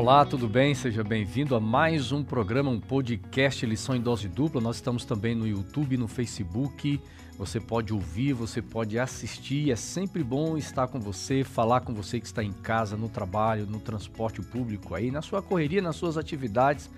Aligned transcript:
Olá, 0.00 0.24
tudo 0.24 0.48
bem? 0.48 0.76
Seja 0.76 1.02
bem-vindo 1.02 1.56
a 1.56 1.60
mais 1.60 2.12
um 2.12 2.22
programa, 2.22 2.70
um 2.70 2.78
podcast 2.78 3.66
Lição 3.66 3.96
em 3.96 4.00
Dose 4.00 4.28
Dupla. 4.28 4.60
Nós 4.60 4.76
estamos 4.76 5.04
também 5.04 5.34
no 5.34 5.44
YouTube, 5.44 5.96
no 5.96 6.06
Facebook. 6.06 7.00
Você 7.36 7.58
pode 7.58 7.92
ouvir, 7.92 8.32
você 8.32 8.62
pode 8.62 8.96
assistir. 8.96 9.72
É 9.72 9.76
sempre 9.76 10.22
bom 10.22 10.56
estar 10.56 10.86
com 10.86 11.00
você, 11.00 11.42
falar 11.42 11.80
com 11.80 11.92
você 11.92 12.20
que 12.20 12.26
está 12.26 12.44
em 12.44 12.52
casa, 12.52 12.96
no 12.96 13.08
trabalho, 13.08 13.66
no 13.66 13.80
transporte 13.80 14.40
público, 14.40 14.94
aí 14.94 15.10
na 15.10 15.20
sua 15.20 15.42
correria, 15.42 15.82
nas 15.82 15.96
suas 15.96 16.16
atividades. 16.16 16.88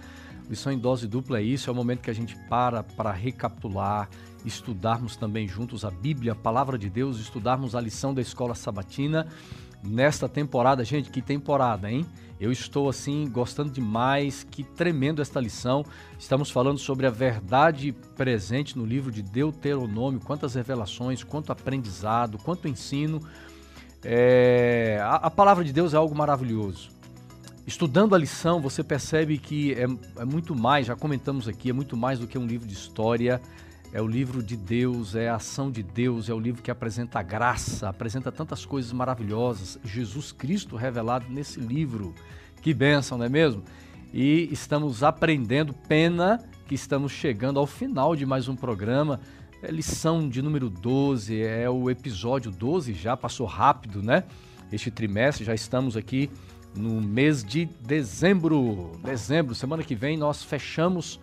Lição 0.46 0.70
em 0.70 0.78
Dose 0.78 1.08
Dupla 1.08 1.38
é 1.38 1.42
isso, 1.42 1.70
é 1.70 1.72
o 1.72 1.76
momento 1.76 2.02
que 2.02 2.10
a 2.10 2.14
gente 2.14 2.36
para 2.50 2.82
para 2.82 3.12
recapitular, 3.12 4.10
estudarmos 4.44 5.16
também 5.16 5.48
juntos 5.48 5.86
a 5.86 5.90
Bíblia, 5.90 6.32
a 6.32 6.36
Palavra 6.36 6.76
de 6.76 6.90
Deus, 6.90 7.18
estudarmos 7.18 7.74
a 7.74 7.80
lição 7.80 8.12
da 8.12 8.20
Escola 8.20 8.54
Sabatina 8.54 9.26
nesta 9.82 10.28
temporada. 10.28 10.84
Gente, 10.84 11.10
que 11.10 11.22
temporada, 11.22 11.90
hein? 11.90 12.04
Eu 12.40 12.50
estou 12.50 12.88
assim 12.88 13.28
gostando 13.28 13.70
demais, 13.70 14.46
que 14.50 14.64
tremendo 14.64 15.20
esta 15.20 15.38
lição. 15.38 15.84
Estamos 16.18 16.50
falando 16.50 16.78
sobre 16.78 17.06
a 17.06 17.10
verdade 17.10 17.92
presente 18.16 18.78
no 18.78 18.86
livro 18.86 19.12
de 19.12 19.20
Deuteronômio, 19.20 20.18
quantas 20.20 20.54
revelações, 20.54 21.22
quanto 21.22 21.52
aprendizado, 21.52 22.38
quanto 22.38 22.66
ensino. 22.66 23.20
É, 24.02 24.98
a, 25.02 25.16
a, 25.16 25.30
palavra 25.30 25.62
de 25.62 25.70
Deus 25.70 25.92
é 25.92 25.98
algo 25.98 26.14
maravilhoso. 26.14 26.88
Estudando 27.66 28.14
a 28.14 28.18
lição, 28.18 28.58
você 28.58 28.82
percebe 28.82 29.36
que 29.36 29.74
é, 29.74 29.84
é 30.16 30.24
muito 30.24 30.56
mais, 30.56 30.86
já 30.86 30.96
comentamos 30.96 31.46
aqui, 31.46 31.68
é 31.68 31.74
muito 31.74 31.94
mais 31.94 32.18
do 32.18 32.26
que 32.26 32.38
um 32.38 32.46
livro 32.46 32.66
de 32.66 32.72
história, 32.72 33.38
é 33.92 34.00
o 34.00 34.06
livro 34.06 34.42
de 34.42 34.56
Deus, 34.56 35.14
é 35.14 35.28
a 35.28 35.34
ação 35.34 35.70
de 35.70 35.82
Deus, 35.82 36.28
é 36.28 36.34
o 36.34 36.38
livro 36.38 36.62
que 36.62 36.70
apresenta 36.70 37.18
a 37.18 37.22
graça, 37.22 37.88
apresenta 37.88 38.30
tantas 38.30 38.64
coisas 38.64 38.92
maravilhosas. 38.92 39.78
Jesus 39.84 40.30
Cristo 40.30 40.76
revelado 40.76 41.26
nesse 41.28 41.58
livro. 41.58 42.14
Que 42.62 42.72
bênção, 42.72 43.18
não 43.18 43.24
é 43.24 43.28
mesmo? 43.28 43.64
E 44.12 44.48
estamos 44.52 45.02
aprendendo, 45.02 45.72
pena 45.72 46.38
que 46.66 46.74
estamos 46.74 47.10
chegando 47.10 47.58
ao 47.58 47.66
final 47.66 48.14
de 48.14 48.24
mais 48.24 48.48
um 48.48 48.54
programa. 48.54 49.20
É 49.60 49.70
lição 49.72 50.28
de 50.28 50.40
número 50.40 50.70
12, 50.70 51.42
é 51.42 51.68
o 51.68 51.90
episódio 51.90 52.50
12, 52.50 52.94
já 52.94 53.16
passou 53.16 53.46
rápido, 53.46 54.02
né? 54.02 54.24
Este 54.72 54.90
trimestre, 54.90 55.44
já 55.44 55.54
estamos 55.54 55.96
aqui 55.96 56.30
no 56.76 57.00
mês 57.00 57.42
de 57.42 57.66
dezembro. 57.80 58.92
Dezembro, 59.02 59.54
semana 59.54 59.82
que 59.82 59.96
vem 59.96 60.16
nós 60.16 60.44
fechamos 60.44 61.18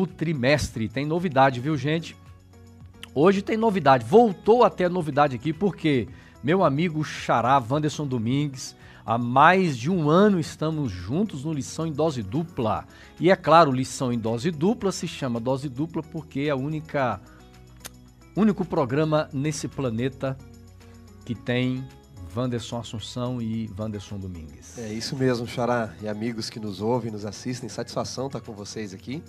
o 0.00 0.06
trimestre. 0.06 0.88
Tem 0.88 1.06
novidade, 1.06 1.60
viu, 1.60 1.76
gente? 1.76 2.16
Hoje 3.14 3.42
tem 3.42 3.56
novidade. 3.56 4.04
Voltou 4.04 4.64
até 4.64 4.88
novidade 4.88 5.36
aqui, 5.36 5.52
porque 5.52 6.08
meu 6.42 6.64
amigo 6.64 7.04
Xará 7.04 7.62
Wanderson 7.70 8.06
Domingues 8.06 8.74
Há 9.06 9.18
mais 9.18 9.76
de 9.76 9.90
um 9.90 10.08
ano 10.08 10.40
estamos 10.40 10.90
juntos 10.90 11.44
no 11.44 11.52
Lição 11.52 11.86
em 11.86 11.92
Dose 11.92 12.22
Dupla. 12.22 12.86
E 13.20 13.30
é 13.30 13.36
claro, 13.36 13.70
Lição 13.70 14.10
em 14.10 14.18
Dose 14.18 14.50
Dupla 14.50 14.90
se 14.90 15.06
chama 15.06 15.38
Dose 15.38 15.68
Dupla 15.68 16.02
porque 16.02 16.40
é 16.40 16.54
única 16.54 17.20
único 18.34 18.64
programa 18.64 19.28
nesse 19.30 19.68
planeta 19.68 20.38
que 21.22 21.34
tem 21.34 21.86
Wanderson 22.34 22.78
Assunção 22.78 23.42
e 23.42 23.70
Wanderson 23.78 24.18
Domingues. 24.18 24.78
É 24.78 24.90
isso 24.90 25.14
mesmo, 25.14 25.46
Xará. 25.46 25.94
E 26.00 26.08
amigos 26.08 26.48
que 26.48 26.58
nos 26.58 26.80
ouvem, 26.80 27.12
nos 27.12 27.26
assistem, 27.26 27.68
satisfação 27.68 28.28
estar 28.28 28.40
com 28.40 28.54
vocês 28.54 28.94
aqui. 28.94 29.22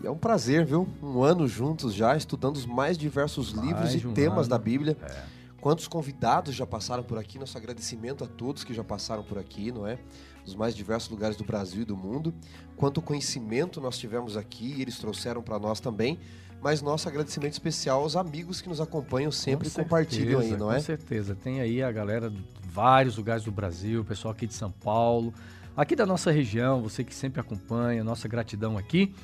E 0.00 0.06
é 0.06 0.10
um 0.10 0.16
prazer, 0.16 0.64
viu? 0.64 0.88
Um 1.02 1.22
ano 1.22 1.46
juntos 1.48 1.94
já, 1.94 2.16
estudando 2.16 2.56
os 2.56 2.66
mais 2.66 2.96
diversos 2.96 3.52
mais 3.52 3.66
livros 3.66 3.94
e 3.94 4.06
um 4.06 4.12
temas 4.12 4.46
ano. 4.46 4.48
da 4.48 4.58
Bíblia. 4.58 4.96
É 5.02 5.42
Quantos 5.62 5.86
convidados 5.86 6.56
já 6.56 6.66
passaram 6.66 7.04
por 7.04 7.16
aqui? 7.16 7.38
Nosso 7.38 7.56
agradecimento 7.56 8.24
a 8.24 8.26
todos 8.26 8.64
que 8.64 8.74
já 8.74 8.82
passaram 8.82 9.22
por 9.22 9.38
aqui, 9.38 9.70
não 9.70 9.86
é? 9.86 9.96
Dos 10.44 10.56
mais 10.56 10.74
diversos 10.74 11.08
lugares 11.08 11.36
do 11.36 11.44
Brasil 11.44 11.82
e 11.82 11.84
do 11.84 11.96
mundo. 11.96 12.34
Quanto 12.76 13.00
conhecimento 13.00 13.80
nós 13.80 13.96
tivemos 13.96 14.36
aqui, 14.36 14.82
eles 14.82 14.98
trouxeram 14.98 15.40
para 15.40 15.60
nós 15.60 15.78
também. 15.78 16.18
Mas 16.60 16.82
nosso 16.82 17.08
agradecimento 17.08 17.52
especial 17.52 18.02
aos 18.02 18.16
amigos 18.16 18.60
que 18.60 18.68
nos 18.68 18.80
acompanham 18.80 19.30
sempre 19.30 19.68
e 19.68 19.70
compartilham 19.70 20.40
aí, 20.40 20.50
não 20.50 20.66
com 20.66 20.72
é? 20.72 20.76
Com 20.78 20.82
certeza. 20.82 21.36
Tem 21.36 21.60
aí 21.60 21.80
a 21.80 21.92
galera 21.92 22.28
de 22.28 22.42
vários 22.64 23.16
lugares 23.16 23.44
do 23.44 23.52
Brasil, 23.52 24.00
o 24.00 24.04
pessoal 24.04 24.32
aqui 24.32 24.48
de 24.48 24.54
São 24.54 24.72
Paulo, 24.72 25.32
aqui 25.76 25.94
da 25.94 26.04
nossa 26.04 26.32
região, 26.32 26.82
você 26.82 27.04
que 27.04 27.14
sempre 27.14 27.40
acompanha, 27.40 28.02
nossa 28.02 28.26
gratidão 28.26 28.76
aqui. 28.76 29.14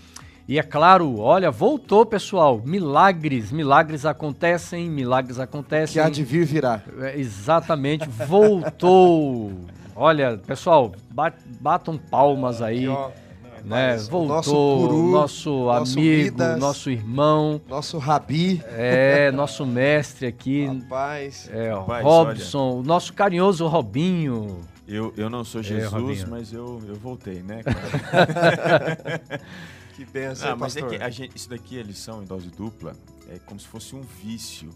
E 0.49 0.59
é 0.59 0.63
claro, 0.63 1.19
olha, 1.19 1.51
voltou, 1.51 2.07
pessoal. 2.07 2.63
Milagres, 2.65 3.53
milagres 3.53 4.07
acontecem, 4.07 4.89
milagres 4.89 5.39
acontecem. 5.39 5.93
Que 5.93 6.01
há 6.01 6.09
de 6.09 6.25
vir 6.25 6.47
virá. 6.47 6.83
É, 7.01 7.21
exatamente, 7.21 8.09
voltou. 8.09 9.53
olha, 9.95 10.39
pessoal, 10.39 10.91
bat, 11.11 11.37
batam 11.61 11.99
palmas 11.99 12.63
aí. 12.63 12.87
né? 13.63 13.99
Voltou, 14.09 14.27
nosso, 14.27 14.53
guru, 14.53 15.11
nosso, 15.11 15.51
nosso 15.67 15.99
amigo, 15.99 16.33
Midas, 16.33 16.59
nosso 16.59 16.91
irmão, 16.91 17.61
nosso 17.69 17.99
rabi, 17.99 18.63
é, 18.69 19.31
nosso 19.31 19.67
mestre 19.67 20.27
aqui, 20.27 20.65
rapaz, 20.65 21.51
é, 21.53 21.75
rapaz, 21.75 22.03
Robson, 22.03 22.71
olha. 22.71 22.79
o 22.79 22.83
nosso 22.83 23.13
carinhoso 23.13 23.67
Robinho. 23.67 24.61
Eu, 24.87 25.13
eu 25.19 25.29
não 25.29 25.45
sou 25.45 25.61
é, 25.61 25.65
Jesus, 25.65 26.23
é, 26.23 26.27
mas 26.27 26.55
eu, 26.55 26.81
eu 26.89 26.95
voltei, 26.95 27.43
né? 27.43 27.61
Que 29.99 30.05
benção, 30.05 30.53
ah, 30.53 30.57
mas 30.57 30.77
é 30.77 30.83
que 30.83 30.95
a 30.95 31.11
gente, 31.11 31.35
isso 31.35 31.51
daqui 31.51 31.77
é 31.77 31.83
lição 31.83 32.23
em 32.23 32.25
dose 32.25 32.49
dupla, 32.51 32.93
é 33.29 33.41
como 33.41 33.59
se 33.59 33.67
fosse 33.67 33.97
um 33.97 34.01
vício. 34.01 34.71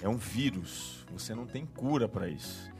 É 0.00 0.08
um 0.08 0.16
vírus. 0.16 1.04
Você 1.12 1.34
não 1.34 1.46
tem 1.46 1.66
cura 1.66 2.08
para 2.08 2.28
isso. 2.28 2.70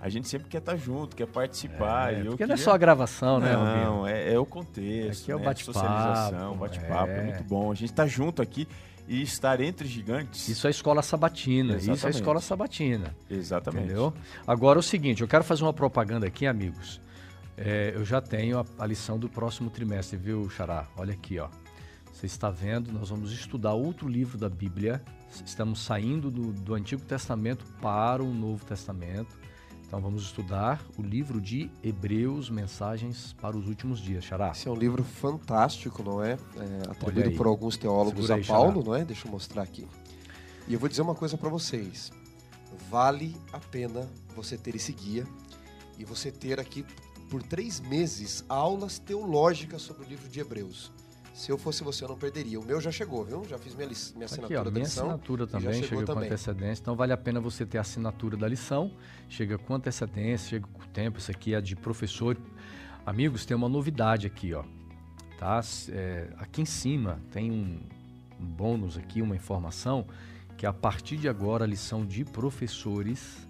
A 0.00 0.08
gente 0.08 0.28
sempre 0.28 0.48
quer 0.48 0.58
estar 0.58 0.72
tá 0.72 0.78
junto, 0.78 1.16
quer 1.16 1.26
participar. 1.26 2.12
É, 2.12 2.16
porque 2.18 2.30
queria... 2.36 2.46
não 2.46 2.54
é 2.54 2.56
só 2.56 2.70
a 2.70 2.78
gravação, 2.78 3.40
né? 3.40 3.52
Não, 3.52 4.06
é, 4.06 4.32
é, 4.32 4.38
o 4.38 4.46
contexto. 4.46 5.22
Aqui 5.22 5.32
é 5.32 5.34
o 5.34 5.40
né? 5.40 5.44
bate-papo. 5.44 5.76
Socialização, 5.76 6.56
bate-papo, 6.56 7.10
é. 7.10 7.18
é. 7.18 7.24
muito 7.24 7.42
bom. 7.42 7.72
A 7.72 7.74
gente 7.74 7.90
está 7.90 8.06
junto 8.06 8.40
aqui 8.40 8.68
e 9.08 9.22
estar 9.22 9.60
entre 9.60 9.88
gigantes. 9.88 10.48
Isso 10.48 10.68
é 10.68 10.70
escola 10.70 11.02
sabatina. 11.02 11.74
Exatamente. 11.74 11.98
Isso 11.98 12.06
é 12.06 12.10
escola 12.10 12.40
sabatina. 12.40 13.12
Exatamente. 13.28 13.86
Entendeu? 13.86 14.14
Agora 14.46 14.78
o 14.78 14.82
seguinte, 14.84 15.20
eu 15.20 15.26
quero 15.26 15.42
fazer 15.42 15.64
uma 15.64 15.72
propaganda 15.72 16.28
aqui, 16.28 16.46
amigos. 16.46 17.00
É, 17.56 17.92
eu 17.94 18.04
já 18.04 18.20
tenho 18.20 18.58
a, 18.58 18.64
a, 18.78 18.86
lição 18.86 19.18
do 19.18 19.28
próximo 19.28 19.70
trimestre, 19.70 20.16
viu, 20.16 20.48
Xará? 20.48 20.86
Olha 20.96 21.12
aqui, 21.12 21.38
ó. 21.38 21.48
Você 22.12 22.26
está 22.26 22.50
vendo, 22.50 22.92
nós 22.92 23.10
vamos 23.10 23.32
estudar 23.32 23.74
outro 23.74 24.08
livro 24.08 24.38
da 24.38 24.48
Bíblia. 24.48 25.02
Estamos 25.44 25.80
saindo 25.80 26.30
do, 26.30 26.52
do 26.52 26.74
Antigo 26.74 27.02
Testamento 27.02 27.64
para 27.80 28.22
o 28.22 28.32
Novo 28.32 28.64
Testamento. 28.64 29.38
Então 29.86 30.00
vamos 30.00 30.22
estudar 30.22 30.82
o 30.96 31.02
livro 31.02 31.38
de 31.38 31.70
Hebreus, 31.82 32.48
Mensagens 32.48 33.34
para 33.34 33.56
os 33.56 33.66
Últimos 33.68 34.00
Dias, 34.00 34.24
Xará. 34.24 34.52
Esse 34.52 34.66
é 34.66 34.70
um 34.70 34.76
livro 34.76 35.04
fantástico, 35.04 36.02
não 36.02 36.24
é? 36.24 36.32
é 36.32 36.90
atribuído 36.90 37.32
por 37.32 37.46
alguns 37.46 37.76
teólogos 37.76 38.30
aí, 38.30 38.42
a 38.42 38.46
Paulo, 38.46 38.80
Xará. 38.80 38.84
não 38.84 38.94
é? 38.94 39.04
Deixa 39.04 39.26
eu 39.26 39.30
mostrar 39.30 39.62
aqui. 39.62 39.86
E 40.66 40.72
eu 40.72 40.80
vou 40.80 40.88
dizer 40.88 41.02
uma 41.02 41.14
coisa 41.14 41.36
para 41.36 41.50
vocês. 41.50 42.10
Vale 42.90 43.36
a 43.52 43.58
pena 43.58 44.08
você 44.34 44.56
ter 44.56 44.74
esse 44.74 44.92
guia 44.92 45.26
e 45.98 46.04
você 46.04 46.30
ter 46.30 46.58
aqui 46.58 46.86
por 47.32 47.42
três 47.42 47.80
meses 47.80 48.44
aulas 48.46 48.98
teológicas 48.98 49.80
sobre 49.80 50.04
o 50.04 50.06
livro 50.06 50.28
de 50.28 50.38
Hebreus. 50.38 50.92
Se 51.32 51.50
eu 51.50 51.56
fosse 51.56 51.82
você, 51.82 52.04
eu 52.04 52.08
não 52.10 52.18
perderia. 52.18 52.60
O 52.60 52.62
meu 52.62 52.78
já 52.78 52.92
chegou, 52.92 53.24
viu? 53.24 53.42
Já 53.48 53.56
fiz 53.56 53.74
minha, 53.74 53.88
minha 53.88 54.26
assinatura 54.26 54.44
Aqui, 54.44 54.56
ó, 54.56 54.64
da 54.64 54.70
minha 54.70 54.84
lição. 54.84 55.06
assinatura 55.06 55.46
também 55.46 55.82
chega 55.82 56.04
também. 56.04 56.04
com 56.04 56.20
antecedência. 56.26 56.82
Então 56.82 56.94
vale 56.94 57.10
a 57.10 57.16
pena 57.16 57.40
você 57.40 57.64
ter 57.64 57.78
a 57.78 57.80
assinatura 57.80 58.36
da 58.36 58.46
lição. 58.46 58.92
Chega 59.30 59.56
com 59.56 59.74
antecedência, 59.74 60.50
chega 60.50 60.66
com 60.70 60.86
tempo. 60.88 61.18
Isso 61.18 61.30
aqui 61.30 61.54
é 61.54 61.60
de 61.62 61.74
professor. 61.74 62.36
Amigos, 63.06 63.46
tem 63.46 63.56
uma 63.56 63.68
novidade 63.68 64.26
aqui, 64.26 64.52
ó. 64.52 64.62
Tá? 65.38 65.58
É, 65.88 66.28
aqui 66.36 66.60
em 66.60 66.66
cima 66.66 67.18
tem 67.30 67.50
um, 67.50 67.80
um 68.38 68.44
bônus 68.44 68.98
aqui, 68.98 69.22
uma 69.22 69.34
informação 69.34 70.06
que 70.58 70.66
a 70.66 70.72
partir 70.72 71.16
de 71.16 71.30
agora 71.30 71.64
a 71.64 71.66
lição 71.66 72.04
de 72.04 72.26
professores 72.26 73.48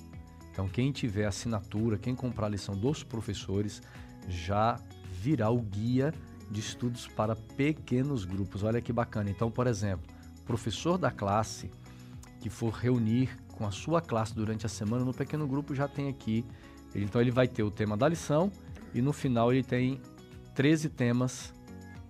então, 0.52 0.68
quem 0.68 0.92
tiver 0.92 1.24
assinatura, 1.24 1.96
quem 1.96 2.14
comprar 2.14 2.46
a 2.46 2.50
lição 2.50 2.76
dos 2.76 3.02
professores, 3.02 3.80
já 4.28 4.78
virá 5.10 5.48
o 5.50 5.60
guia 5.60 6.12
de 6.50 6.60
estudos 6.60 7.08
para 7.08 7.34
pequenos 7.34 8.26
grupos. 8.26 8.62
Olha 8.62 8.80
que 8.80 8.92
bacana. 8.92 9.30
Então, 9.30 9.50
por 9.50 9.66
exemplo, 9.66 10.06
professor 10.44 10.98
da 10.98 11.10
classe 11.10 11.70
que 12.38 12.50
for 12.50 12.70
reunir 12.70 13.34
com 13.56 13.66
a 13.66 13.70
sua 13.70 14.02
classe 14.02 14.34
durante 14.34 14.66
a 14.66 14.68
semana 14.68 15.04
no 15.04 15.14
pequeno 15.14 15.46
grupo 15.48 15.74
já 15.74 15.88
tem 15.88 16.08
aqui. 16.08 16.44
Então, 16.94 17.20
ele 17.20 17.30
vai 17.30 17.48
ter 17.48 17.62
o 17.62 17.70
tema 17.70 17.96
da 17.96 18.06
lição 18.06 18.52
e 18.92 19.00
no 19.00 19.12
final 19.12 19.50
ele 19.52 19.62
tem 19.62 20.02
13 20.54 20.90
temas 20.90 21.54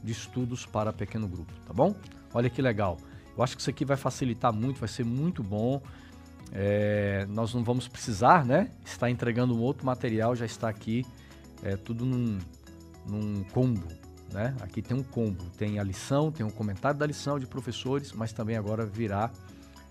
de 0.03 0.11
estudos 0.11 0.67
para 0.67 0.93
pequeno 0.93 1.29
grupo, 1.29 1.53
tá 1.65 1.73
bom? 1.73 1.95
Olha 2.35 2.51
que 2.51 2.61
legal. 2.61 2.99
Eu 3.37 3.45
acho 3.45 3.55
que 3.55 3.61
isso 3.61 3.71
aqui 3.71 3.85
vai 3.85 3.97
facilitar 3.97 4.53
muito, 4.53 4.81
vai 4.81 4.89
ser 4.89 5.05
muito 5.05 5.45
bom. 5.45 5.81
É, 6.53 7.27
nós 7.31 7.55
não 7.55 7.65
vamos 7.65 7.89
precisar, 7.89 8.45
né? 8.45 8.71
Está 8.85 9.11
entregando 9.11 9.57
um 9.57 9.61
outro 9.61 9.87
material, 9.87 10.37
já 10.37 10.45
está 10.45 10.69
aqui, 10.69 11.05
é, 11.63 11.77
tudo 11.77 12.05
num, 12.05 12.39
num 13.07 13.43
combo, 13.45 13.87
né? 14.33 14.55
Aqui 14.61 14.83
tem 14.83 14.97
um 14.97 15.03
combo, 15.03 15.45
tem 15.57 15.79
a 15.79 15.83
lição, 15.83 16.31
tem 16.31 16.45
um 16.45 16.51
comentário 16.51 16.99
da 16.99 17.07
lição 17.07 17.39
de 17.39 17.47
professores, 17.47 18.13
mas 18.13 18.33
também 18.33 18.57
agora 18.57 18.85
virá 18.85 19.31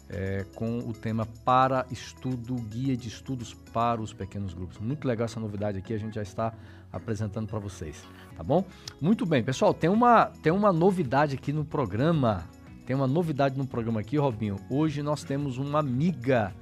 é, 0.08 0.46
com 0.56 0.80
o 0.80 0.94
tema 0.94 1.26
para 1.44 1.86
estudo, 1.90 2.56
guia 2.56 2.96
de 2.96 3.08
estudos 3.08 3.54
para 3.74 4.02
os 4.02 4.14
pequenos 4.14 4.54
grupos. 4.54 4.78
Muito 4.78 5.08
legal 5.08 5.26
essa 5.26 5.40
novidade 5.40 5.78
aqui, 5.78 5.94
a 5.94 5.98
gente 5.98 6.16
já 6.16 6.22
está 6.22 6.54
apresentando 6.92 7.48
para 7.48 7.58
vocês, 7.58 8.04
tá 8.36 8.44
bom? 8.44 8.66
Muito 9.00 9.26
bem, 9.26 9.42
pessoal, 9.44 9.74
tem 9.74 9.90
uma, 9.90 10.26
tem 10.44 10.52
uma 10.52 10.74
novidade 10.74 11.36
aqui 11.36 11.54
no 11.54 11.64
programa, 11.64 12.44
tem 12.92 12.96
uma 12.98 13.08
novidade 13.08 13.58
no 13.58 13.66
programa 13.66 14.02
aqui, 14.02 14.18
Robinho. 14.18 14.58
Hoje 14.70 15.02
nós 15.02 15.24
temos 15.24 15.58
uma 15.58 15.80
amiga, 15.80 16.54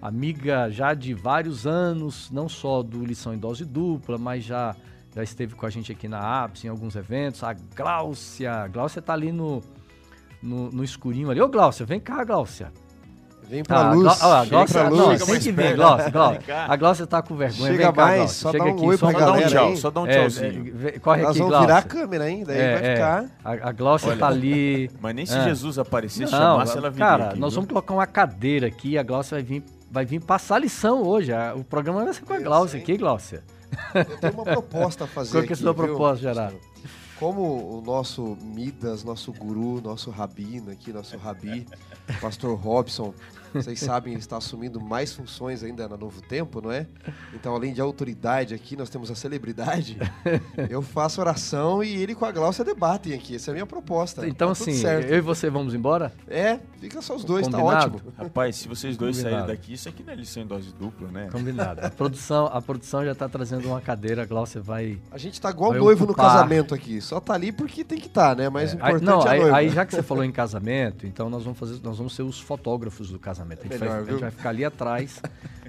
amiga 0.00 0.70
já 0.70 0.94
de 0.94 1.12
vários 1.12 1.66
anos, 1.66 2.30
não 2.30 2.48
só 2.48 2.84
do 2.84 3.04
Lição 3.04 3.34
em 3.34 3.36
Dose 3.36 3.64
Dupla, 3.64 4.16
mas 4.16 4.44
já, 4.44 4.76
já 5.12 5.24
esteve 5.24 5.56
com 5.56 5.66
a 5.66 5.70
gente 5.70 5.90
aqui 5.90 6.06
na 6.06 6.44
APS 6.44 6.66
em 6.66 6.68
alguns 6.68 6.94
eventos, 6.94 7.42
a 7.42 7.52
Gláucia. 7.52 8.52
A 8.52 8.68
Gláucia 8.68 9.02
tá 9.02 9.12
ali 9.12 9.32
no, 9.32 9.60
no, 10.40 10.70
no 10.70 10.84
escurinho 10.84 11.32
ali. 11.32 11.40
Ô, 11.40 11.48
Gláucia, 11.48 11.84
vem 11.84 11.98
cá, 11.98 12.22
Gláucia. 12.22 12.72
Vem 13.48 13.62
pra 13.62 13.78
ah, 13.88 13.92
luz. 13.92 14.22
A, 14.22 14.40
a 14.40 14.44
Glaucia, 14.46 14.90
não, 14.90 15.16
tem 15.16 15.38
que 15.40 15.52
vir, 15.52 15.74
Glaucia, 15.76 16.10
Glaucia. 16.10 16.40
A 16.68 16.76
Glaucia 16.76 17.06
tá 17.06 17.20
com 17.22 17.34
vergonha. 17.36 17.70
Chega 17.70 17.84
Vem 17.84 17.92
cá, 17.92 18.02
mais, 18.06 18.30
só 18.30 18.50
Chega 18.50 18.64
dá 18.64 18.70
um 18.70 18.74
aqui, 18.74 18.86
oi 18.86 18.96
só 18.96 19.10
pra 19.10 19.18
dá 19.18 19.26
galera 19.26 19.46
um 19.46 19.50
tchau, 19.50 19.66
aí. 19.68 19.76
Só 19.76 19.90
dá 19.90 20.00
um 20.00 20.06
tchauzinho. 20.06 20.74
É, 20.86 20.98
corre 20.98 21.22
Nós 21.22 21.30
aqui, 21.30 21.38
vamos 21.40 21.50
Glaucia. 21.50 21.66
virar 21.66 21.78
a 21.78 21.82
câmera 21.82 22.24
ainda, 22.24 22.52
aí 22.52 22.58
É, 22.60 22.74
vai 22.74 22.84
é. 22.84 22.94
ficar... 22.94 23.24
A, 23.44 23.68
a 23.68 23.72
Glaucia 23.72 24.08
Olha, 24.10 24.18
tá 24.18 24.26
ali... 24.28 24.90
Mas 25.00 25.14
nem 25.14 25.26
se 25.26 25.34
Ah. 25.36 25.44
Jesus 25.44 25.78
aparecer, 25.78 26.22
Não, 26.22 26.28
chamasse, 26.30 26.78
ela 26.78 26.88
viria 26.90 27.06
cara, 27.06 27.24
aqui, 27.30 27.38
nós 27.38 27.52
viu? 27.52 27.60
vamos 27.60 27.68
colocar 27.68 27.94
uma 27.94 28.06
cadeira 28.06 28.66
aqui, 28.68 28.96
a 28.96 29.02
Glaucia 29.02 29.36
vai 29.36 29.42
vir, 29.44 29.64
vai 29.90 30.04
vir 30.06 30.20
passar 30.20 30.58
lição 30.58 31.02
hoje. 31.02 31.32
a- 31.32 31.52
O 31.54 31.62
programa 31.64 32.04
vai 32.04 32.14
ser 32.14 32.22
com 32.24 32.32
a 32.32 32.38
Glaucia 32.40 32.76
hein? 32.78 32.82
aqui, 32.82 32.96
Glaucia. 32.96 33.42
Eu 33.94 34.04
tenho 34.18 34.32
uma 34.34 34.44
proposta 34.44 35.04
a 35.04 35.06
fazer 35.06 35.32
Qual 35.32 35.42
que 35.44 35.52
é 35.52 35.54
a 35.54 35.56
sua 35.56 35.74
proposta, 35.74 36.22
Gerardo? 36.22 36.56
Como 37.22 37.78
o 37.78 37.80
nosso 37.80 38.36
Midas, 38.42 39.04
nosso 39.04 39.32
guru, 39.32 39.80
nosso 39.80 40.10
rabino 40.10 40.72
aqui, 40.72 40.92
nosso 40.92 41.16
rabi, 41.16 41.68
pastor 42.20 42.58
Robson, 42.58 43.14
vocês 43.52 43.80
sabem, 43.80 44.12
ele 44.14 44.20
está 44.20 44.36
assumindo 44.36 44.80
mais 44.80 45.12
funções 45.12 45.62
ainda 45.62 45.88
na 45.88 45.96
Novo 45.96 46.20
Tempo, 46.22 46.60
não 46.60 46.70
é? 46.70 46.86
Então, 47.34 47.54
além 47.54 47.72
de 47.72 47.80
autoridade 47.80 48.54
aqui, 48.54 48.76
nós 48.76 48.88
temos 48.90 49.10
a 49.10 49.14
celebridade. 49.14 49.98
Eu 50.70 50.82
faço 50.82 51.20
oração 51.20 51.82
e 51.82 51.94
ele 52.02 52.14
com 52.14 52.24
a 52.24 52.32
Glaucia 52.32 52.64
debatem 52.64 53.14
aqui. 53.14 53.36
Essa 53.36 53.50
é 53.50 53.52
a 53.52 53.54
minha 53.54 53.66
proposta. 53.66 54.26
Então, 54.26 54.48
Tá 54.48 54.52
assim, 54.52 54.74
certo. 54.74 55.06
eu 55.08 55.18
e 55.18 55.20
você 55.20 55.48
vamos 55.50 55.74
embora? 55.74 56.12
É, 56.28 56.58
fica 56.80 57.00
só 57.00 57.14
os 57.16 57.24
dois, 57.24 57.46
tá 57.48 57.58
Combinado? 57.58 57.96
ótimo. 57.96 58.12
Rapaz, 58.16 58.56
se 58.56 58.68
vocês 58.68 58.96
dois 58.96 59.16
Combinado. 59.16 59.42
saírem 59.46 59.56
daqui, 59.56 59.72
isso 59.74 59.88
aqui 59.88 60.02
não 60.02 60.12
é 60.12 60.16
lição 60.16 60.42
em 60.42 60.46
dose 60.46 60.72
dupla, 60.72 61.08
né? 61.08 61.28
Combinado. 61.30 61.80
A 61.84 61.90
produção, 61.90 62.46
a 62.52 62.60
produção 62.60 63.04
já 63.04 63.14
tá 63.14 63.28
trazendo 63.28 63.68
uma 63.68 63.80
cadeira, 63.80 64.22
a 64.22 64.26
Glaucia 64.26 64.60
vai... 64.60 64.98
A 65.10 65.18
gente 65.18 65.40
tá 65.40 65.50
igual 65.50 65.72
noivo 65.72 66.04
no 66.04 66.12
ocupar. 66.12 66.32
casamento 66.32 66.74
aqui. 66.74 67.00
Só 67.00 67.20
tá 67.20 67.34
ali 67.34 67.52
porque 67.52 67.84
tem 67.84 67.98
que 67.98 68.06
estar, 68.06 68.36
né? 68.36 68.48
Mas 68.48 68.72
o 68.74 68.76
É, 68.76 68.80
aí, 68.82 68.88
importante 68.96 69.04
não, 69.04 69.22
é 69.22 69.28
a 69.28 69.30
aí, 69.32 69.40
noiva. 69.40 69.56
aí 69.56 69.68
já 69.70 69.86
que 69.86 69.94
você 69.94 70.02
falou 70.02 70.24
em 70.24 70.32
casamento, 70.32 71.06
então 71.06 71.30
nós 71.30 71.44
vamos 71.44 71.58
fazer, 71.58 71.80
nós 71.82 71.96
vamos 71.98 72.14
ser 72.14 72.22
os 72.22 72.40
fotógrafos 72.40 73.10
do 73.10 73.18
casamento. 73.18 73.41
A 73.42 73.54
gente, 73.54 73.68
Melhor, 73.68 73.88
vai, 73.88 74.00
a 74.00 74.04
gente 74.12 74.20
vai 74.20 74.30
ficar 74.30 74.48
ali 74.50 74.64
atrás. 74.64 75.20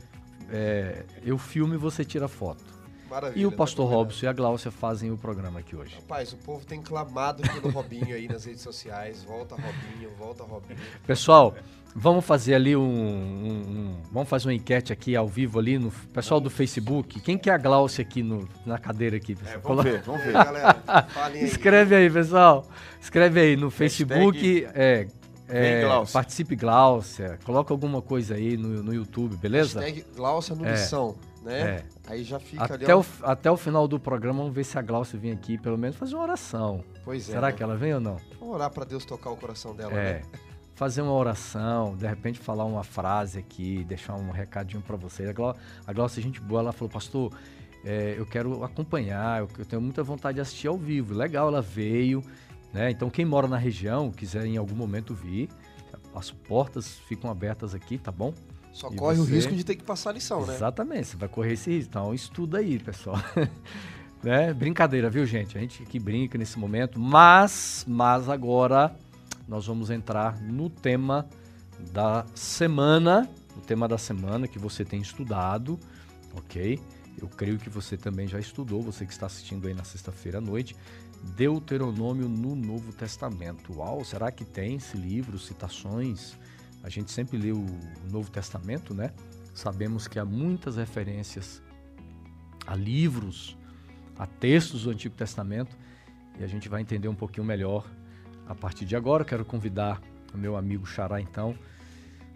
é, 0.51 1.03
eu 1.25 1.37
filmo 1.37 1.73
e 1.73 1.77
você 1.77 2.03
tira 2.05 2.27
foto. 2.27 2.63
Maravilha, 3.09 3.41
E 3.41 3.45
o 3.45 3.51
tá 3.51 3.57
pastor. 3.57 3.87
Robson 3.89 4.25
e 4.25 4.29
a 4.29 4.33
Glaucia 4.33 4.71
fazem 4.71 5.11
o 5.11 5.17
programa 5.17 5.59
aqui 5.59 5.75
hoje. 5.75 5.95
Rapaz, 5.95 6.33
o 6.33 6.37
povo 6.37 6.65
tem 6.65 6.81
clamado 6.81 7.43
pelo 7.43 7.69
Robinho 7.69 8.15
aí 8.15 8.27
nas 8.27 8.45
redes 8.45 8.61
sociais. 8.61 9.23
Volta 9.23 9.55
Robinho, 9.55 10.09
volta 10.17 10.43
Robinho. 10.43 10.79
Pessoal, 11.05 11.53
vamos 11.95 12.25
fazer 12.25 12.55
ali 12.55 12.75
um, 12.75 12.81
um- 12.81 13.69
um- 13.69 13.97
Vamos 14.11 14.27
fazer 14.27 14.47
uma 14.47 14.53
enquete 14.55 14.91
aqui 14.91 15.15
ao 15.15 15.27
vivo 15.27 15.59
ali 15.59 15.77
no 15.77 15.91
pessoal 15.91 16.39
do 16.41 16.49
Facebook. 16.49 17.19
Quem 17.19 17.37
que 17.37 17.51
é 17.51 17.53
a 17.53 17.57
Glaucia 17.57 18.01
aqui 18.01 18.23
no- 18.23 18.49
na 18.65 18.79
cadeira 18.79 19.17
aqui, 19.17 19.35
pessoal? 19.35 19.57
É, 19.57 19.61
vamos 19.61 19.83
ver, 19.83 20.01
vamos 20.01 20.23
ver. 20.23 20.33
galera, 20.33 20.75
aí. 21.15 21.43
Escreve 21.45 21.95
aí, 21.95 22.09
pessoal. 22.09 22.67
Escreve 22.99 23.39
aí 23.39 23.55
no 23.55 23.67
Hashtag 23.69 23.77
Facebook. 23.77 24.67
É, 24.73 25.07
é, 25.55 25.61
Vem 25.79 25.85
Glaucia. 25.85 26.13
participe 26.13 26.55
Glaucia. 26.55 27.39
Coloca 27.44 27.73
alguma 27.73 28.01
coisa 28.01 28.35
aí 28.35 28.57
no, 28.57 28.81
no 28.83 28.94
YouTube, 28.94 29.35
beleza? 29.38 29.79
Hashtag 29.81 30.05
Glaucia 30.15 30.55
no 30.55 30.65
É. 30.65 30.71
lição, 30.71 31.15
né? 31.44 31.59
É. 31.61 31.83
Aí 32.07 32.23
já 32.23 32.39
fica 32.39 32.63
ali. 32.73 32.83
Até 32.83 32.95
ó. 32.95 33.00
o, 33.01 33.05
até 33.23 33.51
o 33.51 33.57
final 33.57 33.88
do 33.88 34.00
programa, 34.00 34.39
vamos 34.39 34.53
ver 34.55 34.63
se 34.63 34.77
a 34.77 34.81
Glaucia 34.81 35.17
vem 35.19 35.31
aqui, 35.31 35.57
pelo 35.57 35.77
menos 35.77 35.95
fazer 35.95 36.15
uma 36.15 36.23
oração. 36.23 36.83
Pois 37.03 37.29
é. 37.29 37.33
Será 37.33 37.47
né? 37.47 37.53
que 37.53 37.61
ela 37.63 37.75
vem 37.75 37.94
ou 37.94 38.00
não? 38.00 38.17
Vamos 38.39 38.55
orar 38.55 38.69
pra 38.69 38.83
Deus 38.85 39.05
tocar 39.05 39.29
o 39.29 39.38
coração 39.38 39.75
dela, 39.75 39.94
É. 39.94 40.13
né? 40.15 40.21
Fazer 40.75 41.01
uma 41.03 41.13
oração, 41.13 41.95
de 41.95 42.07
repente 42.07 42.39
falar 42.39 42.65
uma 42.65 42.83
frase 42.83 43.38
aqui, 43.38 43.83
deixar 43.83 44.15
um 44.15 44.31
recadinho 44.31 44.81
pra 44.81 44.97
você. 44.97 45.27
A 45.27 45.31
Glau- 45.33 45.56
a 45.85 45.94
Glaucia, 45.94 46.21
gente 46.21 46.41
boa, 46.41 46.61
ela 46.61 46.71
falou, 46.73 46.89
pastor, 46.89 47.31
é, 47.85 48.15
eu 48.17 48.25
quero 48.25 48.63
acompanhar, 48.63 49.41
eu, 49.41 49.49
eu 49.59 49.65
tenho 49.65 49.81
muita 49.81 50.01
vontade 50.01 50.35
de 50.35 50.41
assistir 50.41 50.67
ao 50.67 50.77
vivo. 50.77 51.13
Legal, 51.13 51.47
ela 51.47 51.61
veio, 51.61 52.23
né? 52.73 52.89
Então 52.91 53.09
quem 53.09 53.23
mora 53.25 53.47
na 53.47 53.57
região, 53.57 54.11
quiser 54.11 54.45
em 54.45 54.57
algum 54.57 54.75
momento 54.75 55.13
vir, 55.13 55.49
as 56.15 56.31
portas 56.31 56.97
ficam 57.07 57.29
abertas 57.29 57.73
aqui, 57.73 57.97
tá 57.97 58.11
bom? 58.11 58.33
Só 58.71 58.89
E 58.91 58.95
corre 58.95 59.19
o 59.19 59.25
você- 59.25 59.31
risco 59.35 59.55
de 59.55 59.63
ter 59.63 59.75
que 59.75 59.83
passar 59.83 60.09
a 60.09 60.13
lição, 60.13 60.45
né? 60.45 60.55
Exatamente, 60.55 61.07
você 61.09 61.17
vai 61.17 61.29
correr 61.29 61.53
esse 61.53 61.69
risco. 61.69 61.89
Então 61.91 62.13
estuda 62.13 62.57
aí, 62.57 62.79
pessoal. 62.79 63.17
né? 64.23 64.53
Brincadeira, 64.53 65.09
viu, 65.09 65.25
gente? 65.25 65.57
A 65.57 65.61
gente 65.61 65.83
que 65.85 65.99
brinca 65.99 66.37
nesse 66.37 66.57
momento, 66.57 66.99
mas, 66.99 67.85
mas 67.87 68.29
agora 68.29 68.95
nós 69.47 69.67
vamos 69.67 69.89
entrar 69.89 70.41
no 70.41 70.69
tema 70.69 71.27
da 71.91 72.25
semana, 72.33 73.29
o 73.57 73.61
tema 73.61 73.87
da 73.87 73.97
semana 73.97 74.47
que 74.47 74.57
você 74.57 74.83
tem 74.85 75.01
estudado, 75.01 75.79
ok? 76.35 76.79
Eu 77.21 77.27
creio 77.27 77.59
que 77.59 77.69
você 77.69 77.95
também 77.95 78.27
já 78.27 78.39
estudou, 78.39 78.81
você 78.81 79.05
que 79.05 79.11
está 79.11 79.25
assistindo 79.27 79.67
aí 79.67 79.73
na 79.73 79.83
sexta-feira 79.83 80.37
à 80.39 80.41
noite, 80.41 80.75
Deuteronômio 81.23 82.27
no 82.27 82.55
Novo 82.55 82.91
Testamento. 82.91 83.73
Uau, 83.77 84.03
será 84.03 84.31
que 84.31 84.43
tem 84.43 84.75
esse 84.75 84.97
livro, 84.97 85.39
citações? 85.39 86.37
A 86.83 86.89
gente 86.89 87.11
sempre 87.11 87.37
lê 87.37 87.51
o 87.51 87.65
Novo 88.11 88.29
Testamento, 88.29 88.93
né? 88.93 89.11
Sabemos 89.53 90.07
que 90.07 90.19
há 90.19 90.25
muitas 90.25 90.75
referências 90.75 91.61
a 92.67 92.75
livros, 92.75 93.57
a 94.17 94.27
textos 94.27 94.83
do 94.83 94.89
Antigo 94.89 95.15
Testamento, 95.15 95.77
e 96.39 96.43
a 96.43 96.47
gente 96.47 96.67
vai 96.67 96.81
entender 96.81 97.07
um 97.07 97.15
pouquinho 97.15 97.45
melhor 97.45 97.85
a 98.47 98.53
partir 98.53 98.85
de 98.85 98.95
agora. 98.95 99.23
Quero 99.23 99.45
convidar 99.45 100.01
o 100.33 100.37
meu 100.37 100.57
amigo 100.57 100.85
Xará, 100.85 101.21
então, 101.21 101.55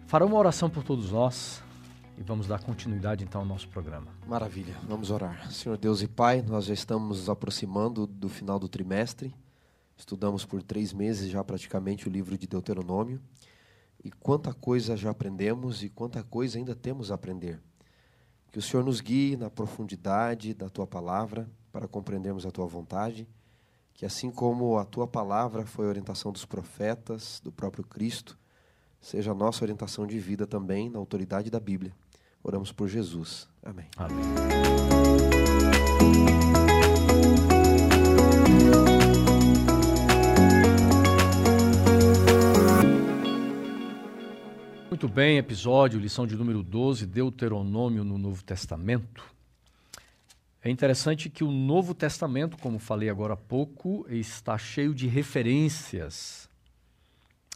fará 0.06 0.24
uma 0.24 0.36
oração 0.36 0.70
por 0.70 0.82
todos 0.82 1.12
nós 1.12 1.62
e 2.18 2.22
vamos 2.24 2.48
dar 2.48 2.60
continuidade, 2.60 3.22
então, 3.22 3.42
ao 3.42 3.46
nosso 3.46 3.68
programa. 3.68 4.08
Maravilha, 4.26 4.76
vamos 4.88 5.10
orar. 5.10 5.50
Senhor 5.52 5.78
Deus 5.78 6.02
e 6.02 6.08
Pai, 6.08 6.42
nós 6.42 6.64
já 6.64 6.74
estamos 6.74 7.18
nos 7.18 7.28
aproximando 7.28 8.08
do 8.08 8.28
final 8.28 8.58
do 8.58 8.68
trimestre. 8.68 9.32
Estudamos 9.96 10.44
por 10.44 10.60
três 10.60 10.92
meses 10.92 11.30
já 11.30 11.44
praticamente 11.44 12.08
o 12.08 12.10
livro 12.10 12.36
de 12.36 12.48
Deuteronômio. 12.48 13.20
E 14.02 14.10
quanta 14.10 14.52
coisa 14.52 14.96
já 14.96 15.10
aprendemos 15.10 15.84
e 15.84 15.88
quanta 15.88 16.24
coisa 16.24 16.58
ainda 16.58 16.74
temos 16.74 17.12
a 17.12 17.14
aprender. 17.14 17.60
Que 18.50 18.58
o 18.58 18.62
Senhor 18.62 18.84
nos 18.84 19.00
guie 19.00 19.36
na 19.36 19.48
profundidade 19.48 20.54
da 20.54 20.68
Tua 20.68 20.88
palavra 20.88 21.48
para 21.70 21.86
compreendermos 21.86 22.44
a 22.44 22.50
Tua 22.50 22.66
vontade. 22.66 23.28
Que 23.94 24.04
assim 24.04 24.30
como 24.30 24.76
a 24.76 24.84
Tua 24.84 25.06
palavra 25.06 25.64
foi 25.64 25.86
a 25.86 25.90
orientação 25.90 26.32
dos 26.32 26.44
profetas, 26.44 27.40
do 27.44 27.52
próprio 27.52 27.84
Cristo, 27.84 28.36
seja 29.00 29.30
a 29.30 29.34
nossa 29.34 29.64
orientação 29.64 30.04
de 30.04 30.18
vida 30.18 30.48
também 30.48 30.90
na 30.90 30.98
autoridade 30.98 31.48
da 31.48 31.60
Bíblia. 31.60 31.92
Oramos 32.42 32.72
por 32.72 32.88
Jesus. 32.88 33.48
Amém. 33.62 33.86
Amém. 33.96 34.24
Muito 44.88 45.08
bem, 45.08 45.38
episódio, 45.38 46.00
lição 46.00 46.26
de 46.26 46.34
número 46.34 46.62
12, 46.62 47.06
Deuteronômio 47.06 48.02
no 48.02 48.18
Novo 48.18 48.42
Testamento. 48.42 49.22
É 50.60 50.68
interessante 50.68 51.30
que 51.30 51.44
o 51.44 51.52
Novo 51.52 51.94
Testamento, 51.94 52.58
como 52.58 52.80
falei 52.80 53.08
agora 53.08 53.34
há 53.34 53.36
pouco, 53.36 54.04
está 54.10 54.58
cheio 54.58 54.92
de 54.92 55.06
referências 55.06 56.50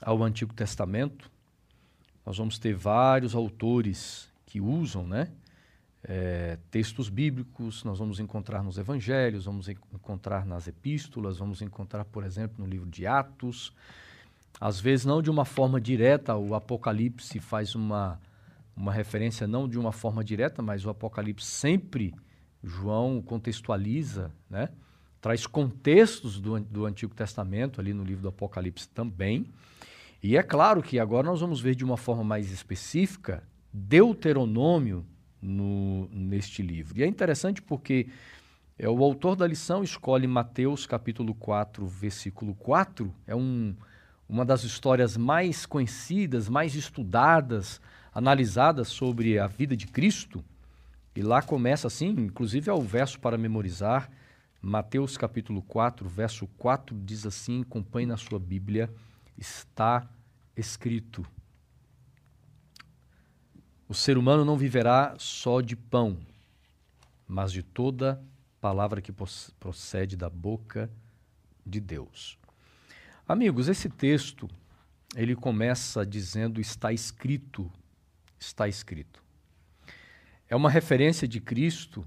ao 0.00 0.22
Antigo 0.22 0.54
Testamento. 0.54 1.28
Nós 2.24 2.38
vamos 2.38 2.58
ter 2.60 2.74
vários 2.74 3.34
autores 3.34 4.31
que 4.52 4.60
usam, 4.60 5.06
né? 5.06 5.28
eh, 6.04 6.58
textos 6.70 7.08
bíblicos, 7.08 7.84
nós 7.84 7.98
vamos 7.98 8.20
encontrar 8.20 8.62
nos 8.62 8.76
evangelhos, 8.76 9.46
vamos 9.46 9.66
en- 9.66 9.78
encontrar 9.94 10.44
nas 10.44 10.68
epístolas, 10.68 11.38
vamos 11.38 11.62
encontrar, 11.62 12.04
por 12.04 12.22
exemplo, 12.22 12.62
no 12.62 12.70
livro 12.70 12.86
de 12.90 13.06
Atos. 13.06 13.72
Às 14.60 14.78
vezes, 14.78 15.06
não 15.06 15.22
de 15.22 15.30
uma 15.30 15.46
forma 15.46 15.80
direta, 15.80 16.36
o 16.36 16.54
Apocalipse 16.54 17.38
faz 17.40 17.74
uma, 17.74 18.20
uma 18.76 18.92
referência, 18.92 19.46
não 19.46 19.66
de 19.66 19.78
uma 19.78 19.90
forma 19.90 20.22
direta, 20.22 20.60
mas 20.60 20.84
o 20.84 20.90
Apocalipse 20.90 21.46
sempre, 21.46 22.14
João 22.62 23.22
contextualiza, 23.22 24.30
né? 24.50 24.68
traz 25.18 25.46
contextos 25.46 26.38
do, 26.38 26.60
do 26.60 26.84
Antigo 26.84 27.14
Testamento 27.14 27.80
ali 27.80 27.94
no 27.94 28.04
livro 28.04 28.20
do 28.20 28.28
Apocalipse 28.28 28.86
também. 28.86 29.46
E 30.22 30.36
é 30.36 30.42
claro 30.42 30.82
que 30.82 30.98
agora 30.98 31.26
nós 31.26 31.40
vamos 31.40 31.58
ver 31.58 31.74
de 31.74 31.84
uma 31.84 31.96
forma 31.96 32.22
mais 32.22 32.50
específica 32.52 33.42
Deuteronômio 33.72 35.06
no, 35.40 36.08
neste 36.10 36.62
livro. 36.62 36.98
E 36.98 37.02
é 37.02 37.06
interessante 37.06 37.62
porque 37.62 38.08
é, 38.78 38.88
o 38.88 39.02
autor 39.02 39.36
da 39.36 39.46
lição 39.46 39.82
escolhe 39.82 40.26
Mateus 40.26 40.86
capítulo 40.86 41.34
4, 41.34 41.86
versículo 41.86 42.54
4, 42.54 43.12
é 43.26 43.34
um, 43.34 43.74
uma 44.28 44.44
das 44.44 44.64
histórias 44.64 45.16
mais 45.16 45.66
conhecidas, 45.66 46.48
mais 46.48 46.74
estudadas, 46.74 47.80
analisadas 48.14 48.88
sobre 48.88 49.38
a 49.38 49.46
vida 49.46 49.76
de 49.76 49.86
Cristo. 49.86 50.44
E 51.14 51.22
lá 51.22 51.42
começa 51.42 51.86
assim, 51.86 52.08
inclusive 52.08 52.70
é 52.70 52.72
o 52.72 52.82
verso 52.82 53.20
para 53.20 53.36
memorizar, 53.36 54.10
Mateus 54.60 55.16
capítulo 55.16 55.60
4, 55.62 56.08
verso 56.08 56.46
4 56.56 56.96
diz 57.04 57.26
assim, 57.26 57.62
acompanhe 57.62 58.06
na 58.06 58.16
sua 58.16 58.38
Bíblia, 58.38 58.88
está 59.36 60.08
escrito. 60.56 61.26
O 63.92 63.94
ser 63.94 64.16
humano 64.16 64.42
não 64.42 64.56
viverá 64.56 65.14
só 65.18 65.60
de 65.60 65.76
pão, 65.76 66.18
mas 67.28 67.52
de 67.52 67.62
toda 67.62 68.24
palavra 68.58 69.02
que 69.02 69.12
procede 69.60 70.16
da 70.16 70.30
boca 70.30 70.90
de 71.62 71.78
Deus. 71.78 72.38
Amigos, 73.28 73.68
esse 73.68 73.90
texto 73.90 74.48
ele 75.14 75.36
começa 75.36 76.06
dizendo 76.06 76.58
está 76.58 76.90
escrito, 76.90 77.70
está 78.38 78.66
escrito. 78.66 79.22
É 80.48 80.56
uma 80.56 80.70
referência 80.70 81.28
de 81.28 81.38
Cristo 81.38 82.02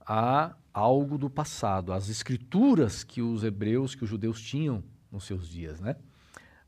a 0.00 0.56
algo 0.74 1.16
do 1.16 1.30
passado, 1.30 1.92
às 1.92 2.08
escrituras 2.08 3.04
que 3.04 3.22
os 3.22 3.44
hebreus, 3.44 3.94
que 3.94 4.02
os 4.02 4.10
judeus 4.10 4.42
tinham 4.42 4.82
nos 5.08 5.22
seus 5.22 5.48
dias, 5.48 5.78
né? 5.78 5.94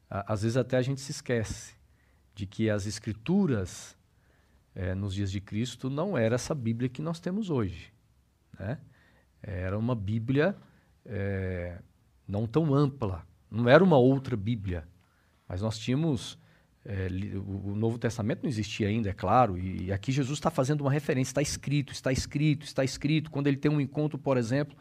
Às 0.09 0.43
vezes 0.43 0.57
até 0.57 0.77
a 0.77 0.83
gente 0.83 1.01
se 1.01 1.11
esquece 1.11 1.75
de 2.37 2.47
que 2.47 2.71
as 2.71 2.87
escrituras 2.87 3.97
é, 4.75 4.95
nos 4.95 5.15
dias 5.15 5.31
de 5.31 5.41
Cristo 5.41 5.89
não 5.89 6.19
era 6.19 6.35
essa 6.35 6.55
Bíblia 6.55 6.89
que 6.89 7.01
nós 7.01 7.21
temos 7.21 7.49
hoje. 7.51 7.93
Né? 8.59 8.79
Era 9.43 9.79
uma 9.79 9.95
Bíblia 9.95 10.57
é, 11.05 11.79
não 12.27 12.47
tão 12.47 12.75
ampla, 12.75 13.27
não 13.51 13.69
era 13.69 13.85
uma 13.85 13.99
outra 13.99 14.37
Bíblia, 14.37 14.89
mas 15.49 15.61
nós 15.61 15.79
tínhamos. 15.79 16.39
É, 16.87 17.09
o 17.39 17.75
Novo 17.75 17.99
Testamento 17.99 18.43
não 18.43 18.49
existia 18.49 18.89
ainda, 18.89 19.09
é 19.09 19.13
claro, 19.15 19.57
e, 19.57 19.91
aqui 19.91 20.13
Jesus 20.13 20.39
está 20.39 20.51
fazendo 20.51 20.83
uma 20.83 20.91
referência, 20.91 21.31
está 21.31 21.41
escrito, 21.41 21.95
está 21.95 22.13
escrito, 22.13 22.67
está 22.67 22.85
escrito. 22.85 23.31
Quando 23.31 23.47
ele 23.47 23.57
tem 23.57 23.71
um 23.71 23.81
encontro, 23.81 24.19
por 24.19 24.37
exemplo, 24.37 24.77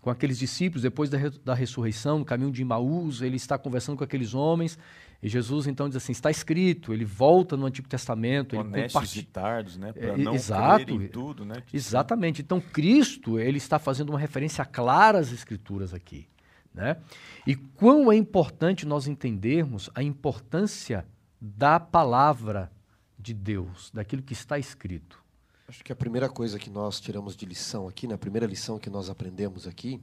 com 0.00 0.10
aqueles 0.10 0.36
discípulos, 0.36 0.82
depois 0.82 1.08
da, 1.08 1.18
da 1.44 1.54
ressurreição, 1.54 2.18
no 2.18 2.24
caminho 2.24 2.50
de 2.50 2.60
Imaús, 2.60 3.22
ele 3.22 3.36
está 3.36 3.56
conversando 3.56 3.96
com 3.96 4.02
aqueles 4.02 4.34
homens 4.34 4.76
e 5.24 5.28
Jesus 5.30 5.66
então 5.66 5.88
diz 5.88 5.96
assim, 5.96 6.12
está 6.12 6.30
escrito, 6.30 6.92
ele 6.92 7.06
volta 7.06 7.56
no 7.56 7.64
Antigo 7.64 7.88
Testamento, 7.88 8.58
Honestos 8.58 8.76
ele 8.76 8.88
compartilha... 8.88 9.22
e 9.22 9.24
tardos, 9.24 9.76
né, 9.78 9.90
para 9.90 10.08
é, 10.08 10.16
não 10.18 10.34
exato, 10.34 10.92
em 10.92 11.08
tudo, 11.08 11.46
né? 11.46 11.62
Exatamente. 11.72 12.42
Então 12.42 12.60
Cristo, 12.60 13.38
ele 13.38 13.56
está 13.56 13.78
fazendo 13.78 14.10
uma 14.10 14.18
referência 14.18 14.62
clara 14.66 15.18
às 15.18 15.32
escrituras 15.32 15.94
aqui, 15.94 16.28
né? 16.74 16.98
E 17.46 17.56
quão 17.56 18.12
é 18.12 18.16
importante 18.16 18.84
nós 18.84 19.08
entendermos 19.08 19.88
a 19.94 20.02
importância 20.02 21.06
da 21.40 21.80
palavra 21.80 22.70
de 23.18 23.32
Deus, 23.32 23.90
daquilo 23.94 24.20
que 24.20 24.34
está 24.34 24.58
escrito. 24.58 25.24
Acho 25.66 25.82
que 25.82 25.90
a 25.90 25.96
primeira 25.96 26.28
coisa 26.28 26.58
que 26.58 26.68
nós 26.68 27.00
tiramos 27.00 27.34
de 27.34 27.46
lição 27.46 27.88
aqui, 27.88 28.06
na 28.06 28.12
né, 28.12 28.18
primeira 28.18 28.46
lição 28.46 28.78
que 28.78 28.90
nós 28.90 29.08
aprendemos 29.08 29.66
aqui, 29.66 29.98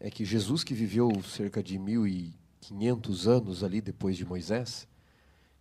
é 0.00 0.10
que 0.10 0.24
Jesus 0.24 0.64
que 0.64 0.74
viveu 0.74 1.22
cerca 1.22 1.62
de 1.62 1.78
mil 1.78 2.08
e 2.08 2.34
500 2.66 3.28
anos 3.28 3.64
ali 3.64 3.80
depois 3.80 4.16
de 4.16 4.24
Moisés, 4.24 4.88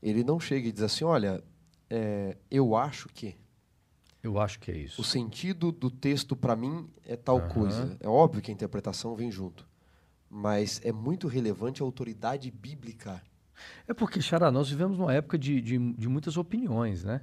ele 0.02 0.24
não 0.24 0.40
chega 0.40 0.68
e 0.68 0.72
diz 0.72 0.82
assim: 0.82 1.04
olha, 1.04 1.44
é, 1.90 2.38
eu 2.50 2.76
acho 2.76 3.08
que. 3.10 3.36
Eu 4.24 4.40
acho 4.40 4.60
que 4.60 4.72
é 4.72 4.78
isso. 4.78 5.00
O 5.00 5.04
sentido 5.04 5.72
do 5.72 5.92
texto 5.92 6.36
para 6.36 6.56
mim 6.56 6.90
é 7.06 7.16
tal 7.16 7.38
uhum. 7.38 7.48
coisa. 7.48 7.96
É 8.00 8.08
óbvio 8.08 8.42
que 8.42 8.50
a 8.50 8.54
interpretação 8.54 9.16
vem 9.16 9.30
junto, 9.30 9.68
mas 10.28 10.82
é 10.84 10.92
muito 10.92 11.28
relevante 11.28 11.84
a 11.84 11.86
autoridade 11.86 12.50
bíblica. 12.50 13.22
É 13.88 13.94
porque, 13.94 14.20
Xará, 14.20 14.52
nós 14.52 14.68
vivemos 14.68 14.98
numa 14.98 15.14
época 15.14 15.38
de, 15.38 15.62
de, 15.62 15.94
de 15.94 16.10
muitas 16.10 16.38
opiniões, 16.38 17.04
né? 17.04 17.22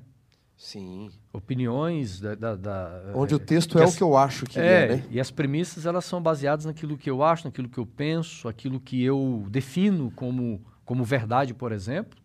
Sim. 0.56 1.11
Opiniões 1.32 2.21
da. 2.21 2.35
da, 2.35 2.56
da 2.56 3.12
Onde 3.14 3.35
é, 3.35 3.37
o 3.37 3.40
texto 3.40 3.78
é 3.78 3.85
as, 3.85 3.94
o 3.94 3.97
que 3.97 4.02
eu 4.02 4.16
acho 4.16 4.47
que 4.47 4.61
é, 4.61 4.85
é, 4.85 4.97
né? 4.97 5.06
E 5.11 5.18
as 5.18 5.30
premissas 5.30 5.87
elas 5.87 6.04
são 6.04 6.23
baseadas 6.23 6.64
naquilo 6.64 6.97
que 6.97 7.11
eu 7.11 7.23
acho, 7.23 7.47
naquilo 7.47 7.68
que 7.68 7.78
eu 7.78 7.87
penso, 7.87 8.49
aquilo 8.49 8.78
que 8.78 9.02
eu 9.02 9.44
defino 9.50 10.11
como, 10.12 10.64
como 10.85 11.04
verdade, 11.04 11.52
por 11.52 11.73
exemplo. 11.73 12.21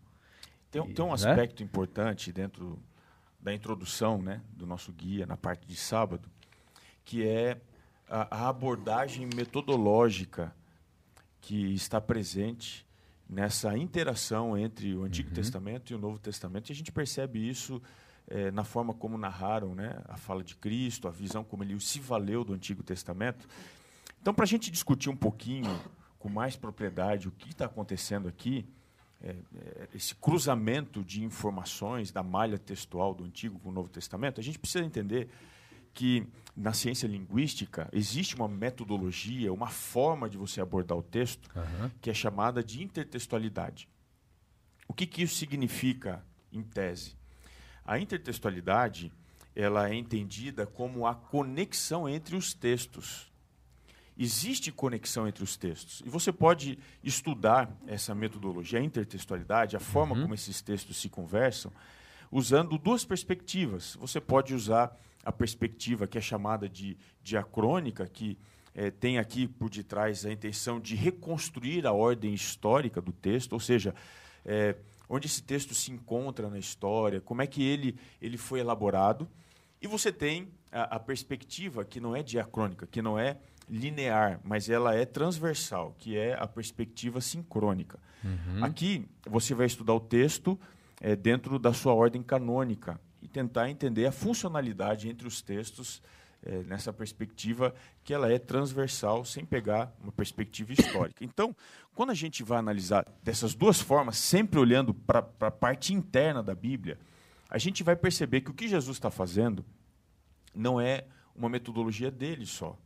Tem, 0.70 0.94
tem 0.94 1.04
um 1.04 1.08
né? 1.08 1.14
aspecto 1.14 1.64
importante 1.64 2.32
dentro 2.32 2.80
da 3.40 3.54
introdução 3.54 4.22
né, 4.22 4.42
do 4.52 4.66
nosso 4.66 4.92
guia, 4.92 5.26
na 5.26 5.38
parte 5.38 5.66
de 5.66 5.76
sábado, 5.76 6.30
que 7.06 7.26
é 7.26 7.58
a, 8.10 8.46
a 8.46 8.50
abordagem 8.50 9.28
metodológica 9.36 10.54
que 11.40 11.74
está 11.74 12.02
presente 12.02 12.86
nessa 13.30 13.78
interação 13.78 14.58
entre 14.58 14.94
o 14.96 15.04
Antigo 15.04 15.30
uhum. 15.30 15.36
Testamento 15.36 15.92
e 15.92 15.96
o 15.96 15.98
Novo 15.98 16.20
Testamento. 16.20 16.70
E 16.70 16.74
a 16.74 16.76
gente 16.76 16.92
percebe 16.92 17.48
isso 17.48 17.82
é, 18.28 18.52
na 18.52 18.64
forma 18.64 18.94
como 18.94 19.18
narraram 19.18 19.74
né, 19.74 20.02
a 20.06 20.18
fala 20.18 20.44
de 20.44 20.56
Cristo, 20.56 21.08
a 21.08 21.12
visão 21.12 21.44
como 21.44 21.64
ele 21.64 21.80
se 21.80 22.00
valeu 22.00 22.44
do 22.44 22.54
Antigo 22.54 22.84
Testamento. 22.84 23.48
Então, 24.22 24.34
para 24.34 24.44
a 24.44 24.48
gente 24.48 24.70
discutir 24.70 25.10
um 25.10 25.16
pouquinho 25.16 25.70
com 26.20 26.30
mais 26.30 26.56
propriedade 26.56 27.28
o 27.28 27.32
que 27.32 27.52
está 27.52 27.66
acontecendo 27.66 28.28
aqui, 28.28 28.68
é, 29.22 29.30
é, 29.56 29.90
esse 29.96 30.14
cruzamento 30.16 31.04
de 31.04 31.24
informações 31.24 32.12
da 32.12 32.22
malha 32.22 32.58
textual 32.58 33.16
do 33.16 33.24
Antigo 33.24 33.58
com 33.60 33.70
o 33.70 33.72
Novo 33.72 33.90
Testamento, 33.90 34.40
a 34.40 34.44
gente 34.44 34.60
precisa 34.60 34.84
entender 34.84 35.30
que 35.94 36.28
na 36.56 36.74
ciência 36.74 37.08
linguística 37.08 37.90
existe 37.92 38.36
uma 38.36 38.48
metodologia, 38.48 39.52
uma 39.52 39.68
forma 39.68 40.30
de 40.30 40.38
você 40.38 40.62
abordar 40.62 40.98
o 40.98 41.02
texto 41.02 41.50
uhum. 41.56 41.90
que 42.02 42.10
é 42.10 42.14
chamada 42.14 42.64
de 42.64 42.84
intertextualidade. 42.84 43.90
O 44.88 44.94
que, 44.94 45.08
que 45.08 45.24
isso 45.24 45.36
significa 45.36 46.24
em 46.52 46.62
tese? 46.62 47.16
A 47.88 47.98
intertextualidade 47.98 49.14
ela 49.56 49.90
é 49.90 49.96
entendida 49.96 50.68
como 50.68 51.08
a 51.08 51.16
conexão 51.16 52.08
entre 52.08 52.36
os 52.36 52.54
textos. 52.54 53.32
Existe 54.16 54.72
conexão 54.72 55.28
entre 55.28 55.44
os 55.44 55.56
textos. 55.56 56.04
E 56.06 56.10
você 56.10 56.32
pode 56.32 56.78
estudar 57.04 57.76
essa 57.88 58.14
metodologia, 58.14 58.80
a 58.80 58.84
intertextualidade, 58.84 59.76
a 59.76 59.80
forma 59.80 60.16
uhum. 60.16 60.24
como 60.24 60.34
esses 60.34 60.62
textos 60.62 60.98
se 60.98 61.08
conversam, 61.08 61.72
usando 62.32 62.78
duas 62.78 63.06
perspectivas. 63.06 63.96
Você 64.00 64.20
pode 64.20 64.54
usar 64.54 64.96
a 65.24 65.32
perspectiva 65.32 66.08
que 66.08 66.18
é 66.18 66.22
chamada 66.22 66.68
de 66.68 66.98
diacrônica, 67.24 68.06
que 68.08 68.38
é, 68.76 68.92
tem 68.92 69.18
aqui 69.18 69.48
por 69.48 69.70
detrás 69.70 70.26
a 70.26 70.32
intenção 70.32 70.80
de 70.80 70.96
reconstruir 70.96 71.88
a 71.88 71.94
ordem 71.94 72.34
histórica 72.34 73.02
do 73.02 73.12
texto, 73.12 73.54
ou 73.54 73.60
seja, 73.60 73.96
é, 74.46 74.76
onde 75.10 75.28
esse 75.28 75.42
texto 75.42 75.74
se 75.74 75.92
encontra 75.92 76.50
na 76.50 76.60
história, 76.60 77.22
como 77.22 77.42
é 77.42 77.48
que 77.48 77.64
ele, 77.64 77.98
ele 78.22 78.38
foi 78.38 78.60
elaborado. 78.60 79.28
E 79.82 79.88
você 79.88 80.12
tem 80.12 80.50
a, 80.72 80.96
a 80.96 81.00
perspectiva 81.00 81.86
que 81.86 82.00
não 82.00 82.16
é 82.16 82.24
diacrônica, 82.24 82.88
que 82.88 83.02
não 83.02 83.18
é 83.18 83.38
linear, 83.70 84.40
mas 84.44 84.70
ela 84.70 84.96
é 84.96 85.06
transversal, 85.06 85.96
que 85.98 86.18
é 86.18 86.34
a 86.40 86.48
perspectiva 86.48 87.20
sincrônica. 87.20 88.00
Uhum. 88.24 88.64
Aqui 88.64 89.06
você 89.26 89.54
vai 89.54 89.68
estudar 89.68 89.94
o 89.94 90.00
texto 90.00 90.60
é, 91.02 91.16
dentro 91.16 91.60
da 91.60 91.74
sua 91.74 91.94
ordem 91.94 92.24
canônica 92.24 93.00
e 93.22 93.28
tentar 93.28 93.70
entender 93.70 94.06
a 94.06 94.12
funcionalidade 94.12 95.10
entre 95.10 95.28
os 95.28 95.42
textos 95.42 96.02
é, 96.44 96.64
nessa 96.64 96.94
perspectiva 96.94 97.74
que 98.04 98.14
ela 98.14 98.32
é 98.32 98.40
transversal, 98.40 99.26
sem 99.26 99.46
pegar 99.46 99.96
uma 100.02 100.12
perspectiva 100.12 100.74
histórica. 100.74 101.24
Então, 101.24 101.56
quando 101.96 102.12
a 102.12 102.16
gente 102.16 102.44
vai 102.44 102.60
analisar 102.60 103.06
dessas 103.24 103.54
duas 103.56 103.82
formas, 103.82 104.18
sempre 104.18 104.60
olhando 104.60 104.94
para 104.94 105.28
a 105.40 105.52
parte 105.52 105.94
interna 105.94 106.42
da 106.42 106.56
Bíblia, 106.56 107.00
a 107.50 107.58
gente 107.58 107.84
vai 107.84 107.96
perceber 107.96 108.42
que 108.42 108.52
o 108.52 108.54
que 108.54 108.68
Jesus 108.68 108.98
está 108.98 109.10
fazendo 109.10 109.66
não 110.54 110.80
é 110.80 111.06
uma 111.36 111.50
metodologia 111.50 112.12
dele 112.12 112.46
só. 112.46 112.78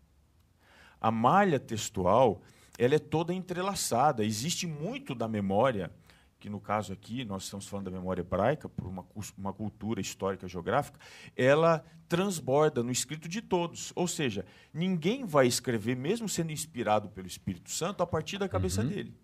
A 1.00 1.10
malha 1.10 1.60
textual 1.60 2.41
ela 2.77 2.96
é 2.96 3.00
toda 3.00 3.34
entrelaçada. 3.34 4.25
Existe 4.25 4.65
muito 4.65 5.13
da 5.13 5.27
memória 5.27 5.91
que 6.41 6.50
no 6.50 6.60
caso 6.60 6.91
aqui 6.91 7.24
nós 7.24 7.43
estamos 7.43 7.67
falando 7.67 7.86
da 7.86 7.91
memória 7.91 8.21
hebraica, 8.21 8.67
por 8.67 8.88
uma, 8.88 9.05
uma 9.38 9.53
cultura 9.53 10.01
histórica 10.01 10.48
geográfica, 10.48 11.00
ela 11.38 11.86
transborda 12.10 12.81
no 12.81 12.91
escrito 12.91 13.29
de 13.29 13.43
todos. 13.43 13.93
Ou 13.95 14.07
seja, 14.07 14.43
ninguém 14.74 15.24
vai 15.24 15.45
escrever, 15.45 15.95
mesmo 15.95 16.27
sendo 16.27 16.51
inspirado 16.51 17.10
pelo 17.10 17.27
Espírito 17.27 17.69
Santo, 17.69 18.01
a 18.01 18.07
partir 18.07 18.39
da 18.39 18.50
cabeça 18.50 18.81
uhum. 18.81 18.88
dele. 18.88 19.15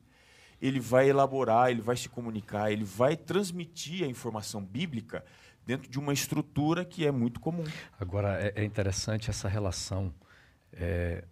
Ele 0.61 0.79
vai 0.79 1.09
elaborar, 1.09 1.71
ele 1.71 1.81
vai 1.81 1.97
se 1.97 2.07
comunicar, 2.07 2.71
ele 2.71 2.83
vai 2.83 3.17
transmitir 3.17 4.03
a 4.03 4.07
informação 4.07 4.63
bíblica 4.63 5.25
dentro 5.65 5.89
de 5.89 5.97
uma 5.97 6.13
estrutura 6.13 6.85
que 6.85 7.03
é 7.03 7.11
muito 7.11 7.39
comum. 7.39 7.65
Agora, 7.99 8.39
é, 8.39 8.61
é 8.61 8.63
interessante 8.63 9.31
essa 9.31 9.49
relação 9.49 10.13
é, 10.71 11.25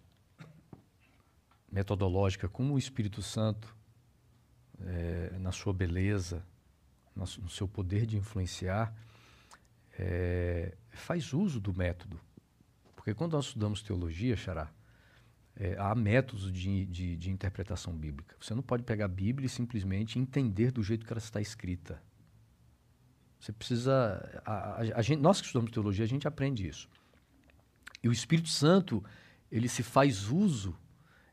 metodológica 1.70 2.48
com 2.48 2.72
o 2.72 2.78
Espírito 2.78 3.22
Santo 3.22 3.75
é, 4.84 5.38
na 5.38 5.52
sua 5.52 5.72
beleza, 5.72 6.44
no 7.14 7.48
seu 7.48 7.66
poder 7.66 8.04
de 8.04 8.16
influenciar, 8.16 8.94
é, 9.98 10.74
faz 10.90 11.32
uso 11.32 11.60
do 11.60 11.74
método. 11.74 12.20
Porque 12.94 13.14
quando 13.14 13.32
nós 13.32 13.46
estudamos 13.46 13.82
teologia, 13.82 14.36
Xará, 14.36 14.70
é, 15.56 15.74
há 15.78 15.94
métodos 15.94 16.52
de, 16.52 16.84
de, 16.86 17.16
de, 17.16 17.30
interpretação 17.30 17.96
bíblica. 17.96 18.36
Você 18.38 18.54
não 18.54 18.62
pode 18.62 18.82
pegar 18.82 19.06
a 19.06 19.08
Bíblia 19.08 19.46
e 19.46 19.48
simplesmente 19.48 20.18
entender 20.18 20.70
do 20.70 20.82
jeito 20.82 21.06
que 21.06 21.12
ela 21.12 21.18
está 21.18 21.40
escrita. 21.40 22.02
Você 23.40 23.52
precisa. 23.52 24.42
A, 24.44 24.52
a, 24.52 24.80
a 24.80 25.02
gente, 25.02 25.20
nós 25.20 25.40
que 25.40 25.46
estudamos 25.46 25.70
teologia, 25.70 26.04
a 26.04 26.08
gente 26.08 26.28
aprende 26.28 26.66
isso. 26.66 26.88
E 28.02 28.08
o 28.08 28.12
Espírito 28.12 28.48
Santo, 28.48 29.02
ele 29.50 29.68
se 29.68 29.82
faz 29.82 30.28
uso. 30.28 30.76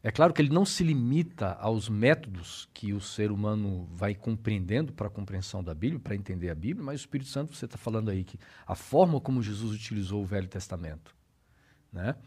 É 0.06 0.12
claro 0.12 0.34
que 0.34 0.42
ele 0.42 0.54
não 0.54 0.66
se 0.66 0.84
limita 0.84 1.54
aos 1.54 1.88
métodos 1.88 2.68
que 2.74 2.92
o 2.92 3.00
ser 3.00 3.32
humano 3.32 3.88
vai 3.90 4.14
compreendendo 4.14 4.92
para 4.92 5.08
a 5.08 5.10
compreensão 5.10 5.64
da 5.64 5.74
Bíblia, 5.74 5.98
para 5.98 6.14
entender 6.14 6.50
a 6.50 6.56
Bíblia, 6.56 6.86
mas 6.86 7.00
o 7.00 7.04
Espírito 7.04 7.30
Santo, 7.30 7.56
você 7.56 7.64
está 7.64 7.78
falando 7.78 8.10
aí 8.10 8.26
que 8.26 8.38
a 8.68 8.76
forma 8.76 9.22
como 9.22 9.42
Jesus 9.42 9.74
utilizou 9.74 10.22
o 10.22 10.26
Velho 10.26 10.50
Testamento, 10.50 11.16
né? 11.90 12.18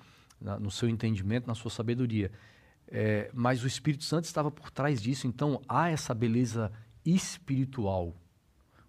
Na, 0.41 0.59
no 0.59 0.71
seu 0.71 0.89
entendimento, 0.89 1.47
na 1.47 1.55
sua 1.55 1.71
sabedoria. 1.71 2.33
É, 2.89 3.31
mas 3.35 3.63
o 3.63 3.67
Espírito 3.67 4.05
Santo 4.05 4.25
estava 4.25 4.51
por 4.51 4.71
trás 4.71 5.03
disso, 5.03 5.27
então 5.27 5.61
há 5.69 5.91
essa 5.91 6.15
beleza 6.15 6.73
espiritual 7.05 8.17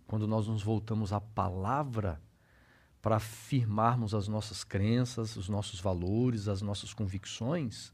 quando 0.06 0.26
nós 0.26 0.48
nos 0.48 0.64
voltamos 0.64 1.12
à 1.12 1.20
palavra 1.20 2.22
para 3.02 3.18
afirmarmos 3.18 4.16
as 4.16 4.30
nossas 4.30 4.64
crenças, 4.64 5.36
os 5.36 5.50
nossos 5.50 5.82
valores, 5.82 6.48
as 6.48 6.62
nossas 6.62 6.94
convicções 6.94 7.94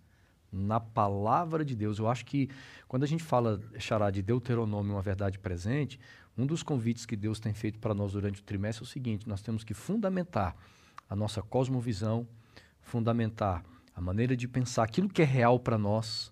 na 0.53 0.79
palavra 0.79 1.65
de 1.65 1.75
Deus. 1.75 1.97
Eu 1.97 2.07
acho 2.07 2.23
que 2.25 2.49
quando 2.87 3.03
a 3.03 3.07
gente 3.07 3.23
fala, 3.23 3.59
xará, 3.79 4.11
de 4.11 4.21
Deuteronômio, 4.21 4.93
uma 4.93 5.01
verdade 5.01 5.39
presente, 5.39 5.99
um 6.37 6.45
dos 6.45 6.61
convites 6.61 7.05
que 7.05 7.15
Deus 7.15 7.39
tem 7.39 7.53
feito 7.53 7.79
para 7.79 7.93
nós 7.93 8.13
durante 8.13 8.39
o 8.39 8.43
trimestre 8.43 8.83
é 8.83 8.85
o 8.85 8.89
seguinte: 8.89 9.27
nós 9.27 9.41
temos 9.41 9.63
que 9.63 9.73
fundamentar 9.73 10.55
a 11.09 11.15
nossa 11.15 11.41
cosmovisão, 11.41 12.27
fundamentar 12.81 13.63
a 13.95 14.01
maneira 14.01 14.35
de 14.35 14.47
pensar 14.47 14.83
aquilo 14.83 15.09
que 15.09 15.21
é 15.21 15.25
real 15.25 15.59
para 15.59 15.77
nós, 15.77 16.31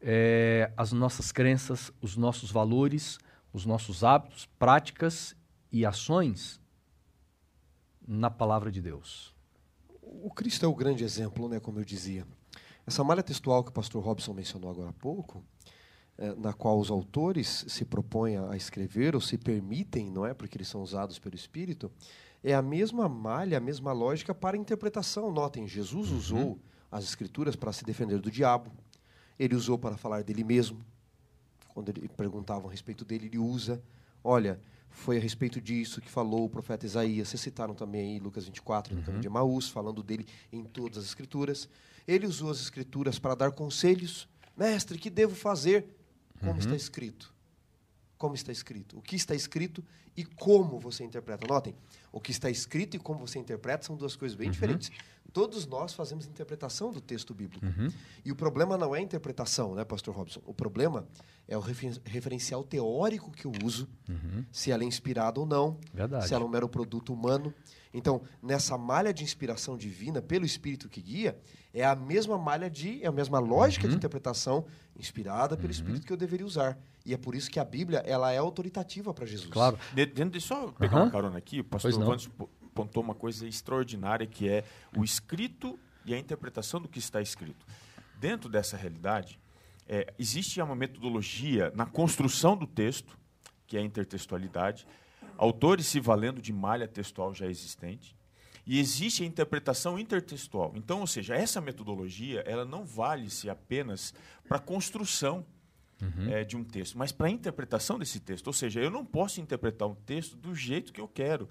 é, 0.00 0.72
as 0.76 0.92
nossas 0.92 1.32
crenças, 1.32 1.92
os 2.00 2.16
nossos 2.16 2.50
valores, 2.50 3.18
os 3.52 3.66
nossos 3.66 4.04
hábitos, 4.04 4.46
práticas 4.58 5.36
e 5.72 5.84
ações 5.84 6.60
na 8.06 8.30
palavra 8.30 8.70
de 8.70 8.80
Deus. 8.80 9.34
O 10.02 10.30
Cristo 10.30 10.64
é 10.64 10.68
o 10.68 10.74
grande 10.74 11.04
exemplo, 11.04 11.48
né, 11.48 11.60
como 11.60 11.78
eu 11.78 11.84
dizia. 11.84 12.26
Essa 12.86 13.04
malha 13.04 13.22
textual 13.22 13.62
que 13.62 13.70
o 13.70 13.72
pastor 13.72 14.02
Robson 14.02 14.32
mencionou 14.32 14.70
agora 14.70 14.90
há 14.90 14.92
pouco, 14.92 15.44
é, 16.18 16.34
na 16.34 16.52
qual 16.52 16.78
os 16.78 16.90
autores 16.90 17.64
se 17.68 17.84
propõem 17.84 18.36
a 18.36 18.56
escrever 18.56 19.14
ou 19.14 19.20
se 19.20 19.38
permitem, 19.38 20.10
não 20.10 20.26
é, 20.26 20.34
porque 20.34 20.56
eles 20.56 20.68
são 20.68 20.82
usados 20.82 21.18
pelo 21.18 21.34
Espírito, 21.34 21.90
é 22.42 22.54
a 22.54 22.62
mesma 22.62 23.08
malha, 23.08 23.58
a 23.58 23.60
mesma 23.60 23.92
lógica 23.92 24.34
para 24.34 24.56
a 24.56 24.60
interpretação. 24.60 25.30
Notem, 25.30 25.66
Jesus 25.68 26.10
uhum. 26.10 26.16
usou 26.16 26.58
as 26.90 27.04
escrituras 27.04 27.54
para 27.54 27.72
se 27.72 27.84
defender 27.84 28.18
do 28.18 28.30
diabo. 28.30 28.70
Ele 29.38 29.54
usou 29.54 29.78
para 29.78 29.96
falar 29.96 30.22
dele 30.22 30.42
mesmo. 30.42 30.84
Quando 31.68 31.90
ele 31.90 32.08
perguntavam 32.08 32.68
a 32.68 32.70
respeito 32.70 33.04
dele, 33.04 33.26
ele 33.26 33.38
usa. 33.38 33.82
Olha, 34.24 34.60
foi 34.90 35.16
a 35.16 35.20
respeito 35.20 35.60
disso 35.60 36.00
que 36.00 36.10
falou 36.10 36.44
o 36.44 36.48
profeta 36.48 36.84
Isaías. 36.84 37.28
Vocês 37.28 37.40
citaram 37.40 37.74
também 37.74 38.14
aí 38.14 38.18
Lucas 38.18 38.44
24, 38.44 38.94
no 38.94 39.00
uhum. 39.00 39.20
de 39.20 39.26
Emaús, 39.26 39.68
falando 39.68 40.02
dele 40.02 40.26
em 40.52 40.64
todas 40.64 40.98
as 40.98 41.04
escrituras. 41.04 41.68
Ele 42.06 42.26
usou 42.26 42.50
as 42.50 42.60
escrituras 42.60 43.18
para 43.18 43.34
dar 43.34 43.52
conselhos. 43.52 44.28
Mestre, 44.56 44.98
que 44.98 45.08
devo 45.08 45.34
fazer? 45.34 45.86
Como 46.40 46.52
uhum. 46.52 46.58
está 46.58 46.74
escrito? 46.74 47.32
Como 48.18 48.34
está 48.34 48.52
escrito? 48.52 48.98
O 48.98 49.02
que 49.02 49.16
está 49.16 49.34
escrito 49.34 49.82
e 50.16 50.24
como 50.24 50.78
você 50.78 51.04
interpreta. 51.04 51.46
Notem, 51.46 51.74
o 52.12 52.20
que 52.20 52.30
está 52.30 52.50
escrito 52.50 52.96
e 52.96 53.00
como 53.00 53.26
você 53.26 53.38
interpreta 53.38 53.86
são 53.86 53.96
duas 53.96 54.16
coisas 54.16 54.36
bem 54.36 54.48
uhum. 54.48 54.52
diferentes. 54.52 54.90
Todos 55.32 55.66
nós 55.66 55.92
fazemos 55.92 56.26
interpretação 56.26 56.92
do 56.92 57.00
texto 57.00 57.32
bíblico. 57.34 57.64
Uhum. 57.64 57.88
E 58.24 58.32
o 58.32 58.36
problema 58.36 58.76
não 58.76 58.94
é 58.94 58.98
a 58.98 59.02
interpretação, 59.02 59.74
né, 59.74 59.84
Pastor 59.84 60.14
Robson? 60.14 60.40
O 60.44 60.54
problema 60.54 61.06
é 61.46 61.56
o 61.56 61.60
referencial 61.60 62.62
teórico 62.62 63.30
que 63.30 63.46
eu 63.46 63.52
uso, 63.64 63.88
uhum. 64.08 64.44
se 64.52 64.70
ela 64.70 64.82
é 64.82 64.86
inspirada 64.86 65.40
ou 65.40 65.46
não, 65.46 65.78
Verdade. 65.92 66.26
se 66.26 66.34
ela 66.34 66.44
é 66.44 66.46
um 66.46 66.50
mero 66.50 66.68
produto 66.68 67.12
humano. 67.12 67.52
Então, 67.92 68.22
nessa 68.40 68.78
malha 68.78 69.12
de 69.12 69.24
inspiração 69.24 69.76
divina, 69.76 70.22
pelo 70.22 70.44
Espírito 70.44 70.88
que 70.88 71.02
guia, 71.02 71.36
é 71.74 71.84
a 71.84 71.96
mesma 71.96 72.38
malha 72.38 72.70
de, 72.70 73.02
é 73.02 73.08
a 73.08 73.12
mesma 73.12 73.38
lógica 73.40 73.86
de 73.86 73.94
uhum. 73.94 73.98
interpretação 73.98 74.64
inspirada 74.96 75.56
pelo 75.56 75.68
uhum. 75.68 75.72
Espírito 75.72 76.06
que 76.06 76.12
eu 76.12 76.16
deveria 76.16 76.46
usar. 76.46 76.78
E 77.04 77.14
é 77.14 77.16
por 77.16 77.34
isso 77.34 77.50
que 77.50 77.58
a 77.58 77.64
Bíblia 77.64 77.98
ela 78.06 78.30
é 78.30 78.38
autoritativa 78.38 79.12
para 79.12 79.26
Jesus. 79.26 79.50
Claro. 79.50 79.78
Dentro 79.94 80.30
de 80.30 80.40
só 80.40 80.68
pegar 80.72 80.98
uhum. 80.98 81.02
uma 81.04 81.10
carona 81.10 81.38
aqui, 81.38 81.60
o 81.60 81.64
pastor 81.64 81.92
Vandes 81.92 82.28
apontou 82.70 83.02
uma 83.02 83.14
coisa 83.14 83.46
extraordinária 83.46 84.26
que 84.26 84.48
é 84.48 84.64
o 84.96 85.04
escrito 85.04 85.78
e 86.04 86.14
a 86.14 86.18
interpretação 86.18 86.80
do 86.80 86.88
que 86.88 86.98
está 86.98 87.20
escrito. 87.20 87.66
Dentro 88.18 88.48
dessa 88.48 88.76
realidade, 88.76 89.38
é, 89.86 90.12
existe 90.18 90.60
uma 90.60 90.74
metodologia 90.74 91.72
na 91.74 91.84
construção 91.84 92.56
do 92.56 92.66
texto, 92.66 93.18
que 93.66 93.76
é 93.76 93.80
a 93.80 93.84
intertextualidade, 93.84 94.86
autores 95.36 95.86
se 95.86 96.00
valendo 96.00 96.40
de 96.40 96.52
malha 96.52 96.86
textual 96.86 97.34
já 97.34 97.46
existente, 97.46 98.16
e 98.66 98.78
existe 98.78 99.22
a 99.22 99.26
interpretação 99.26 99.98
intertextual. 99.98 100.72
Então, 100.76 101.00
ou 101.00 101.06
seja, 101.06 101.34
essa 101.34 101.60
metodologia 101.60 102.40
ela 102.46 102.64
não 102.64 102.84
vale-se 102.84 103.50
apenas 103.50 104.14
para 104.46 104.58
a 104.58 104.60
construção 104.60 105.44
uhum. 106.00 106.30
é, 106.30 106.44
de 106.44 106.56
um 106.56 106.62
texto, 106.62 106.96
mas 106.96 107.10
para 107.10 107.26
a 107.26 107.30
interpretação 107.30 107.98
desse 107.98 108.20
texto. 108.20 108.46
Ou 108.46 108.52
seja, 108.52 108.80
eu 108.80 108.90
não 108.90 109.04
posso 109.04 109.40
interpretar 109.40 109.88
um 109.88 109.94
texto 109.94 110.36
do 110.36 110.54
jeito 110.54 110.92
que 110.92 111.00
eu 111.00 111.08
quero. 111.08 111.48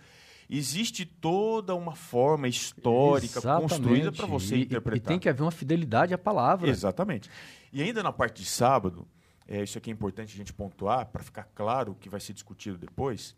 Existe 0.50 1.06
toda 1.06 1.76
uma 1.76 1.96
forma 1.96 2.48
histórica 2.48 3.40
Exatamente. 3.40 3.70
construída 3.70 4.12
para 4.12 4.26
você 4.26 4.56
e, 4.56 4.62
interpretar. 4.64 4.98
E 4.98 5.00
tem 5.00 5.20
que 5.20 5.30
haver 5.30 5.44
uma 5.44 5.52
fidelidade 5.52 6.14
à 6.14 6.18
palavra. 6.18 6.70
Exatamente. 6.70 7.30
E 7.72 7.84
ainda 7.84 8.02
na 8.02 8.12
parte 8.12 8.42
de 8.42 8.50
sábado, 8.50 9.08
é, 9.48 9.62
isso 9.62 9.78
aqui 9.78 9.92
é 9.92 9.94
importante 9.94 10.34
a 10.34 10.38
gente 10.38 10.52
pontuar 10.52 11.06
para 11.08 11.24
ficar 11.24 11.44
claro 11.54 11.92
o 11.92 11.96
que 11.96 12.10
vai 12.10 12.20
ser 12.20 12.34
discutido 12.34 12.78
depois. 12.78 13.36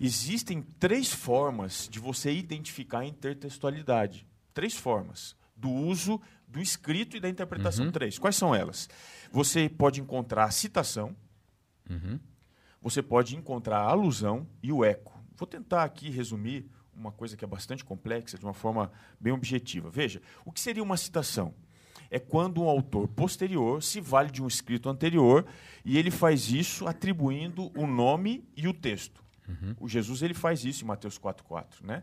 Existem 0.00 0.62
três 0.78 1.12
formas 1.12 1.86
de 1.90 1.98
você 1.98 2.32
identificar 2.32 3.00
a 3.00 3.06
intertextualidade. 3.06 4.26
Três 4.54 4.74
formas 4.74 5.36
do 5.54 5.68
uso 5.70 6.20
do 6.46 6.60
escrito 6.60 7.16
e 7.16 7.20
da 7.20 7.28
interpretação. 7.28 7.86
Uhum. 7.86 7.92
Três. 7.92 8.18
Quais 8.18 8.36
são 8.36 8.54
elas? 8.54 8.88
Você 9.30 9.68
pode 9.68 10.00
encontrar 10.00 10.44
a 10.44 10.50
citação, 10.50 11.14
uhum. 11.90 12.18
você 12.80 13.02
pode 13.02 13.36
encontrar 13.36 13.80
a 13.80 13.90
alusão 13.90 14.46
e 14.62 14.72
o 14.72 14.84
eco. 14.84 15.17
Vou 15.38 15.46
tentar 15.46 15.84
aqui 15.84 16.10
resumir 16.10 16.68
uma 16.94 17.12
coisa 17.12 17.36
que 17.36 17.44
é 17.44 17.48
bastante 17.48 17.84
complexa 17.84 18.36
de 18.36 18.44
uma 18.44 18.52
forma 18.52 18.90
bem 19.18 19.32
objetiva. 19.32 19.88
Veja, 19.88 20.20
o 20.44 20.52
que 20.52 20.60
seria 20.60 20.82
uma 20.82 20.96
citação? 20.96 21.54
É 22.10 22.18
quando 22.18 22.62
um 22.62 22.68
autor 22.68 23.06
posterior 23.08 23.82
se 23.82 24.00
vale 24.00 24.30
de 24.30 24.42
um 24.42 24.48
escrito 24.48 24.88
anterior 24.88 25.46
e 25.84 25.96
ele 25.96 26.10
faz 26.10 26.50
isso 26.50 26.86
atribuindo 26.86 27.70
o 27.78 27.86
nome 27.86 28.44
e 28.56 28.66
o 28.66 28.74
texto. 28.74 29.22
Uhum. 29.48 29.76
O 29.78 29.88
Jesus 29.88 30.22
ele 30.22 30.34
faz 30.34 30.64
isso 30.64 30.84
em 30.84 30.86
Mateus 30.86 31.18
4,4. 31.18 31.82
Né? 31.82 32.02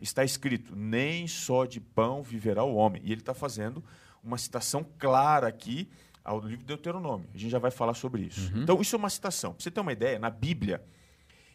está 0.00 0.24
escrito: 0.24 0.74
nem 0.76 1.26
só 1.26 1.64
de 1.64 1.80
pão 1.80 2.22
viverá 2.22 2.62
o 2.64 2.74
homem. 2.74 3.02
E 3.04 3.12
ele 3.12 3.20
está 3.20 3.34
fazendo 3.34 3.82
uma 4.22 4.38
citação 4.38 4.86
clara 4.98 5.48
aqui 5.48 5.88
ao 6.24 6.40
livro 6.40 6.58
de 6.58 6.64
Deuteronômio. 6.66 7.28
A 7.34 7.38
gente 7.38 7.50
já 7.50 7.58
vai 7.58 7.70
falar 7.70 7.94
sobre 7.94 8.22
isso. 8.22 8.52
Uhum. 8.54 8.62
Então, 8.62 8.80
isso 8.80 8.96
é 8.96 8.98
uma 8.98 9.10
citação. 9.10 9.52
Para 9.52 9.62
você 9.62 9.70
ter 9.70 9.80
uma 9.80 9.92
ideia, 9.92 10.18
na 10.18 10.30
Bíblia 10.30 10.82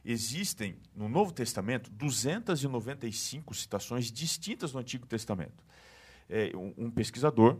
existem, 0.03 0.77
no 0.95 1.09
Novo 1.09 1.31
Testamento, 1.31 1.91
295 1.91 3.53
citações 3.53 4.11
distintas 4.11 4.71
do 4.71 4.79
Antigo 4.79 5.05
Testamento. 5.05 5.63
É, 6.29 6.51
um, 6.55 6.73
um 6.77 6.91
pesquisador, 6.91 7.57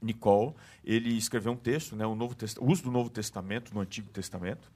Nicole, 0.00 0.54
ele 0.84 1.16
escreveu 1.16 1.52
um 1.52 1.56
texto, 1.56 1.96
né, 1.96 2.06
o, 2.06 2.14
Novo 2.14 2.36
o 2.60 2.70
uso 2.70 2.84
do 2.84 2.90
Novo 2.90 3.10
Testamento 3.10 3.74
no 3.74 3.80
Antigo 3.80 4.10
Testamento, 4.10 4.70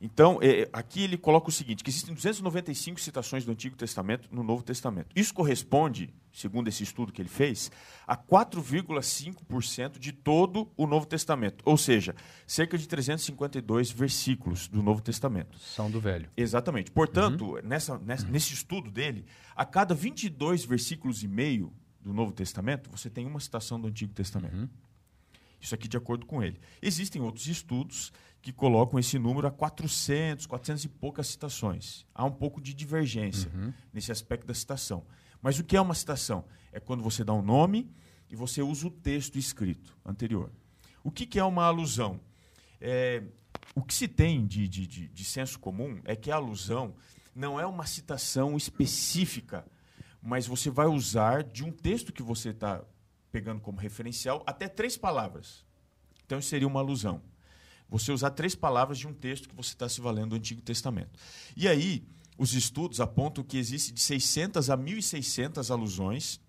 então, 0.00 0.38
é, 0.40 0.66
aqui 0.72 1.02
ele 1.02 1.18
coloca 1.18 1.50
o 1.50 1.52
seguinte: 1.52 1.84
que 1.84 1.90
existem 1.90 2.14
295 2.14 2.98
citações 2.98 3.44
do 3.44 3.52
Antigo 3.52 3.76
Testamento 3.76 4.28
no 4.32 4.42
Novo 4.42 4.62
Testamento. 4.62 5.08
Isso 5.14 5.34
corresponde, 5.34 6.14
segundo 6.32 6.68
esse 6.68 6.82
estudo 6.82 7.12
que 7.12 7.20
ele 7.20 7.28
fez, 7.28 7.70
a 8.06 8.16
4,5% 8.16 9.98
de 9.98 10.12
todo 10.12 10.70
o 10.74 10.86
Novo 10.86 11.04
Testamento. 11.04 11.62
Ou 11.66 11.76
seja, 11.76 12.14
cerca 12.46 12.78
de 12.78 12.88
352 12.88 13.90
versículos 13.90 14.68
do 14.68 14.82
Novo 14.82 15.02
Testamento. 15.02 15.58
São 15.58 15.90
do 15.90 16.00
Velho. 16.00 16.30
Exatamente. 16.34 16.90
Portanto, 16.90 17.56
uhum. 17.56 17.60
nessa, 17.62 17.98
nessa 17.98 18.24
uhum. 18.24 18.32
nesse 18.32 18.54
estudo 18.54 18.90
dele, 18.90 19.26
a 19.54 19.66
cada 19.66 19.94
22 19.94 20.64
versículos 20.64 21.22
e 21.22 21.28
meio 21.28 21.70
do 22.00 22.14
Novo 22.14 22.32
Testamento, 22.32 22.88
você 22.90 23.10
tem 23.10 23.26
uma 23.26 23.38
citação 23.38 23.78
do 23.78 23.88
Antigo 23.88 24.14
Testamento. 24.14 24.56
Uhum. 24.56 24.68
Isso 25.60 25.74
aqui 25.74 25.86
de 25.86 25.96
acordo 25.96 26.24
com 26.24 26.42
ele. 26.42 26.58
Existem 26.80 27.20
outros 27.20 27.46
estudos 27.46 28.10
que 28.42 28.52
colocam 28.52 28.98
esse 28.98 29.18
número 29.18 29.46
a 29.46 29.50
400, 29.50 30.46
400 30.46 30.84
e 30.84 30.88
poucas 30.88 31.26
citações. 31.26 32.06
Há 32.14 32.24
um 32.24 32.32
pouco 32.32 32.60
de 32.60 32.72
divergência 32.72 33.50
uhum. 33.54 33.72
nesse 33.92 34.10
aspecto 34.10 34.46
da 34.46 34.54
citação. 34.54 35.04
Mas 35.42 35.58
o 35.58 35.64
que 35.64 35.76
é 35.76 35.80
uma 35.80 35.94
citação? 35.94 36.44
É 36.72 36.80
quando 36.80 37.02
você 37.02 37.22
dá 37.22 37.32
um 37.32 37.42
nome 37.42 37.90
e 38.30 38.36
você 38.36 38.62
usa 38.62 38.86
o 38.86 38.90
texto 38.90 39.38
escrito 39.38 39.96
anterior. 40.04 40.50
O 41.02 41.10
que, 41.10 41.26
que 41.26 41.38
é 41.38 41.44
uma 41.44 41.64
alusão? 41.64 42.20
É, 42.80 43.22
o 43.74 43.82
que 43.82 43.92
se 43.92 44.08
tem 44.08 44.46
de, 44.46 44.66
de, 44.68 44.86
de, 44.86 45.08
de 45.08 45.24
senso 45.24 45.58
comum 45.58 46.00
é 46.04 46.16
que 46.16 46.30
a 46.30 46.36
alusão 46.36 46.94
não 47.34 47.60
é 47.60 47.66
uma 47.66 47.86
citação 47.86 48.56
específica, 48.56 49.66
mas 50.22 50.46
você 50.46 50.70
vai 50.70 50.86
usar 50.86 51.42
de 51.42 51.64
um 51.64 51.70
texto 51.70 52.12
que 52.12 52.22
você 52.22 52.50
está 52.50 52.82
pegando 53.30 53.60
como 53.60 53.78
referencial 53.78 54.42
até 54.46 54.68
três 54.68 54.96
palavras. 54.96 55.64
Então, 56.24 56.38
isso 56.38 56.48
seria 56.48 56.68
uma 56.68 56.80
alusão. 56.80 57.22
Você 57.90 58.12
usar 58.12 58.30
três 58.30 58.54
palavras 58.54 58.98
de 58.98 59.08
um 59.08 59.12
texto 59.12 59.48
que 59.48 59.54
você 59.54 59.70
está 59.72 59.88
se 59.88 60.00
valendo 60.00 60.30
do 60.30 60.36
Antigo 60.36 60.62
Testamento. 60.62 61.10
E 61.56 61.66
aí, 61.66 62.04
os 62.38 62.54
estudos 62.54 63.00
apontam 63.00 63.44
que 63.44 63.58
existe 63.58 63.92
de 63.92 64.00
600 64.00 64.70
a 64.70 64.78
1.600 64.78 65.70
alusões, 65.70 66.40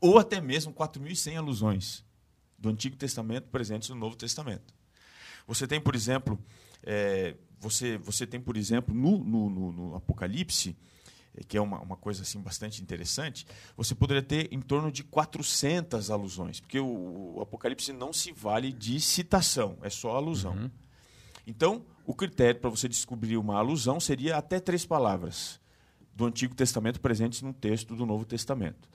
ou 0.00 0.18
até 0.18 0.40
mesmo 0.40 0.74
4.100 0.74 1.38
alusões 1.38 2.04
do 2.58 2.68
Antigo 2.68 2.96
Testamento 2.96 3.48
presentes 3.48 3.88
no 3.88 3.96
Novo 3.96 4.16
Testamento. 4.16 4.74
Você 5.46 5.66
tem, 5.66 5.80
por 5.80 5.94
exemplo, 5.94 6.38
é, 6.82 7.36
você, 7.60 7.96
você 7.98 8.26
tem, 8.26 8.40
por 8.40 8.56
exemplo, 8.56 8.94
no, 8.94 9.24
no, 9.24 9.48
no, 9.48 9.72
no 9.72 9.94
Apocalipse, 9.94 10.76
que 11.44 11.56
é 11.56 11.60
uma, 11.60 11.80
uma 11.80 11.96
coisa 11.96 12.22
assim 12.22 12.40
bastante 12.40 12.82
interessante, 12.82 13.46
você 13.76 13.94
poderia 13.94 14.22
ter 14.22 14.48
em 14.52 14.60
torno 14.60 14.90
de 14.90 15.04
400 15.04 16.10
alusões, 16.10 16.60
porque 16.60 16.78
o, 16.78 17.34
o 17.36 17.40
Apocalipse 17.40 17.92
não 17.92 18.12
se 18.12 18.32
vale 18.32 18.72
de 18.72 19.00
citação, 19.00 19.76
é 19.82 19.90
só 19.90 20.16
alusão. 20.16 20.54
Uhum. 20.54 20.70
Então, 21.46 21.84
o 22.04 22.14
critério 22.14 22.60
para 22.60 22.70
você 22.70 22.88
descobrir 22.88 23.36
uma 23.36 23.56
alusão 23.56 24.00
seria 24.00 24.36
até 24.36 24.58
três 24.58 24.84
palavras 24.84 25.60
do 26.14 26.24
Antigo 26.24 26.54
Testamento 26.54 27.00
presentes 27.00 27.42
no 27.42 27.52
texto 27.52 27.94
do 27.94 28.06
Novo 28.06 28.24
Testamento. 28.24 28.88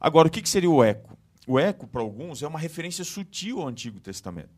Agora, 0.00 0.28
o 0.28 0.30
que, 0.30 0.42
que 0.42 0.48
seria 0.48 0.70
o 0.70 0.84
eco? 0.84 1.18
O 1.46 1.58
eco, 1.58 1.86
para 1.86 2.02
alguns, 2.02 2.42
é 2.42 2.46
uma 2.46 2.58
referência 2.58 3.04
sutil 3.04 3.60
ao 3.60 3.68
Antigo 3.68 3.98
Testamento. 3.98 4.50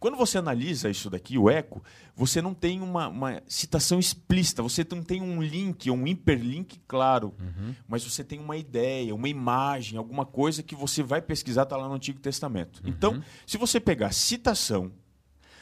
Quando 0.00 0.16
você 0.16 0.38
analisa 0.38 0.88
isso 0.88 1.10
daqui, 1.10 1.36
o 1.36 1.50
eco, 1.50 1.82
você 2.14 2.40
não 2.40 2.54
tem 2.54 2.80
uma, 2.80 3.08
uma 3.08 3.42
citação 3.48 3.98
explícita, 3.98 4.62
você 4.62 4.86
não 4.92 5.02
tem 5.02 5.20
um 5.20 5.42
link, 5.42 5.90
um 5.90 6.06
hiperlink 6.06 6.80
claro, 6.86 7.34
uhum. 7.40 7.74
mas 7.88 8.04
você 8.04 8.22
tem 8.22 8.38
uma 8.38 8.56
ideia, 8.56 9.14
uma 9.14 9.28
imagem, 9.28 9.98
alguma 9.98 10.24
coisa 10.24 10.62
que 10.62 10.76
você 10.76 11.02
vai 11.02 11.20
pesquisar, 11.20 11.64
está 11.64 11.76
lá 11.76 11.88
no 11.88 11.94
Antigo 11.94 12.20
Testamento. 12.20 12.80
Uhum. 12.84 12.90
Então, 12.90 13.22
se 13.44 13.58
você 13.58 13.80
pegar 13.80 14.12
citação, 14.12 14.92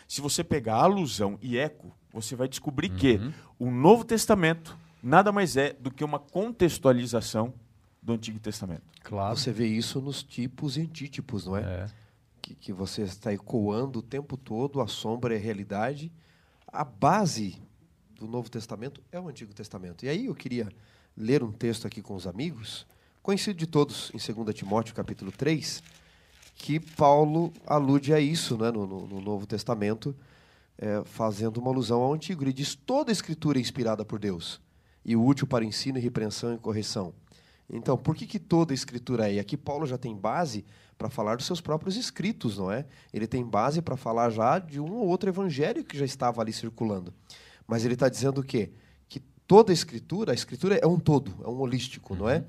se 0.06 0.20
você 0.20 0.44
pegar 0.44 0.76
alusão 0.76 1.38
e 1.40 1.56
eco, 1.56 1.90
você 2.12 2.36
vai 2.36 2.46
descobrir 2.46 2.90
uhum. 2.90 2.96
que 2.96 3.20
o 3.58 3.70
Novo 3.70 4.04
Testamento 4.04 4.76
nada 5.02 5.32
mais 5.32 5.56
é 5.56 5.72
do 5.72 5.90
que 5.90 6.04
uma 6.04 6.18
contextualização 6.18 7.54
do 8.02 8.12
Antigo 8.12 8.38
Testamento. 8.38 8.82
Claro. 9.02 9.36
Você 9.36 9.50
vê 9.50 9.66
isso 9.66 10.00
nos 10.00 10.22
tipos 10.22 10.76
e 10.76 10.82
antítipos, 10.82 11.46
não 11.46 11.56
é? 11.56 11.62
é 11.62 11.86
que, 12.46 12.54
que 12.54 12.72
você 12.72 13.02
está 13.02 13.32
ecoando 13.32 13.98
o 13.98 14.02
tempo 14.02 14.36
todo, 14.36 14.80
a 14.80 14.86
sombra 14.86 15.34
é 15.34 15.36
a 15.36 15.40
realidade. 15.40 16.12
A 16.68 16.84
base 16.84 17.60
do 18.14 18.28
Novo 18.28 18.48
Testamento 18.48 19.02
é 19.10 19.18
o 19.18 19.28
Antigo 19.28 19.52
Testamento. 19.52 20.04
E 20.04 20.08
aí 20.08 20.26
eu 20.26 20.34
queria 20.34 20.68
ler 21.16 21.42
um 21.42 21.50
texto 21.50 21.86
aqui 21.86 22.00
com 22.00 22.14
os 22.14 22.26
amigos, 22.26 22.86
conhecido 23.20 23.58
de 23.58 23.66
todos, 23.66 24.12
em 24.14 24.34
2 24.44 24.54
Timóteo 24.54 24.94
capítulo 24.94 25.32
3, 25.32 25.82
que 26.54 26.78
Paulo 26.78 27.52
alude 27.66 28.14
a 28.14 28.20
isso 28.20 28.56
né, 28.56 28.70
no, 28.70 28.86
no, 28.86 29.06
no 29.06 29.20
Novo 29.20 29.44
Testamento, 29.44 30.14
é, 30.78 31.02
fazendo 31.04 31.56
uma 31.56 31.70
alusão 31.70 32.00
ao 32.00 32.14
Antigo. 32.14 32.44
Ele 32.44 32.52
diz: 32.52 32.76
toda 32.76 33.10
escritura 33.10 33.58
é 33.58 33.60
inspirada 33.60 34.04
por 34.04 34.20
Deus 34.20 34.60
e 35.04 35.16
útil 35.16 35.46
para 35.46 35.64
ensino, 35.64 35.98
repreensão 35.98 36.54
e 36.54 36.58
correção. 36.58 37.12
Então, 37.68 37.98
por 37.98 38.14
que, 38.14 38.24
que 38.24 38.38
toda 38.38 38.72
escritura 38.72 39.32
é? 39.32 39.40
Aqui 39.40 39.56
Paulo 39.56 39.84
já 39.86 39.98
tem 39.98 40.14
base 40.14 40.64
para 40.96 41.10
falar 41.10 41.36
dos 41.36 41.46
seus 41.46 41.60
próprios 41.60 41.96
escritos, 41.96 42.56
não 42.58 42.70
é? 42.70 42.86
Ele 43.12 43.26
tem 43.26 43.44
base 43.44 43.82
para 43.82 43.96
falar 43.96 44.30
já 44.30 44.58
de 44.58 44.80
um 44.80 44.94
ou 44.94 45.06
outro 45.06 45.28
evangelho 45.28 45.84
que 45.84 45.96
já 45.96 46.04
estava 46.04 46.40
ali 46.40 46.52
circulando. 46.52 47.12
Mas 47.66 47.84
ele 47.84 47.94
está 47.94 48.08
dizendo 48.08 48.40
o 48.40 48.44
quê? 48.44 48.70
Que 49.08 49.20
toda 49.46 49.72
a 49.72 49.74
escritura, 49.74 50.32
a 50.32 50.34
escritura 50.34 50.76
é 50.76 50.86
um 50.86 50.98
todo, 50.98 51.34
é 51.44 51.48
um 51.48 51.60
holístico, 51.60 52.14
uhum. 52.14 52.20
não 52.20 52.28
é? 52.28 52.38
Uhum. 52.38 52.44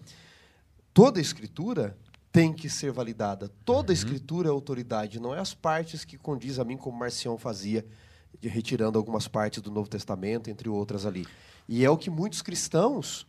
Toda 0.94 1.20
a 1.20 1.22
escritura 1.22 1.98
tem 2.32 2.54
que 2.54 2.70
ser 2.70 2.92
validada. 2.92 3.50
Toda 3.66 3.92
a 3.92 3.94
uhum. 3.94 3.98
escritura 3.98 4.48
é 4.48 4.52
autoridade, 4.52 5.20
não 5.20 5.36
é 5.36 5.40
as 5.40 5.54
partes 5.54 6.06
que 6.06 6.18
condiz 6.18 6.60
a 6.60 6.64
mim 6.64 6.78
como 6.78 6.98
Marcião 6.98 7.38
fazia, 7.38 7.86
retirando 8.42 8.98
algumas 8.98 9.28
partes 9.28 9.62
do 9.62 9.72
Novo 9.72 9.90
Testamento, 9.90 10.50
entre 10.50 10.70
outras 10.70 11.06
ali. 11.06 11.28
E 11.68 11.84
é 11.84 11.90
o 11.90 11.98
que 11.98 12.10
muitos 12.10 12.42
cristãos 12.42 13.27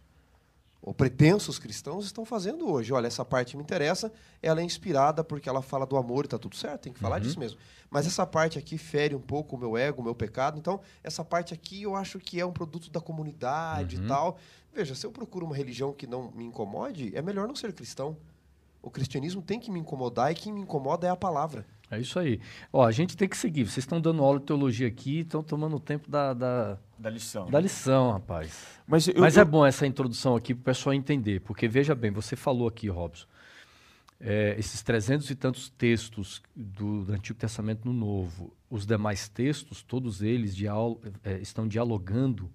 ou 0.81 0.95
pretensos 0.95 1.59
cristãos 1.59 2.05
estão 2.05 2.25
fazendo 2.25 2.71
hoje. 2.71 2.93
Olha, 2.93 3.07
essa 3.07 3.25
parte 3.25 3.57
me 3.57 3.63
interessa, 3.63 4.13
ela 4.43 4.61
é 4.61 4.65
inspirada 4.65 5.25
porque 5.25 5.49
ela 5.49 5.61
fala 5.61 5.85
do 5.85 5.97
amor 5.97 6.25
e 6.25 6.27
está 6.27 6.39
tudo 6.39 6.57
certo, 6.57 6.83
tem 6.83 6.93
que 6.93 7.01
falar 7.01 7.17
uhum. 7.17 7.23
disso 7.23 7.39
mesmo. 7.39 7.59
Mas 7.91 8.07
essa 8.07 8.27
parte 8.27 8.59
aqui 8.59 8.79
fere 8.79 9.15
um 9.15 9.21
pouco 9.21 9.57
o 9.57 9.59
meu 9.59 9.77
ego, 9.77 10.01
o 10.01 10.05
meu 10.05 10.15
pecado. 10.15 10.59
Então, 10.59 10.81
essa 11.03 11.25
parte 11.25 11.53
aqui 11.53 11.83
eu 11.83 11.97
acho 11.97 12.19
que 12.19 12.41
é 12.41 12.47
um 12.47 12.53
produto 12.53 12.91
da 12.91 13.01
comunidade 13.01 13.97
uhum. 13.97 14.05
e 14.05 14.09
tal. 14.09 14.39
Veja, 14.73 14.95
se 14.95 15.05
eu 15.05 15.11
procuro 15.11 15.47
uma 15.47 15.57
religião 15.57 15.93
que 15.93 16.07
não 16.07 16.31
me 16.31 16.45
incomode, 16.45 17.15
é 17.17 17.23
melhor 17.23 17.49
não 17.49 17.57
ser 17.57 17.73
cristão. 17.73 18.17
O 18.81 18.91
cristianismo 18.91 19.43
tem 19.43 19.59
que 19.59 19.71
me 19.71 19.81
incomodar 19.81 20.31
e 20.31 20.35
quem 20.35 20.53
me 20.53 20.61
incomoda 20.61 21.07
é 21.07 21.11
a 21.11 21.17
palavra. 21.17 21.67
É 21.91 21.99
isso 21.99 22.19
aí. 22.19 22.41
Ó, 22.73 22.85
a 22.85 22.91
gente 22.91 23.17
tem 23.17 23.29
que 23.29 23.37
seguir. 23.37 23.65
Vocês 23.65 23.79
estão 23.79 24.01
dando 24.01 24.23
aula 24.23 24.39
de 24.39 24.47
teologia 24.47 24.87
aqui, 24.87 25.21
estão 25.21 25.43
tomando 25.43 25.77
o 25.77 25.81
tempo 25.81 26.11
da, 26.11 26.35
da, 26.35 26.79
da 26.99 27.11
lição. 27.11 27.51
Da 27.51 27.61
lição, 27.61 28.13
rapaz. 28.13 28.81
Mas, 28.87 29.09
eu, 29.09 29.15
Mas 29.19 29.37
eu... 29.37 29.43
é 29.43 29.45
bom 29.45 29.65
essa 29.65 29.87
introdução 29.87 30.37
aqui 30.37 30.55
para 30.55 30.61
o 30.61 30.65
pessoal 30.65 30.93
entender, 30.93 31.41
porque 31.41 31.67
veja 31.67 31.95
bem, 31.95 32.11
você 32.11 32.37
falou 32.37 32.69
aqui, 32.69 32.89
Robson, 32.89 33.27
é, 34.21 34.55
esses 34.59 34.83
trezentos 34.83 35.31
e 35.31 35.35
tantos 35.35 35.71
textos 35.71 36.43
do, 36.55 37.05
do, 37.05 37.13
Antigo 37.13 37.39
Testamento 37.39 37.87
no 37.87 37.93
Novo, 37.93 38.53
os 38.69 38.85
demais 38.85 39.29
textos, 39.29 39.83
todos 39.83 40.21
eles 40.21 40.55
dial, 40.55 41.01
é, 41.25 41.39
estão 41.39 41.67
dialogando 41.67 42.51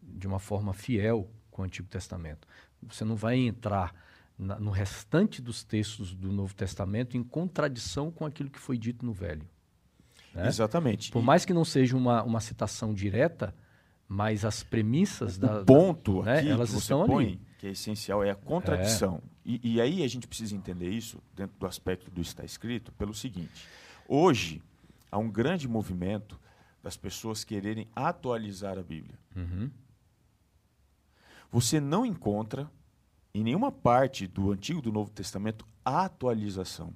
de 0.00 0.26
uma 0.26 0.38
forma 0.38 0.72
fiel 0.72 1.28
com 1.50 1.62
o 1.62 1.64
Antigo 1.64 1.88
Testamento. 1.88 2.46
Você 2.82 3.04
não 3.04 3.16
vai 3.16 3.36
entrar 3.38 3.94
na, 4.40 4.58
no 4.58 4.70
restante 4.70 5.42
dos 5.42 5.62
textos 5.62 6.14
do 6.14 6.32
Novo 6.32 6.54
Testamento 6.54 7.16
em 7.16 7.22
contradição 7.22 8.10
com 8.10 8.24
aquilo 8.24 8.50
que 8.50 8.58
foi 8.58 8.78
dito 8.78 9.04
no 9.04 9.12
Velho. 9.12 9.46
Né? 10.34 10.48
Exatamente. 10.48 11.12
Por 11.12 11.22
mais 11.22 11.44
que 11.44 11.52
não 11.52 11.64
seja 11.64 11.96
uma, 11.96 12.22
uma 12.22 12.40
citação 12.40 12.94
direta, 12.94 13.54
mas 14.08 14.44
as 14.44 14.62
premissas 14.62 15.36
o 15.36 15.40
da. 15.40 15.64
Ponto 15.64 16.22
da, 16.22 16.34
né, 16.34 16.48
elas 16.48 16.70
que 16.70 16.78
estão 16.78 17.06
põe, 17.06 17.26
ali. 17.26 17.40
que 17.58 17.66
é 17.66 17.70
essencial, 17.70 18.24
é 18.24 18.30
a 18.30 18.34
contradição. 18.34 19.20
É. 19.24 19.30
E, 19.44 19.74
e, 19.74 19.80
aí 19.80 20.02
a 20.02 20.08
gente 20.08 20.26
precisa 20.26 20.54
entender 20.54 20.88
isso, 20.88 21.22
dentro 21.34 21.58
do 21.58 21.66
aspecto 21.66 22.10
do 22.10 22.20
está 22.20 22.44
escrito, 22.44 22.92
pelo 22.92 23.12
seguinte: 23.12 23.66
hoje 24.08 24.62
há 25.10 25.18
um 25.18 25.30
grande 25.30 25.68
movimento 25.68 26.40
das 26.82 26.96
pessoas 26.96 27.44
quererem 27.44 27.88
atualizar 27.94 28.78
a 28.78 28.82
Bíblia. 28.82 29.18
Uhum. 29.36 29.70
Você 31.50 31.80
não 31.80 32.06
encontra 32.06 32.70
em 33.34 33.42
nenhuma 33.44 33.70
parte 33.70 34.26
do 34.26 34.50
Antigo 34.50 34.80
e 34.80 34.82
do 34.82 34.92
Novo 34.92 35.10
Testamento 35.10 35.66
atualização. 35.84 36.92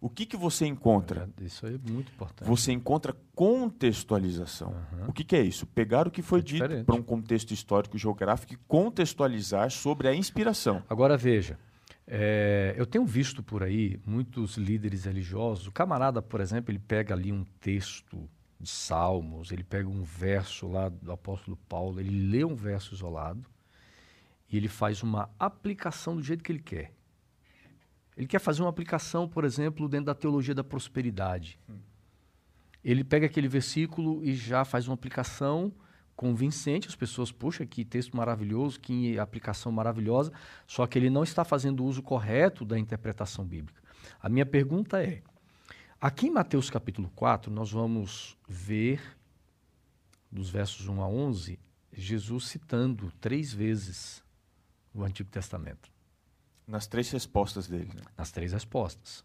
O 0.00 0.10
que, 0.10 0.26
que 0.26 0.36
você 0.36 0.66
encontra? 0.66 1.28
É, 1.40 1.44
isso 1.44 1.66
é 1.66 1.70
muito 1.70 2.12
importante. 2.12 2.46
Você 2.46 2.70
encontra 2.70 3.16
contextualização. 3.34 4.68
Uhum. 4.92 5.08
O 5.08 5.12
que, 5.12 5.24
que, 5.24 5.34
é 5.34 5.42
isso? 5.42 5.66
Pegar 5.66 6.06
o 6.06 6.10
que 6.10 6.22
foi 6.22 6.40
é 6.40 6.42
dito 6.42 6.84
para 6.84 6.94
um 6.94 7.02
contexto 7.02 7.52
histórico 7.52 7.96
geográfico 7.96 8.52
e 8.52 8.58
contextualizar 8.68 9.70
sobre 9.70 10.06
a 10.06 10.14
inspiração. 10.14 10.82
Agora 10.88 11.16
veja, 11.16 11.58
é, 12.06 12.74
eu 12.76 12.86
tenho 12.86 13.06
visto 13.06 13.42
por 13.42 13.62
aí 13.62 13.98
muitos 14.04 14.56
líderes 14.56 15.06
religiosos. 15.06 15.66
O 15.66 15.72
camarada, 15.72 16.20
por 16.20 16.40
exemplo, 16.40 16.70
ele 16.70 16.78
pega 16.78 17.14
ali 17.14 17.32
um 17.32 17.44
texto 17.58 18.28
de 18.60 18.68
Salmos, 18.68 19.50
ele 19.50 19.64
pega 19.64 19.88
um 19.88 20.02
verso 20.02 20.68
lá 20.68 20.88
do 20.88 21.10
apóstolo 21.10 21.58
Paulo, 21.68 22.00
ele 22.00 22.30
lê 22.30 22.44
um 22.44 22.54
verso 22.54 22.94
isolado 22.94 23.44
e 24.48 24.56
ele 24.56 24.68
faz 24.68 25.02
uma 25.02 25.30
aplicação 25.38 26.16
do 26.16 26.22
jeito 26.22 26.42
que 26.42 26.52
ele 26.52 26.62
quer. 26.62 26.92
Ele 28.16 28.26
quer 28.26 28.38
fazer 28.38 28.62
uma 28.62 28.70
aplicação, 28.70 29.28
por 29.28 29.44
exemplo, 29.44 29.88
dentro 29.88 30.06
da 30.06 30.14
teologia 30.14 30.54
da 30.54 30.64
prosperidade. 30.64 31.58
Hum. 31.68 31.78
Ele 32.82 33.04
pega 33.04 33.26
aquele 33.26 33.48
versículo 33.48 34.24
e 34.24 34.34
já 34.34 34.64
faz 34.64 34.88
uma 34.88 34.94
aplicação 34.94 35.72
convincente. 36.14 36.88
As 36.88 36.96
pessoas, 36.96 37.30
puxa, 37.30 37.66
que 37.66 37.84
texto 37.84 38.16
maravilhoso, 38.16 38.80
que 38.80 39.18
aplicação 39.18 39.70
maravilhosa. 39.70 40.32
Só 40.66 40.86
que 40.86 40.98
ele 40.98 41.10
não 41.10 41.22
está 41.22 41.44
fazendo 41.44 41.82
o 41.82 41.86
uso 41.86 42.02
correto 42.02 42.64
da 42.64 42.78
interpretação 42.78 43.44
bíblica. 43.44 43.82
A 44.20 44.28
minha 44.28 44.46
pergunta 44.46 45.02
é: 45.02 45.22
aqui 46.00 46.28
em 46.28 46.30
Mateus 46.30 46.70
capítulo 46.70 47.10
4, 47.14 47.52
nós 47.52 47.72
vamos 47.72 48.38
ver, 48.48 49.00
dos 50.30 50.48
versos 50.48 50.88
1 50.88 51.02
a 51.02 51.08
11, 51.08 51.58
Jesus 51.92 52.46
citando 52.46 53.12
três 53.20 53.52
vezes 53.52 54.24
o 54.96 55.04
Antigo 55.04 55.30
Testamento. 55.30 55.90
Nas 56.66 56.86
três 56.86 57.10
respostas 57.10 57.68
dele. 57.68 57.90
Né? 57.94 58.02
Nas 58.16 58.30
três 58.30 58.52
respostas. 58.52 59.24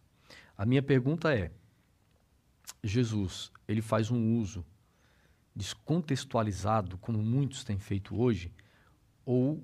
A 0.57 0.65
minha 0.65 0.81
pergunta 0.81 1.33
é: 1.33 1.51
Jesus, 2.83 3.51
ele 3.67 3.81
faz 3.81 4.11
um 4.11 4.37
uso 4.37 4.65
descontextualizado, 5.55 6.97
como 6.97 7.21
muitos 7.21 7.63
têm 7.63 7.77
feito 7.77 8.19
hoje, 8.19 8.53
ou 9.25 9.63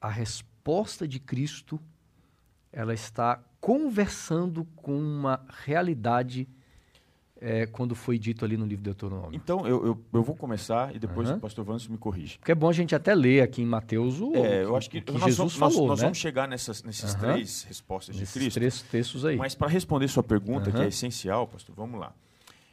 a 0.00 0.08
resposta 0.08 1.06
de 1.06 1.18
Cristo 1.18 1.80
ela 2.72 2.94
está 2.94 3.42
conversando 3.60 4.64
com 4.76 4.96
uma 4.98 5.44
realidade 5.64 6.48
é, 7.40 7.66
quando 7.66 7.94
foi 7.94 8.18
dito 8.18 8.44
ali 8.44 8.56
no 8.56 8.64
livro 8.64 8.82
de 8.82 8.90
Deuteronômio? 8.90 9.34
Então, 9.34 9.66
eu, 9.66 9.86
eu, 9.86 10.04
eu 10.12 10.22
vou 10.22 10.34
começar 10.34 10.94
e 10.94 10.98
depois 10.98 11.28
uhum. 11.30 11.36
o 11.36 11.40
pastor 11.40 11.64
Vanso 11.64 11.90
me 11.90 11.98
corrige. 11.98 12.38
Porque 12.38 12.52
é 12.52 12.54
bom 12.54 12.68
a 12.68 12.72
gente 12.72 12.94
até 12.94 13.14
ler 13.14 13.42
aqui 13.42 13.62
em 13.62 13.66
Mateus 13.66 14.20
o, 14.20 14.34
é, 14.34 14.64
eu 14.64 14.76
acho 14.76 14.90
que, 14.90 15.00
que 15.00 15.12
Jesus 15.12 15.36
vamos, 15.36 15.54
falou. 15.54 15.80
Nós, 15.80 15.88
nós 15.88 15.98
né? 16.00 16.04
vamos 16.06 16.18
chegar 16.18 16.48
nessas, 16.48 16.82
nesses 16.82 17.14
uhum. 17.14 17.20
três 17.20 17.62
respostas 17.64 18.14
de 18.14 18.22
Nesses 18.22 18.34
Cristo. 18.34 18.54
três 18.54 18.82
textos 18.82 19.24
aí. 19.24 19.36
Mas 19.36 19.54
para 19.54 19.68
responder 19.68 20.08
sua 20.08 20.22
pergunta, 20.22 20.70
uhum. 20.70 20.76
que 20.76 20.82
é 20.82 20.88
essencial, 20.88 21.46
pastor, 21.46 21.74
vamos 21.74 22.00
lá. 22.00 22.12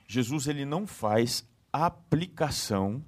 Jesus 0.07 0.47
ele 0.47 0.65
não 0.65 0.85
faz 0.85 1.47
aplicação 1.71 3.03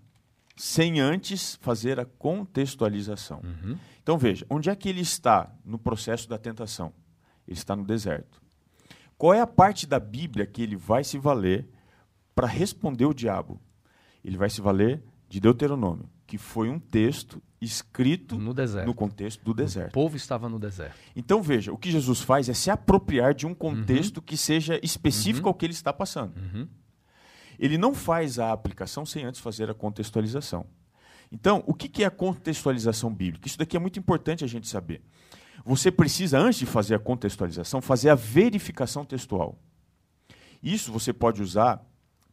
sem 0.55 0.99
antes 0.99 1.55
fazer 1.61 1.99
a 1.99 2.05
contextualização. 2.05 3.41
Uhum. 3.43 3.77
Então 4.01 4.17
veja, 4.17 4.45
onde 4.49 4.69
é 4.69 4.75
que 4.75 4.89
ele 4.89 5.01
está 5.01 5.51
no 5.63 5.77
processo 5.77 6.27
da 6.27 6.37
tentação? 6.37 6.91
Ele 7.47 7.57
está 7.57 7.75
no 7.75 7.85
deserto. 7.85 8.41
Qual 9.17 9.33
é 9.33 9.41
a 9.41 9.47
parte 9.47 9.87
da 9.87 9.99
Bíblia 9.99 10.45
que 10.45 10.61
ele 10.61 10.75
vai 10.75 11.03
se 11.03 11.17
valer 11.17 11.67
para 12.35 12.47
responder 12.47 13.05
o 13.05 13.13
diabo? 13.13 13.59
Ele 14.23 14.37
vai 14.37 14.49
se 14.49 14.61
valer 14.61 15.03
de 15.27 15.39
Deuteronômio, 15.39 16.09
que 16.25 16.37
foi 16.37 16.69
um 16.69 16.79
texto 16.79 17.41
escrito 17.59 18.37
no, 18.37 18.53
deserto. 18.53 18.85
no 18.85 18.93
contexto 18.93 19.43
do 19.43 19.53
deserto. 19.53 19.89
O 19.89 19.93
povo 19.93 20.15
estava 20.15 20.47
no 20.47 20.59
deserto. 20.59 20.95
Então 21.15 21.41
veja, 21.41 21.71
o 21.71 21.77
que 21.77 21.89
Jesus 21.89 22.21
faz 22.21 22.47
é 22.47 22.53
se 22.53 22.69
apropriar 22.69 23.33
de 23.33 23.47
um 23.47 23.55
contexto 23.55 24.17
uhum. 24.17 24.23
que 24.23 24.37
seja 24.37 24.79
específico 24.83 25.47
uhum. 25.47 25.49
ao 25.49 25.55
que 25.55 25.65
ele 25.65 25.73
está 25.73 25.91
passando. 25.91 26.37
Uhum. 26.37 26.67
Ele 27.57 27.77
não 27.77 27.95
faz 27.95 28.37
a 28.37 28.51
aplicação 28.51 29.03
sem 29.03 29.25
antes 29.25 29.41
fazer 29.41 29.69
a 29.69 29.73
contextualização. 29.73 30.67
Então, 31.31 31.63
o 31.65 31.73
que 31.73 32.03
é 32.03 32.05
a 32.05 32.11
contextualização 32.11 33.13
bíblica? 33.13 33.47
Isso 33.47 33.57
daqui 33.57 33.75
é 33.75 33.79
muito 33.79 33.97
importante 33.97 34.43
a 34.43 34.47
gente 34.47 34.67
saber 34.67 35.01
você 35.65 35.91
precisa, 35.91 36.39
antes 36.39 36.59
de 36.59 36.65
fazer 36.65 36.95
a 36.95 36.99
contextualização, 36.99 37.81
fazer 37.81 38.09
a 38.09 38.15
verificação 38.15 39.05
textual. 39.05 39.57
Isso 40.61 40.91
você 40.91 41.13
pode 41.13 41.41
usar 41.41 41.83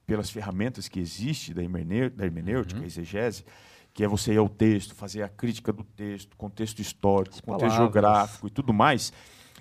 pelas 0.06 0.30
ferramentas 0.30 0.88
que 0.88 1.00
existem 1.00 1.54
da, 1.54 1.62
hermenêutica, 1.62 2.80
uhum. 2.80 2.86
exegese, 2.86 3.44
que 3.92 4.04
é 4.04 4.08
você 4.08 4.34
ir 4.34 4.38
ao 4.38 4.48
texto, 4.48 4.94
fazer 4.94 5.22
a 5.22 5.28
crítica 5.28 5.72
do 5.72 5.84
texto, 5.84 6.36
contexto 6.36 6.80
histórico, 6.80 7.36
As 7.36 7.40
contexto 7.40 7.76
palavras. 7.76 7.76
geográfico 7.76 8.46
e 8.46 8.50
tudo 8.50 8.72
mais. 8.72 9.12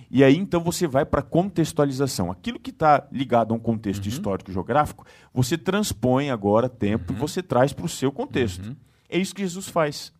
E 0.09 0.23
aí, 0.23 0.35
então, 0.35 0.61
você 0.61 0.87
vai 0.87 1.05
para 1.05 1.19
a 1.19 1.23
contextualização. 1.23 2.31
Aquilo 2.31 2.59
que 2.59 2.71
está 2.71 3.07
ligado 3.11 3.53
a 3.53 3.55
um 3.55 3.59
contexto 3.59 4.03
uhum. 4.03 4.09
histórico 4.09 4.51
geográfico, 4.51 5.05
você 5.33 5.57
transpõe 5.57 6.29
agora 6.29 6.67
tempo 6.67 7.11
uhum. 7.11 7.17
e 7.17 7.21
você 7.21 7.43
traz 7.43 7.73
para 7.73 7.85
o 7.85 7.89
seu 7.89 8.11
contexto. 8.11 8.67
Uhum. 8.67 8.75
É 9.07 9.17
isso 9.19 9.35
que 9.35 9.41
Jesus 9.41 9.67
faz. 9.67 10.11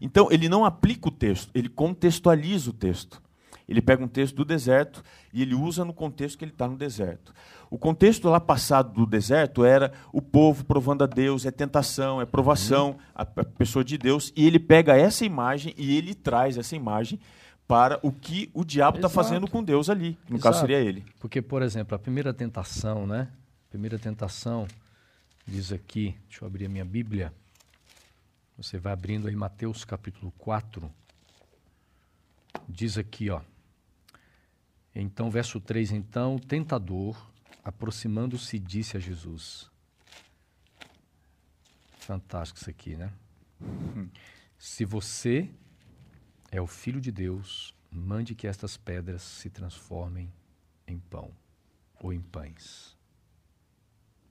Então, 0.00 0.28
ele 0.30 0.48
não 0.48 0.64
aplica 0.64 1.08
o 1.08 1.12
texto, 1.12 1.50
ele 1.54 1.68
contextualiza 1.68 2.70
o 2.70 2.72
texto. 2.72 3.20
Ele 3.68 3.80
pega 3.80 4.02
um 4.02 4.08
texto 4.08 4.34
do 4.34 4.44
deserto 4.44 5.00
e 5.32 5.42
ele 5.42 5.54
usa 5.54 5.84
no 5.84 5.94
contexto 5.94 6.36
que 6.36 6.44
ele 6.44 6.50
está 6.50 6.66
no 6.66 6.76
deserto. 6.76 7.32
O 7.70 7.78
contexto 7.78 8.28
lá 8.28 8.40
passado 8.40 8.92
do 8.92 9.06
deserto 9.06 9.64
era 9.64 9.92
o 10.12 10.20
povo 10.20 10.64
provando 10.64 11.04
a 11.04 11.06
Deus, 11.06 11.46
é 11.46 11.52
tentação, 11.52 12.20
é 12.20 12.26
provação, 12.26 12.96
a, 13.14 13.22
a 13.22 13.44
pessoa 13.44 13.84
de 13.84 13.96
Deus, 13.96 14.32
e 14.34 14.44
ele 14.44 14.58
pega 14.58 14.96
essa 14.96 15.24
imagem 15.24 15.72
e 15.78 15.96
ele 15.96 16.14
traz 16.14 16.58
essa 16.58 16.74
imagem 16.74 17.20
para 17.68 18.00
o 18.02 18.10
que 18.10 18.50
o 18.52 18.64
diabo 18.64 18.96
está 18.96 19.08
fazendo 19.08 19.48
com 19.48 19.62
Deus 19.62 19.88
ali. 19.88 20.18
No 20.28 20.34
Exato. 20.34 20.42
caso 20.42 20.60
seria 20.62 20.80
ele. 20.80 21.04
Porque, 21.20 21.40
por 21.40 21.62
exemplo, 21.62 21.94
a 21.94 21.98
primeira 22.00 22.34
tentação, 22.34 23.06
né? 23.06 23.28
A 23.68 23.70
primeira 23.70 23.96
tentação 23.96 24.66
diz 25.46 25.70
aqui, 25.70 26.16
deixa 26.28 26.44
eu 26.44 26.48
abrir 26.48 26.66
a 26.66 26.68
minha 26.68 26.84
Bíblia. 26.84 27.32
Você 28.60 28.76
vai 28.76 28.92
abrindo 28.92 29.26
aí 29.26 29.34
Mateus 29.34 29.86
capítulo 29.86 30.30
4. 30.32 30.92
Diz 32.68 32.98
aqui, 32.98 33.30
ó. 33.30 33.40
Então, 34.94 35.30
verso 35.30 35.58
3, 35.58 35.92
então, 35.92 36.36
o 36.36 36.40
tentador, 36.40 37.16
aproximando-se, 37.64 38.58
disse 38.58 38.98
a 38.98 39.00
Jesus. 39.00 39.70
Fantástico 42.00 42.60
isso 42.60 42.68
aqui, 42.68 42.96
né? 42.96 43.10
Se 44.58 44.84
você 44.84 45.48
é 46.50 46.60
o 46.60 46.66
filho 46.66 47.00
de 47.00 47.10
Deus, 47.10 47.74
mande 47.90 48.34
que 48.34 48.46
estas 48.46 48.76
pedras 48.76 49.22
se 49.22 49.48
transformem 49.48 50.30
em 50.86 50.98
pão 50.98 51.32
ou 51.98 52.12
em 52.12 52.20
pães 52.20 52.99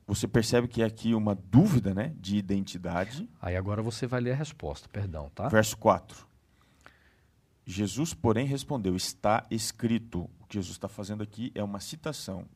você 0.10 0.28
percebe 0.28 0.67
que 0.67 0.82
é 0.82 0.86
aqui 0.86 1.13
uma 1.13 1.36
dúvida 1.36 1.93
né, 1.93 2.15
de 2.17 2.36
identidade. 2.36 3.30
Aí 3.39 3.56
agora 3.56 3.80
você 3.84 4.08
vai 4.08 4.19
ler 4.19 4.32
a 4.32 4.36
resposta, 4.36 4.89
perdão, 4.89 5.30
tá? 5.36 5.48
Verso 5.48 5.78
4. 5.78 6.28
Jesus, 7.63 8.12
porém, 8.15 8.48
respondeu: 8.48 8.95
Está 8.95 9.45
escrito. 9.52 10.28
O 10.39 10.48
que 10.48 10.56
Jesus 10.56 10.72
está 10.72 10.88
fazendo 10.88 11.22
aqui 11.22 11.52
é 11.54 11.63
uma 11.63 11.80
citação. 11.80 12.48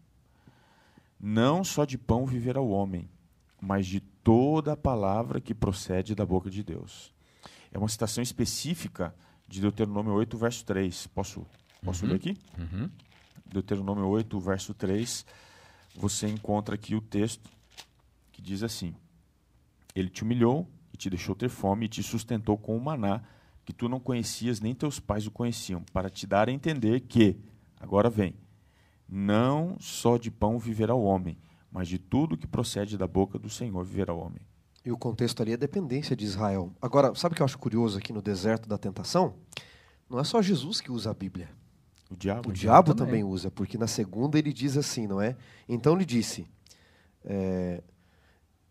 Não 1.19 1.63
só 1.63 1.85
de 1.85 1.95
pão 1.95 2.25
viverá 2.25 2.59
o 2.59 2.71
homem, 2.71 3.07
mas 3.61 3.85
de 3.85 3.99
toda 3.99 4.73
a 4.73 4.77
palavra 4.77 5.39
que 5.39 5.53
procede 5.53 6.15
da 6.15 6.25
boca 6.25 6.49
de 6.49 6.63
Deus. 6.63 7.13
É 7.71 7.77
uma 7.77 7.87
citação 7.87 8.23
específica 8.23 9.13
de 9.47 9.61
Deuteronômio 9.61 10.13
8, 10.13 10.35
verso 10.39 10.65
3. 10.65 11.05
Posso, 11.05 11.45
posso 11.83 12.03
uhum. 12.03 12.09
ler 12.09 12.15
aqui? 12.15 12.35
Uhum. 12.57 12.89
Deuteronômio 13.45 14.07
8, 14.07 14.39
verso 14.39 14.73
3 14.73 15.23
você 15.95 16.27
encontra 16.27 16.75
aqui 16.75 16.95
o 16.95 17.01
texto 17.01 17.49
que 18.31 18.41
diz 18.41 18.63
assim: 18.63 18.95
Ele 19.95 20.09
te 20.09 20.23
humilhou 20.23 20.67
e 20.93 20.97
te 20.97 21.09
deixou 21.09 21.35
ter 21.35 21.49
fome 21.49 21.85
e 21.85 21.89
te 21.89 22.03
sustentou 22.03 22.57
com 22.57 22.75
o 22.75 22.81
maná 22.81 23.21
que 23.65 23.73
tu 23.73 23.87
não 23.87 23.99
conhecias 23.99 24.59
nem 24.59 24.75
teus 24.75 24.99
pais 24.99 25.25
o 25.25 25.31
conheciam, 25.31 25.83
para 25.93 26.09
te 26.09 26.27
dar 26.27 26.49
a 26.49 26.51
entender 26.51 27.01
que, 27.01 27.37
agora 27.79 28.09
vem, 28.09 28.35
não 29.07 29.77
só 29.79 30.17
de 30.17 30.29
pão 30.29 30.59
viverá 30.59 30.93
o 30.93 31.03
homem, 31.03 31.37
mas 31.71 31.87
de 31.87 31.97
tudo 31.97 32.37
que 32.37 32.47
procede 32.47 32.97
da 32.97 33.07
boca 33.07 33.39
do 33.39 33.49
Senhor 33.49 33.83
viverá 33.83 34.13
o 34.13 34.19
homem. 34.19 34.41
E 34.85 34.91
o 34.91 34.97
contexto 34.97 35.41
ali 35.41 35.51
é 35.51 35.53
a 35.53 35.57
dependência 35.57 36.15
de 36.15 36.25
Israel. 36.25 36.73
Agora, 36.81 37.15
sabe 37.15 37.33
o 37.33 37.35
que 37.37 37.41
eu 37.41 37.45
acho 37.45 37.57
curioso 37.57 37.97
aqui 37.97 38.11
no 38.11 38.21
deserto 38.21 38.67
da 38.67 38.77
tentação? 38.77 39.33
Não 40.09 40.19
é 40.19 40.23
só 40.25 40.41
Jesus 40.41 40.81
que 40.81 40.91
usa 40.91 41.11
a 41.11 41.13
Bíblia. 41.13 41.49
O 42.13 42.17
diabo, 42.17 42.49
o 42.49 42.53
diabo 42.53 42.93
também. 42.93 43.21
também. 43.21 43.23
usa, 43.23 43.49
porque 43.49 43.77
na 43.77 43.87
segunda 43.87 44.37
ele 44.37 44.53
diz 44.53 44.77
assim, 44.77 45.07
não 45.07 45.21
é? 45.21 45.35
Então 45.67 45.95
lhe 45.95 46.05
disse: 46.05 46.45
é, 47.25 47.81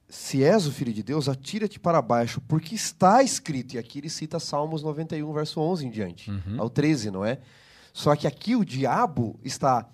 Se 0.09 0.45
és 0.45 0.67
o 0.67 0.73
filho 0.73 0.93
de 0.93 1.03
Deus, 1.03 1.29
atira-te 1.29 1.81
para 1.81 2.01
baixo, 2.01 2.41
porque 2.43 2.75
está 2.75 3.23
escrito. 3.23 3.75
E 3.75 3.79
aqui 3.79 3.99
ele 3.99 4.09
cita 4.09 4.39
Salmos 4.39 4.83
91, 4.83 5.33
verso 5.33 5.61
11 5.61 5.87
em 5.87 5.91
diante, 5.91 6.31
uhum. 6.31 6.57
ao 6.59 6.71
13, 6.71 7.11
não 7.11 7.25
é? 7.25 7.39
Só 7.93 8.15
que 8.15 8.27
aqui 8.27 8.55
o 8.55 8.65
diabo 8.65 9.39
está 9.45 9.87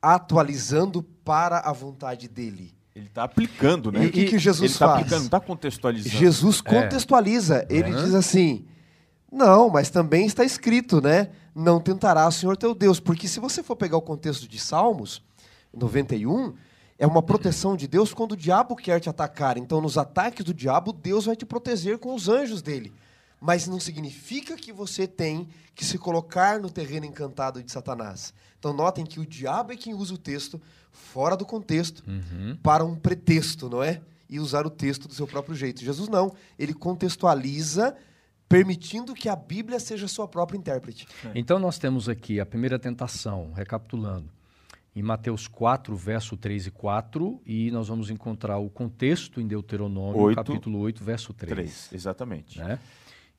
atualizando 0.00 1.02
para 1.02 1.58
a 1.58 1.72
vontade 1.72 2.28
dele. 2.28 2.72
Ele 2.94 3.06
está 3.06 3.24
aplicando, 3.24 3.92
né? 3.92 4.04
E 4.04 4.06
o 4.06 4.12
que, 4.12 4.24
que 4.24 4.38
Jesus 4.38 4.70
ele 4.70 4.78
tá 4.78 4.86
faz? 4.86 5.00
Aplicando, 5.00 5.18
não 5.18 5.26
está 5.26 5.40
contextualizando. 5.40 6.16
Jesus 6.16 6.62
é. 6.64 6.70
contextualiza. 6.70 7.66
É. 7.68 7.76
Ele 7.76 7.92
uhum. 7.92 8.04
diz 8.04 8.14
assim: 8.14 8.64
não, 9.30 9.68
mas 9.68 9.90
também 9.90 10.26
está 10.26 10.44
escrito, 10.44 11.00
né? 11.00 11.30
Não 11.54 11.80
tentará 11.80 12.26
o 12.26 12.32
Senhor 12.32 12.56
teu 12.56 12.74
Deus. 12.74 13.00
Porque 13.00 13.26
se 13.26 13.40
você 13.40 13.62
for 13.62 13.76
pegar 13.76 13.96
o 13.96 14.02
contexto 14.02 14.46
de 14.46 14.58
Salmos 14.58 15.22
91, 15.74 16.54
é 16.98 17.06
uma 17.06 17.22
proteção 17.22 17.76
de 17.76 17.86
Deus 17.86 18.14
quando 18.14 18.32
o 18.32 18.36
diabo 18.36 18.76
quer 18.76 19.00
te 19.00 19.08
atacar. 19.08 19.58
Então, 19.58 19.80
nos 19.80 19.98
ataques 19.98 20.44
do 20.44 20.54
diabo, 20.54 20.92
Deus 20.92 21.26
vai 21.26 21.36
te 21.36 21.44
proteger 21.44 21.98
com 21.98 22.14
os 22.14 22.28
anjos 22.28 22.62
dele. 22.62 22.92
Mas 23.40 23.66
não 23.66 23.78
significa 23.78 24.56
que 24.56 24.72
você 24.72 25.06
tem 25.06 25.48
que 25.74 25.84
se 25.84 25.98
colocar 25.98 26.58
no 26.58 26.70
terreno 26.70 27.04
encantado 27.04 27.62
de 27.62 27.70
Satanás. 27.70 28.32
Então, 28.58 28.72
notem 28.72 29.04
que 29.04 29.20
o 29.20 29.26
diabo 29.26 29.72
é 29.72 29.76
quem 29.76 29.92
usa 29.92 30.14
o 30.14 30.18
texto 30.18 30.60
fora 30.90 31.36
do 31.36 31.44
contexto 31.44 32.02
uhum. 32.06 32.56
para 32.62 32.84
um 32.84 32.94
pretexto, 32.96 33.68
não 33.68 33.82
é? 33.82 34.00
E 34.28 34.40
usar 34.40 34.66
o 34.66 34.70
texto 34.70 35.06
do 35.06 35.14
seu 35.14 35.26
próprio 35.26 35.54
jeito. 35.54 35.84
Jesus 35.84 36.08
não. 36.08 36.32
Ele 36.58 36.72
contextualiza 36.72 37.94
permitindo 38.48 39.14
que 39.14 39.28
a 39.28 39.36
Bíblia 39.36 39.80
seja 39.80 40.06
sua 40.08 40.28
própria 40.28 40.56
intérprete. 40.56 41.06
É. 41.24 41.32
Então 41.34 41.58
nós 41.58 41.78
temos 41.78 42.08
aqui 42.08 42.40
a 42.40 42.46
primeira 42.46 42.78
tentação, 42.78 43.52
recapitulando, 43.52 44.30
em 44.94 45.02
Mateus 45.02 45.46
4, 45.46 45.94
verso 45.94 46.36
3 46.36 46.68
e 46.68 46.70
4, 46.70 47.42
e 47.44 47.70
nós 47.70 47.88
vamos 47.88 48.08
encontrar 48.08 48.56
o 48.58 48.70
contexto 48.70 49.40
em 49.40 49.46
Deuteronômio, 49.46 50.18
8, 50.18 50.36
capítulo 50.36 50.78
8, 50.78 51.04
verso 51.04 51.34
3. 51.34 51.52
3 51.52 51.90
exatamente. 51.92 52.58
Né? 52.58 52.78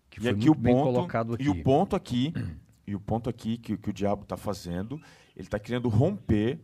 Que 0.10 0.20
foi 0.20 0.30
e 0.30 0.34
aqui 0.34 0.50
o 0.50 0.56
bem 0.56 0.74
ponto, 0.74 0.84
colocado 0.84 1.34
aqui. 1.34 1.43
E 1.43 1.50
o 1.50 1.63
ponto 1.63 1.96
aqui, 1.96 2.34
e 2.86 2.96
o 2.96 3.00
ponto 3.00 3.30
aqui 3.30 3.58
que, 3.58 3.76
que 3.76 3.89
o 3.89 3.93
diabo 3.93 4.22
está 4.22 4.38
fazendo, 4.38 5.02
ele 5.36 5.48
está 5.48 5.58
querendo 5.58 5.89
romper 5.89 6.60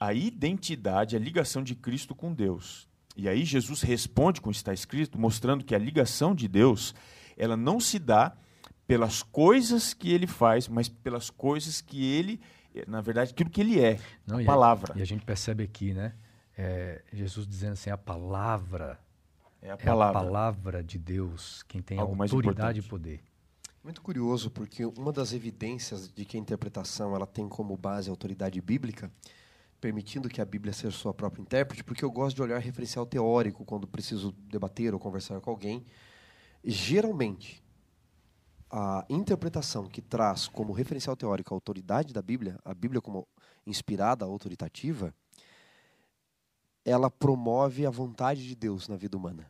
a 0.00 0.12
identidade, 0.12 1.14
a 1.14 1.18
ligação 1.20 1.62
de 1.62 1.76
Cristo 1.76 2.12
com 2.12 2.34
Deus. 2.34 2.88
E 3.16 3.28
aí 3.28 3.44
Jesus 3.44 3.82
responde 3.82 4.40
com 4.40 4.50
o 4.50 4.52
que 4.52 4.56
está 4.56 4.72
escrito, 4.72 5.20
mostrando 5.20 5.64
que 5.64 5.74
a 5.74 5.78
ligação 5.78 6.34
de 6.34 6.48
Deus 6.48 6.94
ela 7.42 7.56
não 7.56 7.80
se 7.80 7.98
dá 7.98 8.36
pelas 8.86 9.20
coisas 9.22 9.92
que 9.92 10.12
ele 10.12 10.28
faz, 10.28 10.68
mas 10.68 10.88
pelas 10.88 11.28
coisas 11.28 11.80
que 11.80 12.04
ele, 12.04 12.40
na 12.86 13.00
verdade, 13.00 13.32
aquilo 13.32 13.50
que 13.50 13.60
ele 13.60 13.80
é, 13.80 13.98
não, 14.24 14.38
a 14.38 14.44
palavra. 14.44 14.94
A, 14.94 14.98
e 14.98 15.02
a 15.02 15.04
gente 15.04 15.24
percebe 15.24 15.64
aqui, 15.64 15.92
né? 15.92 16.14
É, 16.56 17.02
Jesus 17.12 17.46
dizendo 17.48 17.72
assim, 17.72 17.90
a 17.90 17.98
palavra 17.98 19.00
é 19.60 19.70
a 19.72 19.76
palavra, 19.76 20.18
é 20.18 20.22
a 20.22 20.24
palavra 20.24 20.84
de 20.84 20.98
Deus, 20.98 21.64
quem 21.64 21.82
tem 21.82 21.98
Algo 21.98 22.22
autoridade 22.22 22.78
e 22.78 22.82
poder. 22.82 23.20
Muito 23.82 24.00
curioso, 24.00 24.48
porque 24.48 24.84
uma 24.84 25.10
das 25.12 25.32
evidências 25.32 26.08
de 26.12 26.24
que 26.24 26.36
a 26.36 26.40
interpretação 26.40 27.16
ela 27.16 27.26
tem 27.26 27.48
como 27.48 27.76
base 27.76 28.08
a 28.08 28.12
autoridade 28.12 28.60
bíblica 28.60 29.10
permitindo 29.80 30.28
que 30.28 30.40
a 30.40 30.44
Bíblia 30.44 30.72
seja 30.72 30.96
sua 30.96 31.12
própria 31.12 31.42
intérprete, 31.42 31.82
porque 31.82 32.04
eu 32.04 32.10
gosto 32.10 32.36
de 32.36 32.42
olhar 32.42 32.58
referencial 32.60 33.04
teórico 33.04 33.64
quando 33.64 33.84
preciso 33.84 34.30
debater 34.48 34.94
ou 34.94 35.00
conversar 35.00 35.40
com 35.40 35.50
alguém. 35.50 35.84
Geralmente, 36.64 37.62
a 38.70 39.04
interpretação 39.08 39.86
que 39.86 40.00
traz 40.00 40.48
como 40.48 40.72
referencial 40.72 41.16
teórico 41.16 41.52
a 41.52 41.56
autoridade 41.56 42.12
da 42.12 42.22
Bíblia, 42.22 42.58
a 42.64 42.72
Bíblia 42.72 43.00
como 43.00 43.26
inspirada, 43.66 44.24
autoritativa, 44.24 45.14
ela 46.84 47.10
promove 47.10 47.84
a 47.86 47.90
vontade 47.90 48.46
de 48.46 48.54
Deus 48.54 48.88
na 48.88 48.96
vida 48.96 49.16
humana. 49.16 49.48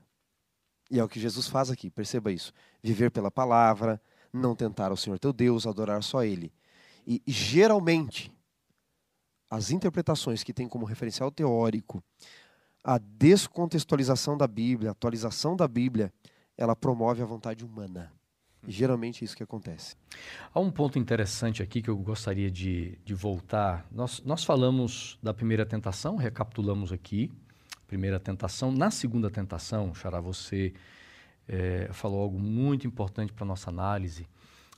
E 0.90 0.98
é 0.98 1.04
o 1.04 1.08
que 1.08 1.20
Jesus 1.20 1.48
faz 1.48 1.70
aqui, 1.70 1.90
perceba 1.90 2.32
isso. 2.32 2.52
Viver 2.82 3.10
pela 3.10 3.30
palavra, 3.30 4.00
não 4.32 4.54
tentar 4.54 4.92
o 4.92 4.96
Senhor 4.96 5.18
teu 5.18 5.32
Deus, 5.32 5.66
adorar 5.66 6.02
só 6.02 6.24
Ele. 6.24 6.52
E 7.06 7.22
geralmente, 7.26 8.32
as 9.50 9.70
interpretações 9.70 10.42
que 10.42 10.52
têm 10.52 10.68
como 10.68 10.84
referencial 10.84 11.30
teórico 11.30 12.02
a 12.84 12.98
descontextualização 12.98 14.36
da 14.36 14.46
Bíblia, 14.46 14.90
a 14.90 14.92
atualização 14.92 15.56
da 15.56 15.68
Bíblia, 15.68 16.12
ela 16.56 16.76
promove 16.76 17.22
a 17.22 17.26
vontade 17.26 17.64
humana. 17.64 18.12
E 18.66 18.70
geralmente 18.70 19.22
é 19.22 19.24
isso 19.24 19.36
que 19.36 19.42
acontece. 19.42 19.96
Há 20.54 20.60
um 20.60 20.70
ponto 20.70 20.98
interessante 20.98 21.62
aqui 21.62 21.82
que 21.82 21.90
eu 21.90 21.96
gostaria 21.96 22.50
de, 22.50 22.98
de 23.04 23.14
voltar. 23.14 23.86
Nós, 23.90 24.22
nós 24.24 24.44
falamos 24.44 25.18
da 25.22 25.34
primeira 25.34 25.66
tentação, 25.66 26.16
recapitulamos 26.16 26.92
aqui. 26.92 27.32
Primeira 27.88 28.20
tentação. 28.20 28.70
Na 28.70 28.90
segunda 28.90 29.30
tentação, 29.30 29.92
Xará, 29.92 30.20
você 30.20 30.72
é, 31.48 31.88
falou 31.92 32.22
algo 32.22 32.38
muito 32.38 32.86
importante 32.86 33.32
para 33.32 33.44
a 33.44 33.46
nossa 33.46 33.68
análise, 33.68 34.28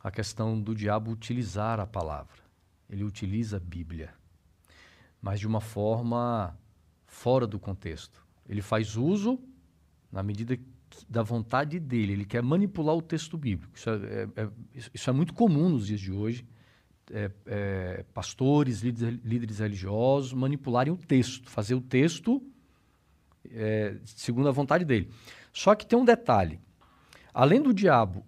a 0.02 0.10
questão 0.10 0.60
do 0.60 0.74
diabo 0.74 1.10
utilizar 1.10 1.78
a 1.78 1.86
palavra. 1.86 2.42
Ele 2.88 3.04
utiliza 3.04 3.58
a 3.58 3.60
Bíblia, 3.60 4.12
mas 5.20 5.40
de 5.40 5.46
uma 5.46 5.60
forma 5.60 6.58
fora 7.06 7.46
do 7.46 7.58
contexto. 7.58 8.24
Ele 8.48 8.60
faz 8.60 8.96
uso 8.96 9.38
na 10.10 10.22
medida 10.22 10.58
da 11.08 11.22
vontade 11.22 11.78
dele, 11.80 12.12
ele 12.12 12.24
quer 12.24 12.42
manipular 12.42 12.94
o 12.94 13.02
texto 13.02 13.36
bíblico. 13.36 13.72
Isso 13.74 13.90
é, 13.90 13.94
é, 13.94 14.42
é 14.42 14.48
isso 14.92 15.10
é 15.10 15.12
muito 15.12 15.34
comum 15.34 15.68
nos 15.68 15.86
dias 15.86 16.00
de 16.00 16.12
hoje. 16.12 16.46
É, 17.10 17.30
é, 17.46 18.04
pastores, 18.14 18.80
líderes, 18.80 19.20
líderes, 19.22 19.58
religiosos 19.58 20.32
manipularem 20.32 20.90
o 20.90 20.96
texto, 20.96 21.50
fazer 21.50 21.74
o 21.74 21.80
texto 21.80 22.42
é, 23.50 23.96
segundo 24.04 24.48
a 24.48 24.52
vontade 24.52 24.86
dele. 24.86 25.10
Só 25.52 25.74
que 25.74 25.86
tem 25.86 25.98
um 25.98 26.04
detalhe: 26.04 26.58
além 27.32 27.60
do 27.60 27.74
diabo 27.74 28.24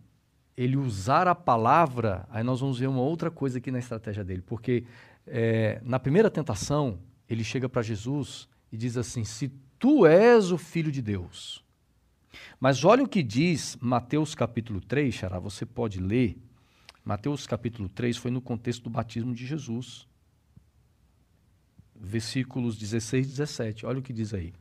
ele 0.55 0.76
usar 0.76 1.26
a 1.29 1.35
palavra, 1.35 2.26
aí 2.31 2.42
nós 2.42 2.61
vamos 2.61 2.79
ver 2.79 2.87
uma 2.87 3.00
outra 3.00 3.31
coisa 3.31 3.59
aqui 3.59 3.70
na 3.70 3.79
estratégia 3.79 4.24
dele, 4.24 4.42
porque 4.42 4.85
na 5.83 5.98
primeira 5.98 6.31
tentação 6.31 6.98
ele 7.29 7.44
chega 7.44 7.68
para 7.68 7.83
Jesus 7.83 8.48
e 8.70 8.76
diz 8.76 8.96
assim: 8.96 9.24
se 9.24 9.48
tu 9.79 10.07
és 10.07 10.50
o 10.50 10.59
filho 10.59 10.90
de 10.90 11.02
Deus, 11.02 11.64
mas 12.59 12.85
olha 12.85 13.03
o 13.03 13.09
que 13.09 13.22
diz 13.22 13.77
Mateus 13.81 14.35
capítulo 14.35 14.81
3, 14.81 15.14
Xará, 15.14 15.38
você 15.38 15.66
pode 15.66 16.01
ler. 16.01 16.38
Mateus 17.05 17.46
capítulo 17.46 17.88
3 17.88 18.16
foi 18.16 18.31
no 18.31 18.40
contexto 18.40 18.85
do 18.85 18.90
batismo 18.90 19.35
de 19.35 19.46
Jesus. 19.46 20.09
Versículos 21.94 22.77
16 22.77 23.27
e 23.27 23.31
17. 23.31 23.87
Olha 23.87 23.99
o 23.99 24.03
que 24.03 24.12
diz 24.12 24.35
aí. 24.35 24.53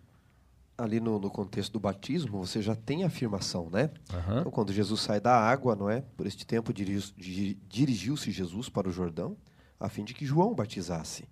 Ali 0.78 1.00
no, 1.00 1.18
no 1.20 1.30
contexto 1.30 1.74
do 1.74 1.80
batismo, 1.80 2.46
você 2.46 2.62
já 2.62 2.76
tem 2.76 3.04
afirmação, 3.04 3.70
né? 3.70 3.90
Uhum. 4.12 4.40
Então, 4.40 4.52
quando 4.52 4.74
Jesus 4.74 5.02
sai 5.02 5.22
da 5.22 5.34
água, 5.34 5.76
não 5.76 5.90
é? 5.90 6.02
Por 6.02 6.28
este 6.28 6.46
tempo 6.46 6.74
dirigiu-se 6.74 8.32
Jesus 8.32 8.68
para 8.68 8.90
o 8.90 8.92
Jordão, 8.92 9.38
a 9.80 9.88
fim 9.88 10.04
de 10.04 10.14
que 10.14 10.26
João 10.26 10.54
batizasse. 10.54 11.28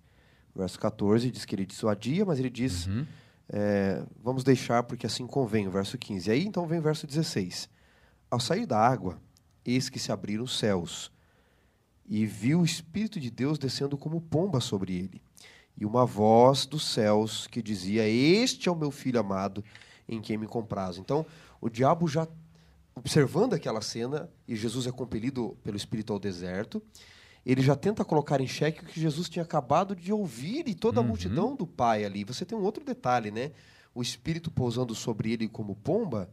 Verso 0.56 0.78
14 0.78 1.30
diz 1.30 1.44
que 1.44 1.54
ele 1.54 1.66
dissuadia, 1.66 2.24
mas 2.24 2.38
ele 2.38 2.50
diz. 2.50 2.86
Uhum 2.86 3.06
é, 3.48 4.02
vamos 4.22 4.42
deixar 4.42 4.82
porque 4.82 5.06
assim 5.06 5.26
convém, 5.26 5.66
o 5.66 5.70
verso 5.70 5.98
15. 5.98 6.28
E 6.28 6.32
aí 6.32 6.44
então 6.44 6.66
vem 6.66 6.78
o 6.78 6.82
verso 6.82 7.06
16. 7.06 7.68
Ao 8.30 8.40
sair 8.40 8.66
da 8.66 8.78
água, 8.78 9.20
eis 9.64 9.88
que 9.88 9.98
se 9.98 10.10
abriram 10.10 10.44
os 10.44 10.58
céus, 10.58 11.12
e 12.06 12.26
viu 12.26 12.60
o 12.60 12.64
Espírito 12.64 13.18
de 13.18 13.30
Deus 13.30 13.58
descendo 13.58 13.96
como 13.96 14.20
pomba 14.20 14.60
sobre 14.60 14.94
ele. 14.94 15.22
E 15.76 15.84
uma 15.84 16.04
voz 16.04 16.66
dos 16.66 16.86
céus 16.86 17.46
que 17.46 17.62
dizia: 17.62 18.08
Este 18.08 18.68
é 18.68 18.72
o 18.72 18.76
meu 18.76 18.90
filho 18.90 19.18
amado, 19.18 19.64
em 20.08 20.20
quem 20.20 20.36
me 20.36 20.46
comprazo. 20.46 21.00
Então, 21.00 21.24
o 21.60 21.68
diabo 21.68 22.06
já 22.06 22.28
observando 22.94 23.54
aquela 23.54 23.80
cena, 23.80 24.30
e 24.46 24.54
Jesus 24.54 24.86
é 24.86 24.92
compelido 24.92 25.56
pelo 25.64 25.76
Espírito 25.76 26.12
ao 26.12 26.18
deserto, 26.18 26.80
ele 27.44 27.62
já 27.62 27.76
tenta 27.76 28.04
colocar 28.04 28.40
em 28.40 28.46
xeque 28.46 28.82
o 28.82 28.86
que 28.86 29.00
Jesus 29.00 29.28
tinha 29.28 29.42
acabado 29.42 29.94
de 29.94 30.12
ouvir 30.12 30.66
e 30.66 30.74
toda 30.74 31.00
a 31.00 31.02
uhum. 31.02 31.08
multidão 31.08 31.54
do 31.54 31.66
Pai 31.66 32.04
ali. 32.04 32.24
Você 32.24 32.44
tem 32.44 32.56
um 32.56 32.62
outro 32.62 32.84
detalhe, 32.84 33.30
né? 33.30 33.52
O 33.94 34.02
Espírito 34.02 34.50
pousando 34.50 34.94
sobre 34.94 35.32
ele 35.32 35.48
como 35.48 35.76
pomba. 35.76 36.28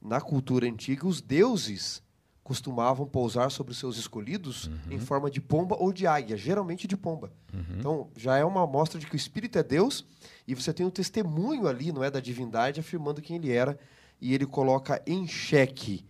Na 0.00 0.20
cultura 0.20 0.66
antiga, 0.66 1.06
os 1.06 1.20
deuses 1.20 2.02
costumavam 2.42 3.06
pousar 3.06 3.50
sobre 3.50 3.72
os 3.72 3.78
seus 3.78 3.96
escolhidos 3.96 4.66
uhum. 4.66 4.78
em 4.90 4.98
forma 4.98 5.30
de 5.30 5.40
pomba 5.40 5.76
ou 5.78 5.90
de 5.92 6.06
águia, 6.06 6.36
geralmente 6.36 6.86
de 6.86 6.96
pomba. 6.96 7.32
Uhum. 7.52 7.76
Então, 7.78 8.10
já 8.16 8.36
é 8.36 8.44
uma 8.44 8.62
amostra 8.62 9.00
de 9.00 9.06
que 9.06 9.14
o 9.14 9.16
Espírito 9.16 9.58
é 9.58 9.62
Deus 9.62 10.04
e 10.46 10.54
você 10.54 10.72
tem 10.72 10.84
um 10.84 10.90
testemunho 10.90 11.66
ali, 11.66 11.90
não 11.90 12.04
é, 12.04 12.10
da 12.10 12.20
divindade 12.20 12.80
afirmando 12.80 13.22
quem 13.22 13.36
ele 13.36 13.50
era 13.50 13.78
e 14.20 14.34
ele 14.34 14.44
coloca 14.44 15.02
em 15.06 15.26
xeque. 15.26 16.04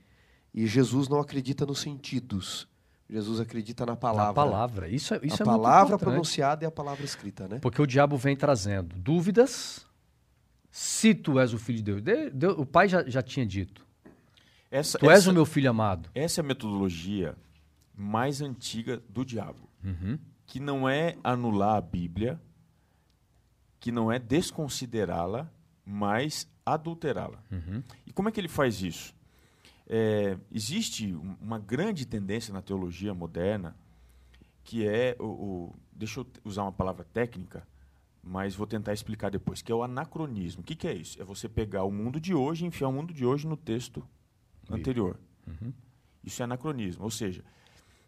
E 0.53 0.67
Jesus 0.67 1.09
não 1.09 1.21
acredita 1.21 1.65
nos 1.65 1.81
sentidos. 1.81 2.67
Jesus 3.09 3.39
acredita 3.41 3.85
na 3.85 3.97
palavra. 3.97 4.27
Na 4.27 4.35
palavra. 4.35 4.89
Isso 4.89 5.15
é, 5.15 5.21
isso 5.23 5.43
a 5.43 5.45
é 5.45 5.47
palavra 5.47 5.99
pronunciada 5.99 6.65
e 6.65 6.67
a 6.67 6.71
palavra 6.71 7.05
escrita, 7.05 7.47
né? 7.47 7.59
Porque 7.61 7.81
o 7.81 7.87
diabo 7.87 8.17
vem 8.17 8.37
trazendo 8.37 8.97
dúvidas. 8.97 9.87
Se 10.71 11.15
tu 11.15 11.39
és 11.39 11.53
o 11.53 11.59
filho 11.59 11.79
de 11.83 12.01
Deus. 12.01 12.33
Deus 12.33 12.59
o 12.59 12.67
pai 12.67 12.89
já, 12.89 13.05
já 13.09 13.23
tinha 13.23 13.47
dito. 13.47 13.87
Essa, 14.71 14.99
tu 14.99 15.09
essa, 15.09 15.15
és 15.15 15.27
o 15.27 15.33
meu 15.33 15.47
filho 15.47 15.71
amado. 15.71 16.11
Essa 16.15 16.41
é 16.41 16.43
a 16.43 16.47
metodologia 16.47 17.37
mais 17.95 18.41
antiga 18.41 19.01
do 19.09 19.25
diabo. 19.25 19.69
Uhum. 19.85 20.19
Que 20.47 20.59
não 20.59 20.89
é 20.89 21.17
anular 21.23 21.77
a 21.77 21.81
Bíblia, 21.81 22.41
que 23.79 23.93
não 23.93 24.11
é 24.11 24.19
desconsiderá-la, 24.19 25.49
mas 25.85 26.49
adulterá-la. 26.67 27.39
Uhum. 27.53 27.83
E 28.07 28.13
como 28.13 28.29
é 28.29 28.33
que 28.33 28.41
ele 28.41 28.49
faz 28.49 28.83
isso? 28.83 29.14
É, 29.87 30.39
existe 30.51 31.15
uma 31.41 31.59
grande 31.59 32.07
tendência 32.07 32.53
na 32.55 32.63
teologia 32.63 33.13
moderna 33.13 33.77
que 34.65 34.87
é 34.89 35.15
o, 35.21 35.25
o, 35.25 35.77
deixa 35.93 36.21
eu 36.21 36.27
usar 36.43 36.63
uma 36.63 36.73
palavra 36.73 37.05
técnica, 37.05 37.67
mas 38.23 38.55
vou 38.55 38.67
tentar 38.67 38.95
explicar 38.95 39.31
depois, 39.31 39.61
que 39.61 39.71
é 39.71 39.75
o 39.75 39.83
anacronismo. 39.83 40.63
O 40.63 40.65
que, 40.65 40.75
que 40.75 40.89
é 40.89 40.95
isso? 40.95 41.21
É 41.21 41.25
você 41.25 41.49
pegar 41.49 41.85
o 41.85 41.93
mundo 41.93 42.19
de 42.19 42.35
hoje 42.35 42.65
e 42.65 42.69
enfiar 42.69 42.89
o 42.89 42.93
mundo 42.93 43.13
de 43.13 43.27
hoje 43.27 43.47
no 43.47 43.57
texto 43.57 44.03
anterior. 44.71 45.21
Uhum. 45.47 45.73
Isso 46.25 46.43
é 46.43 46.45
anacronismo, 46.45 47.05
ou 47.05 47.11
seja, 47.11 47.45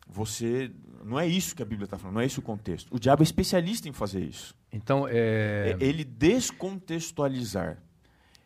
você 0.09 0.73
não 1.05 1.21
é 1.21 1.27
isso 1.27 1.55
que 1.55 1.63
a 1.63 1.67
Bíblia 1.67 1.85
está 1.85 1.99
falando, 1.99 2.15
não 2.15 2.23
é 2.23 2.27
esse 2.27 2.39
o 2.39 2.43
contexto. 2.43 2.95
O 2.95 2.99
diabo 2.99 3.23
é 3.23 3.25
especialista 3.25 3.89
em 3.89 3.93
fazer 3.93 4.25
isso. 4.25 4.57
Então 4.73 5.07
é, 5.07 5.77
é 5.79 5.85
ele 5.85 6.05
descontextualizar. 6.05 7.83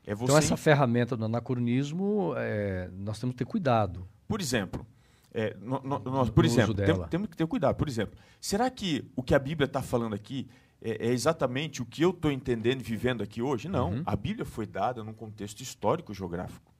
É 0.06 0.12
então, 0.12 0.36
essa 0.36 0.56
ferramenta 0.56 1.16
do 1.16 1.24
anacronismo, 1.24 2.34
é, 2.36 2.88
nós 2.92 3.18
temos 3.18 3.34
que 3.34 3.38
ter 3.38 3.44
cuidado. 3.44 4.06
Por 4.26 4.40
exemplo, 4.40 4.86
é, 5.32 5.56
no, 5.60 5.80
no, 5.80 5.98
nós, 5.98 6.30
por 6.30 6.44
exemplo, 6.44 6.74
tem, 6.74 7.02
temos 7.08 7.28
que 7.28 7.36
ter 7.36 7.46
cuidado. 7.46 7.76
Por 7.76 7.88
exemplo, 7.88 8.18
será 8.40 8.68
que 8.70 9.04
o 9.14 9.22
que 9.22 9.34
a 9.34 9.38
Bíblia 9.38 9.66
está 9.66 9.82
falando 9.82 10.14
aqui 10.14 10.48
é, 10.82 11.08
é, 11.08 11.12
exatamente 11.12 11.82
o 11.82 11.86
que 11.86 12.02
eu 12.02 12.10
estou 12.10 12.32
entendendo 12.32 12.80
e 12.80 12.84
vivendo 12.84 13.22
aqui 13.22 13.40
hoje? 13.40 13.68
Não. 13.68 13.90
Uhum. 13.90 14.02
A 14.06 14.16
Bíblia 14.16 14.44
foi 14.44 14.66
dada 14.66 15.04
num 15.04 15.12
contexto 15.12 15.60
histórico-geográfico. 15.60 16.70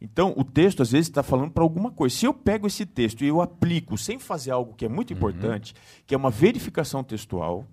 Então, 0.00 0.34
o 0.36 0.44
texto, 0.44 0.82
às 0.82 0.90
vezes, 0.90 1.08
está 1.08 1.22
falando 1.22 1.52
para 1.52 1.62
alguma 1.62 1.90
coisa. 1.90 2.14
Se 2.14 2.26
eu 2.26 2.34
pego 2.34 2.66
esse 2.66 2.84
texto 2.84 3.22
e 3.22 3.28
eu 3.28 3.40
aplico 3.40 3.96
sem 3.96 4.18
fazer 4.18 4.50
algo 4.50 4.74
que 4.74 4.84
é 4.84 4.88
muito 4.88 5.12
uhum. 5.12 5.16
importante, 5.16 5.74
que 6.06 6.14
é 6.14 6.18
uma 6.18 6.30
verificação 6.30 7.04
textual, 7.04 7.66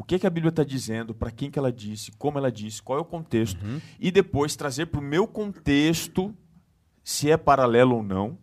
o 0.00 0.02
que, 0.02 0.18
que 0.18 0.26
a 0.26 0.30
Bíblia 0.30 0.48
está 0.48 0.64
dizendo, 0.64 1.14
para 1.14 1.30
quem 1.30 1.50
que 1.50 1.58
ela 1.58 1.70
disse, 1.70 2.10
como 2.12 2.38
ela 2.38 2.50
disse, 2.50 2.80
qual 2.80 2.98
é 2.98 3.02
o 3.02 3.04
contexto, 3.04 3.62
uhum. 3.62 3.78
e 4.00 4.10
depois 4.10 4.56
trazer 4.56 4.86
para 4.86 4.98
o 4.98 5.02
meu 5.02 5.26
contexto 5.26 6.34
se 7.04 7.30
é 7.30 7.36
paralelo 7.36 7.96
ou 7.96 8.02
não. 8.02 8.38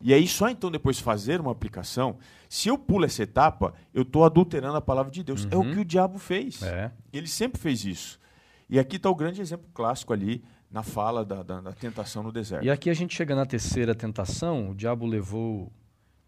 E 0.00 0.14
aí 0.14 0.26
só 0.26 0.48
então 0.48 0.70
depois 0.70 0.98
fazer 0.98 1.42
uma 1.42 1.52
aplicação. 1.52 2.16
Se 2.48 2.70
eu 2.70 2.78
pulo 2.78 3.04
essa 3.04 3.22
etapa, 3.22 3.74
eu 3.92 4.00
estou 4.00 4.24
adulterando 4.24 4.78
a 4.78 4.80
palavra 4.80 5.12
de 5.12 5.22
Deus. 5.22 5.44
Uhum. 5.44 5.50
É 5.50 5.56
o 5.56 5.60
uhum. 5.60 5.74
que 5.74 5.80
o 5.80 5.84
diabo 5.84 6.18
fez. 6.18 6.62
É. 6.62 6.90
Ele 7.12 7.26
sempre 7.26 7.60
fez 7.60 7.84
isso. 7.84 8.18
E 8.70 8.78
aqui 8.78 8.96
está 8.96 9.10
o 9.10 9.14
grande 9.14 9.42
exemplo 9.42 9.68
clássico 9.74 10.10
ali 10.10 10.42
na 10.70 10.82
fala 10.82 11.22
da, 11.22 11.42
da, 11.42 11.60
da, 11.60 11.72
tentação 11.74 12.22
no 12.22 12.32
deserto. 12.32 12.64
E 12.64 12.70
aqui 12.70 12.88
a 12.88 12.94
gente 12.94 13.14
chega 13.14 13.36
na 13.36 13.44
terceira 13.44 13.94
tentação. 13.94 14.70
O 14.70 14.74
diabo 14.74 15.04
levou 15.04 15.70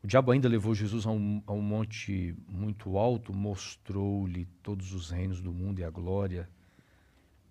o 0.06 0.08
diabo 0.08 0.30
ainda 0.30 0.48
levou 0.48 0.72
Jesus 0.72 1.04
a 1.04 1.10
um, 1.10 1.42
a 1.48 1.52
um 1.52 1.60
monte 1.60 2.32
muito 2.46 2.96
alto, 2.96 3.34
mostrou-lhe 3.34 4.44
todos 4.62 4.92
os 4.92 5.10
reinos 5.10 5.40
do 5.40 5.52
mundo 5.52 5.80
e 5.80 5.84
a 5.84 5.90
glória, 5.90 6.48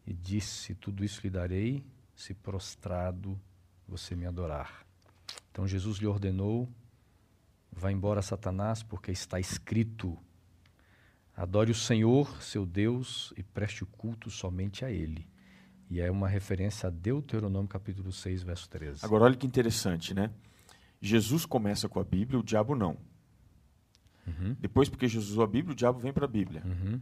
e 0.07 0.13
disse: 0.13 0.73
Tudo 0.73 1.03
isso 1.03 1.19
lhe 1.21 1.29
darei, 1.29 1.85
se 2.15 2.33
prostrado 2.33 3.37
você 3.85 4.15
me 4.15 4.25
adorar. 4.25 4.85
Então 5.51 5.67
Jesus 5.67 5.97
lhe 5.97 6.07
ordenou: 6.07 6.69
Vá 7.73 7.91
embora, 7.91 8.21
Satanás, 8.21 8.81
porque 8.81 9.11
está 9.11 9.37
escrito: 9.37 10.17
Adore 11.35 11.71
o 11.71 11.75
Senhor, 11.75 12.41
seu 12.41 12.65
Deus, 12.65 13.33
e 13.35 13.43
preste 13.43 13.83
o 13.83 13.87
culto 13.87 14.29
somente 14.29 14.85
a 14.85 14.89
Ele. 14.89 15.27
E 15.89 15.99
é 15.99 16.09
uma 16.09 16.29
referência 16.29 16.87
a 16.87 16.89
Deuteronômio 16.89 17.67
capítulo 17.67 18.13
6, 18.13 18.43
verso 18.43 18.69
13. 18.69 19.03
Agora 19.03 19.25
olha 19.25 19.35
que 19.35 19.45
interessante, 19.45 20.13
né? 20.13 20.31
Jesus 21.05 21.45
começa 21.45 21.87
com 21.87 21.99
a 21.99 22.03
Bíblia, 22.03 22.39
o 22.39 22.43
diabo 22.43 22.75
não. 22.75 22.97
Uhum. 24.27 24.55
Depois, 24.59 24.89
porque 24.89 25.07
Jesus 25.07 25.31
usou 25.31 25.43
a 25.43 25.47
Bíblia, 25.47 25.73
o 25.73 25.75
diabo 25.75 25.99
vem 25.99 26.11
para 26.11 26.25
a 26.25 26.27
Bíblia. 26.27 26.63
Uhum. 26.65 26.99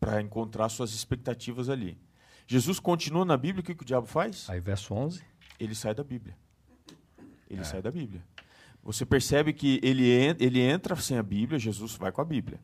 Para 0.00 0.22
encontrar 0.22 0.68
suas 0.68 0.92
expectativas 0.94 1.68
ali. 1.68 1.98
Jesus 2.46 2.80
continua 2.80 3.24
na 3.24 3.36
Bíblia, 3.36 3.60
o 3.60 3.64
que, 3.64 3.74
que 3.74 3.82
o 3.82 3.86
diabo 3.86 4.06
faz? 4.06 4.48
Aí, 4.48 4.58
verso 4.58 4.94
11. 4.94 5.22
Ele 5.60 5.74
sai 5.74 5.94
da 5.94 6.02
Bíblia. 6.02 6.36
Ele 7.48 7.60
é. 7.60 7.64
sai 7.64 7.82
da 7.82 7.90
Bíblia. 7.90 8.24
Você 8.82 9.04
percebe 9.04 9.52
que 9.52 9.78
ele, 9.82 10.08
ele 10.40 10.60
entra 10.60 10.96
sem 10.96 11.18
a 11.18 11.22
Bíblia, 11.22 11.58
Jesus 11.58 11.94
vai 11.94 12.10
com 12.10 12.20
a 12.20 12.24
Bíblia. 12.24 12.58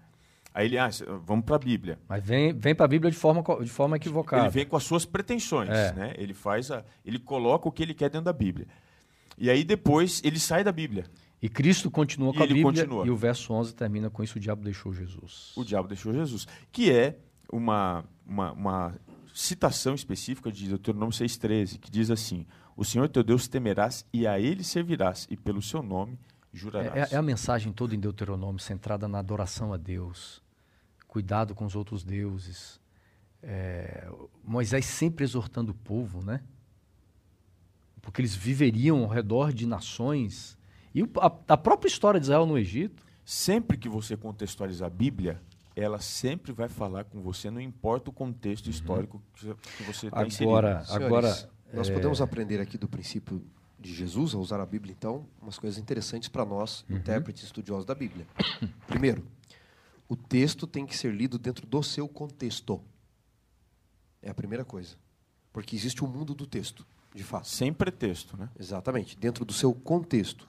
Aí 0.52 0.66
ele, 0.66 0.78
ah, 0.78 0.88
vamos 1.24 1.44
para 1.44 1.56
a 1.56 1.58
Bíblia. 1.58 1.98
Mas 2.08 2.24
vem, 2.24 2.52
vem 2.52 2.74
para 2.74 2.86
a 2.86 2.88
Bíblia 2.88 3.10
de 3.10 3.16
forma, 3.16 3.44
de 3.62 3.70
forma 3.70 3.96
equivocada. 3.96 4.44
Ele 4.44 4.50
vem 4.50 4.66
com 4.66 4.76
as 4.76 4.82
suas 4.82 5.04
pretensões, 5.04 5.68
é. 5.68 5.92
né? 5.92 6.14
Ele 6.16 6.34
faz 6.34 6.70
a, 6.70 6.84
ele 7.04 7.18
coloca 7.18 7.68
o 7.68 7.72
que 7.72 7.82
ele 7.82 7.94
quer 7.94 8.08
dentro 8.08 8.24
da 8.24 8.32
Bíblia. 8.32 8.66
E 9.38 9.48
aí 9.48 9.64
depois 9.64 10.20
ele 10.24 10.38
sai 10.38 10.64
da 10.64 10.72
Bíblia. 10.72 11.04
E 11.40 11.48
Cristo 11.48 11.90
continua 11.90 12.34
com 12.34 12.42
a 12.42 12.46
Bíblia 12.46 12.64
continua. 12.64 13.06
e 13.06 13.10
o 13.10 13.16
verso 13.16 13.52
11 13.52 13.74
termina 13.74 14.10
com 14.10 14.22
isso, 14.24 14.38
o 14.38 14.40
diabo 14.40 14.62
deixou 14.62 14.92
Jesus. 14.92 15.52
O 15.56 15.64
diabo 15.64 15.86
deixou 15.86 16.12
Jesus, 16.12 16.46
que 16.72 16.90
é 16.90 17.16
uma, 17.50 18.04
uma, 18.26 18.52
uma 18.52 18.94
citação 19.32 19.94
específica 19.94 20.50
de 20.50 20.68
Deuteronômio 20.68 21.14
6,13, 21.14 21.78
que 21.78 21.90
diz 21.90 22.10
assim, 22.10 22.44
o 22.76 22.84
Senhor 22.84 23.08
teu 23.08 23.22
Deus 23.22 23.46
temerás 23.46 24.04
e 24.12 24.26
a 24.26 24.38
ele 24.40 24.64
servirás, 24.64 25.28
e 25.30 25.36
pelo 25.36 25.62
seu 25.62 25.80
nome 25.80 26.18
jurarás. 26.52 27.12
É, 27.12 27.14
é 27.14 27.18
a 27.18 27.22
mensagem 27.22 27.72
toda 27.72 27.94
em 27.94 28.00
Deuteronômio, 28.00 28.60
centrada 28.60 29.06
na 29.06 29.20
adoração 29.20 29.72
a 29.72 29.76
Deus, 29.76 30.42
cuidado 31.06 31.54
com 31.54 31.64
os 31.64 31.76
outros 31.76 32.02
deuses. 32.02 32.80
É, 33.40 34.08
Moisés 34.42 34.84
sempre 34.86 35.24
exortando 35.24 35.70
o 35.70 35.74
povo, 35.74 36.24
né? 36.24 36.42
Porque 38.00 38.20
eles 38.20 38.34
viveriam 38.34 39.02
ao 39.02 39.08
redor 39.08 39.52
de 39.52 39.66
nações. 39.66 40.56
E 40.94 41.02
a, 41.02 41.32
a 41.48 41.56
própria 41.56 41.88
história 41.88 42.18
de 42.18 42.26
Israel 42.26 42.46
no 42.46 42.58
Egito. 42.58 43.06
Sempre 43.24 43.76
que 43.76 43.90
você 43.90 44.16
contextualizar 44.16 44.86
a 44.86 44.90
Bíblia, 44.90 45.38
ela 45.76 46.00
sempre 46.00 46.50
vai 46.50 46.68
falar 46.68 47.04
com 47.04 47.20
você, 47.20 47.50
não 47.50 47.60
importa 47.60 48.08
o 48.08 48.12
contexto 48.12 48.66
uhum. 48.66 48.70
histórico 48.70 49.22
que 49.34 49.82
você 49.82 50.06
está 50.06 50.26
inserido. 50.26 50.50
Agora, 50.50 50.84
agora 50.88 51.50
nós 51.72 51.90
é... 51.90 51.92
podemos 51.92 52.22
aprender 52.22 52.58
aqui 52.58 52.78
do 52.78 52.88
princípio 52.88 53.44
de 53.78 53.94
Jesus, 53.94 54.34
a 54.34 54.38
usar 54.38 54.60
a 54.60 54.66
Bíblia, 54.66 54.94
então, 54.96 55.26
umas 55.40 55.58
coisas 55.58 55.78
interessantes 55.78 56.28
para 56.28 56.44
nós, 56.44 56.84
uhum. 56.88 56.96
intérpretes 56.96 57.44
estudiosos 57.44 57.84
da 57.84 57.94
Bíblia. 57.94 58.26
Primeiro, 58.88 59.24
o 60.08 60.16
texto 60.16 60.66
tem 60.66 60.84
que 60.84 60.96
ser 60.96 61.14
lido 61.14 61.38
dentro 61.38 61.66
do 61.66 61.82
seu 61.82 62.08
contexto. 62.08 62.82
É 64.20 64.30
a 64.30 64.34
primeira 64.34 64.64
coisa. 64.64 64.96
Porque 65.52 65.76
existe 65.76 66.02
o 66.02 66.08
mundo 66.08 66.34
do 66.34 66.46
texto, 66.46 66.86
de 67.14 67.24
fato. 67.24 67.48
Sem 67.48 67.72
pretexto, 67.72 68.36
né? 68.36 68.48
Exatamente, 68.58 69.16
dentro 69.16 69.44
do 69.44 69.52
seu 69.52 69.72
contexto. 69.72 70.48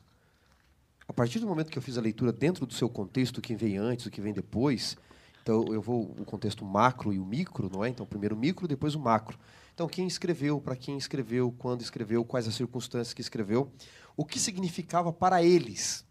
A 1.07 1.13
partir 1.13 1.39
do 1.39 1.47
momento 1.47 1.71
que 1.71 1.77
eu 1.77 1.81
fiz 1.81 1.97
a 1.97 2.01
leitura 2.01 2.31
dentro 2.31 2.65
do 2.65 2.73
seu 2.73 2.87
contexto, 2.87 3.39
o 3.39 3.41
que 3.41 3.55
vem 3.55 3.77
antes, 3.77 4.05
o 4.05 4.11
que 4.11 4.21
vem 4.21 4.31
depois, 4.31 4.95
então 5.41 5.65
eu 5.73 5.81
vou 5.81 6.03
o 6.03 6.23
contexto 6.25 6.63
macro 6.63 7.11
e 7.11 7.19
o 7.19 7.25
micro, 7.25 7.69
não 7.73 7.83
é? 7.83 7.89
Então 7.89 8.05
primeiro 8.05 8.35
o 8.35 8.37
micro, 8.37 8.67
depois 8.67 8.93
o 8.93 8.99
macro. 8.99 9.37
Então 9.73 9.87
quem 9.87 10.05
escreveu, 10.05 10.61
para 10.61 10.75
quem 10.75 10.97
escreveu, 10.97 11.51
quando 11.57 11.81
escreveu, 11.81 12.23
quais 12.23 12.47
as 12.47 12.53
circunstâncias 12.53 13.13
que 13.13 13.21
escreveu, 13.21 13.71
o 14.15 14.23
que 14.23 14.39
significava 14.39 15.11
para 15.11 15.41
eles, 15.41 16.05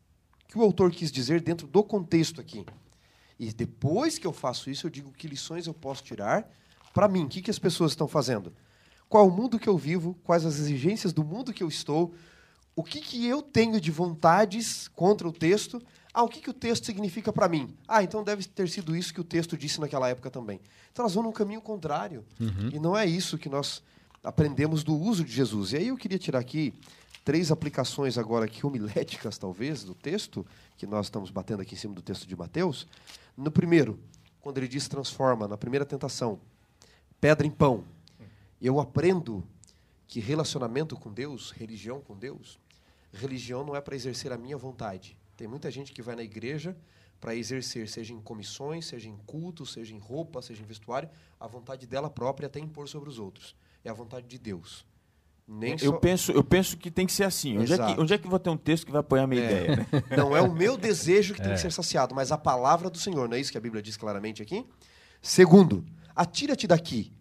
o 0.44 0.48
que 0.48 0.58
o 0.58 0.62
autor 0.62 0.90
quis 0.90 1.12
dizer 1.12 1.40
dentro 1.40 1.68
do 1.68 1.84
contexto 1.84 2.40
aqui. 2.40 2.66
E 3.38 3.52
depois 3.52 4.18
que 4.18 4.26
eu 4.26 4.32
faço 4.32 4.68
isso, 4.68 4.86
eu 4.86 4.90
digo 4.90 5.12
que 5.12 5.28
lições 5.28 5.68
eu 5.68 5.74
posso 5.74 6.02
tirar 6.02 6.50
para 6.92 7.06
mim. 7.06 7.24
O 7.24 7.28
que, 7.28 7.40
que 7.40 7.50
as 7.50 7.58
pessoas 7.58 7.92
estão 7.92 8.08
fazendo? 8.08 8.52
Qual 9.08 9.26
o 9.26 9.30
mundo 9.30 9.58
que 9.58 9.68
eu 9.68 9.76
vivo? 9.76 10.16
Quais 10.24 10.44
as 10.44 10.58
exigências 10.58 11.12
do 11.12 11.24
mundo 11.24 11.52
que 11.52 11.62
eu 11.62 11.68
estou? 11.68 12.14
O 12.76 12.82
que, 12.82 13.00
que 13.00 13.26
eu 13.26 13.42
tenho 13.42 13.80
de 13.80 13.90
vontades 13.90 14.88
contra 14.88 15.26
o 15.26 15.32
texto? 15.32 15.82
Ah, 16.12 16.22
o 16.22 16.28
que, 16.28 16.40
que 16.40 16.50
o 16.50 16.54
texto 16.54 16.86
significa 16.86 17.32
para 17.32 17.48
mim? 17.48 17.74
Ah, 17.86 18.02
então 18.02 18.22
deve 18.22 18.44
ter 18.44 18.68
sido 18.68 18.94
isso 18.94 19.12
que 19.12 19.20
o 19.20 19.24
texto 19.24 19.56
disse 19.56 19.80
naquela 19.80 20.08
época 20.08 20.30
também. 20.30 20.60
Então 20.92 21.04
nós 21.04 21.14
vamos 21.14 21.28
num 21.28 21.32
caminho 21.32 21.60
contrário. 21.60 22.24
Uhum. 22.40 22.70
E 22.72 22.78
não 22.78 22.96
é 22.96 23.06
isso 23.06 23.38
que 23.38 23.48
nós 23.48 23.82
aprendemos 24.22 24.84
do 24.84 24.94
uso 24.96 25.24
de 25.24 25.32
Jesus. 25.32 25.72
E 25.72 25.76
aí 25.76 25.88
eu 25.88 25.96
queria 25.96 26.18
tirar 26.18 26.38
aqui 26.38 26.74
três 27.24 27.50
aplicações 27.50 28.16
agora 28.16 28.44
aqui 28.44 28.64
homiléticas, 28.64 29.38
talvez, 29.38 29.84
do 29.84 29.94
texto, 29.94 30.46
que 30.76 30.86
nós 30.86 31.06
estamos 31.06 31.30
batendo 31.30 31.62
aqui 31.62 31.74
em 31.74 31.78
cima 31.78 31.94
do 31.94 32.02
texto 32.02 32.26
de 32.26 32.36
Mateus. 32.36 32.86
No 33.36 33.50
primeiro, 33.50 33.98
quando 34.40 34.58
ele 34.58 34.68
diz 34.68 34.88
transforma, 34.88 35.46
na 35.46 35.56
primeira 35.56 35.84
tentação, 35.84 36.38
pedra 37.20 37.46
em 37.46 37.50
pão. 37.50 37.84
Eu 38.60 38.80
aprendo 38.80 39.46
que 40.06 40.20
relacionamento 40.20 40.96
com 40.96 41.12
Deus, 41.12 41.50
religião 41.50 42.00
com 42.00 42.16
Deus, 42.16 42.58
religião 43.12 43.64
não 43.64 43.76
é 43.76 43.80
para 43.80 43.94
exercer 43.94 44.32
a 44.32 44.38
minha 44.38 44.56
vontade. 44.56 45.16
Tem 45.36 45.46
muita 45.46 45.70
gente 45.70 45.92
que 45.92 46.02
vai 46.02 46.16
na 46.16 46.22
igreja 46.22 46.76
para 47.20 47.34
exercer, 47.34 47.88
seja 47.88 48.12
em 48.12 48.20
comissões, 48.20 48.86
seja 48.86 49.08
em 49.08 49.16
culto, 49.18 49.66
seja 49.66 49.94
em 49.94 49.98
roupa, 49.98 50.40
seja 50.40 50.62
em 50.62 50.66
vestuário, 50.66 51.08
a 51.38 51.46
vontade 51.46 51.86
dela 51.86 52.08
própria 52.08 52.46
até 52.46 52.60
impor 52.60 52.88
sobre 52.88 53.08
os 53.08 53.18
outros. 53.18 53.54
É 53.84 53.90
a 53.90 53.92
vontade 53.92 54.26
de 54.26 54.38
Deus. 54.38 54.86
Nem 55.46 55.72
eu, 55.72 55.92
só... 55.92 55.98
penso, 55.98 56.32
eu 56.32 56.44
penso 56.44 56.76
que 56.76 56.90
tem 56.90 57.06
que 57.06 57.12
ser 57.12 57.24
assim. 57.24 57.58
Onde 57.58 57.72
é 57.72 57.76
que, 57.76 58.00
onde 58.00 58.14
é 58.14 58.18
que 58.18 58.28
vou 58.28 58.38
ter 58.38 58.50
um 58.50 58.56
texto 58.56 58.84
que 58.84 58.92
vai 58.92 59.00
apoiar 59.00 59.24
a 59.24 59.26
minha 59.26 59.42
é. 59.42 59.44
ideia? 59.44 59.76
Né? 59.76 59.86
Não 60.16 60.36
é 60.36 60.42
o 60.42 60.52
meu 60.52 60.76
desejo 60.76 61.34
que 61.34 61.40
é. 61.40 61.44
tem 61.44 61.54
que 61.54 61.60
ser 61.60 61.72
saciado, 61.72 62.14
mas 62.14 62.30
a 62.30 62.36
palavra 62.36 62.90
do 62.90 62.98
Senhor. 62.98 63.28
Não 63.28 63.36
é 63.36 63.40
isso 63.40 63.50
que 63.50 63.56
a 63.56 63.60
Bíblia 63.60 63.82
diz 63.82 63.96
claramente 63.96 64.42
aqui? 64.42 64.66
Segundo, 65.22 65.84
atira-te 66.14 66.66
daqui. 66.66 67.12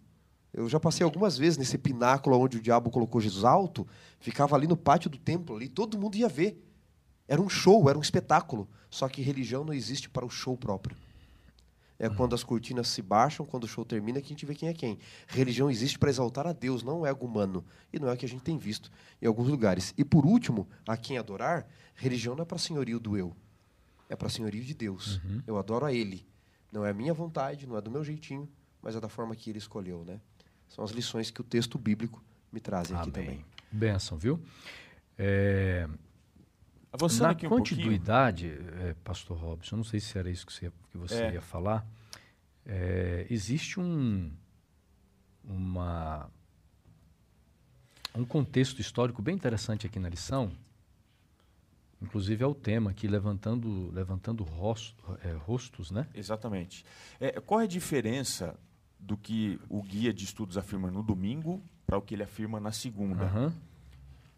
Eu 0.52 0.68
já 0.68 0.80
passei 0.80 1.04
algumas 1.04 1.36
vezes 1.36 1.58
nesse 1.58 1.76
pináculo 1.76 2.38
onde 2.38 2.56
o 2.56 2.60
diabo 2.60 2.90
colocou 2.90 3.20
Jesus 3.20 3.44
alto, 3.44 3.86
ficava 4.18 4.56
ali 4.56 4.66
no 4.66 4.76
pátio 4.76 5.10
do 5.10 5.18
templo, 5.18 5.56
ali 5.56 5.68
todo 5.68 5.98
mundo 5.98 6.16
ia 6.16 6.28
ver. 6.28 6.64
Era 7.26 7.40
um 7.40 7.48
show, 7.48 7.88
era 7.88 7.98
um 7.98 8.02
espetáculo. 8.02 8.68
Só 8.90 9.08
que 9.08 9.20
religião 9.20 9.64
não 9.64 9.74
existe 9.74 10.08
para 10.08 10.24
o 10.24 10.30
show 10.30 10.56
próprio. 10.56 10.96
É 11.98 12.08
quando 12.08 12.34
as 12.34 12.44
cortinas 12.44 12.88
se 12.88 13.02
baixam, 13.02 13.44
quando 13.44 13.64
o 13.64 13.68
show 13.68 13.84
termina, 13.84 14.20
que 14.20 14.26
a 14.26 14.28
gente 14.28 14.46
vê 14.46 14.54
quem 14.54 14.68
é 14.68 14.72
quem. 14.72 14.98
Religião 15.26 15.68
existe 15.68 15.98
para 15.98 16.08
exaltar 16.08 16.46
a 16.46 16.52
Deus, 16.52 16.82
não 16.82 17.04
é 17.04 17.10
algo 17.10 17.26
humano. 17.26 17.64
E 17.92 17.98
não 17.98 18.08
é 18.08 18.12
o 18.12 18.16
que 18.16 18.24
a 18.24 18.28
gente 18.28 18.42
tem 18.42 18.56
visto 18.56 18.90
em 19.20 19.26
alguns 19.26 19.48
lugares. 19.48 19.92
E 19.98 20.04
por 20.04 20.24
último, 20.24 20.68
a 20.86 20.96
quem 20.96 21.18
adorar, 21.18 21.66
religião 21.96 22.36
não 22.36 22.42
é 22.42 22.46
para 22.46 22.56
senhorio 22.56 23.00
do 23.00 23.16
eu. 23.16 23.36
É 24.08 24.14
para 24.14 24.28
senhorio 24.28 24.62
de 24.62 24.74
Deus. 24.74 25.16
Uhum. 25.16 25.42
Eu 25.46 25.58
adoro 25.58 25.84
a 25.84 25.92
Ele. 25.92 26.24
Não 26.72 26.84
é 26.84 26.90
a 26.90 26.94
minha 26.94 27.12
vontade, 27.12 27.66
não 27.66 27.76
é 27.76 27.80
do 27.80 27.90
meu 27.90 28.04
jeitinho, 28.04 28.48
mas 28.80 28.94
é 28.94 29.00
da 29.00 29.08
forma 29.08 29.34
que 29.34 29.50
Ele 29.50 29.58
escolheu. 29.58 30.04
Né? 30.04 30.20
São 30.68 30.84
as 30.84 30.90
lições 30.90 31.30
que 31.30 31.40
o 31.40 31.44
texto 31.44 31.78
bíblico 31.78 32.22
me 32.52 32.60
traz 32.60 32.92
aqui 32.92 33.10
também. 33.10 33.44
Benção, 33.70 34.18
viu? 34.18 34.40
É... 35.16 35.88
Avançando 36.92 37.26
Na 37.26 37.30
aqui 37.30 37.46
um 37.46 37.50
continuidade, 37.50 38.48
é, 38.80 38.94
Pastor 39.04 39.36
Robson, 39.36 39.76
não 39.76 39.84
sei 39.84 40.00
se 40.00 40.16
era 40.18 40.30
isso 40.30 40.46
que 40.46 40.52
você, 40.52 40.72
que 40.90 40.96
você 40.96 41.22
é. 41.22 41.32
ia 41.34 41.42
falar, 41.42 41.86
é, 42.64 43.26
existe 43.28 43.78
um, 43.78 44.32
uma, 45.44 46.30
um 48.14 48.24
contexto 48.24 48.80
histórico 48.80 49.20
bem 49.20 49.34
interessante 49.34 49.86
aqui 49.86 49.98
na 49.98 50.08
lição, 50.08 50.50
inclusive 52.00 52.42
é 52.42 52.46
o 52.46 52.54
tema 52.54 52.90
aqui, 52.90 53.06
levantando, 53.06 53.90
levantando 53.92 54.42
rosto, 54.42 55.18
é, 55.22 55.32
rostos, 55.32 55.90
né? 55.90 56.06
Exatamente. 56.14 56.86
É, 57.20 57.38
qual 57.38 57.60
é 57.60 57.64
a 57.64 57.68
diferença 57.68 58.58
do 58.98 59.16
que 59.16 59.60
o 59.68 59.82
guia 59.82 60.12
de 60.12 60.24
estudos 60.24 60.58
afirma 60.58 60.90
no 60.90 61.02
domingo 61.02 61.62
para 61.86 61.96
o 61.96 62.02
que 62.02 62.14
ele 62.14 62.22
afirma 62.22 62.60
na 62.60 62.72
segunda? 62.72 63.24
Uhum. 63.24 63.52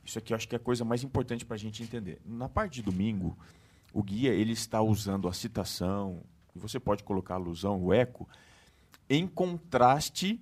Isso 0.04 0.18
aqui 0.18 0.32
eu 0.32 0.36
acho 0.36 0.48
que 0.48 0.54
é 0.54 0.58
a 0.58 0.60
coisa 0.60 0.84
mais 0.84 1.02
importante 1.02 1.44
para 1.44 1.56
a 1.56 1.58
gente 1.58 1.82
entender. 1.82 2.20
Na 2.24 2.48
parte 2.48 2.74
de 2.74 2.82
domingo, 2.82 3.36
o 3.92 4.02
guia 4.02 4.32
ele 4.32 4.52
está 4.52 4.80
usando 4.80 5.28
a 5.28 5.32
citação, 5.32 6.22
e 6.54 6.58
você 6.58 6.80
pode 6.80 7.02
colocar 7.04 7.34
a 7.34 7.36
alusão, 7.36 7.82
o 7.82 7.92
eco, 7.92 8.28
em 9.08 9.26
contraste 9.26 10.40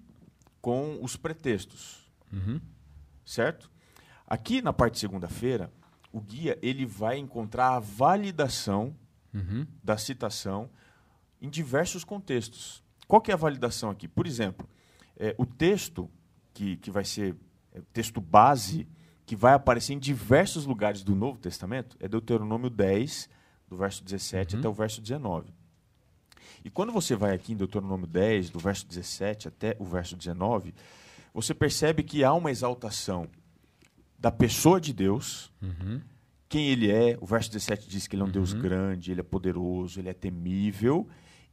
com 0.61 0.99
os 1.03 1.17
pretextos. 1.17 2.11
Uhum. 2.33 2.61
Certo? 3.25 3.71
Aqui 4.27 4.61
na 4.61 4.73
parte 4.73 4.95
de 4.95 5.01
segunda-feira, 5.01 5.73
o 6.13 6.21
guia 6.21 6.59
ele 6.63 6.85
vai 6.85 7.19
encontrar 7.19 7.77
a 7.77 7.79
validação 7.79 8.95
uhum. 9.33 9.67
da 9.83 9.97
citação 9.97 10.71
em 11.41 11.49
diversos 11.49 12.05
contextos. 12.05 12.83
Qual 13.09 13.23
que 13.23 13.31
é 13.31 13.35
a 13.35 13.39
validação 13.39 13.89
aqui? 13.89 14.07
Por 14.07 14.27
exemplo, 14.27 14.69
é, 15.17 15.35
o 15.39 15.47
texto 15.47 16.09
que, 16.53 16.77
que 16.77 16.91
vai 16.91 17.05
ser 17.05 17.35
é, 17.73 17.81
texto 17.93 18.21
base 18.21 18.87
que 19.25 19.35
vai 19.35 19.55
aparecer 19.55 19.95
em 19.95 19.99
diversos 19.99 20.65
lugares 20.65 21.03
do 21.03 21.15
Novo 21.15 21.39
Testamento 21.39 21.97
é 22.01 22.09
Deuteronômio 22.09 22.71
10, 22.71 23.29
do 23.69 23.77
verso 23.77 24.03
17 24.05 24.55
uhum. 24.55 24.61
até 24.61 24.69
o 24.69 24.73
verso 24.73 25.01
19. 25.01 25.53
E 26.65 26.71
quando 26.71 26.93
você 26.93 27.15
vai 27.15 27.35
aqui 27.35 27.53
em 27.53 27.57
Deuteronômio 27.57 28.07
10, 28.07 28.51
do 28.51 28.59
verso 28.59 28.87
17 28.87 29.49
até 29.49 29.77
o 29.79 29.85
verso 29.85 30.17
19, 30.17 30.75
você 31.33 31.55
percebe 31.55 32.03
que 32.03 32.25
há 32.25 32.33
uma 32.33 32.51
exaltação 32.51 33.29
da 34.19 34.33
pessoa 34.33 34.81
de 34.81 34.93
Deus, 34.93 35.53
uhum. 35.63 36.01
quem 36.49 36.69
ele 36.69 36.91
é. 36.91 37.17
O 37.21 37.27
verso 37.27 37.51
17 37.51 37.89
diz 37.89 38.07
que 38.07 38.17
ele 38.17 38.23
é 38.23 38.25
um 38.25 38.29
uhum. 38.29 38.33
Deus 38.33 38.53
grande, 38.53 39.13
ele 39.13 39.21
é 39.21 39.25
poderoso, 39.25 40.01
ele 40.01 40.09
é 40.09 40.15
temível, 40.15 41.07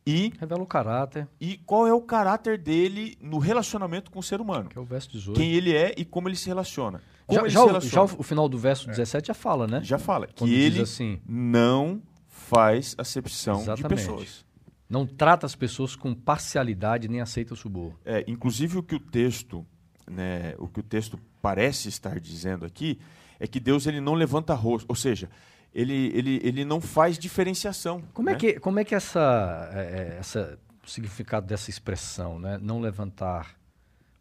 e 0.06 0.32
revela 0.40 0.62
o 0.62 0.68
caráter. 0.68 1.28
E 1.40 1.58
qual 1.58 1.88
é 1.88 1.94
o 1.94 2.02
caráter 2.02 2.58
dele 2.58 3.18
no 3.20 3.40
relacionamento 3.40 4.12
com 4.12 4.20
o 4.20 4.24
ser 4.24 4.40
humano? 4.40 4.70
Que 4.70 4.78
é 4.78 4.82
o 4.82 4.86
verso 4.86 5.12
18. 5.12 5.38
Quem 5.38 5.54
ele 5.54 5.76
é 5.76 5.94
e 5.98 6.06
como 6.06 6.30
ele 6.30 6.36
se 6.36 6.48
relaciona. 6.48 7.02
Como 7.26 7.42
já, 7.42 7.48
já, 7.48 7.60
se 7.60 7.66
relaciona. 7.66 8.08
já 8.08 8.16
o 8.20 8.24
final 8.24 8.48
do 8.48 8.58
verso 8.58 8.88
17 8.88 9.28
já 9.28 9.34
fala, 9.34 9.66
né? 9.66 9.82
Já 9.84 9.98
fala. 9.98 10.28
Quando 10.28 10.50
que 10.50 10.56
ele 10.56 10.82
assim, 10.82 11.20
não 11.28 12.02
faz 12.28 12.94
acepção 12.98 13.62
Exatamente. 13.62 13.82
de 13.82 13.96
pessoas. 13.96 14.46
Não 14.88 15.08
trata 15.08 15.48
as 15.48 15.56
pessoas 15.56 15.96
com 15.96 16.14
parcialidade 16.14 17.08
nem 17.08 17.20
aceita 17.20 17.56
o 17.56 17.58
suborno. 17.58 17.98
É, 18.06 18.24
inclusive 18.28 18.78
o 18.78 18.84
que 18.84 18.94
o 18.94 19.00
texto, 19.00 19.66
né, 20.08 20.54
o 20.60 20.68
que 20.68 20.80
o 20.80 20.84
texto 20.84 21.20
parece 21.42 21.90
estar 21.90 22.20
dizendo 22.20 22.64
aqui 22.64 23.00
é 23.40 23.48
que 23.48 23.60
Deus 23.60 23.88
ele 23.88 24.00
não 24.00 24.14
levanta 24.14 24.54
rosto, 24.54 24.86
ou 24.88 24.96
seja, 24.96 25.30
ele, 25.76 26.10
ele, 26.16 26.40
ele 26.42 26.64
não 26.66 26.80
faz 26.80 27.20
diferenciação. 27.20 28.02
Como 28.14 28.30
né? 28.30 28.36
é 28.36 28.40
que 28.40 28.60
como 28.62 28.80
é 28.80 28.86
que 28.86 28.96
essa 28.96 29.70
é, 29.74 30.16
essa 30.20 30.58
o 30.82 30.90
significado 30.90 31.46
dessa 31.46 31.70
expressão, 31.70 32.40
né? 32.40 32.58
Não 32.62 32.80
levantar 32.80 33.56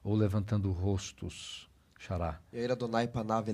ou 0.02 0.16
levantando 0.16 0.70
rostos, 0.72 1.70
xará. 1.98 2.40
Yair 2.52 2.72
Adonai 2.72 3.06
Panav 3.06 3.48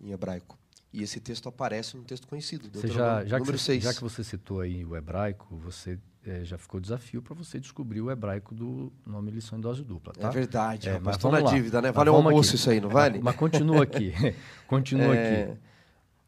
em 0.00 0.12
hebraico. 0.12 0.58
E 0.92 1.02
esse 1.02 1.20
texto 1.20 1.48
aparece 1.48 1.96
num 1.96 2.02
texto 2.02 2.26
conhecido, 2.26 2.68
Você 2.72 2.88
já, 2.88 3.24
já, 3.24 3.38
número 3.38 3.56
que 3.56 3.58
você, 3.58 3.72
6. 3.74 3.84
já 3.84 3.94
que 3.94 4.00
você 4.00 4.24
citou 4.24 4.60
aí 4.60 4.84
o 4.84 4.96
hebraico, 4.96 5.56
você 5.56 5.98
é, 6.26 6.44
já 6.44 6.58
ficou 6.58 6.80
desafio 6.80 7.22
para 7.22 7.34
você 7.34 7.60
descobrir 7.60 8.00
o 8.00 8.10
hebraico 8.10 8.54
do 8.54 8.92
nome 9.06 9.30
lição 9.30 9.56
em 9.56 9.60
dose 9.60 9.84
dupla, 9.84 10.12
tá? 10.12 10.28
É 10.28 10.30
verdade, 10.32 10.88
É, 10.88 10.92
rapaz. 10.94 11.06
mas 11.06 11.18
Tô 11.18 11.30
na 11.30 11.38
lá. 11.38 11.50
dívida, 11.50 11.80
né? 11.80 11.92
Vale 11.92 12.10
um 12.10 12.14
almoço 12.16 12.50
aqui. 12.50 12.56
isso 12.56 12.70
aí, 12.70 12.80
não 12.80 12.88
vale? 12.88 13.20
Mas 13.22 13.36
continua 13.36 13.84
aqui. 13.84 14.12
continua 14.66 15.14
É, 15.14 15.42
aqui. 15.44 15.60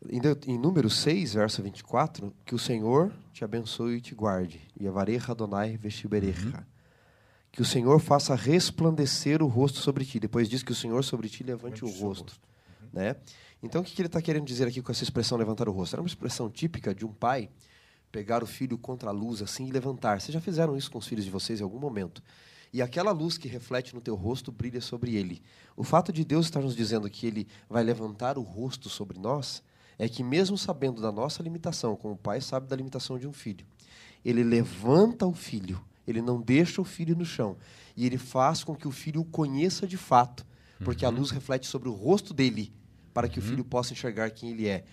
Em, 0.09 0.21
Deu- 0.21 0.37
em 0.47 0.59
número 0.59 0.91
6, 0.91 1.35
verso 1.35 1.63
24, 1.63 2.33
que 2.45 2.55
o 2.55 2.59
Senhor 2.59 3.13
te 3.33 3.45
abençoe 3.45 3.97
e 3.97 4.01
te 4.01 4.15
guarde. 4.15 4.61
E 4.79 4.87
avareja 4.87 5.33
Adonai 5.33 5.77
vestibereja. 5.77 6.47
Uhum. 6.47 6.65
Que 7.53 7.63
o 7.63 7.65
Senhor 7.65 8.01
faça 8.01 8.35
resplandecer 8.35 9.43
o 9.43 9.47
rosto 9.47 9.79
sobre 9.79 10.05
ti. 10.05 10.19
Depois 10.19 10.49
diz 10.49 10.63
que 10.63 10.73
o 10.73 10.75
Senhor 10.75 11.05
sobre 11.05 11.29
ti 11.29 11.45
levante 11.45 11.85
o 11.85 11.89
rosto. 11.89 12.33
Né? 12.93 13.17
Então, 13.63 13.83
o 13.83 13.85
que, 13.85 13.95
que 13.95 14.01
ele 14.03 14.07
está 14.07 14.21
querendo 14.23 14.45
dizer 14.47 14.67
aqui 14.67 14.81
com 14.83 14.91
essa 14.91 15.05
expressão 15.05 15.37
levantar 15.39 15.69
o 15.69 15.73
rosto? 15.73 15.95
Era 15.95 16.03
uma 16.03 16.09
expressão 16.09 16.51
típica 16.51 16.95
de 16.95 17.05
um 17.05 17.13
pai 17.13 17.51
pegar 18.11 18.43
o 18.43 18.47
filho 18.47 18.77
contra 18.77 19.11
a 19.11 19.13
luz 19.13 19.41
assim 19.41 19.67
e 19.67 19.71
levantar. 19.71 20.21
Vocês 20.21 20.33
já 20.35 20.41
fizeram 20.41 20.77
isso 20.77 20.91
com 20.91 20.99
os 20.99 21.07
filhos 21.07 21.25
de 21.25 21.31
vocês 21.31 21.61
em 21.61 21.63
algum 21.63 21.79
momento. 21.79 22.23
E 22.73 22.81
aquela 22.81 23.11
luz 23.13 23.37
que 23.37 23.49
reflete 23.49 23.95
no 23.95 24.01
teu 24.01 24.15
rosto 24.15 24.51
brilha 24.51 24.81
sobre 24.81 25.15
ele. 25.15 25.43
O 25.77 25.85
fato 25.85 26.11
de 26.13 26.25
Deus 26.25 26.47
estar 26.47 26.61
nos 26.61 26.75
dizendo 26.75 27.09
que 27.09 27.27
ele 27.27 27.47
vai 27.69 27.83
levantar 27.83 28.39
o 28.39 28.43
rosto 28.43 28.89
sobre 28.89 29.19
nós 29.19 29.63
é 29.99 30.09
que, 30.09 30.23
mesmo 30.23 30.57
sabendo 30.57 31.01
da 31.01 31.13
nossa 31.13 31.43
limitação, 31.43 31.97
como 31.97 32.15
o 32.15 32.19
pai 32.19 32.41
sabe 32.41 32.67
da 32.67 32.77
limitação 32.77 33.19
de 33.19 33.27
um 33.27 33.33
filho, 33.33 33.67
ele 34.25 34.43
levanta 34.43 35.27
o 35.27 35.33
filho, 35.33 35.83
ele 36.07 36.23
não 36.23 36.41
deixa 36.41 36.81
o 36.81 36.85
filho 36.85 37.17
no 37.17 37.25
chão. 37.25 37.57
E 37.97 38.07
ele 38.07 38.19
faz 38.19 38.65
com 38.65 38.75
que 38.75 38.89
o 38.89 38.91
filho 38.91 39.21
o 39.21 39.25
conheça 39.25 39.87
de 39.87 39.97
fato, 39.97 40.47
porque 40.85 41.05
a 41.05 41.09
luz 41.09 41.31
reflete 41.31 41.67
sobre 41.67 41.89
o 41.89 41.93
rosto 41.93 42.33
dele, 42.33 42.73
para 43.13 43.29
que 43.29 43.39
o 43.39 43.43
filho 43.43 43.65
possa 43.65 43.93
enxergar 43.93 44.31
quem 44.31 44.51
ele 44.51 44.67
é. 44.67 44.85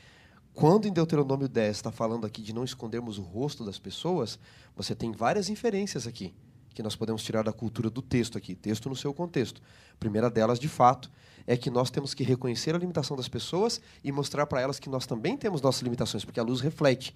Quando 0.54 0.88
em 0.88 0.92
Deuteronômio 0.92 1.48
10 1.48 1.78
está 1.78 1.92
falando 1.92 2.26
aqui 2.26 2.42
de 2.42 2.54
não 2.54 2.64
escondermos 2.64 3.18
o 3.18 3.22
rosto 3.22 3.64
das 3.64 3.80
pessoas, 3.80 4.38
você 4.76 4.94
tem 4.94 5.12
várias 5.12 5.50
inferências 5.50 6.06
aqui 6.06 6.34
que 6.74 6.84
nós 6.84 6.96
podemos 6.96 7.24
tirar 7.24 7.44
da 7.44 7.52
cultura 7.52 7.90
do 7.90 8.02
texto 8.02 8.38
aqui, 8.38 8.56
texto 8.56 8.90
no 8.90 8.96
seu 8.96 9.14
contexto. 9.14 9.62
A 9.94 9.98
primeira 10.00 10.30
delas, 10.30 10.60
de 10.60 10.68
fato, 10.68 11.10
é 11.46 11.58
que 11.58 11.70
nós 11.70 11.90
temos 11.90 12.14
que 12.14 12.24
reconhecer 12.24 12.76
a 12.76 12.78
limitação 12.78 13.18
das 13.18 13.28
pessoas 13.28 13.82
e 14.04 14.12
mostrar 14.12 14.46
para 14.46 14.62
elas 14.62 14.80
que 14.80 14.90
nós 14.90 15.06
também 15.06 15.36
temos 15.36 15.62
nossas 15.62 15.82
limitações, 15.82 16.24
porque 16.24 16.40
a 16.40 16.44
luz 16.44 16.62
reflete. 16.62 17.16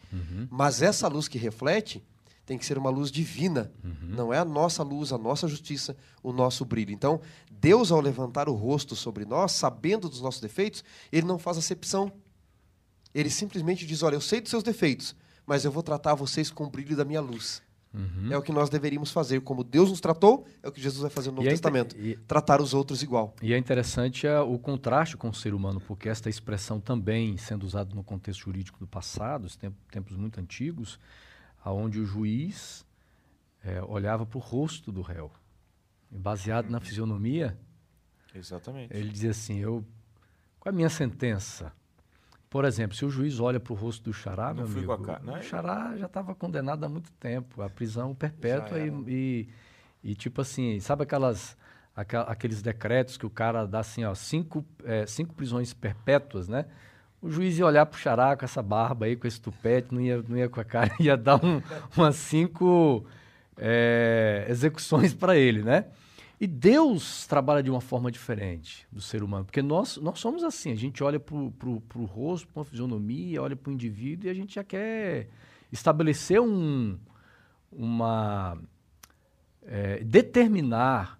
Mas 0.49 0.81
essa 0.81 1.07
luz 1.07 1.27
que 1.27 1.37
reflete 1.37 2.03
tem 2.45 2.57
que 2.57 2.65
ser 2.65 2.77
uma 2.77 2.89
luz 2.89 3.09
divina. 3.11 3.71
Não 4.01 4.33
é 4.33 4.37
a 4.37 4.45
nossa 4.45 4.83
luz, 4.83 5.13
a 5.13 5.17
nossa 5.17 5.47
justiça, 5.47 5.95
o 6.21 6.33
nosso 6.33 6.65
brilho. 6.65 6.91
Então, 6.91 7.21
Deus, 7.51 7.91
ao 7.91 8.01
levantar 8.01 8.49
o 8.49 8.53
rosto 8.53 8.95
sobre 8.95 9.23
nós, 9.23 9.53
sabendo 9.53 10.09
dos 10.09 10.19
nossos 10.21 10.41
defeitos, 10.41 10.83
ele 11.11 11.25
não 11.25 11.39
faz 11.39 11.57
acepção. 11.57 12.11
Ele 13.13 13.29
simplesmente 13.29 13.85
diz: 13.85 14.03
Olha, 14.03 14.15
eu 14.15 14.21
sei 14.21 14.41
dos 14.41 14.49
seus 14.49 14.63
defeitos, 14.63 15.15
mas 15.45 15.63
eu 15.63 15.71
vou 15.71 15.83
tratar 15.83 16.15
vocês 16.15 16.49
com 16.49 16.65
o 16.65 16.69
brilho 16.69 16.97
da 16.97 17.05
minha 17.05 17.21
luz. 17.21 17.61
É 18.31 18.35
o 18.37 18.41
que 18.41 18.51
nós 18.51 18.69
deveríamos 18.71 19.11
fazer. 19.11 19.41
Como 19.41 19.63
Deus 19.63 19.89
nos 19.91 20.01
tratou, 20.01 20.47
é 20.63 20.67
o 20.67 20.71
que 20.71 20.81
Jesus 20.81 21.01
vai 21.01 21.11
fazer 21.11 21.29
no 21.29 21.35
Novo 21.37 21.47
é 21.47 21.51
Testamento. 21.51 21.95
e- 21.95 22.15
Tratar 22.27 22.59
os 22.59 22.73
outros 22.73 23.03
igual. 23.03 23.35
E 23.41 23.53
é 23.53 23.57
interessante 23.57 24.25
é, 24.25 24.39
o 24.39 24.57
contraste 24.57 25.15
com 25.15 25.29
o 25.29 25.33
ser 25.33 25.53
humano, 25.53 25.79
porque 25.79 26.09
esta 26.09 26.27
expressão 26.29 26.79
também 26.79 27.37
sendo 27.37 27.63
usada 27.63 27.93
no 27.93 28.03
contexto 28.03 28.39
jurídico 28.45 28.79
do 28.79 28.87
passado, 28.87 29.45
os 29.45 29.55
tempos, 29.55 30.17
muito 30.17 30.39
antigos, 30.39 30.99
aonde 31.63 31.99
o 31.99 32.05
juiz 32.05 32.83
é, 33.63 33.81
olhava 33.83 34.25
para 34.25 34.37
o 34.39 34.41
rosto 34.41 34.91
do 34.91 35.01
réu. 35.03 35.31
Baseado 36.09 36.69
na 36.71 36.79
fisionomia, 36.79 37.55
Exatamente. 38.33 38.95
ele 38.95 39.09
dizia 39.09 39.31
assim, 39.31 39.59
eu, 39.59 39.85
qual 40.59 40.71
é 40.71 40.73
a 40.73 40.75
minha 40.75 40.89
sentença? 40.89 41.71
Por 42.53 42.65
exemplo, 42.65 42.95
se 42.95 43.03
o 43.03 43.09
juiz 43.09 43.39
olha 43.39 43.59
para 43.59 43.73
o 43.73 43.75
rosto 43.75 44.03
do 44.03 44.13
Xará, 44.13 44.53
Não 44.53 44.57
meu 44.57 44.65
amigo, 44.65 44.91
a 44.91 44.97
cara, 44.99 45.19
né? 45.23 45.39
o 45.39 45.41
Xará 45.41 45.97
já 45.97 46.05
estava 46.05 46.35
condenado 46.35 46.83
há 46.83 46.87
muito 46.87 47.11
tempo, 47.13 47.63
à 47.63 47.67
prisão 47.67 48.13
perpétua 48.13 48.79
e, 48.79 48.89
e, 49.07 49.49
e, 50.11 50.13
tipo 50.13 50.39
assim, 50.39 50.79
sabe 50.79 51.01
aquelas, 51.01 51.57
aqua- 51.95 52.21
aqueles 52.21 52.61
decretos 52.61 53.17
que 53.17 53.25
o 53.25 53.29
cara 53.31 53.65
dá 53.65 53.79
assim, 53.79 54.05
ó, 54.05 54.13
cinco, 54.13 54.63
é, 54.83 55.03
cinco 55.07 55.33
prisões 55.33 55.73
perpétuas, 55.73 56.47
né? 56.47 56.65
O 57.19 57.27
juiz 57.27 57.57
ia 57.57 57.65
olhar 57.65 57.87
pro 57.87 57.97
Xará 57.99 58.37
com 58.37 58.45
essa 58.45 58.61
barba 58.61 59.07
aí, 59.07 59.15
com 59.15 59.25
esse 59.25 59.41
tupete, 59.41 59.91
não 59.91 59.99
ia, 59.99 60.23
não 60.29 60.37
ia 60.37 60.47
com 60.47 60.59
a 60.59 60.63
cara, 60.63 60.91
ia 61.01 61.17
dar 61.17 61.43
um, 61.43 61.59
umas 61.97 62.17
cinco 62.17 63.03
é, 63.57 64.45
execuções 64.47 65.11
para 65.11 65.35
ele, 65.35 65.63
né? 65.63 65.85
E 66.43 66.47
Deus 66.47 67.25
trabalha 67.25 67.63
de 67.63 67.71
uma 67.71 67.79
forma 67.79 68.11
diferente 68.11 68.85
do 68.91 68.99
ser 68.99 69.23
humano, 69.23 69.45
porque 69.45 69.61
nós, 69.61 69.95
nós 69.95 70.19
somos 70.19 70.43
assim, 70.43 70.73
a 70.73 70.75
gente 70.75 71.01
olha 71.01 71.17
para 71.17 71.33
o 71.37 72.05
rosto, 72.05 72.49
para 72.49 72.63
a 72.63 72.65
fisionomia, 72.65 73.41
olha 73.41 73.55
para 73.55 73.69
o 73.69 73.73
indivíduo 73.73 74.27
e 74.27 74.29
a 74.29 74.33
gente 74.33 74.55
já 74.55 74.61
quer 74.61 75.29
estabelecer 75.71 76.41
um, 76.41 76.99
uma... 77.71 78.57
é, 79.61 80.03
determinar 80.03 81.17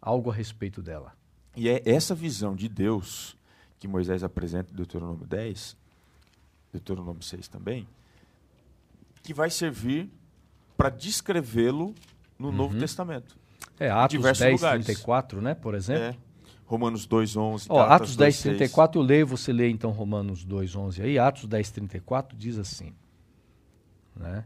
algo 0.00 0.30
a 0.30 0.32
respeito 0.32 0.80
dela. 0.80 1.16
E 1.56 1.68
é 1.68 1.82
essa 1.84 2.14
visão 2.14 2.54
de 2.54 2.68
Deus 2.68 3.36
que 3.80 3.88
Moisés 3.88 4.22
apresenta 4.22 4.72
em 4.72 4.76
Deuteronômio 4.76 5.26
10, 5.26 5.76
Deuteronômio 6.72 7.24
6 7.24 7.48
também, 7.48 7.88
que 9.20 9.34
vai 9.34 9.50
servir 9.50 10.08
para 10.76 10.90
descrevê-lo 10.90 11.92
no 12.38 12.52
Novo 12.52 12.78
Testamento. 12.78 13.42
É, 13.78 13.90
Atos 13.90 14.16
diversos 14.16 14.40
10, 14.40 14.60
lugares. 14.60 14.86
34, 14.86 15.42
né, 15.42 15.54
por 15.54 15.74
exemplo. 15.74 16.18
É. 16.20 16.34
Romanos 16.66 17.06
2, 17.06 17.36
11, 17.36 17.66
Ó, 17.68 17.80
Atos 17.82 18.16
10, 18.16 18.34
2, 18.34 18.36
6. 18.36 18.56
34, 18.56 19.00
eu 19.00 19.04
leio, 19.04 19.26
você 19.26 19.52
lê 19.52 19.68
então 19.68 19.90
Romanos 19.90 20.44
2, 20.44 20.74
11 20.74 21.02
aí. 21.02 21.18
Atos 21.18 21.46
10, 21.46 21.70
34 21.70 22.36
diz 22.36 22.58
assim, 22.58 22.94
né? 24.16 24.44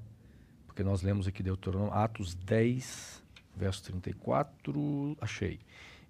Porque 0.67 0.83
nós 0.83 1.03
lemos 1.03 1.29
aqui 1.29 1.43
Deuteronômio, 1.43 1.95
Atos 1.95 2.35
10, 2.35 3.23
verso 3.57 3.85
34, 3.85 5.17
achei. 5.21 5.61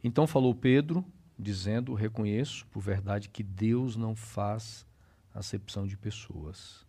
Então 0.02 0.26
falou 0.26 0.54
Pedro, 0.54 1.04
dizendo, 1.38 1.94
reconheço 1.94 2.66
por 2.68 2.80
verdade 2.80 3.28
que 3.28 3.42
Deus 3.42 3.94
não 3.94 4.16
faz 4.16 4.86
acepção 5.34 5.86
de 5.86 5.96
pessoas. 5.96 6.87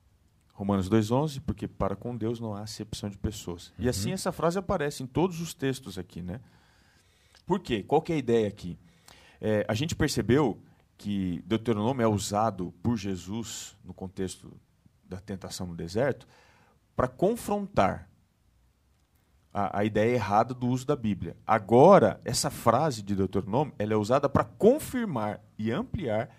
Romanos 0.60 0.89
2,11, 0.89 1.39
porque 1.45 1.70
para 1.70 1.95
com 1.95 2.18
Deus 2.18 2.38
não 2.38 2.53
há 2.53 2.64
acepção 2.64 3.10
de 3.10 3.18
pessoas. 3.18 3.72
E 3.80 3.88
assim 3.88 4.12
essa 4.12 4.30
frase 4.30 4.60
aparece 4.60 5.01
em 5.01 5.07
todos 5.07 5.39
os 5.39 5.53
textos 5.53 5.97
aqui, 5.97 6.22
né? 6.22 6.41
Por 7.45 7.62
quê? 7.62 7.82
Qual 7.82 8.01
que 8.01 8.12
é 8.12 8.16
a 8.16 8.20
ideia 8.20 8.45
aqui? 8.45 8.78
É, 9.39 9.66
a 9.70 9.74
gente 9.74 9.95
percebeu 9.95 10.62
que 10.97 11.41
Deuteronômio 11.45 12.03
é 12.03 12.07
usado 12.10 12.74
por 12.84 12.97
Jesus 12.97 13.78
no 13.86 13.93
contexto 13.93 14.51
da 15.05 15.18
tentação 15.18 15.66
no 15.66 15.78
deserto 15.78 16.28
para 16.93 17.07
confrontar 17.07 18.10
a, 19.53 19.80
a 19.80 19.86
ideia 19.86 20.14
errada 20.14 20.53
do 20.53 20.68
uso 20.68 20.86
da 20.86 20.95
Bíblia. 20.97 21.38
Agora, 21.47 22.20
essa 22.26 22.49
frase 22.49 23.01
de 23.01 23.16
Deuteronômio 23.16 23.74
ela 23.80 23.93
é 23.93 23.95
usada 23.95 24.28
para 24.28 24.43
confirmar 24.43 25.39
e 25.57 25.72
ampliar 25.72 26.30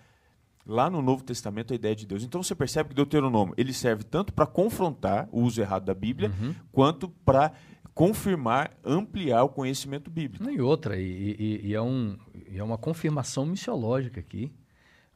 lá 0.67 0.89
no 0.91 1.01
Novo 1.03 1.23
Testamento 1.25 1.73
a 1.73 1.77
ideia 1.77 1.97
de 1.97 2.07
Deus. 2.07 2.23
Então 2.23 2.43
você 2.43 2.55
percebe 2.55 2.91
que 2.91 2.95
Deuteronômio 2.95 3.55
ele 3.57 3.73
serve 3.73 4.05
tanto 4.05 4.33
para 4.33 4.47
confrontar 4.47 5.29
o 5.33 5.43
uso 5.43 5.61
errado 5.61 5.85
da 5.85 5.95
Bíblia, 5.95 6.31
quanto 6.71 7.09
para 7.09 7.53
confirmar, 7.95 8.71
ampliar 8.85 9.43
o 9.43 9.49
conhecimento 9.49 10.11
bíblico. 10.11 10.49
E 10.51 10.61
outra, 10.61 10.97
e, 10.99 11.37
e- 11.39 11.61
e 11.69 11.75
é, 11.75 11.83
um, 11.83 12.17
é 12.55 12.63
uma 12.63 12.79
confirmação 12.79 13.45
missiológica 13.45 14.21
aqui, 14.21 14.53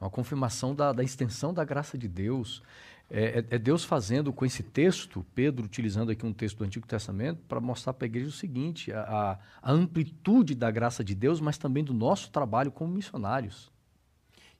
uma 0.01 0.11
confirmação 0.11 0.75
da, 0.75 0.93
da 0.93 1.03
extensão 1.03 1.55
da 1.55 1.65
graça 1.65 1.97
de 1.97 2.09
Deus. 2.09 2.63
É, 3.11 3.39
é- 3.41 3.47
é 3.57 3.59
Deus 3.59 3.85
fazendo 3.85 4.33
com 4.33 4.45
esse 4.45 4.63
texto, 4.63 5.25
Pedro 5.35 5.65
utilizando 5.65 6.11
aqui 6.11 6.27
um 6.27 6.33
texto 6.33 6.59
do 6.59 6.65
Antigo 6.65 6.87
Testamento, 6.87 7.41
para 7.49 7.61
mostrar 7.61 7.93
para 7.93 8.07
a 8.07 8.09
igreja 8.09 8.29
o 8.29 8.33
seguinte: 8.33 8.93
a- 8.93 9.39
a 9.63 9.73
amplitude 9.73 10.55
da 10.55 10.71
graça 10.71 11.05
de 11.05 11.15
Deus, 11.15 11.41
mas 11.41 11.57
também 11.57 11.85
do 11.85 11.95
nosso 11.95 12.31
trabalho 12.31 12.73
como 12.73 12.93
missionários. 12.93 13.73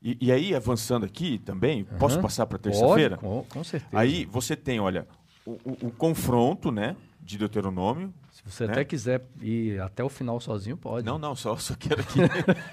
E, 0.07 0.19
e 0.21 0.31
aí, 0.31 0.55
avançando 0.55 1.07
aqui 1.07 1.39
também, 1.39 1.83
posso 1.99 2.17
Aham. 2.17 2.23
passar 2.23 2.45
para 2.45 2.59
terça-feira? 2.59 3.17
Com, 3.17 3.43
com 3.49 3.65
certeza. 3.65 3.99
Aí 3.99 4.27
você 4.27 4.55
tem, 4.55 4.79
olha, 4.79 5.09
o, 5.47 5.53
o- 5.65 5.79
o 5.87 5.91
confronto, 5.91 6.71
né, 6.71 6.95
de 7.23 7.39
Deuteronômio. 7.39 8.13
Se 8.31 8.43
você 8.45 8.67
né? 8.67 8.73
até 8.75 8.85
quiser 8.85 9.25
ir 9.41 9.81
até 9.81 10.05
o 10.05 10.11
final 10.11 10.39
sozinho, 10.41 10.77
pode. 10.77 11.07
Não, 11.07 11.19
não, 11.19 11.35
só, 11.35 11.57
só 11.57 11.75
quero 11.75 12.03
aqui 12.03 12.19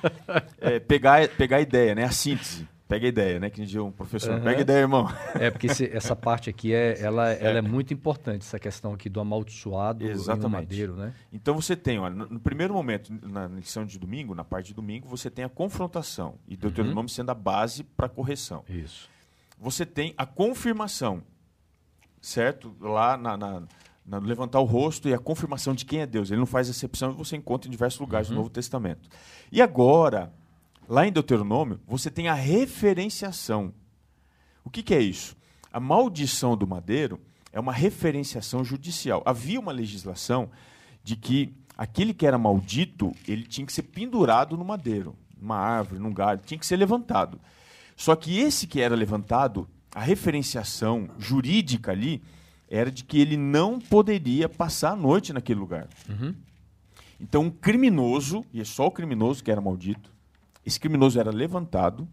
é, 0.59 0.79
pegar, 0.79 1.25
pegar 1.29 1.57
a 1.57 1.61
ideia, 1.61 1.95
né? 1.95 2.03
A 2.03 2.11
síntese. 2.11 2.67
Pega 2.91 3.05
a 3.05 3.07
ideia, 3.07 3.39
né? 3.39 3.49
Que 3.49 3.65
dia 3.65 3.81
um 3.81 3.89
professor. 3.89 4.33
Uhum. 4.33 4.41
Pega 4.41 4.57
a 4.57 4.61
ideia, 4.61 4.79
irmão. 4.79 5.07
É, 5.35 5.49
porque 5.49 5.67
esse, 5.67 5.85
essa 5.95 6.13
parte 6.13 6.49
aqui 6.49 6.73
é, 6.73 6.99
ela, 6.99 7.31
é. 7.31 7.37
ela 7.41 7.59
é 7.59 7.61
muito 7.61 7.93
importante, 7.93 8.41
essa 8.41 8.59
questão 8.59 8.93
aqui 8.93 9.07
do 9.07 9.21
amaldiçoado 9.21 10.05
Exatamente. 10.05 10.39
e 10.39 10.41
do 10.41 10.49
madeiro, 10.49 10.95
né? 10.97 11.13
Então 11.31 11.55
você 11.55 11.73
tem, 11.73 11.99
olha, 11.99 12.13
no, 12.13 12.27
no, 12.27 12.39
primeiro 12.41 12.73
momento, 12.73 13.13
na 13.23 13.47
lição 13.47 13.85
de 13.85 13.97
domingo, 13.97 14.35
na 14.35 14.43
parte 14.43 14.67
de 14.67 14.73
domingo, 14.73 15.07
você 15.07 15.29
tem 15.29 15.45
a 15.45 15.47
confrontação. 15.47 16.35
E 16.45 16.57
Deuteronômio 16.57 17.03
uhum. 17.03 17.07
sendo 17.07 17.29
a 17.29 17.33
base 17.33 17.85
para 17.85 18.07
a 18.07 18.09
correção. 18.09 18.65
Isso. 18.67 19.09
Você 19.57 19.85
tem 19.85 20.13
a 20.17 20.25
confirmação, 20.25 21.23
certo? 22.19 22.75
Lá 22.81 23.15
na, 23.15 23.37
na 23.37 23.63
na, 24.05 24.17
levantar 24.17 24.59
o 24.59 24.65
rosto 24.65 25.07
e 25.07 25.13
a 25.13 25.19
confirmação 25.19 25.73
de 25.73 25.85
quem 25.85 26.01
é 26.01 26.05
Deus. 26.05 26.29
Ele 26.29 26.39
não 26.39 26.45
faz 26.45 26.67
exceção 26.67 27.11
e 27.11 27.13
você 27.13 27.37
encontra 27.37 27.69
em 27.69 27.71
diversos 27.71 28.01
lugares 28.01 28.27
uhum. 28.27 28.35
do 28.35 28.37
Novo 28.39 28.49
Testamento. 28.49 29.07
E 29.49 29.61
agora, 29.61 30.33
lá 30.91 31.07
em 31.07 31.11
Deuteronômio, 31.11 31.79
você 31.87 32.11
tem 32.11 32.27
a 32.27 32.33
referenciação. 32.33 33.73
O 34.61 34.69
que, 34.69 34.83
que 34.83 34.93
é 34.93 34.99
isso? 34.99 35.37
A 35.71 35.79
maldição 35.79 36.57
do 36.57 36.67
madeiro 36.67 37.17
é 37.53 37.59
uma 37.61 37.71
referenciação 37.71 38.61
judicial. 38.61 39.23
Havia 39.25 39.57
uma 39.57 39.71
legislação 39.71 40.51
de 41.01 41.15
que 41.15 41.55
aquele 41.77 42.13
que 42.13 42.27
era 42.27 42.37
maldito, 42.37 43.13
ele 43.25 43.43
tinha 43.43 43.65
que 43.65 43.71
ser 43.71 43.83
pendurado 43.83 44.57
no 44.57 44.65
madeiro, 44.65 45.15
numa 45.39 45.55
árvore, 45.55 46.01
num 46.01 46.13
galho, 46.13 46.41
tinha 46.45 46.59
que 46.59 46.65
ser 46.65 46.75
levantado. 46.75 47.39
Só 47.95 48.13
que 48.13 48.37
esse 48.39 48.67
que 48.67 48.81
era 48.81 48.93
levantado, 48.93 49.69
a 49.95 50.01
referenciação 50.01 51.09
jurídica 51.17 51.93
ali, 51.93 52.21
era 52.69 52.91
de 52.91 53.05
que 53.05 53.17
ele 53.17 53.37
não 53.37 53.79
poderia 53.79 54.49
passar 54.49 54.91
a 54.91 54.95
noite 54.97 55.31
naquele 55.31 55.59
lugar. 55.61 55.87
Uhum. 56.09 56.35
Então, 57.17 57.43
um 57.43 57.49
criminoso, 57.49 58.43
e 58.51 58.59
é 58.59 58.65
só 58.65 58.87
o 58.87 58.91
criminoso 58.91 59.41
que 59.41 59.51
era 59.51 59.61
maldito, 59.61 60.11
esse 60.66 60.80
criminoso 60.80 61.20
era 61.20 61.32
levantado 61.32 62.07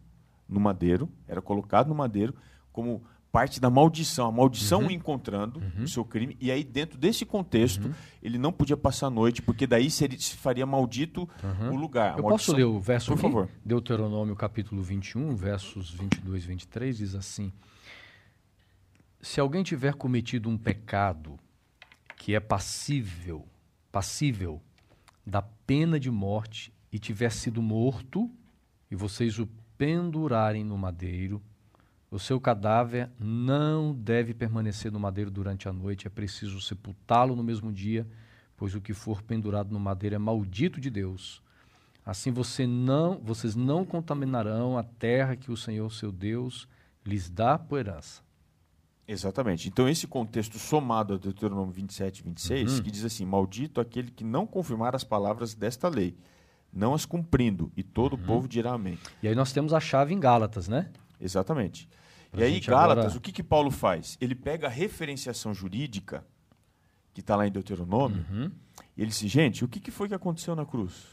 no 0.49 0.61
madeiro, 0.61 1.09
era 1.27 1.43
colocado 1.43 1.89
no 1.89 1.95
madeiro 1.95 2.35
como 2.73 3.03
parte 3.31 3.61
da 3.61 3.69
maldição, 3.69 4.29
a 4.29 4.33
maldição 4.33 4.83
uhum. 4.85 4.91
encontrando 4.91 5.61
uhum. 5.61 5.85
o 5.85 5.89
seu 5.89 6.03
crime, 6.05 6.37
e 6.41 6.51
aí 6.51 6.65
dentro 6.65 6.99
desse 6.99 7.27
contexto 7.27 7.85
uhum. 7.85 7.95
ele 8.23 8.39
não 8.39 8.51
podia 8.51 8.77
passar 8.77 9.09
a 9.09 9.11
noite, 9.11 9.43
porque 9.43 9.67
daí 9.67 9.91
se, 9.91 10.09
se 10.19 10.37
faria 10.37 10.65
maldito 10.65 11.29
uhum. 11.43 11.75
o 11.75 11.77
lugar. 11.77 12.17
Eu 12.17 12.25
maldição. 12.25 12.31
posso 12.31 12.53
ler 12.55 12.65
o 12.65 12.81
verso 12.81 13.09
Por 13.09 13.15
aqui? 13.15 13.23
favor. 13.23 13.49
Deuteronômio 13.65 14.35
capítulo 14.35 14.83
21, 14.83 15.37
versos 15.37 15.91
22 15.91 16.45
e 16.45 16.47
23, 16.47 16.97
diz 16.97 17.15
assim 17.15 17.53
se 19.21 19.41
alguém 19.41 19.63
tiver 19.63 19.95
cometido 19.95 20.49
um 20.49 20.57
pecado 20.57 21.39
que 22.17 22.35
é 22.35 22.41
passível, 22.41 23.47
passível 23.91 24.63
da 25.27 25.43
pena 25.43 25.99
de 25.99 26.11
morte 26.11 26.73
e 26.93 26.99
tiver 26.99 27.31
sido 27.31 27.61
morto, 27.61 28.31
e 28.91 28.97
vocês 28.97 29.39
o 29.39 29.49
pendurarem 29.77 30.65
no 30.65 30.77
madeiro, 30.77 31.43
o 32.11 32.19
seu 32.19 32.41
cadáver 32.41 33.11
não 33.19 33.95
deve 33.95 34.33
permanecer 34.33 34.91
no 34.91 34.99
madeiro 34.99 35.31
durante 35.31 35.69
a 35.69 35.73
noite, 35.73 36.07
é 36.07 36.11
preciso 36.11 36.61
sepultá-lo 36.61 37.37
no 37.37 37.45
mesmo 37.45 37.71
dia, 37.71 38.07
pois 38.57 38.75
o 38.75 38.81
que 38.81 38.95
for 38.95 39.23
pendurado 39.23 39.73
no 39.73 39.79
madeiro 39.79 40.17
é 40.17 40.19
maldito 40.19 40.81
de 40.81 40.91
Deus. 40.91 41.43
Assim 42.05 42.33
você 42.33 42.67
não, 42.67 43.21
vocês 43.23 43.55
não 43.55 43.85
contaminarão 43.85 44.79
a 44.79 44.83
terra 44.83 45.37
que 45.37 45.53
o 45.53 45.57
Senhor 45.57 45.93
seu 45.93 46.11
Deus 46.11 46.67
lhes 47.05 47.29
dá 47.29 47.59
por 47.59 47.79
herança. 47.79 48.23
Exatamente. 49.07 49.69
Então, 49.69 49.89
esse 49.89 50.07
contexto 50.07 50.59
somado 50.59 51.15
ao 51.15 51.19
Deuteronômio 51.19 51.73
27 51.73 52.19
e 52.19 52.23
26, 52.25 52.73
uhum. 52.73 52.83
que 52.83 52.91
diz 52.91 53.05
assim: 53.05 53.25
Maldito 53.25 53.81
aquele 53.81 54.11
que 54.11 54.23
não 54.23 54.47
confirmar 54.47 54.95
as 54.95 55.03
palavras 55.03 55.55
desta 55.55 55.89
lei, 55.89 56.15
não 56.73 56.95
as 56.95 57.05
cumprindo, 57.05 57.73
e 57.77 57.83
todo 57.83 58.15
uhum. 58.15 58.23
o 58.23 58.27
povo 58.27 58.49
dirá 58.49 58.73
amém. 58.73 58.99
E 59.23 59.29
aí 59.29 59.35
nós 59.35 59.53
temos 59.53 59.73
a 59.73 59.81
chave 59.81 60.15
em 60.15 60.21
Gálatas, 60.21 60.69
né? 60.69 60.91
Exatamente. 61.21 61.89
Pra 62.31 62.43
e 62.43 62.45
aí, 62.45 62.61
Gálatas, 62.61 63.05
agora... 63.07 63.19
o 63.19 63.21
que, 63.21 63.33
que 63.33 63.43
Paulo 63.43 63.71
faz? 63.71 64.17
Ele 64.21 64.35
pega 64.35 64.67
a 64.67 64.71
referenciação 64.71 65.55
jurídica, 65.55 66.25
que 67.15 67.21
está 67.21 67.35
lá 67.35 67.47
em 67.47 67.51
Deuteronômio, 67.51 68.25
uhum. 68.31 68.51
e 68.97 69.03
ele 69.03 69.11
diz: 69.11 69.19
gente, 69.19 69.65
o 69.65 69.69
que, 69.69 69.81
que 69.81 69.91
foi 69.91 70.09
que 70.09 70.15
aconteceu 70.15 70.55
na 70.55 70.67
cruz? 70.67 71.07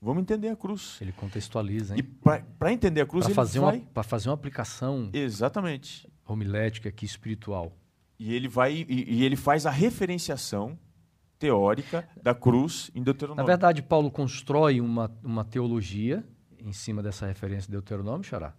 Vamos 0.00 0.22
entender 0.22 0.48
a 0.48 0.56
cruz. 0.56 0.98
Ele 1.00 1.12
contextualiza, 1.12 1.94
hein? 1.94 2.00
E 2.00 2.02
para 2.02 2.72
entender 2.72 3.02
a 3.02 3.06
cruz, 3.06 3.24
pra 3.24 3.30
ele 3.30 3.34
fazer 3.36 3.60
vai... 3.60 3.80
Para 3.94 4.02
fazer 4.02 4.28
uma 4.30 4.34
aplicação... 4.34 5.08
Exatamente 5.12 6.10
homilética 6.26 6.88
aqui 6.88 7.04
espiritual. 7.04 7.76
E 8.18 8.34
ele 8.34 8.48
vai 8.48 8.72
e, 8.88 9.04
e, 9.14 9.24
ele 9.24 9.36
faz 9.36 9.66
a 9.66 9.70
referenciação 9.70 10.78
teórica 11.42 12.08
da 12.22 12.32
cruz 12.34 12.90
em 12.94 13.02
Deuteronômio. 13.02 13.42
Na 13.42 13.46
verdade, 13.46 13.82
Paulo 13.82 14.10
constrói 14.10 14.80
uma, 14.80 15.10
uma 15.24 15.44
teologia 15.44 16.24
em 16.58 16.72
cima 16.72 17.02
dessa 17.02 17.26
referência 17.26 17.66
de 17.66 17.72
Deuteronômio, 17.72 18.22
Xará. 18.22 18.54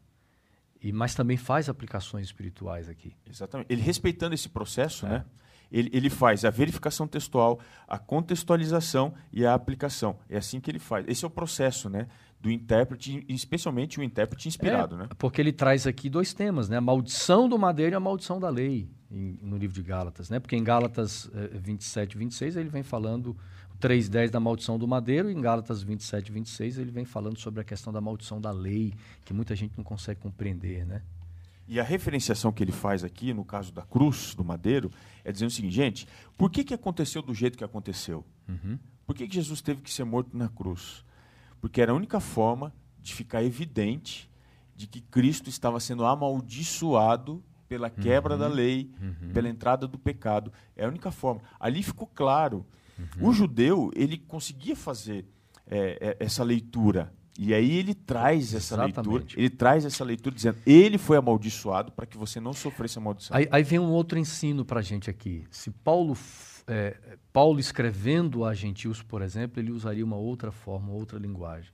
E, 0.82 0.92
mas 0.92 1.16
também 1.16 1.38
faz 1.38 1.70
aplicações 1.70 2.26
espirituais 2.26 2.90
aqui. 2.90 3.16
Exatamente. 3.30 3.72
Ele 3.72 3.82
respeitando 3.82 4.36
esse 4.36 4.50
processo, 4.50 5.06
é. 5.06 5.10
né? 5.10 5.26
Ele, 5.72 5.90
ele 5.94 6.10
faz 6.10 6.44
a 6.46 6.50
verificação 6.50 7.08
textual, 7.08 7.60
a 7.88 7.98
contextualização 7.98 9.14
e 9.32 9.46
a 9.46 9.54
aplicação. 9.54 10.20
É 10.30 10.38
assim 10.38 10.60
que 10.60 10.70
ele 10.70 10.78
faz. 10.78 11.06
Esse 11.08 11.24
é 11.24 11.28
o 11.28 11.32
processo, 11.32 11.90
né? 11.90 12.08
do 12.44 12.52
intérprete, 12.52 13.26
especialmente 13.30 14.02
o 14.02 14.04
intérprete 14.04 14.50
inspirado, 14.50 14.96
é, 14.96 14.98
né? 14.98 15.10
Porque 15.18 15.40
ele 15.40 15.54
traz 15.54 15.88
aqui 15.88 16.10
dois 16.10 16.34
temas, 16.34 16.68
né? 16.68 16.76
A 16.76 16.82
maldição 16.82 17.48
do 17.48 17.58
madeiro 17.58 17.94
e 17.94 17.96
a 17.96 18.02
maldição 18.02 18.38
da 18.38 18.50
lei, 18.50 18.92
em, 19.14 19.38
no 19.42 19.58
livro 19.58 19.76
de 19.76 19.84
Gálatas, 19.84 20.30
né? 20.30 20.40
Porque 20.40 20.56
em 20.56 20.64
Gálatas 20.64 21.30
eh, 21.34 21.58
27 21.58 22.14
e 22.14 22.18
26 22.18 22.58
ele 22.58 22.70
vem 22.70 22.84
falando 22.84 23.38
3.10 23.80 24.30
da 24.30 24.40
maldição 24.40 24.80
do 24.80 24.88
madeiro, 24.88 25.30
e 25.30 25.34
em 25.34 25.42
Gálatas 25.42 25.84
27 25.84 26.28
e 26.28 26.32
26 26.32 26.78
ele 26.78 26.92
vem 26.92 27.06
falando 27.06 27.38
sobre 27.38 27.62
a 27.62 27.64
questão 27.64 27.94
da 27.94 28.02
maldição 28.02 28.42
da 28.42 28.52
lei, 28.52 28.94
que 29.24 29.34
muita 29.34 29.56
gente 29.56 29.78
não 29.78 29.84
consegue 29.84 30.20
compreender, 30.20 30.86
né? 30.86 31.02
E 31.68 31.80
a 31.80 31.84
referenciação 31.84 32.52
que 32.52 32.62
ele 32.64 32.74
faz 32.74 33.04
aqui, 33.04 33.34
no 33.34 33.46
caso 33.46 33.72
da 33.72 33.84
cruz, 33.84 34.36
do 34.36 34.44
madeiro, 34.44 34.92
é 35.24 35.32
dizendo 35.32 35.50
o 35.50 35.54
seguinte, 35.54 35.76
gente, 35.76 36.08
por 36.38 36.50
que, 36.50 36.64
que 36.64 36.74
aconteceu 36.74 37.22
do 37.22 37.34
jeito 37.34 37.58
que 37.58 37.64
aconteceu? 37.64 38.26
Uhum. 38.50 38.78
Por 39.06 39.16
que, 39.16 39.28
que 39.28 39.36
Jesus 39.36 39.62
teve 39.62 39.82
que 39.82 39.92
ser 39.92 40.04
morto 40.04 40.36
na 40.36 40.50
cruz? 40.50 41.06
porque 41.64 41.80
era 41.80 41.94
a 41.94 41.96
única 41.96 42.20
forma 42.20 42.74
de 43.02 43.14
ficar 43.14 43.42
evidente 43.42 44.30
de 44.76 44.86
que 44.86 45.00
Cristo 45.00 45.50
estava 45.50 45.80
sendo 45.80 46.04
amaldiçoado 46.04 47.42
pela 47.74 47.90
quebra 47.90 48.36
uhum, 48.36 48.40
da 48.40 48.48
lei, 48.48 48.92
uhum. 49.02 49.34
pela 49.34 49.50
entrada 49.50 49.88
do 49.88 49.98
pecado. 49.98 50.54
É 50.76 50.86
a 50.86 50.88
única 50.88 51.10
forma. 51.10 51.42
Ali 51.60 51.82
ficou 51.82 52.06
claro. 52.06 52.64
Uhum. 53.00 53.30
O 53.30 53.34
judeu 53.34 53.90
ele 53.96 54.16
conseguia 54.16 54.76
fazer 54.76 55.26
é, 55.66 55.98
é, 56.20 56.24
essa 56.24 56.44
leitura. 56.44 57.12
E 57.38 57.52
aí 57.52 57.78
ele 57.80 57.96
traz 57.96 58.54
essa 58.54 58.76
Exatamente. 58.76 59.10
leitura, 59.10 59.26
ele 59.36 59.50
traz 59.50 59.86
essa 59.86 60.04
leitura 60.04 60.36
dizendo, 60.36 60.60
ele 60.68 61.00
foi 61.00 61.18
amaldiçoado 61.18 61.92
para 61.92 62.06
que 62.06 62.16
você 62.16 62.40
não 62.40 62.54
sofresse 62.54 63.00
a 63.00 63.02
maldição. 63.02 63.36
Aí, 63.36 63.48
aí 63.52 63.64
vem 63.64 63.80
um 63.80 63.90
outro 63.90 64.20
ensino 64.20 64.64
para 64.64 64.82
a 64.82 64.84
gente 64.84 65.10
aqui. 65.10 65.44
Se 65.50 65.72
Paulo 65.72 66.16
é, 66.68 66.96
Paulo 67.34 67.60
escrevendo 67.60 68.46
a 68.46 68.54
gentios, 68.54 69.02
por 69.02 69.24
exemplo, 69.24 69.60
ele 69.60 69.72
usaria 69.72 70.06
uma 70.06 70.16
outra 70.16 70.52
forma, 70.52 70.92
outra 70.92 71.18
linguagem. 71.18 71.72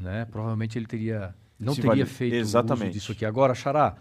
Né? 0.00 0.24
Provavelmente 0.24 0.78
ele 0.78 0.86
teria 0.86 1.34
não 1.60 1.74
Se 1.74 1.82
teria 1.82 2.04
vale. 2.04 2.16
feito 2.16 2.34
Exatamente. 2.34 2.84
uso 2.84 2.92
disso 2.92 3.12
aqui. 3.12 3.26
Agora, 3.26 3.54
Xará, 3.54 3.96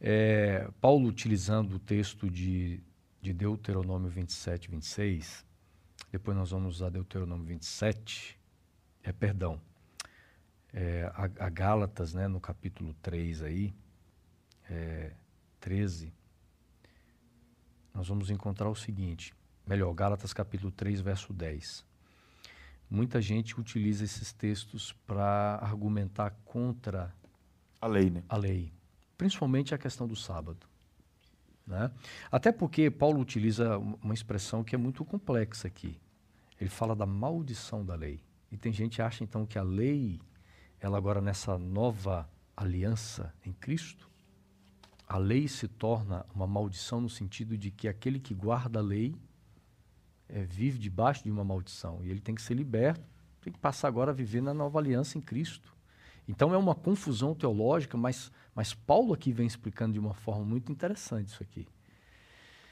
é, 0.00 0.68
Paulo 0.80 1.08
utilizando 1.08 1.76
o 1.76 1.78
texto 1.78 2.30
de, 2.30 2.80
de 3.22 3.32
Deuteronômio 3.32 4.10
27, 4.10 4.70
26, 4.70 5.44
depois 6.12 6.36
nós 6.36 6.50
vamos 6.50 6.76
usar 6.76 6.90
Deuteronômio 6.90 7.46
27, 7.46 8.38
é, 9.02 9.12
perdão, 9.12 9.60
é, 10.72 11.10
a, 11.14 11.46
a, 11.46 11.48
Gálatas, 11.48 12.12
né, 12.12 12.28
no 12.28 12.40
capítulo 12.40 12.94
3 13.02 13.42
aí, 13.42 13.74
é, 14.68 15.12
13, 15.58 16.12
nós 17.94 18.08
vamos 18.08 18.30
encontrar 18.30 18.68
o 18.68 18.74
seguinte, 18.74 19.34
melhor, 19.66 19.92
Gálatas 19.94 20.32
capítulo 20.32 20.70
3, 20.70 21.00
verso 21.00 21.32
10. 21.32 21.84
Muita 22.90 23.22
gente 23.22 23.58
utiliza 23.58 24.04
esses 24.04 24.32
textos 24.32 24.92
para 25.06 25.60
argumentar 25.62 26.30
contra 26.44 27.14
a 27.80 27.86
lei, 27.86 28.10
né? 28.10 28.24
A 28.28 28.36
lei, 28.36 28.72
principalmente 29.16 29.72
a 29.72 29.78
questão 29.78 30.08
do 30.08 30.16
sábado. 30.16 30.66
Né? 31.66 31.88
Até 32.32 32.50
porque 32.50 32.90
Paulo 32.90 33.20
utiliza 33.20 33.78
uma 33.78 34.12
expressão 34.12 34.64
que 34.64 34.74
é 34.74 34.78
muito 34.78 35.04
complexa 35.04 35.68
aqui. 35.68 36.00
Ele 36.60 36.68
fala 36.68 36.96
da 36.96 37.06
maldição 37.06 37.86
da 37.86 37.94
lei. 37.94 38.20
E 38.50 38.56
tem 38.56 38.72
gente 38.72 38.96
que 38.96 39.02
acha 39.02 39.22
então 39.22 39.46
que 39.46 39.56
a 39.56 39.62
lei, 39.62 40.20
ela 40.80 40.98
agora 40.98 41.20
nessa 41.20 41.56
nova 41.56 42.28
aliança 42.56 43.32
em 43.46 43.52
Cristo, 43.52 44.10
a 45.06 45.16
lei 45.16 45.46
se 45.46 45.68
torna 45.68 46.26
uma 46.34 46.46
maldição 46.46 47.00
no 47.00 47.08
sentido 47.08 47.56
de 47.56 47.70
que 47.70 47.86
aquele 47.86 48.18
que 48.18 48.34
guarda 48.34 48.80
a 48.80 48.82
lei 48.82 49.14
é, 50.32 50.44
vive 50.44 50.78
debaixo 50.78 51.24
de 51.24 51.30
uma 51.30 51.44
maldição 51.44 52.00
e 52.02 52.10
ele 52.10 52.20
tem 52.20 52.34
que 52.34 52.42
ser 52.42 52.54
liberto, 52.54 53.02
tem 53.40 53.52
que 53.52 53.58
passar 53.58 53.88
agora 53.88 54.10
a 54.10 54.14
viver 54.14 54.40
na 54.40 54.54
nova 54.54 54.78
aliança 54.78 55.18
em 55.18 55.20
Cristo. 55.20 55.74
Então 56.28 56.54
é 56.54 56.56
uma 56.56 56.74
confusão 56.74 57.34
teológica, 57.34 57.96
mas, 57.96 58.30
mas 58.54 58.72
Paulo 58.72 59.12
aqui 59.12 59.32
vem 59.32 59.46
explicando 59.46 59.94
de 59.94 59.98
uma 59.98 60.14
forma 60.14 60.44
muito 60.44 60.70
interessante 60.70 61.28
isso 61.28 61.42
aqui. 61.42 61.66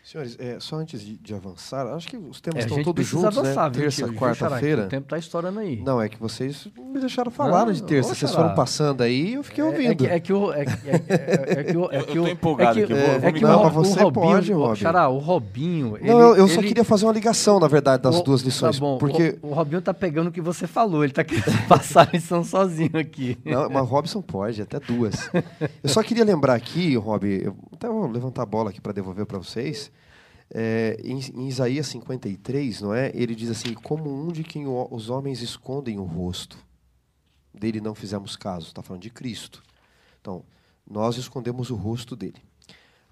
Senhores, 0.08 0.36
é, 0.38 0.58
só 0.58 0.76
antes 0.76 1.02
de, 1.02 1.18
de, 1.18 1.34
avançar, 1.34 1.86
acho 1.88 2.08
que 2.08 2.16
os 2.16 2.40
temas 2.40 2.64
é, 2.64 2.66
estão 2.66 2.82
todos 2.82 3.06
juntos, 3.06 3.36
né? 3.36 3.42
avançar, 3.42 3.70
né? 3.70 3.78
Terça, 3.78 4.08
quarta-feira. 4.14 4.84
O 4.84 4.88
tempo 4.88 5.04
está 5.04 5.18
estourando 5.18 5.58
aí. 5.60 5.82
Não, 5.82 6.00
é 6.00 6.08
que 6.08 6.18
vocês 6.18 6.66
me 6.78 6.98
deixaram 6.98 7.30
falar 7.30 7.66
não, 7.66 7.72
de 7.74 7.82
terça. 7.82 8.14
Vocês 8.14 8.32
foram 8.32 8.54
passando 8.54 9.02
aí 9.02 9.34
eu 9.34 9.42
fiquei 9.42 9.62
ouvindo. 9.62 10.06
É, 10.06 10.14
é 10.14 10.20
que, 10.20 10.32
o... 10.32 10.50
É, 10.50 10.62
é, 10.62 10.64
que 11.64 11.76
o... 11.76 11.92
É 11.92 12.02
que 12.02 12.16
eu, 12.16 12.24
tô 12.24 12.28
empolgado 12.30 12.80
é 12.80 12.86
que, 12.86 12.92
aqui. 12.94 13.26
É 13.26 13.32
que 13.32 13.42
não, 13.42 13.64
mas 13.64 13.74
você 13.74 14.02
Robinho, 14.02 14.12
pode, 14.12 14.52
Robinho. 14.52 14.76
Xará, 14.76 15.08
o 15.10 15.18
Robinho... 15.18 15.98
Ele, 15.98 16.08
não, 16.08 16.20
eu, 16.20 16.36
eu 16.36 16.48
só 16.48 16.62
queria 16.62 16.84
fazer 16.84 17.04
uma 17.04 17.12
ligação, 17.12 17.60
na 17.60 17.68
verdade, 17.68 18.02
das 18.02 18.16
o, 18.16 18.22
duas 18.22 18.40
lições. 18.40 18.76
Tá 18.76 18.80
bom, 18.80 18.96
porque... 18.96 19.38
o, 19.42 19.48
o 19.48 19.52
Robinho 19.52 19.82
tá 19.82 19.92
pegando 19.92 20.28
o 20.28 20.32
que 20.32 20.40
você 20.40 20.66
falou. 20.66 21.04
Ele 21.04 21.12
tá 21.12 21.22
querendo 21.22 21.44
passar 21.68 22.08
a 22.08 22.10
lição 22.10 22.42
sozinho 22.42 22.96
aqui. 22.98 23.36
Não, 23.44 23.68
mas 23.68 23.82
o 23.82 23.84
Robson 23.84 24.22
pode, 24.22 24.62
até 24.62 24.80
duas. 24.80 25.30
Eu 25.82 25.90
só 25.90 26.02
queria 26.02 26.24
lembrar 26.24 26.54
aqui, 26.54 26.96
Rob, 26.96 27.26
eu 27.26 27.54
até 27.74 27.88
vou 27.88 28.10
levantar 28.10 28.44
a 28.44 28.46
bola 28.46 28.70
aqui 28.70 28.80
para 28.80 28.92
devolver 28.92 29.26
para 29.26 29.36
vocês 29.36 29.92
é, 30.50 30.98
em, 31.04 31.18
em, 31.18 31.48
Isaías 31.48 31.86
53, 31.88 32.80
não 32.80 32.94
é? 32.94 33.10
Ele 33.14 33.34
diz 33.34 33.50
assim: 33.50 33.74
Como 33.74 34.10
um 34.10 34.32
de 34.32 34.42
quem 34.42 34.66
o, 34.66 34.88
os 34.90 35.10
homens 35.10 35.42
escondem 35.42 35.98
o 35.98 36.04
rosto, 36.04 36.58
dele 37.52 37.80
não 37.80 37.94
fizemos 37.94 38.36
caso. 38.36 38.68
Está 38.68 38.82
falando 38.82 39.02
de 39.02 39.10
Cristo. 39.10 39.62
Então, 40.20 40.44
nós 40.88 41.16
escondemos 41.16 41.70
o 41.70 41.74
rosto 41.74 42.16
dele. 42.16 42.42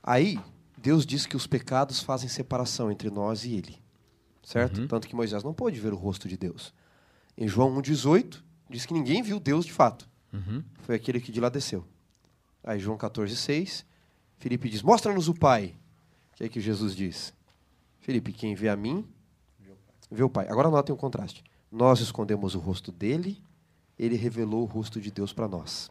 Aí, 0.02 0.38
Deus 0.78 1.04
diz 1.04 1.26
que 1.26 1.36
os 1.36 1.46
pecados 1.46 2.00
fazem 2.00 2.28
separação 2.28 2.90
entre 2.90 3.10
nós 3.10 3.44
e 3.44 3.54
ele. 3.54 3.78
Certo? 4.42 4.80
Uhum. 4.80 4.86
Tanto 4.86 5.08
que 5.08 5.16
Moisés 5.16 5.42
não 5.42 5.52
pôde 5.52 5.80
ver 5.80 5.92
o 5.92 5.96
rosto 5.96 6.28
de 6.28 6.36
Deus. 6.36 6.72
Em 7.36 7.48
João 7.48 7.74
1,18, 7.82 8.42
diz 8.70 8.86
que 8.86 8.94
ninguém 8.94 9.22
viu 9.22 9.40
Deus 9.40 9.66
de 9.66 9.72
fato. 9.72 10.08
Uhum. 10.32 10.62
Foi 10.82 10.94
aquele 10.94 11.20
que 11.20 11.32
de 11.32 11.40
lá 11.40 11.48
desceu. 11.48 11.84
Aí, 12.62 12.78
João 12.78 12.96
14,6, 12.96 13.84
Felipe 14.38 14.68
diz: 14.68 14.82
Mostra-nos 14.82 15.28
o 15.28 15.34
Pai. 15.34 15.74
O 16.36 16.38
que 16.38 16.44
é 16.44 16.48
que 16.50 16.60
Jesus 16.60 16.94
diz? 16.94 17.32
Felipe, 17.98 18.30
quem 18.30 18.54
vê 18.54 18.68
a 18.68 18.76
mim, 18.76 19.08
vê 20.10 20.22
o 20.22 20.28
Pai. 20.28 20.46
Agora 20.50 20.68
notem 20.68 20.94
o 20.94 20.98
contraste. 20.98 21.42
Nós 21.72 22.00
escondemos 22.00 22.54
o 22.54 22.58
rosto 22.58 22.92
dele, 22.92 23.42
ele 23.98 24.16
revelou 24.16 24.62
o 24.62 24.66
rosto 24.66 25.00
de 25.00 25.10
Deus 25.10 25.32
para 25.32 25.48
nós. 25.48 25.90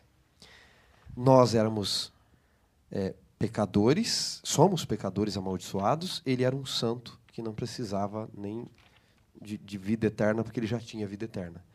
Nós 1.17 1.55
éramos 1.55 2.13
é, 2.91 3.15
pecadores, 3.39 4.39
somos 4.43 4.85
pecadores 4.85 5.35
amaldiçoados, 5.35 6.21
ele 6.23 6.43
era 6.43 6.55
um 6.55 6.63
santo 6.63 7.19
que 7.33 7.41
não 7.41 7.51
precisava 7.51 8.29
nem 8.31 8.67
de, 9.41 9.57
de 9.57 9.79
vida 9.79 10.05
eterna, 10.05 10.43
porque 10.43 10.59
ele 10.59 10.67
já 10.67 10.79
tinha 10.79 11.07
vida 11.07 11.25
eterna. 11.25 11.65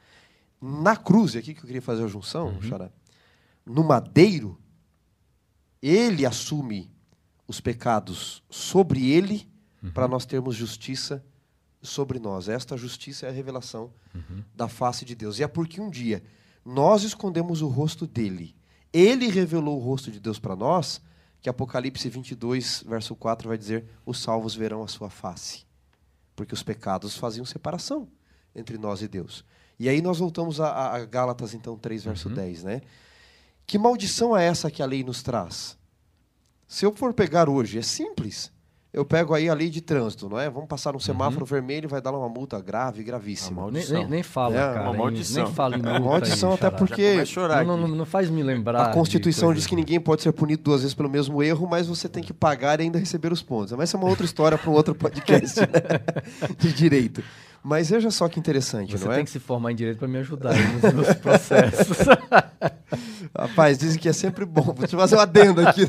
Na 0.62 0.96
cruz, 0.96 1.34
aqui 1.34 1.54
que 1.54 1.60
eu 1.60 1.66
queria 1.66 1.82
fazer 1.82 2.04
a 2.04 2.08
junção, 2.08 2.50
uhum. 2.50 2.62
Xará, 2.62 2.88
no 3.66 3.82
madeiro, 3.82 4.56
ele 5.82 6.24
assume 6.24 6.88
os 7.50 7.60
pecados 7.60 8.44
sobre 8.48 9.10
ele, 9.10 9.50
uhum. 9.82 9.90
para 9.90 10.06
nós 10.06 10.24
termos 10.24 10.54
justiça 10.54 11.24
sobre 11.82 12.20
nós. 12.20 12.48
Esta 12.48 12.76
justiça 12.76 13.26
é 13.26 13.28
a 13.28 13.32
revelação 13.32 13.92
uhum. 14.14 14.44
da 14.54 14.68
face 14.68 15.04
de 15.04 15.16
Deus. 15.16 15.40
E 15.40 15.42
é 15.42 15.48
porque 15.48 15.80
um 15.80 15.90
dia 15.90 16.22
nós 16.64 17.02
escondemos 17.02 17.60
o 17.60 17.66
rosto 17.66 18.06
dele, 18.06 18.54
ele 18.92 19.28
revelou 19.28 19.80
o 19.80 19.82
rosto 19.82 20.12
de 20.12 20.20
Deus 20.20 20.38
para 20.38 20.54
nós, 20.54 21.00
que 21.42 21.48
Apocalipse 21.48 22.08
22, 22.08 22.84
verso 22.86 23.16
4 23.16 23.48
vai 23.48 23.58
dizer: 23.58 23.84
os 24.06 24.20
salvos 24.20 24.54
verão 24.54 24.84
a 24.84 24.88
sua 24.88 25.10
face. 25.10 25.64
Porque 26.36 26.54
os 26.54 26.62
pecados 26.62 27.16
faziam 27.16 27.44
separação 27.44 28.06
entre 28.54 28.78
nós 28.78 29.02
e 29.02 29.08
Deus. 29.08 29.44
E 29.76 29.88
aí 29.88 30.00
nós 30.00 30.18
voltamos 30.18 30.60
a, 30.60 30.94
a 30.94 31.04
Gálatas, 31.04 31.52
então, 31.52 31.76
3, 31.76 32.04
verso 32.04 32.28
uhum. 32.28 32.34
10, 32.36 32.62
né? 32.62 32.80
Que 33.66 33.76
maldição 33.76 34.36
é 34.36 34.44
essa 34.44 34.70
que 34.70 34.82
a 34.82 34.86
lei 34.86 35.02
nos 35.02 35.20
traz? 35.20 35.79
Se 36.70 36.86
eu 36.86 36.94
for 36.94 37.12
pegar 37.12 37.48
hoje, 37.48 37.80
é 37.80 37.82
simples. 37.82 38.48
Eu 38.92 39.04
pego 39.04 39.34
aí 39.34 39.48
a 39.48 39.54
lei 39.54 39.68
de 39.68 39.80
trânsito, 39.80 40.28
não 40.28 40.38
é? 40.38 40.48
Vamos 40.48 40.68
passar 40.68 40.94
um 40.94 41.00
semáforo 41.00 41.40
uhum. 41.40 41.46
vermelho 41.46 41.86
e 41.86 41.88
vai 41.88 42.00
dar 42.00 42.12
uma 42.12 42.28
multa 42.28 42.60
grave, 42.60 43.02
gravíssima. 43.02 43.68
Nem, 43.72 43.84
nem, 43.88 44.06
nem, 44.06 44.22
fala, 44.22 44.54
é, 44.54 44.74
cara. 44.74 44.82
Uma 44.82 44.92
maldição. 44.92 45.44
Nem 45.44 45.52
fala 45.52 45.76
em 45.76 45.82
multa. 45.82 46.00
Maldição, 46.00 46.50
aí, 46.50 46.54
até 46.54 46.70
porque. 46.70 47.24
Não, 47.66 47.76
não, 47.76 47.88
não, 47.88 48.06
faz 48.06 48.30
me 48.30 48.40
lembrar. 48.40 48.86
A 48.86 48.92
Constituição 48.92 49.52
diz 49.52 49.66
que 49.66 49.74
ninguém 49.74 49.98
pode 49.98 50.22
ser 50.22 50.30
punido 50.30 50.62
duas 50.62 50.82
vezes 50.82 50.94
pelo 50.94 51.10
mesmo 51.10 51.42
erro, 51.42 51.66
mas 51.68 51.88
você 51.88 52.08
tem 52.08 52.22
que 52.22 52.32
pagar 52.32 52.78
e 52.78 52.84
ainda 52.84 53.00
receber 53.00 53.32
os 53.32 53.42
pontos. 53.42 53.72
Mas 53.72 53.90
essa 53.90 53.96
é 53.96 53.98
uma 53.98 54.08
outra 54.08 54.24
história 54.24 54.56
para 54.56 54.70
um 54.70 54.74
outro 54.74 54.94
podcast 54.96 55.58
né? 55.62 55.66
de 56.56 56.72
direito. 56.72 57.20
Mas 57.62 57.90
veja 57.90 58.10
só 58.10 58.28
que 58.28 58.40
interessante, 58.40 58.96
Você 58.96 59.04
não 59.04 59.12
é? 59.12 59.16
tem 59.16 59.24
que 59.24 59.30
se 59.30 59.38
formar 59.38 59.72
em 59.72 59.74
direito 59.74 59.98
para 59.98 60.08
me 60.08 60.18
ajudar 60.18 60.54
nos 60.54 60.94
meus 60.94 61.14
processos. 61.14 61.98
Rapaz, 63.36 63.78
dizem 63.78 63.98
que 63.98 64.08
é 64.08 64.12
sempre 64.12 64.44
bom. 64.44 64.62
Vou 64.62 64.86
te 64.86 64.96
fazer 64.96 65.16
um 65.16 65.20
adendo 65.20 65.66
aqui. 65.66 65.82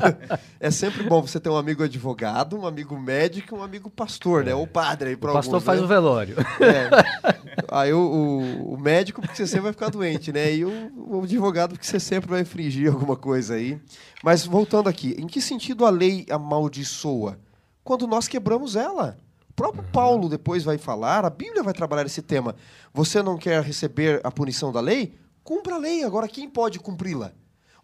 É 0.60 0.70
sempre 0.70 1.02
bom 1.02 1.20
você 1.22 1.40
ter 1.40 1.48
um 1.48 1.56
amigo 1.56 1.82
advogado, 1.82 2.56
um 2.56 2.66
amigo 2.66 2.98
médico, 2.98 3.56
um 3.56 3.62
amigo 3.62 3.90
pastor, 3.90 4.42
é. 4.42 4.46
né? 4.46 4.54
Ou 4.54 4.66
padre 4.66 5.10
aí 5.10 5.16
para 5.16 5.30
O 5.30 5.34
pastor 5.34 5.54
alguns, 5.54 5.64
faz 5.64 5.78
né? 5.80 5.84
o 5.84 5.88
velório. 5.88 6.36
É. 6.60 7.32
Aí 7.70 7.92
o, 7.92 7.98
o, 7.98 8.74
o, 8.74 8.78
médico 8.78 9.20
porque 9.20 9.36
você 9.36 9.46
sempre 9.46 9.64
vai 9.64 9.72
ficar 9.72 9.90
doente, 9.90 10.32
né? 10.32 10.54
E 10.54 10.64
o, 10.64 10.92
o 10.96 11.22
advogado 11.22 11.70
porque 11.70 11.86
você 11.86 11.98
sempre 11.98 12.30
vai 12.30 12.42
infringir 12.42 12.92
alguma 12.92 13.16
coisa 13.16 13.54
aí. 13.54 13.80
Mas 14.22 14.46
voltando 14.46 14.88
aqui, 14.88 15.16
em 15.18 15.26
que 15.26 15.40
sentido 15.40 15.84
a 15.84 15.90
lei 15.90 16.26
amaldiçoa? 16.30 17.38
Quando 17.82 18.06
nós 18.06 18.28
quebramos 18.28 18.76
ela. 18.76 19.18
O 19.52 19.54
próprio 19.54 19.84
Paulo 19.92 20.30
depois 20.30 20.64
vai 20.64 20.78
falar, 20.78 21.26
a 21.26 21.30
Bíblia 21.30 21.62
vai 21.62 21.74
trabalhar 21.74 22.06
esse 22.06 22.22
tema. 22.22 22.56
Você 22.94 23.22
não 23.22 23.36
quer 23.36 23.62
receber 23.62 24.18
a 24.24 24.30
punição 24.30 24.72
da 24.72 24.80
lei? 24.80 25.14
Cumpra 25.44 25.74
a 25.74 25.78
lei. 25.78 26.02
Agora, 26.04 26.26
quem 26.26 26.48
pode 26.48 26.80
cumpri-la? 26.80 27.32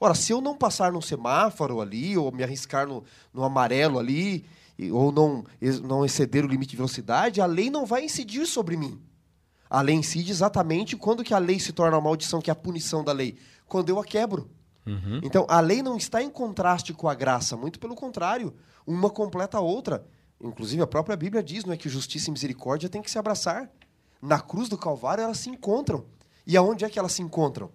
Ora, 0.00 0.14
se 0.14 0.32
eu 0.32 0.40
não 0.40 0.56
passar 0.56 0.90
num 0.90 1.02
semáforo 1.02 1.82
ali, 1.82 2.16
ou 2.16 2.32
me 2.32 2.42
arriscar 2.42 2.86
no, 2.86 3.04
no 3.34 3.44
amarelo 3.44 3.98
ali, 3.98 4.46
ou 4.90 5.12
não, 5.12 5.44
não 5.84 6.06
exceder 6.06 6.42
o 6.42 6.48
limite 6.48 6.70
de 6.70 6.76
velocidade, 6.78 7.38
a 7.38 7.46
lei 7.46 7.68
não 7.68 7.84
vai 7.84 8.02
incidir 8.02 8.46
sobre 8.46 8.74
mim. 8.74 8.98
A 9.68 9.82
lei 9.82 9.94
incide 9.94 10.30
exatamente 10.30 10.96
quando 10.96 11.22
que 11.22 11.34
a 11.34 11.38
lei 11.38 11.60
se 11.60 11.74
torna 11.74 11.98
uma 11.98 12.02
maldição, 12.02 12.40
que 12.40 12.48
é 12.48 12.52
a 12.52 12.56
punição 12.56 13.04
da 13.04 13.12
lei. 13.12 13.36
Quando 13.66 13.90
eu 13.90 14.00
a 14.00 14.04
quebro. 14.04 14.50
Uhum. 14.86 15.20
Então, 15.22 15.44
a 15.50 15.60
lei 15.60 15.82
não 15.82 15.98
está 15.98 16.22
em 16.22 16.30
contraste 16.30 16.94
com 16.94 17.10
a 17.10 17.14
graça, 17.14 17.58
muito 17.58 17.78
pelo 17.78 17.94
contrário. 17.94 18.54
Uma 18.86 19.10
completa 19.10 19.58
a 19.58 19.60
outra. 19.60 20.06
Inclusive, 20.40 20.82
a 20.82 20.86
própria 20.86 21.16
Bíblia 21.16 21.42
diz 21.42 21.64
não 21.64 21.72
é, 21.72 21.76
que 21.76 21.88
justiça 21.88 22.28
e 22.28 22.32
misericórdia 22.32 22.88
têm 22.88 23.02
que 23.02 23.10
se 23.10 23.18
abraçar. 23.18 23.70
Na 24.22 24.40
cruz 24.40 24.68
do 24.68 24.78
Calvário, 24.78 25.24
elas 25.24 25.38
se 25.38 25.50
encontram. 25.50 26.04
E 26.46 26.56
aonde 26.56 26.84
é 26.84 26.90
que 26.90 26.98
elas 26.98 27.12
se 27.12 27.22
encontram? 27.22 27.70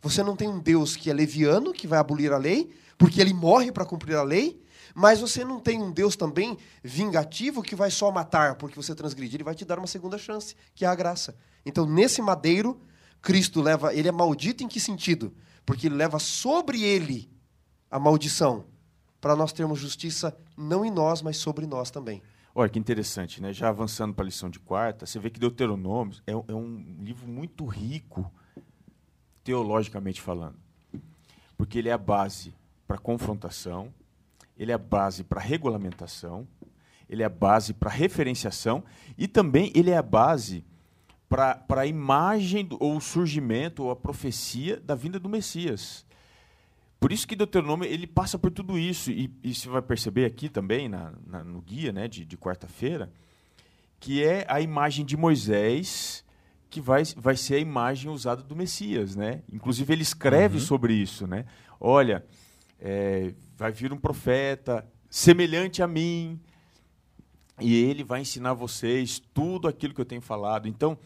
Você 0.00 0.22
não 0.22 0.36
tem 0.36 0.48
um 0.48 0.58
Deus 0.58 0.96
que 0.96 1.10
é 1.10 1.12
leviano, 1.12 1.72
que 1.72 1.86
vai 1.86 1.98
abolir 1.98 2.32
a 2.32 2.38
lei, 2.38 2.70
porque 2.96 3.20
ele 3.20 3.34
morre 3.34 3.70
para 3.70 3.84
cumprir 3.84 4.16
a 4.16 4.22
lei, 4.22 4.62
mas 4.94 5.20
você 5.20 5.44
não 5.44 5.60
tem 5.60 5.82
um 5.82 5.92
Deus 5.92 6.16
também 6.16 6.56
vingativo 6.82 7.62
que 7.62 7.74
vai 7.74 7.90
só 7.90 8.10
matar 8.10 8.56
porque 8.56 8.76
você 8.76 8.94
transgredir, 8.94 9.36
ele 9.36 9.44
vai 9.44 9.54
te 9.54 9.64
dar 9.64 9.78
uma 9.78 9.86
segunda 9.86 10.18
chance, 10.18 10.56
que 10.74 10.84
é 10.84 10.88
a 10.88 10.94
graça. 10.94 11.36
Então, 11.64 11.84
nesse 11.86 12.22
madeiro, 12.22 12.80
Cristo 13.20 13.60
leva, 13.60 13.94
ele 13.94 14.08
é 14.08 14.12
maldito 14.12 14.64
em 14.64 14.68
que 14.68 14.80
sentido? 14.80 15.34
Porque 15.66 15.86
ele 15.86 15.96
leva 15.96 16.18
sobre 16.18 16.82
ele 16.82 17.30
a 17.90 17.98
maldição 17.98 18.64
para 19.20 19.34
nós 19.34 19.52
termos 19.52 19.78
justiça 19.78 20.36
não 20.56 20.84
em 20.84 20.90
nós, 20.90 21.22
mas 21.22 21.36
sobre 21.36 21.66
nós 21.66 21.90
também. 21.90 22.22
Olha 22.54 22.68
que 22.68 22.78
interessante, 22.78 23.40
né? 23.40 23.52
Já 23.52 23.68
avançando 23.68 24.14
para 24.14 24.24
a 24.24 24.26
lição 24.26 24.50
de 24.50 24.58
quarta, 24.58 25.06
você 25.06 25.18
vê 25.18 25.30
que 25.30 25.38
Deuteronômio 25.38 26.16
é, 26.26 26.32
é 26.32 26.54
um 26.54 26.98
livro 27.00 27.28
muito 27.28 27.64
rico, 27.66 28.30
teologicamente 29.44 30.20
falando, 30.20 30.56
porque 31.56 31.78
ele 31.78 31.88
é 31.88 31.92
a 31.92 31.98
base 31.98 32.54
para 32.86 32.98
confrontação, 32.98 33.92
ele 34.56 34.72
é 34.72 34.74
a 34.74 34.78
base 34.78 35.22
para 35.22 35.40
regulamentação, 35.40 36.48
ele 37.08 37.22
é 37.22 37.26
a 37.26 37.30
base 37.30 37.72
para 37.72 37.90
referenciação 37.90 38.82
e 39.16 39.28
também 39.28 39.72
ele 39.74 39.90
é 39.90 39.96
a 39.96 40.02
base 40.02 40.64
para 41.28 41.62
a 41.68 41.86
imagem 41.86 42.64
do, 42.64 42.76
ou 42.80 42.96
o 42.96 43.00
surgimento 43.00 43.84
ou 43.84 43.90
a 43.90 43.96
profecia 43.96 44.80
da 44.80 44.94
vinda 44.94 45.20
do 45.20 45.28
Messias. 45.28 46.04
Por 47.00 47.12
isso 47.12 47.28
que 47.28 47.36
Deuteronômio 47.36 47.88
ele 47.88 48.06
passa 48.06 48.38
por 48.38 48.50
tudo 48.50 48.78
isso. 48.78 49.10
E, 49.10 49.32
e 49.42 49.54
você 49.54 49.68
vai 49.68 49.82
perceber 49.82 50.24
aqui 50.24 50.48
também, 50.48 50.88
na, 50.88 51.12
na 51.26 51.44
no 51.44 51.60
guia 51.60 51.92
né, 51.92 52.08
de, 52.08 52.24
de 52.24 52.36
quarta-feira, 52.36 53.10
que 54.00 54.24
é 54.24 54.44
a 54.48 54.60
imagem 54.60 55.04
de 55.04 55.16
Moisés 55.16 56.24
que 56.70 56.80
vai, 56.80 57.02
vai 57.16 57.36
ser 57.36 57.54
a 57.54 57.58
imagem 57.58 58.10
usada 58.10 58.42
do 58.42 58.54
Messias. 58.54 59.14
Né? 59.16 59.42
Inclusive, 59.52 59.92
ele 59.92 60.02
escreve 60.02 60.58
uhum. 60.58 60.64
sobre 60.64 60.92
isso. 60.92 61.26
Né? 61.26 61.44
Olha, 61.80 62.24
é, 62.80 63.32
vai 63.56 63.72
vir 63.72 63.92
um 63.92 63.98
profeta 63.98 64.86
semelhante 65.08 65.82
a 65.82 65.86
mim, 65.86 66.38
e 67.60 67.74
ele 67.74 68.04
vai 68.04 68.20
ensinar 68.20 68.52
vocês 68.52 69.20
tudo 69.34 69.66
aquilo 69.66 69.94
que 69.94 70.00
eu 70.00 70.04
tenho 70.04 70.20
falado. 70.20 70.68
Então, 70.68 70.98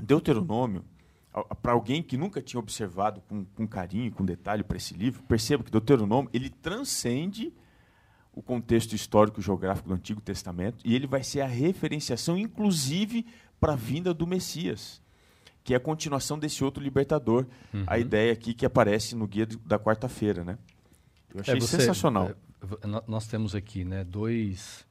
Deuteronômio 0.00 0.84
para 1.62 1.72
alguém 1.72 2.02
que 2.02 2.16
nunca 2.16 2.40
tinha 2.40 2.58
observado 2.58 3.20
com, 3.22 3.44
com 3.44 3.66
carinho, 3.66 4.10
com 4.12 4.24
detalhe 4.24 4.62
para 4.62 4.76
esse 4.76 4.94
livro, 4.94 5.22
perceba 5.24 5.62
que 5.62 5.70
Deuteronômio 5.70 6.30
ele 6.32 6.48
transcende 6.48 7.52
o 8.32 8.42
contexto 8.42 8.94
histórico 8.94 9.40
geográfico 9.40 9.88
do 9.88 9.94
Antigo 9.94 10.20
Testamento 10.20 10.78
e 10.84 10.94
ele 10.94 11.06
vai 11.06 11.22
ser 11.22 11.40
a 11.40 11.46
referenciação, 11.46 12.36
inclusive, 12.36 13.26
para 13.60 13.72
a 13.72 13.76
vinda 13.76 14.12
do 14.12 14.26
Messias, 14.26 15.02
que 15.64 15.74
é 15.74 15.76
a 15.76 15.80
continuação 15.80 16.38
desse 16.38 16.62
outro 16.62 16.82
libertador. 16.82 17.46
Uhum. 17.72 17.84
A 17.86 17.98
ideia 17.98 18.32
aqui 18.32 18.54
que 18.54 18.66
aparece 18.66 19.14
no 19.14 19.26
guia 19.26 19.46
da 19.64 19.78
quarta-feira, 19.78 20.44
né? 20.44 20.58
Eu 21.34 21.40
achei 21.40 21.54
é, 21.54 21.60
você, 21.60 21.78
sensacional. 21.78 22.30
É, 22.30 22.34
nós 23.06 23.26
temos 23.26 23.54
aqui, 23.54 23.84
né, 23.84 24.04
dois 24.04 24.86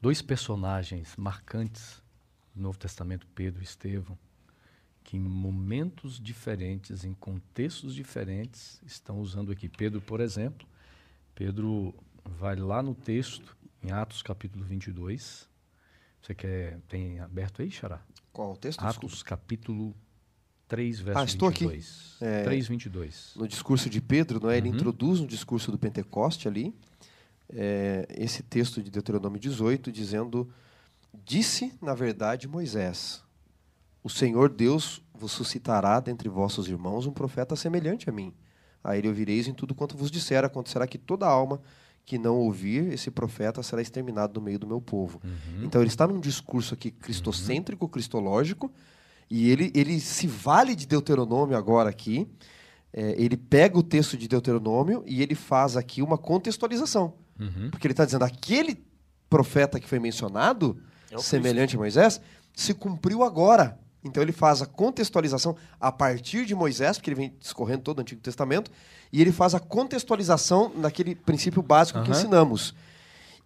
dois 0.00 0.22
personagens 0.22 1.14
marcantes 1.16 2.02
no 2.54 2.62
Novo 2.62 2.78
Testamento, 2.78 3.26
Pedro 3.34 3.60
e 3.60 3.64
Estevão, 3.64 4.18
que 5.06 5.16
em 5.16 5.20
momentos 5.20 6.20
diferentes, 6.20 7.04
em 7.04 7.14
contextos 7.14 7.94
diferentes, 7.94 8.80
estão 8.84 9.20
usando 9.20 9.52
aqui. 9.52 9.68
Pedro, 9.68 10.00
por 10.00 10.20
exemplo, 10.20 10.66
Pedro 11.32 11.94
vai 12.24 12.56
lá 12.56 12.82
no 12.82 12.92
texto, 12.92 13.56
em 13.84 13.92
Atos 13.92 14.20
capítulo 14.20 14.64
22. 14.64 15.48
Você 16.20 16.34
quer, 16.34 16.80
tem 16.88 17.20
aberto 17.20 17.62
aí, 17.62 17.70
Xará? 17.70 18.02
Qual 18.32 18.54
o 18.54 18.56
texto? 18.56 18.80
Atos 18.80 19.12
Desculpa. 19.12 19.24
capítulo 19.24 19.94
3, 20.66 20.98
verso 20.98 21.20
ah, 21.20 21.24
estou 21.24 21.50
22. 21.50 22.16
Aqui. 22.16 22.24
É, 22.24 22.42
3, 22.42 22.66
22. 22.66 23.32
No 23.36 23.46
discurso 23.46 23.88
de 23.88 24.00
Pedro, 24.00 24.40
não 24.40 24.50
é? 24.50 24.58
ele 24.58 24.70
uhum. 24.70 24.74
introduz 24.74 25.20
um 25.20 25.26
discurso 25.26 25.70
do 25.70 25.78
Pentecoste 25.78 26.48
ali, 26.48 26.74
é, 27.48 28.08
esse 28.10 28.42
texto 28.42 28.82
de 28.82 28.90
Deuteronômio 28.90 29.38
18, 29.38 29.92
dizendo: 29.92 30.52
Disse, 31.24 31.72
na 31.80 31.94
verdade, 31.94 32.48
Moisés: 32.48 33.24
O 34.06 34.08
Senhor 34.08 34.48
Deus 34.48 35.02
vos 35.12 35.32
suscitará 35.32 35.98
dentre 35.98 36.28
vossos 36.28 36.68
irmãos 36.68 37.08
um 37.08 37.10
profeta 37.10 37.56
semelhante 37.56 38.08
a 38.08 38.12
mim. 38.12 38.32
A 38.84 38.96
ele 38.96 39.08
ouvireis 39.08 39.48
em 39.48 39.52
tudo 39.52 39.74
quanto 39.74 39.96
vos 39.96 40.12
disser. 40.12 40.44
Acontecerá 40.44 40.86
que 40.86 40.96
toda 40.96 41.26
alma 41.26 41.60
que 42.04 42.16
não 42.16 42.36
ouvir 42.36 42.92
esse 42.92 43.10
profeta 43.10 43.64
será 43.64 43.82
exterminado 43.82 44.38
no 44.38 44.46
meio 44.46 44.60
do 44.60 44.66
meu 44.66 44.80
povo. 44.80 45.20
Uhum. 45.24 45.64
Então 45.64 45.80
ele 45.80 45.88
está 45.88 46.06
num 46.06 46.20
discurso 46.20 46.72
aqui 46.72 46.92
cristocêntrico, 46.92 47.86
uhum. 47.86 47.90
cristológico, 47.90 48.70
e 49.28 49.50
ele, 49.50 49.72
ele 49.74 49.98
se 49.98 50.28
vale 50.28 50.76
de 50.76 50.86
Deuteronômio 50.86 51.56
agora 51.56 51.90
aqui. 51.90 52.28
É, 52.92 53.20
ele 53.20 53.36
pega 53.36 53.76
o 53.76 53.82
texto 53.82 54.16
de 54.16 54.28
Deuteronômio 54.28 55.02
e 55.04 55.20
ele 55.20 55.34
faz 55.34 55.76
aqui 55.76 56.00
uma 56.00 56.16
contextualização. 56.16 57.14
Uhum. 57.40 57.70
Porque 57.72 57.88
ele 57.88 57.92
está 57.92 58.04
dizendo, 58.04 58.24
aquele 58.24 58.86
profeta 59.28 59.80
que 59.80 59.88
foi 59.88 59.98
mencionado, 59.98 60.80
é 61.10 61.18
semelhante 61.18 61.70
Cristo. 61.70 61.74
a 61.74 61.78
Moisés, 61.80 62.20
se 62.54 62.72
cumpriu 62.72 63.24
agora. 63.24 63.76
Então 64.06 64.22
ele 64.22 64.32
faz 64.32 64.62
a 64.62 64.66
contextualização 64.66 65.56
a 65.80 65.90
partir 65.90 66.46
de 66.46 66.54
Moisés, 66.54 66.96
porque 66.96 67.10
ele 67.10 67.16
vem 67.16 67.34
discorrendo 67.40 67.82
todo 67.82 67.98
o 67.98 68.00
Antigo 68.00 68.20
Testamento, 68.20 68.70
e 69.12 69.20
ele 69.20 69.32
faz 69.32 69.54
a 69.54 69.60
contextualização 69.60 70.72
naquele 70.74 71.14
princípio 71.14 71.62
básico 71.62 71.98
uhum. 71.98 72.04
que 72.04 72.10
ensinamos. 72.12 72.74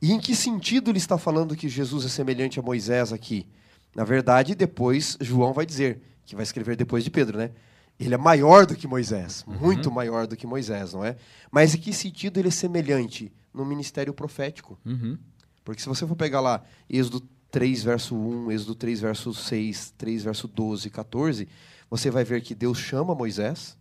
E 0.03 0.13
em 0.13 0.21
que 0.21 0.35
sentido 0.35 0.91
ele 0.91 0.99
está 0.99 1.19
falando 1.19 1.57
que 1.57 1.69
Jesus 1.69 2.05
é 2.05 2.09
semelhante 2.09 2.59
a 2.59 2.63
Moisés 2.63 3.13
aqui? 3.13 3.47
Na 3.95 4.05
verdade, 4.05 4.55
depois 4.55 5.17
João 5.21 5.53
vai 5.53 5.67
dizer, 5.67 6.01
que 6.25 6.35
vai 6.35 6.43
escrever 6.43 6.77
depois 6.77 7.03
de 7.03 7.11
Pedro, 7.11 7.39
né? 7.39 7.51
Ele 7.99 8.15
é 8.15 8.19
maior 8.19 8.65
do 8.65 8.75
que 8.75 8.87
Moisés, 8.87 9.45
uhum. 9.47 9.59
muito 9.59 9.91
maior 9.91 10.27
do 10.27 10.37
que 10.37 10.47
Moisés, 10.47 10.95
não 10.95 11.05
é? 11.05 11.17
Mas 11.51 11.75
em 11.75 11.79
que 11.79 11.93
sentido 11.93 12.39
ele 12.39 12.49
é 12.49 12.53
semelhante? 12.53 13.33
No 13.53 13.65
ministério 13.65 14.15
profético. 14.15 14.79
Uhum. 14.87 15.19
Porque 15.65 15.83
se 15.83 15.89
você 15.89 16.07
for 16.07 16.17
pegar 16.17 16.41
lá 16.41 16.63
Êxodo 16.89 17.23
3, 17.51 17.83
verso 17.83 18.15
1, 18.17 18.53
Êxodo 18.53 18.75
3, 18.75 19.01
verso 19.01 19.35
6, 19.35 19.95
3, 19.97 20.25
verso 20.25 20.49
12, 20.49 20.91
14, 20.91 21.49
você 21.89 22.11
vai 22.11 22.25
ver 22.25 22.41
que 22.43 22.55
Deus 22.55 22.79
chama 22.79 23.15
Moisés, 23.15 23.77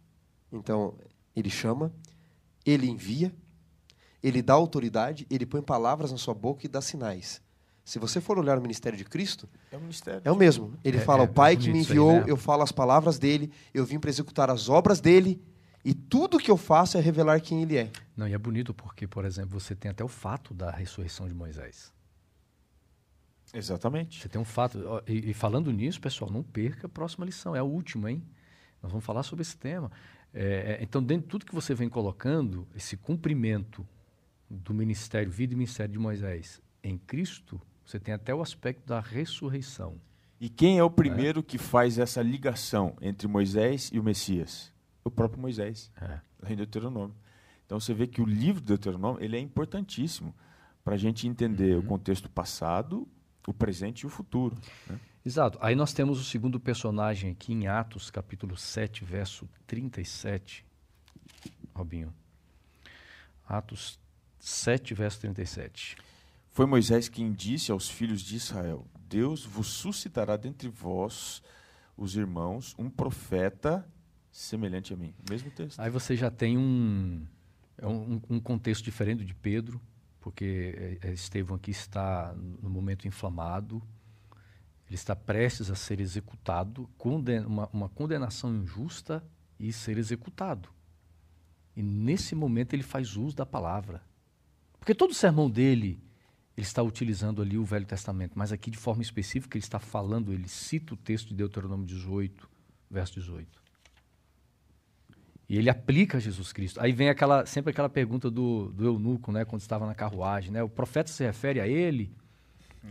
então 0.51 0.95
ele 1.35 1.49
chama, 1.49 1.93
ele 2.65 2.89
envia, 2.89 3.33
ele 4.21 4.41
dá 4.41 4.53
autoridade, 4.53 5.25
ele 5.29 5.45
põe 5.45 5.61
palavras 5.61 6.11
na 6.11 6.17
sua 6.17 6.33
boca 6.33 6.65
e 6.65 6.69
dá 6.69 6.81
sinais. 6.81 7.41
Se 7.85 7.97
você 7.97 8.21
for 8.21 8.37
olhar 8.37 8.57
o 8.57 8.61
ministério 8.61 8.97
de 8.97 9.03
Cristo, 9.03 9.49
é 9.71 9.77
o, 9.77 9.81
ministério 9.81 10.21
é 10.23 10.31
o 10.31 10.35
mesmo. 10.35 10.77
Ele 10.83 10.97
é, 10.97 11.01
fala: 11.01 11.23
é, 11.23 11.25
O 11.25 11.27
Pai 11.27 11.57
que 11.57 11.71
me 11.71 11.79
enviou, 11.79 12.11
aí, 12.11 12.19
né? 12.19 12.25
eu 12.27 12.37
falo 12.37 12.61
as 12.61 12.71
palavras 12.71 13.17
dele, 13.17 13.51
eu 13.73 13.83
vim 13.83 13.99
para 13.99 14.11
executar 14.11 14.49
as 14.49 14.69
obras 14.69 14.99
dele, 14.99 15.41
e 15.83 15.93
tudo 15.93 16.37
que 16.37 16.51
eu 16.51 16.57
faço 16.57 16.97
é 16.97 17.01
revelar 17.01 17.41
quem 17.41 17.63
ele 17.63 17.77
é. 17.77 17.89
Não, 18.15 18.27
e 18.27 18.33
é 18.33 18.37
bonito 18.37 18.73
porque, 18.73 19.07
por 19.07 19.25
exemplo, 19.25 19.59
você 19.59 19.73
tem 19.73 19.89
até 19.89 20.03
o 20.03 20.07
fato 20.07 20.53
da 20.53 20.69
ressurreição 20.69 21.27
de 21.27 21.33
Moisés. 21.33 21.91
Exatamente. 23.53 24.21
Você 24.21 24.29
tem 24.29 24.39
um 24.39 24.45
fato. 24.45 24.79
E, 25.07 25.31
e, 25.31 25.33
falando 25.33 25.71
nisso, 25.71 25.99
pessoal, 25.99 26.31
não 26.31 26.43
perca 26.43 26.87
a 26.87 26.89
próxima 26.89 27.25
lição. 27.25 27.55
É 27.55 27.59
a 27.59 27.63
última, 27.63 28.11
hein? 28.11 28.23
Nós 28.81 28.91
vamos 28.91 29.05
falar 29.05 29.23
sobre 29.23 29.41
esse 29.41 29.57
tema. 29.57 29.91
É, 30.33 30.77
é, 30.79 30.83
então, 30.83 31.01
dentro 31.01 31.23
de 31.23 31.29
tudo 31.29 31.45
que 31.45 31.55
você 31.55 31.73
vem 31.73 31.89
colocando, 31.89 32.67
esse 32.75 32.95
cumprimento 32.95 33.85
do 34.49 34.73
ministério, 34.73 35.31
vida 35.31 35.53
e 35.53 35.55
ministério 35.55 35.91
de 35.91 35.99
Moisés 35.99 36.61
em 36.83 36.97
Cristo, 36.97 37.61
você 37.85 37.99
tem 37.99 38.13
até 38.13 38.33
o 38.33 38.41
aspecto 38.41 38.85
da 38.85 38.99
ressurreição. 38.99 39.99
E 40.39 40.47
quem 40.47 40.77
é 40.79 40.83
o 40.83 40.89
primeiro 40.89 41.41
é. 41.41 41.43
que 41.43 41.57
faz 41.57 41.99
essa 41.99 42.21
ligação 42.21 42.95
entre 43.01 43.27
Moisés 43.27 43.89
e 43.91 43.99
o 43.99 44.03
Messias? 44.03 44.71
O 45.03 45.11
próprio 45.11 45.41
Moisés, 45.41 45.91
é. 45.99 46.21
lá 46.41 46.51
em 46.51 46.55
Deuteronômio. 46.55 47.15
Então 47.65 47.79
você 47.79 47.93
vê 47.93 48.07
que 48.07 48.21
o 48.21 48.25
livro 48.25 48.61
de 48.61 48.67
Deuteronômio 48.67 49.21
ele 49.21 49.35
é 49.35 49.39
importantíssimo 49.39 50.33
para 50.83 50.95
a 50.95 50.97
gente 50.97 51.27
entender 51.27 51.73
uhum. 51.73 51.79
o 51.79 51.83
contexto 51.83 52.29
passado, 52.29 53.07
o 53.47 53.53
presente 53.53 54.01
e 54.01 54.05
o 54.05 54.09
futuro. 54.09 54.57
Né? 54.87 54.99
Exato. 55.25 55.57
Aí 55.61 55.75
nós 55.75 55.93
temos 55.93 56.19
o 56.19 56.23
segundo 56.23 56.59
personagem 56.59 57.31
aqui 57.31 57.53
em 57.53 57.67
Atos, 57.67 58.09
capítulo 58.09 58.57
7, 58.57 59.03
verso 59.03 59.47
37. 59.67 60.65
Robinho. 61.73 62.13
Atos 63.47 63.99
7, 64.39 64.93
verso 64.93 65.19
37. 65.21 65.97
Foi 66.51 66.65
Moisés 66.65 67.07
quem 67.07 67.31
disse 67.31 67.71
aos 67.71 67.89
filhos 67.89 68.21
de 68.21 68.35
Israel: 68.35 68.87
Deus 69.07 69.45
vos 69.45 69.67
suscitará 69.67 70.37
dentre 70.37 70.69
vós, 70.69 71.41
os 71.95 72.15
irmãos, 72.15 72.75
um 72.77 72.89
profeta 72.89 73.87
semelhante 74.31 74.93
a 74.93 74.97
mim. 74.97 75.13
Mesmo 75.29 75.51
texto. 75.51 75.79
Aí 75.79 75.89
você 75.89 76.15
já 76.15 76.31
tem 76.31 76.57
um, 76.57 77.25
é 77.77 77.87
um, 77.87 78.21
um 78.29 78.39
contexto 78.39 78.83
diferente 78.83 79.25
de 79.25 79.33
Pedro 79.33 79.81
porque 80.29 80.99
é, 81.01 81.07
é, 81.07 81.11
Estevão 81.11 81.55
aqui 81.55 81.71
está 81.71 82.35
no 82.61 82.69
momento 82.69 83.07
inflamado, 83.07 83.81
ele 84.85 84.93
está 84.93 85.15
prestes 85.15 85.71
a 85.71 85.75
ser 85.75 85.99
executado, 85.99 86.87
uma, 87.47 87.67
uma 87.73 87.89
condenação 87.89 88.55
injusta 88.55 89.23
e 89.59 89.73
ser 89.73 89.97
executado. 89.97 90.69
E 91.75 91.81
nesse 91.81 92.35
momento 92.35 92.75
ele 92.75 92.83
faz 92.83 93.15
uso 93.15 93.35
da 93.35 93.45
palavra. 93.45 94.03
Porque 94.79 94.93
todo 94.93 95.09
o 95.09 95.15
sermão 95.15 95.49
dele, 95.49 95.99
ele 96.55 96.67
está 96.67 96.83
utilizando 96.83 97.41
ali 97.41 97.57
o 97.57 97.65
Velho 97.65 97.87
Testamento, 97.87 98.33
mas 98.35 98.51
aqui 98.51 98.69
de 98.69 98.77
forma 98.77 99.01
específica 99.01 99.57
ele 99.57 99.65
está 99.65 99.79
falando, 99.79 100.31
ele 100.31 100.47
cita 100.47 100.93
o 100.93 100.97
texto 100.97 101.29
de 101.29 101.35
Deuteronômio 101.37 101.87
18, 101.87 102.47
verso 102.87 103.15
18. 103.15 103.58
E 105.49 105.57
ele 105.57 105.69
aplica 105.69 106.19
Jesus 106.19 106.53
Cristo. 106.53 106.79
Aí 106.79 106.91
vem 106.91 107.09
aquela, 107.09 107.43
sempre 107.45 107.71
aquela 107.71 107.89
pergunta 107.89 108.29
do, 108.29 108.71
do 108.71 108.85
eunuco, 108.85 109.31
né, 109.31 109.43
quando 109.43 109.61
estava 109.61 109.87
na 109.87 109.95
carruagem, 109.95 110.51
né? 110.51 110.61
O 110.61 110.69
profeta 110.69 111.11
se 111.11 111.23
refere 111.23 111.59
a 111.59 111.67
ele? 111.67 112.11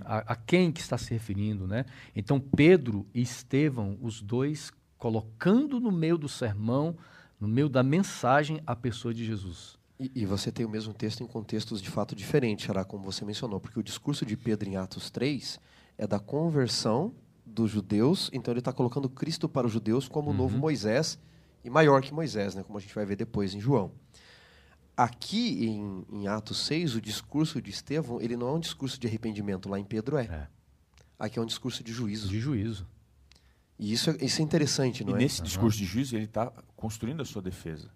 A, 0.01 0.33
a, 0.33 0.37
quem 0.37 0.73
que 0.73 0.81
está 0.81 0.99
se 0.99 1.13
referindo, 1.13 1.67
né? 1.69 1.85
Então 2.17 2.41
Pedro 2.41 3.07
e 3.15 3.23
Estevão, 3.23 3.97
os 4.03 4.21
dois 4.21 4.73
colocando 4.99 5.79
no 5.79 5.93
meio 5.93 6.19
do 6.19 6.29
sermão, 6.29 6.97
no 7.41 7.47
meio 7.47 7.69
da 7.69 7.85
mensagem, 7.85 8.61
a 8.67 8.75
pessoa 8.75 9.15
de 9.15 9.25
Jesus. 9.25 9.79
E, 9.99 10.11
e 10.15 10.27
você 10.27 10.51
tem 10.51 10.67
o 10.67 10.69
mesmo 10.69 10.93
texto 10.93 11.23
em 11.23 11.27
contextos 11.27 11.81
de 11.81 11.89
fato 11.89 12.17
diferentes, 12.17 12.67
Xará, 12.67 12.85
como 12.85 13.05
você 13.05 13.25
mencionou, 13.25 13.61
porque 13.61 13.79
o 13.79 13.83
discurso 13.85 14.27
de 14.27 14.37
Pedro 14.37 14.69
em 14.69 14.77
Atos 14.77 15.11
3 15.11 15.61
é 15.97 16.07
da 16.07 16.19
conversão 16.19 17.15
dos 17.47 17.71
judeus, 17.71 18.29
então 18.33 18.53
ele 18.53 18.59
está 18.59 18.73
colocando 18.73 19.09
Cristo 19.09 19.49
para 19.49 19.67
os 19.67 19.73
judeus 19.73 20.09
como 20.09 20.29
o 20.29 20.31
uhum. 20.33 20.37
novo 20.37 20.59
Moisés, 20.59 21.19
e 21.65 21.71
maior 21.71 22.03
que 22.03 22.13
Moisés, 22.13 22.55
né, 22.55 22.63
como 22.63 22.79
a 22.79 22.81
gente 22.81 22.95
vai 22.95 23.05
ver 23.05 23.17
depois 23.17 23.55
em 23.55 23.61
João. 23.61 23.93
Aqui 24.97 25.67
em, 25.67 26.07
em 26.11 26.27
Atos 26.27 26.67
6, 26.67 26.97
o 26.97 27.01
discurso 27.01 27.63
de 27.63 27.71
Estevão, 27.71 28.21
ele 28.21 28.37
não 28.37 28.49
é 28.49 28.53
um 28.53 28.61
discurso 28.61 28.99
de 28.99 29.07
arrependimento, 29.07 29.69
lá 29.69 29.79
em 29.79 29.85
Pedro 29.85 30.17
é. 30.17 30.25
é. 30.25 30.49
Aqui 31.19 31.39
é 31.39 31.43
um 31.43 31.47
discurso 31.47 31.83
de 31.85 31.93
juízo. 31.93 32.29
De 32.29 32.41
juízo. 32.41 32.87
E 33.79 33.93
isso 33.93 34.11
é, 34.11 34.17
isso 34.21 34.41
é 34.41 34.45
interessante, 34.45 35.05
não 35.05 35.13
e 35.13 35.15
é? 35.15 35.19
E 35.19 35.23
nesse 35.23 35.41
uhum. 35.41 35.47
discurso 35.47 35.79
de 35.79 35.85
juízo, 35.85 36.17
ele 36.17 36.25
está 36.25 36.53
construindo 36.75 37.23
a 37.23 37.25
sua 37.25 37.41
defesa. 37.41 37.89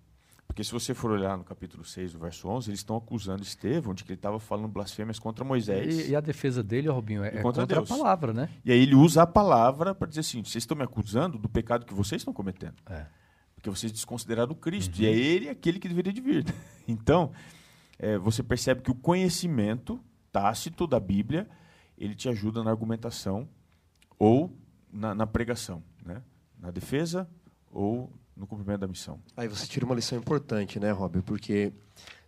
Porque 0.46 0.62
se 0.62 0.70
você 0.70 0.92
for 0.92 1.10
olhar 1.10 1.36
no 1.38 1.44
capítulo 1.44 1.82
6, 1.82 2.12
do 2.12 2.18
verso 2.18 2.46
11, 2.46 2.68
eles 2.68 2.80
estão 2.80 2.94
acusando 2.94 3.42
Estevão 3.42 3.94
de 3.94 4.04
que 4.04 4.12
ele 4.12 4.18
estava 4.18 4.38
falando 4.38 4.68
blasfêmias 4.68 5.18
contra 5.18 5.42
Moisés. 5.42 6.06
E, 6.06 6.10
e, 6.10 6.16
a 6.16 6.20
defesa 6.20 6.62
dele, 6.62 6.90
Robinho, 6.90 7.24
é, 7.24 7.28
é 7.28 7.42
contra, 7.42 7.62
contra 7.62 7.80
a 7.80 7.86
palavra, 7.86 8.34
né? 8.34 8.50
E 8.62 8.70
aí 8.70 8.78
ele 8.78 8.94
usa 8.94 9.22
a 9.22 9.26
palavra 9.26 9.94
para 9.94 10.06
dizer 10.06 10.20
assim, 10.20 10.44
vocês 10.44 10.62
estão 10.62 10.76
me 10.76 10.84
acusando 10.84 11.38
do 11.38 11.48
pecado 11.48 11.86
que 11.86 11.94
vocês 11.94 12.20
estão 12.20 12.34
cometendo. 12.34 12.74
É. 12.86 13.06
Porque 13.62 13.70
vocês 13.70 13.92
desconsideraram 13.92 14.56
Cristo. 14.56 14.98
Uhum. 14.98 15.04
E 15.04 15.06
é 15.06 15.12
ele 15.12 15.48
aquele 15.48 15.78
que 15.78 15.88
deveria 15.88 16.12
de 16.12 16.20
vir. 16.20 16.44
Então, 16.88 17.30
é, 17.96 18.18
você 18.18 18.42
percebe 18.42 18.82
que 18.82 18.90
o 18.90 18.94
conhecimento 18.94 20.00
tácito 20.32 20.84
da 20.84 20.98
Bíblia, 20.98 21.48
ele 21.96 22.12
te 22.12 22.28
ajuda 22.28 22.64
na 22.64 22.70
argumentação 22.70 23.48
ou 24.18 24.52
na, 24.92 25.14
na 25.14 25.24
pregação. 25.24 25.80
Né? 26.04 26.20
Na 26.58 26.72
defesa 26.72 27.30
ou 27.70 28.12
no 28.36 28.48
cumprimento 28.48 28.80
da 28.80 28.88
missão. 28.88 29.20
Aí 29.36 29.46
você 29.46 29.64
tira 29.64 29.86
uma 29.86 29.94
lição 29.94 30.18
importante, 30.18 30.80
né, 30.80 30.90
Rob? 30.90 31.22
Porque 31.22 31.72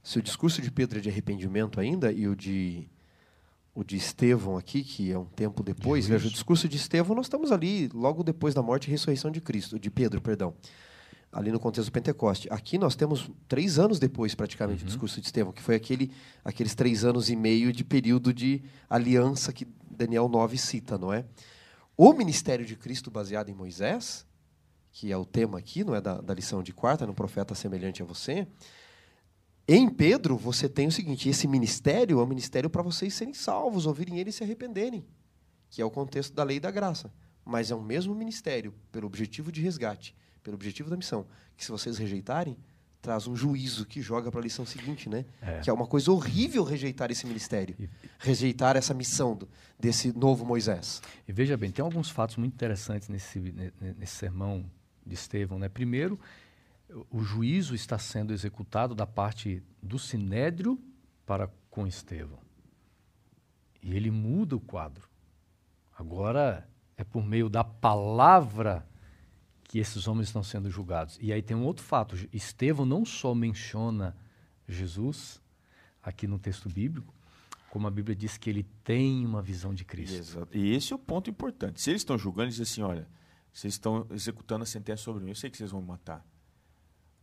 se 0.04 0.20
o 0.20 0.22
discurso 0.22 0.62
de 0.62 0.70
Pedro 0.70 0.98
é 0.98 1.00
de 1.00 1.08
arrependimento 1.08 1.80
ainda 1.80 2.12
e 2.12 2.28
o 2.28 2.36
de 2.36 2.88
o 3.74 3.82
de 3.82 3.96
Estevão 3.96 4.56
aqui, 4.56 4.84
que 4.84 5.10
é 5.10 5.18
um 5.18 5.24
tempo 5.24 5.60
depois, 5.60 6.06
veja, 6.06 6.28
o 6.28 6.30
discurso 6.30 6.68
de 6.68 6.76
Estevão, 6.76 7.16
nós 7.16 7.26
estamos 7.26 7.50
ali 7.50 7.88
logo 7.92 8.22
depois 8.22 8.54
da 8.54 8.62
morte 8.62 8.86
e 8.86 8.90
ressurreição 8.92 9.32
de 9.32 9.40
Cristo, 9.40 9.80
de 9.80 9.90
Pedro, 9.90 10.20
perdão. 10.20 10.54
Ali 11.34 11.50
no 11.50 11.58
contexto 11.58 11.90
do 11.90 11.92
Pentecoste. 11.92 12.48
Aqui 12.48 12.78
nós 12.78 12.94
temos 12.94 13.28
três 13.48 13.76
anos 13.78 13.98
depois, 13.98 14.34
praticamente, 14.36 14.80
uhum. 14.80 14.86
do 14.86 14.88
discurso 14.88 15.20
de 15.20 15.26
Estevão, 15.26 15.52
que 15.52 15.60
foi 15.60 15.74
aquele, 15.74 16.12
aqueles 16.44 16.74
três 16.76 17.04
anos 17.04 17.28
e 17.28 17.34
meio 17.34 17.72
de 17.72 17.82
período 17.84 18.32
de 18.32 18.62
aliança 18.88 19.52
que 19.52 19.66
Daniel 19.90 20.28
9 20.28 20.56
cita, 20.56 20.96
não 20.96 21.12
é? 21.12 21.24
O 21.96 22.12
ministério 22.12 22.64
de 22.64 22.76
Cristo 22.76 23.10
baseado 23.10 23.48
em 23.48 23.54
Moisés, 23.54 24.24
que 24.92 25.10
é 25.10 25.16
o 25.16 25.24
tema 25.24 25.58
aqui, 25.58 25.82
não 25.82 25.94
é 25.94 26.00
da, 26.00 26.20
da 26.20 26.32
lição 26.32 26.62
de 26.62 26.72
quarta, 26.72 27.04
no 27.04 27.14
profeta 27.14 27.54
semelhante 27.54 28.00
a 28.00 28.04
você, 28.04 28.46
em 29.66 29.88
Pedro 29.88 30.36
você 30.36 30.68
tem 30.68 30.86
o 30.86 30.92
seguinte: 30.92 31.28
esse 31.28 31.48
ministério 31.48 32.20
é 32.20 32.22
um 32.22 32.26
ministério 32.26 32.70
para 32.70 32.82
vocês 32.82 33.12
serem 33.12 33.34
salvos, 33.34 33.86
ouvirem 33.86 34.18
ele 34.18 34.30
e 34.30 34.32
se 34.32 34.44
arrependerem, 34.44 35.04
que 35.68 35.82
é 35.82 35.84
o 35.84 35.90
contexto 35.90 36.32
da 36.32 36.44
lei 36.44 36.60
da 36.60 36.70
graça. 36.70 37.12
Mas 37.44 37.70
é 37.70 37.74
o 37.74 37.82
mesmo 37.82 38.14
ministério, 38.14 38.72
pelo 38.90 39.06
objetivo 39.06 39.50
de 39.50 39.60
resgate 39.60 40.14
pelo 40.44 40.54
objetivo 40.54 40.90
da 40.90 40.96
missão, 40.96 41.26
que 41.56 41.64
se 41.64 41.70
vocês 41.72 41.98
rejeitarem, 41.98 42.56
traz 43.00 43.26
um 43.26 43.34
juízo 43.34 43.84
que 43.84 44.00
joga 44.00 44.30
para 44.30 44.40
a 44.40 44.42
lição 44.42 44.64
seguinte, 44.64 45.08
né? 45.08 45.24
É. 45.42 45.60
Que 45.60 45.68
é 45.68 45.72
uma 45.72 45.86
coisa 45.86 46.10
horrível 46.12 46.62
rejeitar 46.64 47.10
esse 47.10 47.26
ministério, 47.26 47.76
rejeitar 48.18 48.76
essa 48.76 48.94
missão 48.94 49.34
do, 49.34 49.48
desse 49.78 50.16
novo 50.16 50.44
Moisés. 50.44 51.02
E 51.26 51.32
veja 51.32 51.56
bem, 51.56 51.70
tem 51.70 51.84
alguns 51.84 52.08
fatos 52.08 52.36
muito 52.36 52.54
interessantes 52.54 53.08
nesse, 53.08 53.40
nesse 53.98 54.14
sermão 54.14 54.64
de 55.04 55.14
Estevão, 55.14 55.58
né? 55.58 55.68
Primeiro, 55.68 56.18
o 57.10 57.22
juízo 57.22 57.74
está 57.74 57.98
sendo 57.98 58.32
executado 58.32 58.94
da 58.94 59.06
parte 59.06 59.62
do 59.82 59.98
sinédrio 59.98 60.80
para 61.26 61.50
com 61.68 61.86
Estevão. 61.86 62.38
E 63.82 63.94
ele 63.94 64.10
muda 64.10 64.56
o 64.56 64.60
quadro. 64.60 65.08
Agora 65.98 66.66
é 66.96 67.04
por 67.04 67.24
meio 67.24 67.50
da 67.50 67.62
palavra 67.62 68.86
que 69.74 69.80
esses 69.80 70.06
homens 70.06 70.28
estão 70.28 70.40
sendo 70.40 70.70
julgados. 70.70 71.18
E 71.20 71.32
aí 71.32 71.42
tem 71.42 71.56
um 71.56 71.64
outro 71.64 71.84
fato: 71.84 72.16
Estevão 72.32 72.86
não 72.86 73.04
só 73.04 73.34
menciona 73.34 74.16
Jesus 74.68 75.42
aqui 76.00 76.28
no 76.28 76.38
texto 76.38 76.68
bíblico, 76.68 77.12
como 77.70 77.88
a 77.88 77.90
Bíblia 77.90 78.14
diz 78.14 78.38
que 78.38 78.48
ele 78.48 78.62
tem 78.84 79.26
uma 79.26 79.42
visão 79.42 79.74
de 79.74 79.84
Cristo. 79.84 80.16
Exato. 80.16 80.56
E 80.56 80.72
esse 80.72 80.92
é 80.92 80.96
o 80.96 80.98
ponto 80.98 81.28
importante. 81.28 81.80
Se 81.80 81.90
eles 81.90 82.02
estão 82.02 82.16
julgando, 82.16 82.44
eles 82.44 82.54
dizem 82.54 82.72
assim: 82.72 82.82
olha, 82.82 83.08
vocês 83.52 83.74
estão 83.74 84.06
executando 84.12 84.62
a 84.62 84.66
sentença 84.66 85.02
sobre 85.02 85.24
mim, 85.24 85.30
eu 85.30 85.34
sei 85.34 85.50
que 85.50 85.56
vocês 85.56 85.72
vão 85.72 85.80
me 85.80 85.88
matar. 85.88 86.24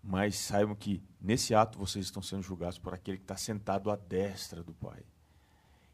Mas 0.03 0.35
saibam 0.35 0.75
que 0.75 1.01
nesse 1.21 1.55
ato 1.55 1.79
vocês 1.79 2.03
estão 2.03 2.21
sendo 2.21 2.43
julgados 2.43 2.77
por 2.77 2.93
aquele 2.93 3.15
que 3.15 3.23
está 3.23 3.37
sentado 3.37 3.89
à 3.89 3.95
destra 3.95 4.61
do 4.61 4.73
Pai. 4.73 4.99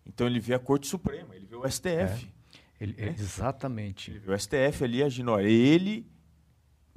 Então 0.08 0.26
ele 0.26 0.40
vê 0.40 0.56
a 0.56 0.60
Corte 0.60 0.88
Suprema, 0.88 1.36
ele 1.36 1.46
vê 1.46 1.56
o 1.56 1.70
STF. 1.70 1.92
É. 1.94 2.84
Ele, 2.84 2.96
é. 2.98 3.10
Exatamente. 3.10 4.10
Ele 4.10 4.20
vê 4.22 4.34
o 4.34 4.40
STF 4.40 4.84
ali 4.84 5.04
agindo. 5.04 5.30
Olha, 5.30 5.48
ele 5.48 6.17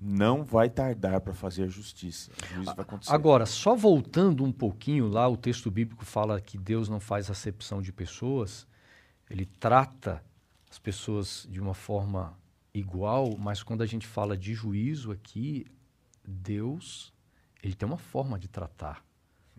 não 0.00 0.42
vai 0.42 0.70
tardar 0.70 1.20
para 1.20 1.34
fazer 1.34 1.64
a 1.64 1.68
justiça. 1.68 2.30
vai 2.64 2.74
acontecer. 2.78 3.12
Agora, 3.12 3.44
só 3.44 3.74
voltando 3.74 4.42
um 4.42 4.52
pouquinho 4.52 5.08
lá, 5.08 5.28
o 5.28 5.36
texto 5.36 5.70
bíblico 5.70 6.04
fala 6.06 6.40
que 6.40 6.56
Deus 6.56 6.88
não 6.88 6.98
faz 6.98 7.30
acepção 7.30 7.82
de 7.82 7.92
pessoas, 7.92 8.66
ele 9.28 9.44
trata 9.44 10.24
as 10.70 10.78
pessoas 10.78 11.46
de 11.50 11.60
uma 11.60 11.74
forma 11.74 12.38
igual, 12.72 13.36
mas 13.36 13.62
quando 13.62 13.82
a 13.82 13.86
gente 13.86 14.06
fala 14.06 14.36
de 14.36 14.54
juízo 14.54 15.12
aqui, 15.12 15.66
Deus, 16.26 17.12
ele 17.62 17.74
tem 17.74 17.86
uma 17.86 17.98
forma 17.98 18.38
de 18.38 18.48
tratar 18.48 19.04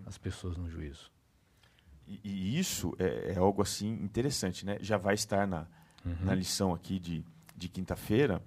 as 0.05 0.17
pessoas 0.17 0.57
no 0.57 0.69
juízo. 0.69 1.11
E, 2.07 2.19
e 2.23 2.59
isso 2.59 2.95
é, 2.97 3.33
é, 3.33 3.37
algo 3.37 3.61
assim 3.61 3.91
interessante, 4.01 4.65
né? 4.65 4.77
Já 4.81 4.97
vai 4.97 5.13
estar 5.13 5.45
na, 5.45 5.67
uhum. 6.03 6.15
na 6.21 6.33
lição 6.33 6.73
aqui 6.73 6.97
de, 6.97 7.23
de 7.55 7.69
quinta-feira, 7.69 8.41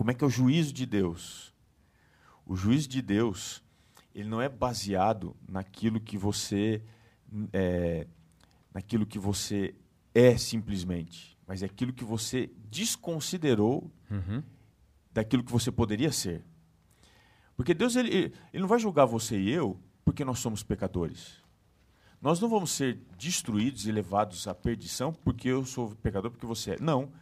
como 0.00 0.10
é 0.10 0.14
que 0.14 0.24
é 0.24 0.26
o 0.26 0.30
juízo 0.30 0.72
de 0.72 0.86
Deus? 0.86 1.52
O 2.46 2.56
juízo 2.56 2.88
de 2.88 3.02
Deus, 3.02 3.62
ele 4.14 4.30
não 4.30 4.40
é 4.40 4.48
baseado 4.48 5.36
naquilo 5.46 6.00
que 6.00 6.16
você 6.16 6.82
é, 7.52 8.06
naquilo 8.72 9.04
que 9.04 9.18
você 9.18 9.74
é 10.14 10.38
simplesmente, 10.38 11.36
mas 11.46 11.62
é 11.62 11.66
aquilo 11.66 11.92
que 11.92 12.02
você 12.02 12.50
desconsiderou 12.70 13.92
uhum. 14.10 14.42
daquilo 15.12 15.44
que 15.44 15.52
você 15.52 15.70
poderia 15.70 16.10
ser. 16.10 16.46
Porque 17.54 17.74
Deus 17.74 17.94
ele, 17.94 18.32
ele 18.54 18.62
não 18.62 18.68
vai 18.68 18.78
julgar 18.78 19.04
você 19.04 19.38
e 19.38 19.50
eu 19.50 19.78
porque 20.02 20.24
nós 20.24 20.38
somos 20.38 20.62
pecadores. 20.62 21.42
Nós 22.22 22.40
não 22.40 22.48
vamos 22.48 22.70
ser 22.70 23.02
destruídos 23.18 23.86
e 23.86 23.92
levados 23.92 24.48
à 24.48 24.54
perdição 24.54 25.12
porque 25.12 25.48
eu 25.48 25.66
sou 25.66 25.94
pecador, 25.96 26.30
porque 26.30 26.46
você 26.46 26.70
é. 26.70 26.80
Não 26.80 27.12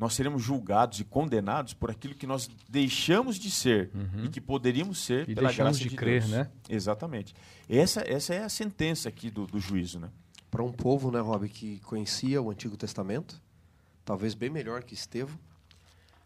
nós 0.00 0.14
seremos 0.14 0.42
julgados 0.42 0.98
e 0.98 1.04
condenados 1.04 1.74
por 1.74 1.90
aquilo 1.90 2.14
que 2.14 2.26
nós 2.26 2.48
deixamos 2.66 3.36
de 3.36 3.50
ser 3.50 3.90
uhum. 3.94 4.24
e 4.24 4.28
que 4.30 4.40
poderíamos 4.40 4.98
ser 4.98 5.28
e 5.28 5.34
pela 5.34 5.52
graça 5.52 5.78
de, 5.78 5.90
de 5.90 5.94
crer, 5.94 6.22
Deus. 6.22 6.32
né? 6.32 6.50
Exatamente. 6.70 7.34
Essa, 7.68 8.00
essa 8.10 8.32
é 8.32 8.42
a 8.42 8.48
sentença 8.48 9.10
aqui 9.10 9.30
do, 9.30 9.46
do 9.46 9.60
juízo, 9.60 10.00
né? 10.00 10.08
Para 10.50 10.62
um 10.62 10.72
povo, 10.72 11.10
né, 11.10 11.20
Rob, 11.20 11.46
que 11.50 11.80
conhecia 11.80 12.40
o 12.40 12.50
Antigo 12.50 12.78
Testamento, 12.78 13.38
talvez 14.02 14.32
bem 14.32 14.48
melhor 14.48 14.82
que 14.82 14.94
Estevão, 14.94 15.38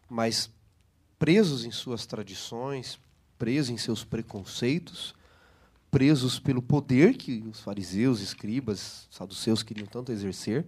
mas 0.09 0.49
presos 1.19 1.65
em 1.65 1.71
suas 1.71 2.05
tradições, 2.05 2.97
presos 3.37 3.71
em 3.71 3.77
seus 3.77 4.05
preconceitos, 4.05 5.13
presos 5.91 6.39
pelo 6.39 6.61
poder 6.61 7.17
que 7.17 7.43
os 7.45 7.59
fariseus, 7.59 8.21
escribas, 8.21 9.05
saduceus 9.11 9.61
queriam 9.61 9.85
tanto 9.85 10.13
exercer, 10.13 10.65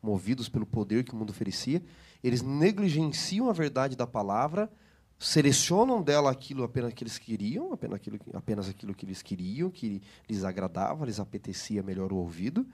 movidos 0.00 0.48
pelo 0.48 0.64
poder 0.64 1.02
que 1.02 1.12
o 1.12 1.16
mundo 1.16 1.30
oferecia, 1.30 1.82
eles 2.24 2.40
negligenciam 2.40 3.50
a 3.50 3.52
verdade 3.52 3.94
da 3.94 4.06
palavra, 4.06 4.72
selecionam 5.18 6.02
dela 6.02 6.30
aquilo 6.30 6.64
apenas 6.64 6.94
que 6.94 7.04
eles 7.04 7.18
queriam, 7.18 7.70
apenas 7.74 7.96
aquilo, 7.96 8.18
apenas 8.32 8.66
aquilo 8.66 8.94
que 8.94 9.04
eles 9.04 9.20
queriam, 9.20 9.70
que 9.70 10.00
lhes 10.26 10.42
agradava, 10.42 11.04
lhes 11.04 11.20
apetecia 11.20 11.82
melhor 11.82 12.14
o 12.14 12.16
ouvido. 12.16 12.66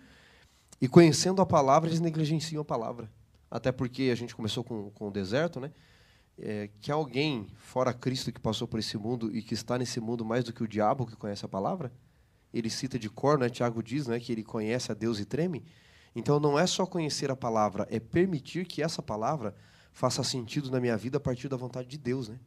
E 0.81 0.87
conhecendo 0.87 1.43
a 1.43 1.47
palavra, 1.47 1.89
eles 1.89 1.99
negligenciam 1.99 2.63
a 2.63 2.65
palavra. 2.65 3.11
Até 3.51 3.73
porque 3.73 4.05
a 4.13 4.15
gente 4.15 4.37
começou 4.37 4.63
com, 4.63 4.89
com 4.93 5.09
o 5.09 5.11
deserto, 5.11 5.59
né? 5.59 5.73
É, 6.39 6.71
que 6.81 6.93
alguém 6.93 7.49
fora 7.57 7.93
Cristo 7.93 8.33
que 8.33 8.41
passou 8.41 8.69
por 8.69 8.79
esse 8.79 8.97
mundo 8.97 9.37
e 9.37 9.43
que 9.43 9.53
está 9.53 9.77
nesse 9.77 10.01
mundo 10.01 10.25
mais 10.25 10.45
do 10.45 10.53
que 10.53 10.63
o 10.63 10.69
diabo 10.69 11.05
que 11.05 11.17
conhece 11.17 11.45
a 11.45 11.49
palavra, 11.49 11.93
ele 12.55 12.71
cita 12.71 12.97
de 12.97 13.11
cor, 13.11 13.37
né? 13.37 13.51
Tiago 13.51 13.83
diz, 13.83 14.07
né, 14.07 14.21
que 14.21 14.31
ele 14.31 14.45
conhece 14.45 14.93
a 14.93 14.95
Deus 14.95 15.19
e 15.19 15.25
treme. 15.25 15.65
Então 16.15 16.41
não 16.41 16.59
é 16.59 16.67
só 16.67 16.85
conhecer 16.85 17.31
a 17.31 17.37
palavra, 17.37 17.87
é 17.91 18.01
permitir 18.01 18.67
que 18.67 18.83
essa 18.83 19.03
palavra 19.03 19.55
faça 19.93 20.23
sentido 20.23 20.71
na 20.71 20.81
minha 20.81 20.97
vida 20.97 21.19
a 21.19 21.21
partir 21.21 21.49
da 21.49 21.57
vontade 21.57 21.89
de 21.89 21.99
Deus, 21.99 22.29
né? 22.29 22.39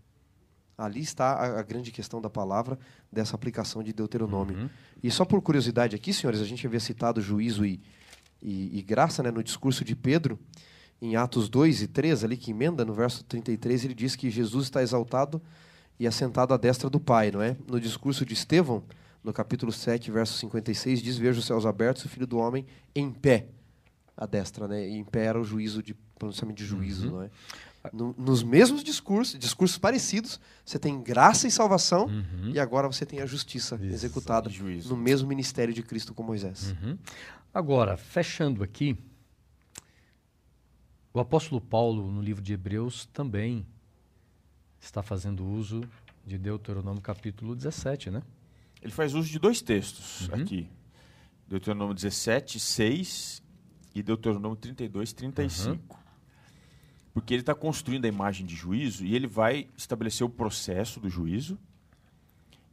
Ali 0.78 1.02
está 1.02 1.34
a, 1.34 1.60
a 1.60 1.64
grande 1.64 1.92
questão 1.92 2.20
da 2.20 2.30
palavra, 2.30 2.80
dessa 3.12 3.36
aplicação 3.36 3.84
de 3.84 3.94
Deuteronômio. 3.94 4.58
Uhum. 4.58 4.70
E 5.04 5.12
só 5.12 5.24
por 5.24 5.42
curiosidade 5.42 5.96
aqui, 5.96 6.12
senhores, 6.12 6.42
a 6.42 6.46
gente 6.46 6.66
havia 6.66 6.80
citado 6.80 7.22
juízo 7.22 7.64
e, 7.64 7.80
e, 8.42 8.80
e, 8.80 8.82
graça 8.82 9.22
né, 9.22 9.30
no 9.30 9.44
discurso 9.44 9.86
de 9.86 9.96
Pedro, 9.96 10.40
em 11.00 11.16
Atos 11.16 11.48
2 11.48 11.84
e 11.84 11.88
3, 11.88 12.24
ali 12.24 12.38
que 12.38 12.52
emenda, 12.52 12.84
no 12.84 12.94
verso 12.94 13.24
33, 13.26 13.86
ele 13.86 13.94
diz 13.94 14.16
que 14.16 14.32
Jesus 14.32 14.66
está 14.66 14.82
exaltado 14.82 15.42
e 16.00 16.08
assentado 16.08 16.54
à 16.54 16.58
destra 16.58 16.90
do 16.90 17.00
Pai, 17.00 17.30
não 17.30 17.42
é? 17.42 17.56
No 17.68 17.80
discurso 17.80 18.26
de 18.26 18.34
Estevão, 18.34 18.84
no 19.24 19.32
capítulo 19.32 19.72
7, 19.72 20.12
verso 20.12 20.38
56, 20.38 21.02
diz: 21.02 21.18
Vejo 21.18 21.40
os 21.40 21.46
céus 21.46 21.66
abertos 21.66 22.04
e 22.04 22.08
o 22.08 22.10
filho 22.10 22.28
do 22.28 22.38
homem 22.38 22.66
em 22.94 23.12
pé, 23.12 23.48
à 24.18 24.26
destra, 24.26 24.68
né? 24.68 24.88
E 24.88 24.94
em 24.94 25.04
pé 25.04 25.26
era 25.26 25.40
o 25.40 25.44
juízo 25.44 25.82
de 25.82 25.94
pronunciamento 26.18 26.58
de 26.58 26.66
juízo, 26.66 27.08
uhum. 27.08 27.12
não 27.14 27.22
é? 27.24 27.30
No, 27.92 28.16
nos 28.18 28.44
mesmos 28.44 28.82
discursos, 28.82 29.38
discursos 29.38 29.78
parecidos, 29.78 30.40
você 30.66 30.80
tem 30.80 31.02
graça 31.02 31.48
e 31.48 31.52
salvação, 31.52 32.06
uhum. 32.06 32.52
e 32.54 32.60
agora 32.60 32.88
você 32.88 33.06
tem 33.06 33.20
a 33.20 33.26
justiça 33.26 33.76
Isso, 33.76 33.94
executada 33.94 34.50
no 34.86 34.96
mesmo 34.96 35.28
ministério 35.28 35.74
de 35.74 35.84
Cristo 35.84 36.14
com 36.14 36.24
Moisés. 36.24 36.72
Uhum. 36.72 36.98
Agora, 37.54 37.98
fechando 37.98 38.64
aqui, 38.64 38.98
o 41.14 41.20
apóstolo 41.20 41.60
Paulo, 41.60 42.10
no 42.10 42.22
livro 42.22 42.42
de 42.42 42.54
Hebreus, 42.54 43.06
também 43.08 43.66
está 44.80 45.04
fazendo 45.04 45.46
uso 45.46 45.84
de 46.26 46.38
Deuteronômio 46.38 47.02
capítulo 47.02 47.54
17, 47.54 48.10
né? 48.10 48.24
Ele 48.84 48.92
faz 48.92 49.14
uso 49.14 49.30
de 49.30 49.40
dois 49.40 49.62
textos 49.62 50.28
uhum. 50.28 50.42
aqui. 50.42 50.70
Deuteronômio 51.48 51.96
17, 51.96 52.60
6 52.60 53.42
e 53.96 54.04
Deuteronômio 54.04 54.58
32, 54.58 55.14
35. 55.14 55.72
Uhum. 55.72 56.04
Porque 57.14 57.34
ele 57.34 57.42
está 57.42 57.56
construindo 57.56 58.04
a 58.06 58.10
imagem 58.10 58.46
de 58.46 58.56
juízo 58.56 59.06
e 59.06 59.16
ele 59.16 59.26
vai 59.26 59.70
estabelecer 59.78 60.26
o 60.28 60.30
processo 60.30 61.00
do 61.00 61.10
juízo 61.10 61.58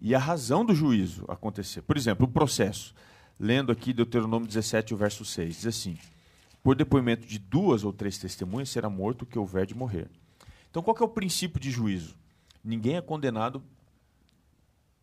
e 0.01 0.15
a 0.15 0.19
razão 0.19 0.65
do 0.65 0.75
juízo 0.75 1.25
acontecer. 1.29 1.83
Por 1.83 1.97
exemplo, 1.97 2.27
o 2.27 2.31
processo. 2.31 2.93
Lendo 3.39 3.71
aqui 3.71 3.93
Deuteronômio 3.93 4.49
17, 4.49 4.93
o 4.93 4.97
verso 4.97 5.25
6, 5.25 5.57
diz 5.57 5.67
assim: 5.67 5.97
Por 6.63 6.75
depoimento 6.75 7.27
de 7.27 7.39
duas 7.39 7.85
ou 7.85 7.93
três 7.93 8.19
testemunhas 8.19 8.69
será 8.69 8.91
morto 8.91 9.23
o 9.23 9.27
que 9.27 9.39
houver 9.39 9.65
de 9.65 9.75
morrer. 9.75 10.11
Então, 10.71 10.83
qual 10.83 10.97
é 11.01 11.05
o 11.05 11.09
princípio 11.09 11.61
de 11.61 11.71
juízo? 11.71 12.17
Ninguém 12.65 12.97
é 12.97 13.01
condenado 13.01 13.63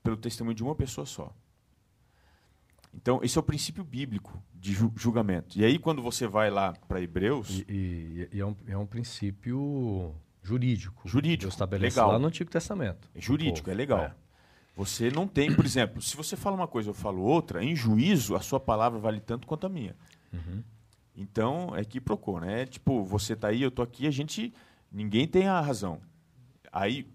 pelo 0.07 0.15
testemunho 0.15 0.55
de 0.55 0.63
uma 0.63 0.73
pessoa 0.73 1.05
só. 1.05 1.35
Então, 2.93 3.19
esse 3.21 3.37
é 3.37 3.41
o 3.41 3.43
princípio 3.43 3.83
bíblico 3.83 4.41
de 4.53 4.73
julgamento. 4.95 5.59
E 5.59 5.65
aí, 5.65 5.77
quando 5.77 6.01
você 6.01 6.25
vai 6.25 6.49
lá 6.49 6.71
para 6.87 7.01
Hebreus. 7.01 7.49
E, 7.49 7.65
e, 7.67 8.29
e 8.37 8.39
é, 8.39 8.45
um, 8.45 8.55
é, 8.67 8.77
um, 8.77 8.85
princípio 8.85 10.15
jurídico. 10.41 11.05
Jurídico. 11.05 11.41
Deus 11.41 11.53
estabelece 11.53 11.97
legal. 11.97 12.13
lá 12.13 12.19
no 12.19 12.27
Antigo 12.27 12.49
Testamento. 12.49 13.09
É 13.13 13.19
jurídico, 13.19 13.69
é 13.69 13.73
legal. 13.73 13.99
É. 13.99 14.15
Você 14.77 15.11
não 15.11 15.27
tem, 15.27 15.53
por 15.53 15.65
exemplo, 15.65 16.01
se 16.01 16.15
você 16.15 16.37
fala 16.37 16.55
uma 16.55 16.67
coisa 16.67 16.91
eu 16.91 16.93
falo 16.93 17.21
outra, 17.21 17.61
em 17.61 17.75
juízo 17.75 18.33
a 18.33 18.39
sua 18.39 18.61
palavra 18.61 18.97
vale 18.97 19.19
tanto 19.19 19.45
quanto 19.45 19.65
a 19.65 19.69
minha. 19.69 19.93
Uhum. 20.31 20.63
Então, 21.17 21.75
é 21.75 21.83
que 21.83 21.99
procura, 21.99 22.45
né? 22.45 22.65
Tipo, 22.65 23.03
você 23.03 23.35
tá 23.35 23.49
aí, 23.49 23.61
eu 23.61 23.71
tô 23.71 23.81
aqui, 23.81 24.07
a 24.07 24.11
gente. 24.11 24.53
Ninguém 24.89 25.27
tem 25.27 25.49
a 25.49 25.59
razão. 25.59 25.99
Aí, 26.71 27.05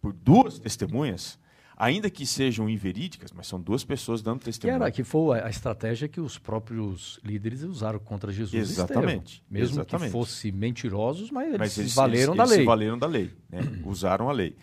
por 0.00 0.14
duas 0.14 0.58
testemunhas, 0.58 1.38
ainda 1.78 2.10
que 2.10 2.26
sejam 2.26 2.68
inverídicas, 2.68 3.30
mas 3.32 3.46
são 3.46 3.60
duas 3.60 3.84
pessoas 3.84 4.20
dando 4.20 4.40
testemunho. 4.40 4.80
Que, 4.80 4.84
era, 4.84 4.90
que 4.90 5.04
foi 5.04 5.40
a 5.40 5.48
estratégia 5.48 6.08
que 6.08 6.20
os 6.20 6.36
próprios 6.36 7.20
líderes 7.24 7.62
usaram 7.62 8.00
contra 8.00 8.32
Jesus. 8.32 8.70
Exatamente. 8.70 9.44
Mesmo 9.48 9.76
exatamente. 9.76 10.06
que 10.06 10.12
fossem 10.12 10.50
mentirosos, 10.50 11.30
mas 11.30 11.46
eles, 11.46 11.58
mas 11.58 11.78
eles 11.78 11.94
valeram 11.94 12.34
eles, 12.34 12.36
da 12.36 12.42
eles 12.42 12.50
lei. 12.50 12.58
Eles 12.58 12.66
valeram 12.66 12.98
da 12.98 13.06
lei, 13.06 13.30
né? 13.48 13.60
usaram 13.86 14.28
a 14.28 14.32
lei. 14.32 14.56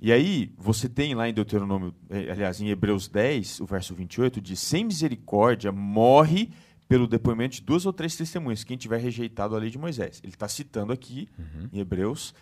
E 0.00 0.12
aí, 0.12 0.52
você 0.56 0.88
tem 0.88 1.14
lá 1.14 1.28
em 1.28 1.34
Deuteronômio, 1.34 1.94
eh, 2.10 2.30
aliás, 2.30 2.60
em 2.60 2.68
Hebreus 2.68 3.06
10, 3.08 3.60
o 3.60 3.66
verso 3.66 3.94
28, 3.94 4.40
diz: 4.40 4.58
Sem 4.58 4.84
misericórdia 4.84 5.70
morre 5.72 6.50
pelo 6.88 7.06
depoimento 7.06 7.56
de 7.56 7.62
duas 7.62 7.86
ou 7.86 7.92
três 7.92 8.16
testemunhas, 8.16 8.64
quem 8.64 8.76
tiver 8.76 8.98
rejeitado 8.98 9.56
a 9.56 9.58
lei 9.58 9.70
de 9.70 9.78
Moisés. 9.78 10.20
Ele 10.22 10.34
está 10.34 10.48
citando 10.48 10.92
aqui, 10.92 11.28
uhum. 11.38 11.68
em 11.72 11.80
Hebreus, 11.80 12.34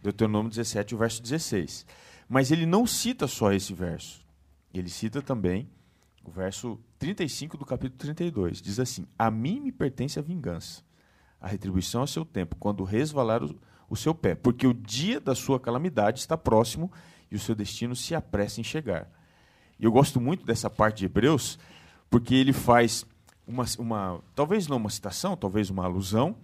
Deuteronômio 0.00 0.48
17, 0.48 0.94
o 0.94 0.98
verso 0.98 1.20
16. 1.22 1.84
Mas 2.28 2.50
ele 2.50 2.66
não 2.66 2.86
cita 2.86 3.26
só 3.26 3.52
esse 3.52 3.72
verso. 3.72 4.24
Ele 4.72 4.90
cita 4.90 5.22
também 5.22 5.68
o 6.22 6.30
verso 6.30 6.78
35 6.98 7.56
do 7.56 7.64
capítulo 7.64 7.98
32. 7.98 8.60
Diz 8.60 8.78
assim: 8.78 9.06
A 9.18 9.30
mim 9.30 9.60
me 9.60 9.72
pertence 9.72 10.18
a 10.18 10.22
vingança, 10.22 10.82
a 11.40 11.48
retribuição 11.48 12.02
a 12.02 12.06
seu 12.06 12.24
tempo, 12.24 12.56
quando 12.56 12.84
resvalar 12.84 13.42
o, 13.42 13.58
o 13.88 13.96
seu 13.96 14.14
pé, 14.14 14.34
porque 14.34 14.66
o 14.66 14.74
dia 14.74 15.18
da 15.18 15.34
sua 15.34 15.58
calamidade 15.58 16.20
está 16.20 16.36
próximo 16.36 16.92
e 17.30 17.36
o 17.36 17.40
seu 17.40 17.54
destino 17.54 17.96
se 17.96 18.14
apressa 18.14 18.60
em 18.60 18.64
chegar. 18.64 19.10
E 19.78 19.84
eu 19.84 19.92
gosto 19.92 20.20
muito 20.20 20.44
dessa 20.44 20.68
parte 20.68 20.98
de 20.98 21.06
Hebreus, 21.06 21.58
porque 22.10 22.34
ele 22.34 22.52
faz 22.52 23.06
uma, 23.46 23.64
uma 23.78 24.22
talvez 24.34 24.66
não 24.66 24.76
uma 24.76 24.90
citação, 24.90 25.36
talvez 25.36 25.70
uma 25.70 25.84
alusão, 25.84 26.36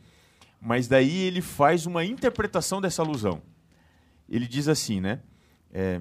mas 0.61 0.89
daí 0.89 1.19
ele 1.19 1.43
faz 1.43 1.85
uma 1.85 2.05
interpretação 2.05 2.81
dessa 2.81 3.03
alusão. 3.03 3.43
Ele 4.27 4.47
diz 4.47 4.69
assim, 4.69 5.01
né? 5.01 5.21
É, 5.75 6.01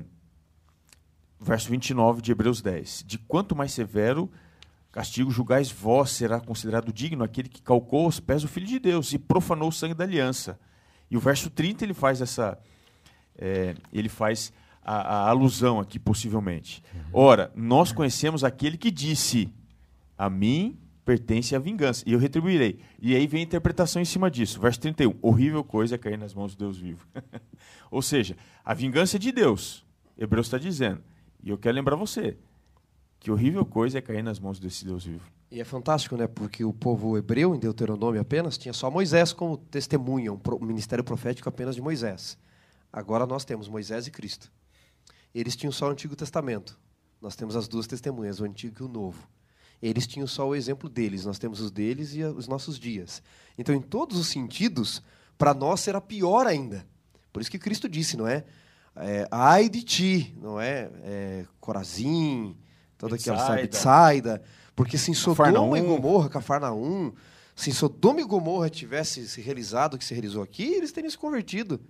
verso 1.40 1.68
29 1.70 2.22
de 2.22 2.32
Hebreus 2.32 2.62
10: 2.62 3.04
De 3.08 3.18
quanto 3.18 3.56
mais 3.56 3.72
severo 3.74 4.32
castigo 4.92 5.32
julgais 5.32 5.72
vós, 5.72 6.12
será 6.12 6.40
considerado 6.40 6.94
digno 6.94 7.24
aquele 7.24 7.50
que 7.50 7.64
calcou 7.64 8.06
aos 8.06 8.20
pés 8.20 8.44
o 8.44 8.48
Filho 8.48 8.68
de 8.68 8.78
Deus 8.78 9.12
e 9.12 9.18
profanou 9.18 9.70
o 9.70 9.72
sangue 9.72 9.96
da 9.96 10.04
aliança. 10.04 10.60
E 11.10 11.18
o 11.18 11.20
verso 11.20 11.50
30 11.50 11.84
ele 11.84 11.94
faz 11.96 12.22
essa. 12.22 12.58
É, 13.36 13.76
ele 13.92 14.08
faz 14.08 14.54
a, 14.84 14.96
a, 14.96 15.30
alusão 15.30 15.80
aqui, 15.80 15.98
possivelmente. 15.98 16.84
Uhum. 16.94 17.02
Ora, 17.12 17.52
nós 17.56 17.92
conhecemos 17.92 18.44
aquele 18.44 18.78
que 18.78 18.92
disse: 18.92 19.52
A 20.16 20.30
mim 20.30 20.78
pertence 21.04 21.56
a 21.56 21.60
vingança, 21.60 22.04
e 22.08 22.14
eu 22.14 22.20
retribuirei. 22.20 22.80
E 23.00 23.16
aí 23.16 23.28
vem 23.28 23.42
a 23.42 23.44
interpretação 23.44 24.02
em 24.02 24.06
cima 24.06 24.32
disso. 24.32 24.60
Verso 24.60 24.80
31. 24.80 25.16
Horrível 25.22 25.64
coisa 25.64 25.96
é 25.96 25.98
cair 25.98 26.18
nas 26.18 26.34
mãos 26.34 26.56
do 26.56 26.60
Deus 26.60 26.78
vivo. 26.78 27.06
Ou 27.92 28.02
seja, 28.02 28.38
a 28.64 28.74
vingança 28.74 29.18
é 29.18 29.20
de 29.20 29.32
Deus. 29.32 29.86
Hebreus 30.18 30.48
está 30.48 30.58
dizendo. 30.58 31.02
E 31.44 31.50
eu 31.50 31.58
quero 31.58 31.76
lembrar 31.76 31.96
você 31.96 32.38
que 33.20 33.32
horrível 33.32 33.66
coisa 33.66 34.00
é 34.00 34.02
cair 34.02 34.22
nas 34.22 34.38
mãos 34.40 34.60
desse 34.60 34.84
Deus 34.84 35.06
vivo. 35.06 35.32
E 35.50 35.62
é 35.62 35.64
fantástico, 35.64 36.18
né? 36.18 36.28
Porque 36.28 36.66
o 36.66 36.74
povo 36.74 37.18
hebreu, 37.18 37.56
em 37.56 37.60
Deuteronômio 37.60 38.20
apenas, 38.20 38.58
tinha 38.58 38.74
só 38.74 38.90
Moisés 38.92 39.32
como 39.32 39.56
testemunha, 39.56 40.34
um 40.34 40.40
ministério 40.66 41.04
profético 41.04 41.48
apenas 41.48 41.76
de 41.76 41.82
Moisés. 41.82 42.38
Agora 42.92 43.26
nós 43.26 43.46
temos 43.46 43.70
Moisés 43.70 44.08
e 44.08 44.12
Cristo. 44.12 44.52
Eles 45.34 45.56
tinham 45.56 45.72
só 45.72 45.88
o 45.88 45.92
Antigo 45.92 46.16
Testamento. 46.16 46.78
Nós 47.22 47.36
temos 47.36 47.56
as 47.56 47.68
duas 47.68 47.88
testemunhas, 47.88 48.40
o 48.40 48.44
Antigo 48.46 48.76
e 48.82 48.84
o 48.84 48.90
Novo. 48.90 49.26
Eles 49.84 50.08
tinham 50.08 50.26
só 50.26 50.48
o 50.48 50.56
exemplo 50.56 50.88
deles, 50.88 51.26
nós 51.26 51.38
temos 51.38 51.60
os 51.60 51.70
deles 51.70 52.16
e 52.16 52.24
os 52.24 52.48
nossos 52.48 52.80
dias. 52.80 53.22
Então, 53.58 53.76
em 53.76 53.82
todos 53.82 54.18
os 54.18 54.28
sentidos, 54.28 55.04
para 55.38 55.54
nós 55.54 55.82
será 55.82 56.00
pior 56.00 56.48
ainda. 56.48 56.88
Por 57.34 57.42
isso 57.42 57.52
que 57.52 57.60
Cristo 57.60 57.90
disse, 57.90 58.16
não 58.16 58.26
é? 58.26 58.46
é 58.96 59.28
ai 59.30 59.68
de 59.68 59.84
ti, 59.84 60.34
não 60.40 60.58
é? 60.58 60.90
é 61.04 61.46
Corazim, 61.60 62.56
toda 62.98 63.16
aquela 63.16 63.56
Betsaida. 63.58 64.42
Porque 64.74 64.98
se 64.98 65.12
em 65.12 65.14
Sodoma 65.14 65.78
e 65.78 65.82
Gomorra, 65.82 66.30
Cafarnaum, 66.30 67.12
se 67.54 67.70
em 67.70 67.74
Sodoma 67.74 68.22
e 68.22 68.24
Gomorra 68.24 68.70
tivesse 68.70 69.28
se 69.28 69.42
realizado 69.42 69.96
o 69.96 69.98
que 69.98 70.06
se 70.06 70.14
realizou 70.14 70.42
aqui, 70.42 70.64
eles 70.64 70.94
teriam 70.94 71.12
se 71.12 71.18
convertido. 71.18 71.82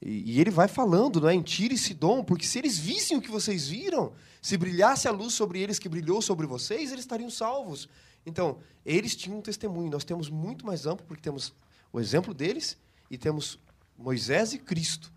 E, 0.00 0.32
e 0.32 0.40
ele 0.40 0.50
vai 0.50 0.68
falando, 0.68 1.20
não 1.20 1.28
é? 1.28 1.34
Em 1.34 1.42
Tiro 1.42 1.74
e 1.74 1.78
Sidom, 1.78 2.24
porque 2.24 2.46
se 2.46 2.58
eles 2.58 2.78
vissem 2.78 3.16
o 3.16 3.20
que 3.20 3.30
vocês 3.30 3.68
viram, 3.68 4.12
se 4.40 4.56
brilhasse 4.56 5.06
a 5.06 5.10
luz 5.10 5.34
sobre 5.34 5.60
eles 5.60 5.78
que 5.78 5.88
brilhou 5.88 6.22
sobre 6.22 6.46
vocês, 6.46 6.90
eles 6.90 7.04
estariam 7.04 7.30
salvos. 7.30 7.88
Então, 8.24 8.58
eles 8.84 9.14
tinham 9.14 9.38
um 9.38 9.42
testemunho. 9.42 9.90
Nós 9.90 10.04
temos 10.04 10.28
muito 10.28 10.64
mais 10.64 10.86
amplo, 10.86 11.06
porque 11.06 11.22
temos 11.22 11.52
o 11.92 12.00
exemplo 12.00 12.32
deles 12.32 12.76
e 13.10 13.18
temos 13.18 13.58
Moisés 13.98 14.52
e 14.52 14.58
Cristo 14.58 15.12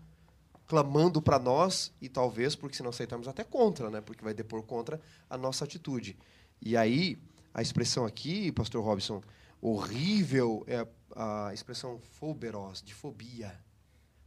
clamando 0.66 1.20
para 1.20 1.38
nós 1.38 1.92
e 2.00 2.08
talvez 2.08 2.56
porque 2.56 2.76
se 2.76 2.82
não 2.82 2.90
aceitarmos 2.90 3.28
até 3.28 3.44
contra, 3.44 3.90
né? 3.90 4.00
Porque 4.00 4.24
vai 4.24 4.34
depor 4.34 4.62
contra 4.62 5.00
a 5.28 5.36
nossa 5.36 5.64
atitude. 5.64 6.16
E 6.60 6.76
aí 6.76 7.18
a 7.52 7.62
expressão 7.62 8.04
aqui, 8.04 8.50
Pastor 8.50 8.82
Robson, 8.82 9.22
horrível 9.60 10.64
é 10.66 10.86
a 11.14 11.52
expressão 11.52 12.00
foberos, 12.18 12.82
de 12.82 12.94
fobia. 12.94 13.58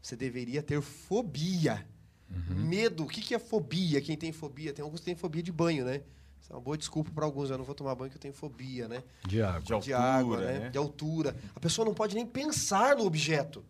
Você 0.08 0.16
deveria 0.16 0.64
ter 0.64 0.82
fobia 0.82 1.86
Uhum. 2.30 2.68
Medo, 2.68 3.06
o 3.06 3.08
que, 3.08 3.22
que 3.22 3.34
é 3.34 3.40
fobia? 3.40 4.02
Quem 4.02 4.18
tem 4.18 4.34
fobia? 4.34 4.74
Tem 4.74 4.84
alguns 4.84 5.00
que 5.00 5.06
têm 5.06 5.16
fobia 5.16 5.42
de 5.42 5.52
banho, 5.52 5.86
né? 5.86 6.02
Isso 6.42 6.52
é 6.52 6.56
uma 6.56 6.62
boa 6.62 6.78
desculpa 6.78 7.10
para 7.10 7.24
alguns. 7.24 7.50
Eu 7.50 7.58
não 7.58 7.64
vou 7.64 7.74
tomar 7.74 7.96
banho 7.96 8.10
porque 8.10 8.18
eu 8.18 8.22
tenho 8.22 8.34
fobia, 8.34 8.86
né? 8.90 9.02
De 9.26 9.42
água. 9.42 9.62
De, 9.62 9.66
de 9.66 9.94
altura, 9.94 9.98
água, 9.98 10.38
né? 10.42 10.60
né? 10.60 10.70
De 10.70 10.78
altura. 10.78 11.36
A 11.56 11.60
pessoa 11.62 11.86
não 11.86 11.94
pode 11.94 12.16
nem 12.16 12.26
pensar 12.26 12.98
no 12.98 13.06
objeto. 13.06 13.64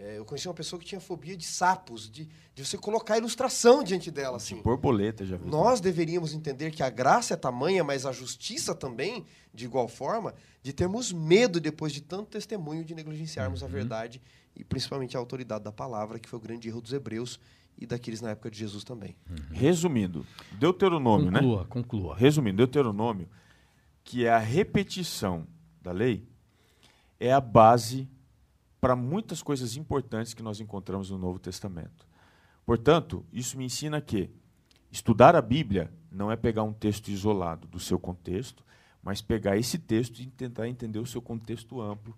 É, 0.00 0.16
eu 0.16 0.24
conheci 0.24 0.46
uma 0.46 0.54
pessoa 0.54 0.78
que 0.78 0.86
tinha 0.86 1.00
fobia 1.00 1.36
de 1.36 1.44
sapos, 1.44 2.08
de, 2.08 2.28
de 2.54 2.64
você 2.64 2.78
colocar 2.78 3.14
a 3.14 3.18
ilustração 3.18 3.82
diante 3.82 4.12
dela. 4.12 4.36
Assim. 4.36 4.56
De 4.56 4.62
borboleta, 4.62 5.26
já 5.26 5.36
vi. 5.36 5.50
Nós 5.50 5.80
deveríamos 5.80 6.32
entender 6.32 6.70
que 6.70 6.84
a 6.84 6.90
graça 6.90 7.34
é 7.34 7.36
tamanha, 7.36 7.82
mas 7.82 8.06
a 8.06 8.12
justiça 8.12 8.76
também, 8.76 9.26
de 9.52 9.64
igual 9.64 9.88
forma, 9.88 10.34
de 10.62 10.72
termos 10.72 11.12
medo 11.12 11.58
depois 11.58 11.92
de 11.92 12.00
tanto 12.00 12.26
testemunho 12.26 12.84
de 12.84 12.94
negligenciarmos 12.94 13.62
uhum. 13.62 13.66
a 13.66 13.70
verdade 13.70 14.22
e 14.54 14.62
principalmente 14.62 15.16
a 15.16 15.20
autoridade 15.20 15.64
da 15.64 15.72
palavra, 15.72 16.20
que 16.20 16.28
foi 16.28 16.38
o 16.38 16.42
grande 16.42 16.68
erro 16.68 16.80
dos 16.80 16.92
hebreus 16.92 17.40
e 17.76 17.84
daqueles 17.84 18.20
na 18.20 18.30
época 18.30 18.52
de 18.52 18.58
Jesus 18.58 18.84
também. 18.84 19.16
Uhum. 19.28 19.36
Resumindo, 19.50 20.24
Deuteronômio, 20.52 21.26
conclua, 21.26 21.42
né? 21.42 21.48
Conclua, 21.48 21.66
conclua. 21.66 22.16
Resumindo, 22.16 22.56
Deuteronômio, 22.58 23.28
que 24.04 24.24
é 24.24 24.30
a 24.30 24.38
repetição 24.38 25.44
da 25.82 25.90
lei, 25.90 26.24
é 27.18 27.32
a 27.32 27.40
base 27.40 28.08
para 28.80 28.94
muitas 28.94 29.42
coisas 29.42 29.76
importantes 29.76 30.34
que 30.34 30.42
nós 30.42 30.60
encontramos 30.60 31.10
no 31.10 31.18
Novo 31.18 31.38
Testamento. 31.38 32.06
Portanto, 32.64 33.24
isso 33.32 33.56
me 33.56 33.64
ensina 33.64 34.00
que 34.00 34.30
estudar 34.90 35.34
a 35.34 35.42
Bíblia 35.42 35.92
não 36.10 36.30
é 36.30 36.36
pegar 36.36 36.62
um 36.62 36.72
texto 36.72 37.08
isolado 37.08 37.66
do 37.66 37.80
seu 37.80 37.98
contexto, 37.98 38.64
mas 39.02 39.20
pegar 39.22 39.56
esse 39.56 39.78
texto 39.78 40.20
e 40.20 40.26
tentar 40.26 40.68
entender 40.68 40.98
o 40.98 41.06
seu 41.06 41.20
contexto 41.20 41.80
amplo. 41.80 42.16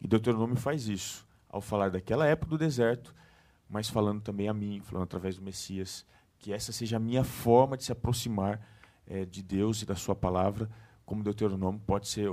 E 0.00 0.06
Deuteronômio 0.06 0.56
faz 0.56 0.86
isso, 0.86 1.26
ao 1.48 1.60
falar 1.60 1.90
daquela 1.90 2.26
época 2.26 2.50
do 2.50 2.58
deserto, 2.58 3.14
mas 3.68 3.88
falando 3.88 4.20
também 4.20 4.48
a 4.48 4.54
mim, 4.54 4.80
falando 4.84 5.04
através 5.04 5.36
do 5.36 5.42
Messias, 5.42 6.04
que 6.38 6.52
essa 6.52 6.72
seja 6.72 6.96
a 6.96 7.00
minha 7.00 7.24
forma 7.24 7.76
de 7.76 7.84
se 7.84 7.92
aproximar 7.92 8.60
é, 9.06 9.24
de 9.24 9.42
Deus 9.42 9.82
e 9.82 9.86
da 9.86 9.96
Sua 9.96 10.14
palavra, 10.14 10.70
como 11.06 11.22
Deuteronômio 11.22 11.80
pode 11.86 12.08
ser 12.08 12.28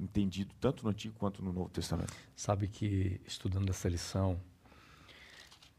entendido 0.00 0.54
tanto 0.60 0.84
no 0.84 0.90
Antigo 0.90 1.14
quanto 1.18 1.42
no 1.42 1.52
Novo 1.52 1.68
Testamento. 1.68 2.14
Sabe 2.36 2.68
que, 2.68 3.20
estudando 3.26 3.68
essa 3.68 3.88
lição, 3.88 4.40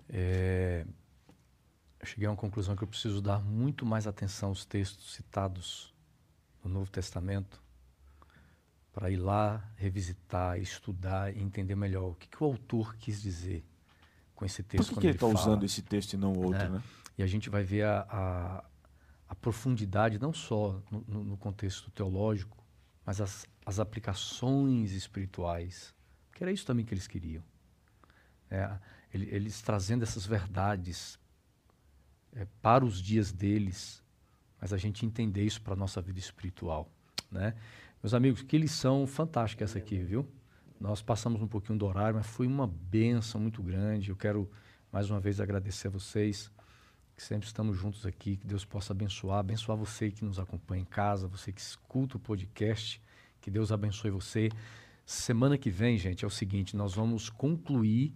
é, 0.10 0.86
eu 2.02 2.06
cheguei 2.06 2.28
a 2.28 2.32
uma 2.32 2.38
conclusão 2.38 2.76
que 2.76 2.84
eu 2.84 2.88
preciso 2.88 3.22
dar 3.22 3.40
muito 3.40 3.86
mais 3.86 4.06
atenção 4.06 4.50
aos 4.50 4.66
textos 4.66 5.14
citados 5.14 5.94
no 6.62 6.70
Novo 6.70 6.92
Testamento 6.92 7.64
para 8.92 9.10
ir 9.10 9.18
lá, 9.18 9.64
revisitar, 9.78 10.60
estudar 10.60 11.34
e 11.34 11.42
entender 11.42 11.76
melhor 11.76 12.12
o 12.12 12.14
que, 12.14 12.28
que 12.28 12.44
o 12.44 12.46
autor 12.46 12.96
quis 12.98 13.22
dizer 13.22 13.66
com 14.36 14.46
esse 14.46 14.62
texto. 14.62 14.90
Por 14.90 14.96
que, 14.96 15.00
que 15.00 15.08
ele 15.08 15.16
está 15.16 15.28
usando 15.28 15.64
esse 15.64 15.82
texto 15.82 16.14
e 16.14 16.18
não 16.18 16.34
outro, 16.34 16.60
né? 16.60 16.70
né? 16.70 16.84
E 17.18 17.24
a 17.24 17.28
gente 17.28 17.50
vai 17.50 17.64
ver 17.64 17.84
a, 17.84 18.06
a, 18.10 18.64
a 19.28 19.36
profundidade, 19.36 20.20
não 20.20 20.34
só 20.34 20.82
no, 20.92 21.24
no, 21.24 21.38
contexto 21.38 21.90
teológico, 21.92 22.58
mas 23.06 23.20
as, 23.20 23.48
as 23.66 23.80
aplicações 23.80 24.92
espirituais. 24.92 25.94
Que 26.34 26.44
era 26.44 26.52
isso 26.52 26.66
também 26.66 26.86
que 26.86 26.94
eles 26.94 27.08
queriam. 27.08 27.44
É, 28.50 28.78
eles 29.12 29.62
trazendo 29.62 30.04
essas 30.04 30.26
verdades 30.26 31.20
é, 32.34 32.46
para 32.62 32.86
os 32.86 33.02
dias 33.02 33.32
deles, 33.32 34.04
mas 34.60 34.74
a 34.74 34.78
gente 34.78 35.06
entender 35.06 35.44
isso 35.44 35.62
para 35.62 35.74
a 35.74 35.78
nossa 35.78 36.02
vida 36.02 36.20
espiritual. 36.20 36.92
Né? 37.32 37.56
Meus 38.02 38.14
amigos, 38.14 38.42
que 38.42 38.58
lição 38.58 39.08
fantástica 39.08 39.64
essa 39.64 39.78
aqui, 39.78 39.98
viu? 39.98 40.28
Nós 40.80 41.02
passamos 41.02 41.42
um 41.42 41.48
pouquinho 41.48 41.80
do 41.80 41.86
horário, 41.86 42.18
mas 42.18 42.28
foi 42.28 42.46
uma 42.46 42.68
benção 42.68 43.40
muito 43.40 43.64
grande. 43.64 44.10
Eu 44.10 44.16
quero 44.16 44.50
Mais 44.92 45.10
uma 45.10 45.20
vez 45.20 45.40
agradecer 45.40 45.88
a 45.88 45.90
vocês, 45.90 46.52
que 47.16 47.24
sempre 47.24 47.48
estamos 47.48 47.78
juntos 47.78 48.06
aqui, 48.06 48.38
que 48.38 48.48
Deus 48.48 48.66
possa 48.66 48.94
abençoar, 48.94 49.40
abençoar 49.40 49.78
você 49.78 50.12
que 50.12 50.26
nos 50.26 50.40
acompanha 50.40 50.82
em 50.82 50.86
casa, 50.86 51.28
você 51.28 51.52
que 51.52 51.62
escuta 51.62 52.18
o 52.18 52.20
podcast, 52.20 53.02
que 53.40 53.52
Deus 53.52 53.72
abençoe 53.72 54.10
você. 54.10 54.50
Semana 55.06 55.58
que 55.58 55.70
vem, 55.70 55.98
gente, 55.98 56.24
é 56.24 56.28
o 56.28 56.32
seguinte, 56.32 56.76
nós 56.76 56.94
vamos 56.94 57.30
concluir 57.30 58.14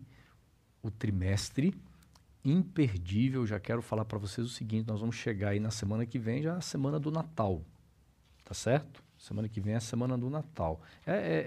o 0.81 0.89
trimestre 0.89 1.73
imperdível. 2.43 3.45
Já 3.45 3.59
quero 3.59 3.81
falar 3.81 4.05
para 4.05 4.17
vocês 4.17 4.47
o 4.47 4.49
seguinte: 4.49 4.87
nós 4.87 4.99
vamos 4.99 5.15
chegar 5.15 5.49
aí 5.49 5.59
na 5.59 5.71
semana 5.71 6.05
que 6.05 6.17
vem, 6.17 6.41
já 6.41 6.55
a 6.55 6.61
semana 6.61 6.99
do 6.99 7.11
Natal. 7.11 7.61
Tá 8.43 8.53
certo? 8.53 9.03
Semana 9.17 9.49
que 9.49 9.59
vem 9.59 9.73
é 9.73 9.77
a 9.77 9.81
semana 9.81 10.17
do 10.17 10.29
Natal. 10.29 10.81
É, 11.05 11.13
é, 11.13 11.45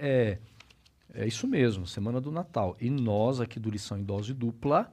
é, 1.15 1.21
é 1.23 1.27
isso 1.27 1.47
mesmo, 1.47 1.87
semana 1.87 2.21
do 2.21 2.31
Natal. 2.31 2.77
E 2.79 2.89
nós 2.89 3.41
aqui 3.41 3.59
do 3.59 3.69
Lição 3.69 3.97
em 3.97 4.03
Dose 4.03 4.33
Dupla, 4.33 4.91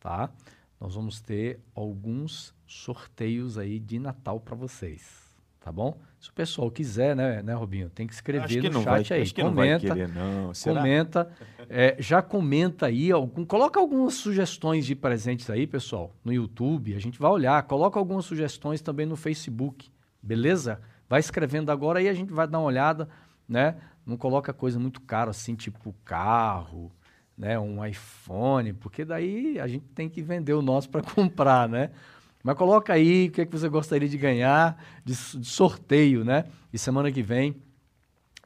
tá? 0.00 0.30
Nós 0.80 0.94
vamos 0.94 1.20
ter 1.20 1.60
alguns 1.74 2.54
sorteios 2.66 3.58
aí 3.58 3.78
de 3.78 3.98
Natal 3.98 4.38
para 4.40 4.54
vocês 4.54 5.28
tá 5.68 5.72
bom? 5.72 5.98
Se 6.18 6.30
o 6.30 6.32
pessoal 6.32 6.70
quiser, 6.70 7.14
né, 7.14 7.42
né 7.42 7.52
Robinho, 7.52 7.90
tem 7.90 8.06
que 8.06 8.14
escrever 8.14 8.60
que 8.60 8.70
no 8.70 8.82
chat 8.82 9.10
vai, 9.10 9.18
aí. 9.20 9.32
comenta, 9.32 9.94
querer, 9.94 10.08
não. 10.08 10.50
comenta, 10.64 11.30
é, 11.68 11.94
já 11.98 12.22
comenta 12.22 12.86
aí, 12.86 13.12
algum, 13.12 13.44
coloca 13.44 13.78
algumas 13.78 14.14
sugestões 14.14 14.86
de 14.86 14.94
presentes 14.94 15.50
aí, 15.50 15.66
pessoal, 15.66 16.14
no 16.24 16.32
YouTube, 16.32 16.94
a 16.94 16.98
gente 16.98 17.18
vai 17.18 17.30
olhar, 17.30 17.62
coloca 17.64 17.98
algumas 17.98 18.24
sugestões 18.24 18.80
também 18.80 19.04
no 19.04 19.14
Facebook, 19.14 19.90
beleza? 20.22 20.80
Vai 21.06 21.20
escrevendo 21.20 21.70
agora 21.70 21.98
aí 21.98 22.08
a 22.08 22.14
gente 22.14 22.32
vai 22.32 22.48
dar 22.48 22.58
uma 22.58 22.66
olhada, 22.66 23.06
né? 23.46 23.76
Não 24.06 24.16
coloca 24.16 24.54
coisa 24.54 24.78
muito 24.78 25.02
cara 25.02 25.30
assim, 25.30 25.54
tipo 25.54 25.94
carro, 26.02 26.90
né, 27.38 27.56
um 27.58 27.84
iPhone, 27.86 28.72
porque 28.72 29.04
daí 29.04 29.60
a 29.60 29.68
gente 29.68 29.86
tem 29.94 30.08
que 30.08 30.20
vender 30.20 30.54
o 30.54 30.60
nosso 30.60 30.90
para 30.90 31.00
comprar, 31.14 31.68
né? 31.68 31.90
Mas 32.42 32.56
coloca 32.56 32.92
aí 32.92 33.28
o 33.28 33.30
que, 33.30 33.42
é 33.42 33.46
que 33.46 33.52
você 33.52 33.68
gostaria 33.68 34.08
de 34.08 34.18
ganhar 34.18 34.82
de, 35.04 35.14
de, 35.14 35.46
sorteio, 35.46 36.24
né? 36.24 36.46
E 36.72 36.78
semana 36.78 37.12
que 37.12 37.22
vem 37.22 37.56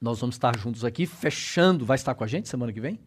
nós 0.01 0.21
vamos 0.21 0.35
estar 0.35 0.59
juntos 0.59 0.85
aqui, 0.85 1.07
fechando. 1.07 1.87
Vai 1.87 1.95
estar 1.95 2.15
com 2.15 2.25
a 2.25 2.27
gente 2.27 2.49
semana 2.49 2.73
que 2.73 2.81
vem? 2.81 2.99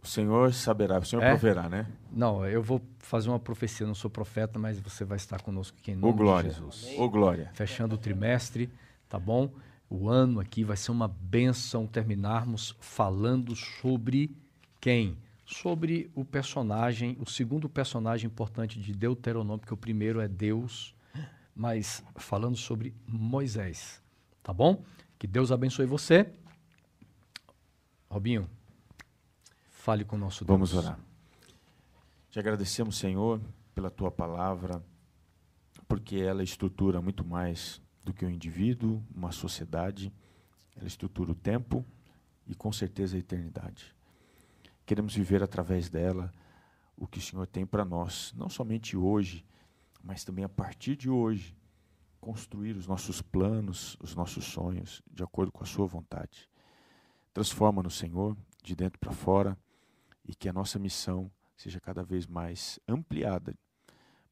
O 0.00 0.06
Senhor 0.06 0.52
saberá, 0.52 0.98
o 0.98 1.04
Senhor 1.04 1.22
é? 1.22 1.30
proverá, 1.30 1.68
né? 1.68 1.86
Não, 2.12 2.46
eu 2.46 2.62
vou 2.62 2.80
fazer 3.00 3.28
uma 3.28 3.40
profecia, 3.40 3.86
não 3.86 3.94
sou 3.94 4.08
profeta, 4.08 4.58
mas 4.58 4.78
você 4.78 5.04
vai 5.04 5.16
estar 5.16 5.42
conosco 5.42 5.76
aqui 5.80 5.90
em 5.90 5.96
nome 5.96 6.12
glória. 6.12 6.50
de 6.50 6.56
Jesus. 6.56 6.86
Ô 6.96 7.08
glória. 7.08 7.50
Fechando 7.54 7.96
o 7.96 7.98
trimestre, 7.98 8.70
tá 9.08 9.18
bom? 9.18 9.50
O 9.90 10.08
ano 10.08 10.40
aqui 10.40 10.62
vai 10.62 10.76
ser 10.76 10.92
uma 10.92 11.08
benção 11.08 11.86
terminarmos 11.86 12.76
falando 12.80 13.56
sobre 13.56 14.30
quem? 14.84 15.16
sobre 15.44 16.10
o 16.14 16.24
personagem, 16.24 17.16
o 17.20 17.28
segundo 17.28 17.68
personagem 17.68 18.26
importante 18.26 18.80
de 18.80 18.92
Deuteronômio, 18.92 19.60
porque 19.60 19.74
o 19.74 19.76
primeiro 19.76 20.20
é 20.20 20.28
Deus, 20.28 20.94
mas 21.54 22.02
falando 22.16 22.56
sobre 22.56 22.94
Moisés. 23.06 24.02
Tá 24.42 24.52
bom? 24.52 24.82
Que 25.18 25.26
Deus 25.26 25.52
abençoe 25.52 25.86
você. 25.86 26.32
Robinho, 28.08 28.48
fale 29.70 30.04
com 30.04 30.16
o 30.16 30.18
nosso 30.18 30.44
Deus. 30.44 30.54
Vamos 30.54 30.74
orar. 30.74 30.98
Te 32.30 32.38
agradecemos, 32.38 32.96
Senhor, 32.96 33.40
pela 33.74 33.90
tua 33.90 34.10
palavra, 34.10 34.82
porque 35.86 36.16
ela 36.16 36.42
estrutura 36.42 37.00
muito 37.00 37.24
mais 37.24 37.80
do 38.04 38.12
que 38.12 38.24
um 38.24 38.30
indivíduo, 38.30 39.02
uma 39.14 39.30
sociedade. 39.30 40.12
Ela 40.76 40.86
estrutura 40.86 41.30
o 41.30 41.34
tempo 41.34 41.84
e, 42.46 42.54
com 42.54 42.72
certeza, 42.72 43.16
a 43.16 43.20
eternidade. 43.20 43.93
Queremos 44.86 45.14
viver 45.14 45.42
através 45.42 45.88
dela 45.88 46.32
o 46.96 47.06
que 47.06 47.18
o 47.18 47.22
Senhor 47.22 47.46
tem 47.46 47.64
para 47.64 47.84
nós, 47.84 48.32
não 48.36 48.48
somente 48.48 48.96
hoje, 48.96 49.44
mas 50.02 50.24
também 50.24 50.44
a 50.44 50.48
partir 50.48 50.94
de 50.94 51.08
hoje, 51.08 51.56
construir 52.20 52.76
os 52.76 52.86
nossos 52.86 53.22
planos, 53.22 53.96
os 54.00 54.14
nossos 54.14 54.44
sonhos, 54.44 55.02
de 55.10 55.22
acordo 55.22 55.50
com 55.50 55.62
a 55.62 55.66
Sua 55.66 55.86
vontade. 55.86 56.48
Transforma-nos, 57.32 57.94
Senhor, 57.96 58.36
de 58.62 58.74
dentro 58.74 58.98
para 58.98 59.12
fora, 59.12 59.58
e 60.24 60.34
que 60.34 60.48
a 60.48 60.52
nossa 60.52 60.78
missão 60.78 61.30
seja 61.56 61.80
cada 61.80 62.02
vez 62.02 62.26
mais 62.26 62.78
ampliada, 62.86 63.54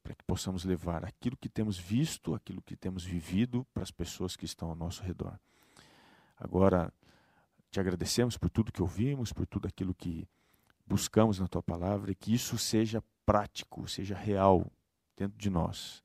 para 0.03 0.13
que 0.13 0.23
possamos 0.23 0.65
levar 0.65 1.05
aquilo 1.05 1.37
que 1.37 1.49
temos 1.49 1.77
visto, 1.77 2.35
aquilo 2.35 2.61
que 2.61 2.75
temos 2.75 3.03
vivido 3.03 3.65
para 3.73 3.83
as 3.83 3.91
pessoas 3.91 4.35
que 4.35 4.45
estão 4.45 4.69
ao 4.69 4.75
nosso 4.75 5.01
redor. 5.01 5.39
Agora, 6.37 6.93
te 7.71 7.79
agradecemos 7.79 8.37
por 8.37 8.49
tudo 8.49 8.71
que 8.71 8.81
ouvimos, 8.81 9.31
por 9.31 9.47
tudo 9.47 9.67
aquilo 9.67 9.93
que 9.93 10.27
buscamos 10.85 11.39
na 11.39 11.47
tua 11.47 11.63
palavra 11.63 12.11
e 12.11 12.15
que 12.15 12.33
isso 12.33 12.57
seja 12.57 13.03
prático, 13.25 13.87
seja 13.87 14.15
real 14.15 14.65
dentro 15.15 15.37
de 15.37 15.49
nós. 15.49 16.03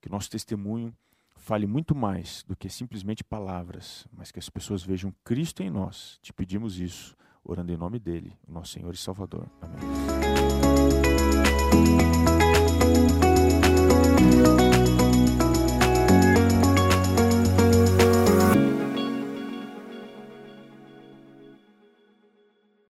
Que 0.00 0.08
o 0.08 0.12
nosso 0.12 0.30
testemunho 0.30 0.94
fale 1.36 1.66
muito 1.66 1.94
mais 1.94 2.42
do 2.46 2.56
que 2.56 2.68
simplesmente 2.68 3.22
palavras, 3.22 4.06
mas 4.12 4.30
que 4.30 4.38
as 4.38 4.48
pessoas 4.48 4.82
vejam 4.82 5.14
Cristo 5.22 5.62
em 5.62 5.70
nós. 5.70 6.18
Te 6.22 6.32
pedimos 6.32 6.80
isso, 6.80 7.16
orando 7.44 7.72
em 7.72 7.76
nome 7.76 7.98
dele, 7.98 8.36
o 8.48 8.52
nosso 8.52 8.72
Senhor 8.72 8.94
e 8.94 8.96
Salvador. 8.96 9.46
Amém. 9.60 9.84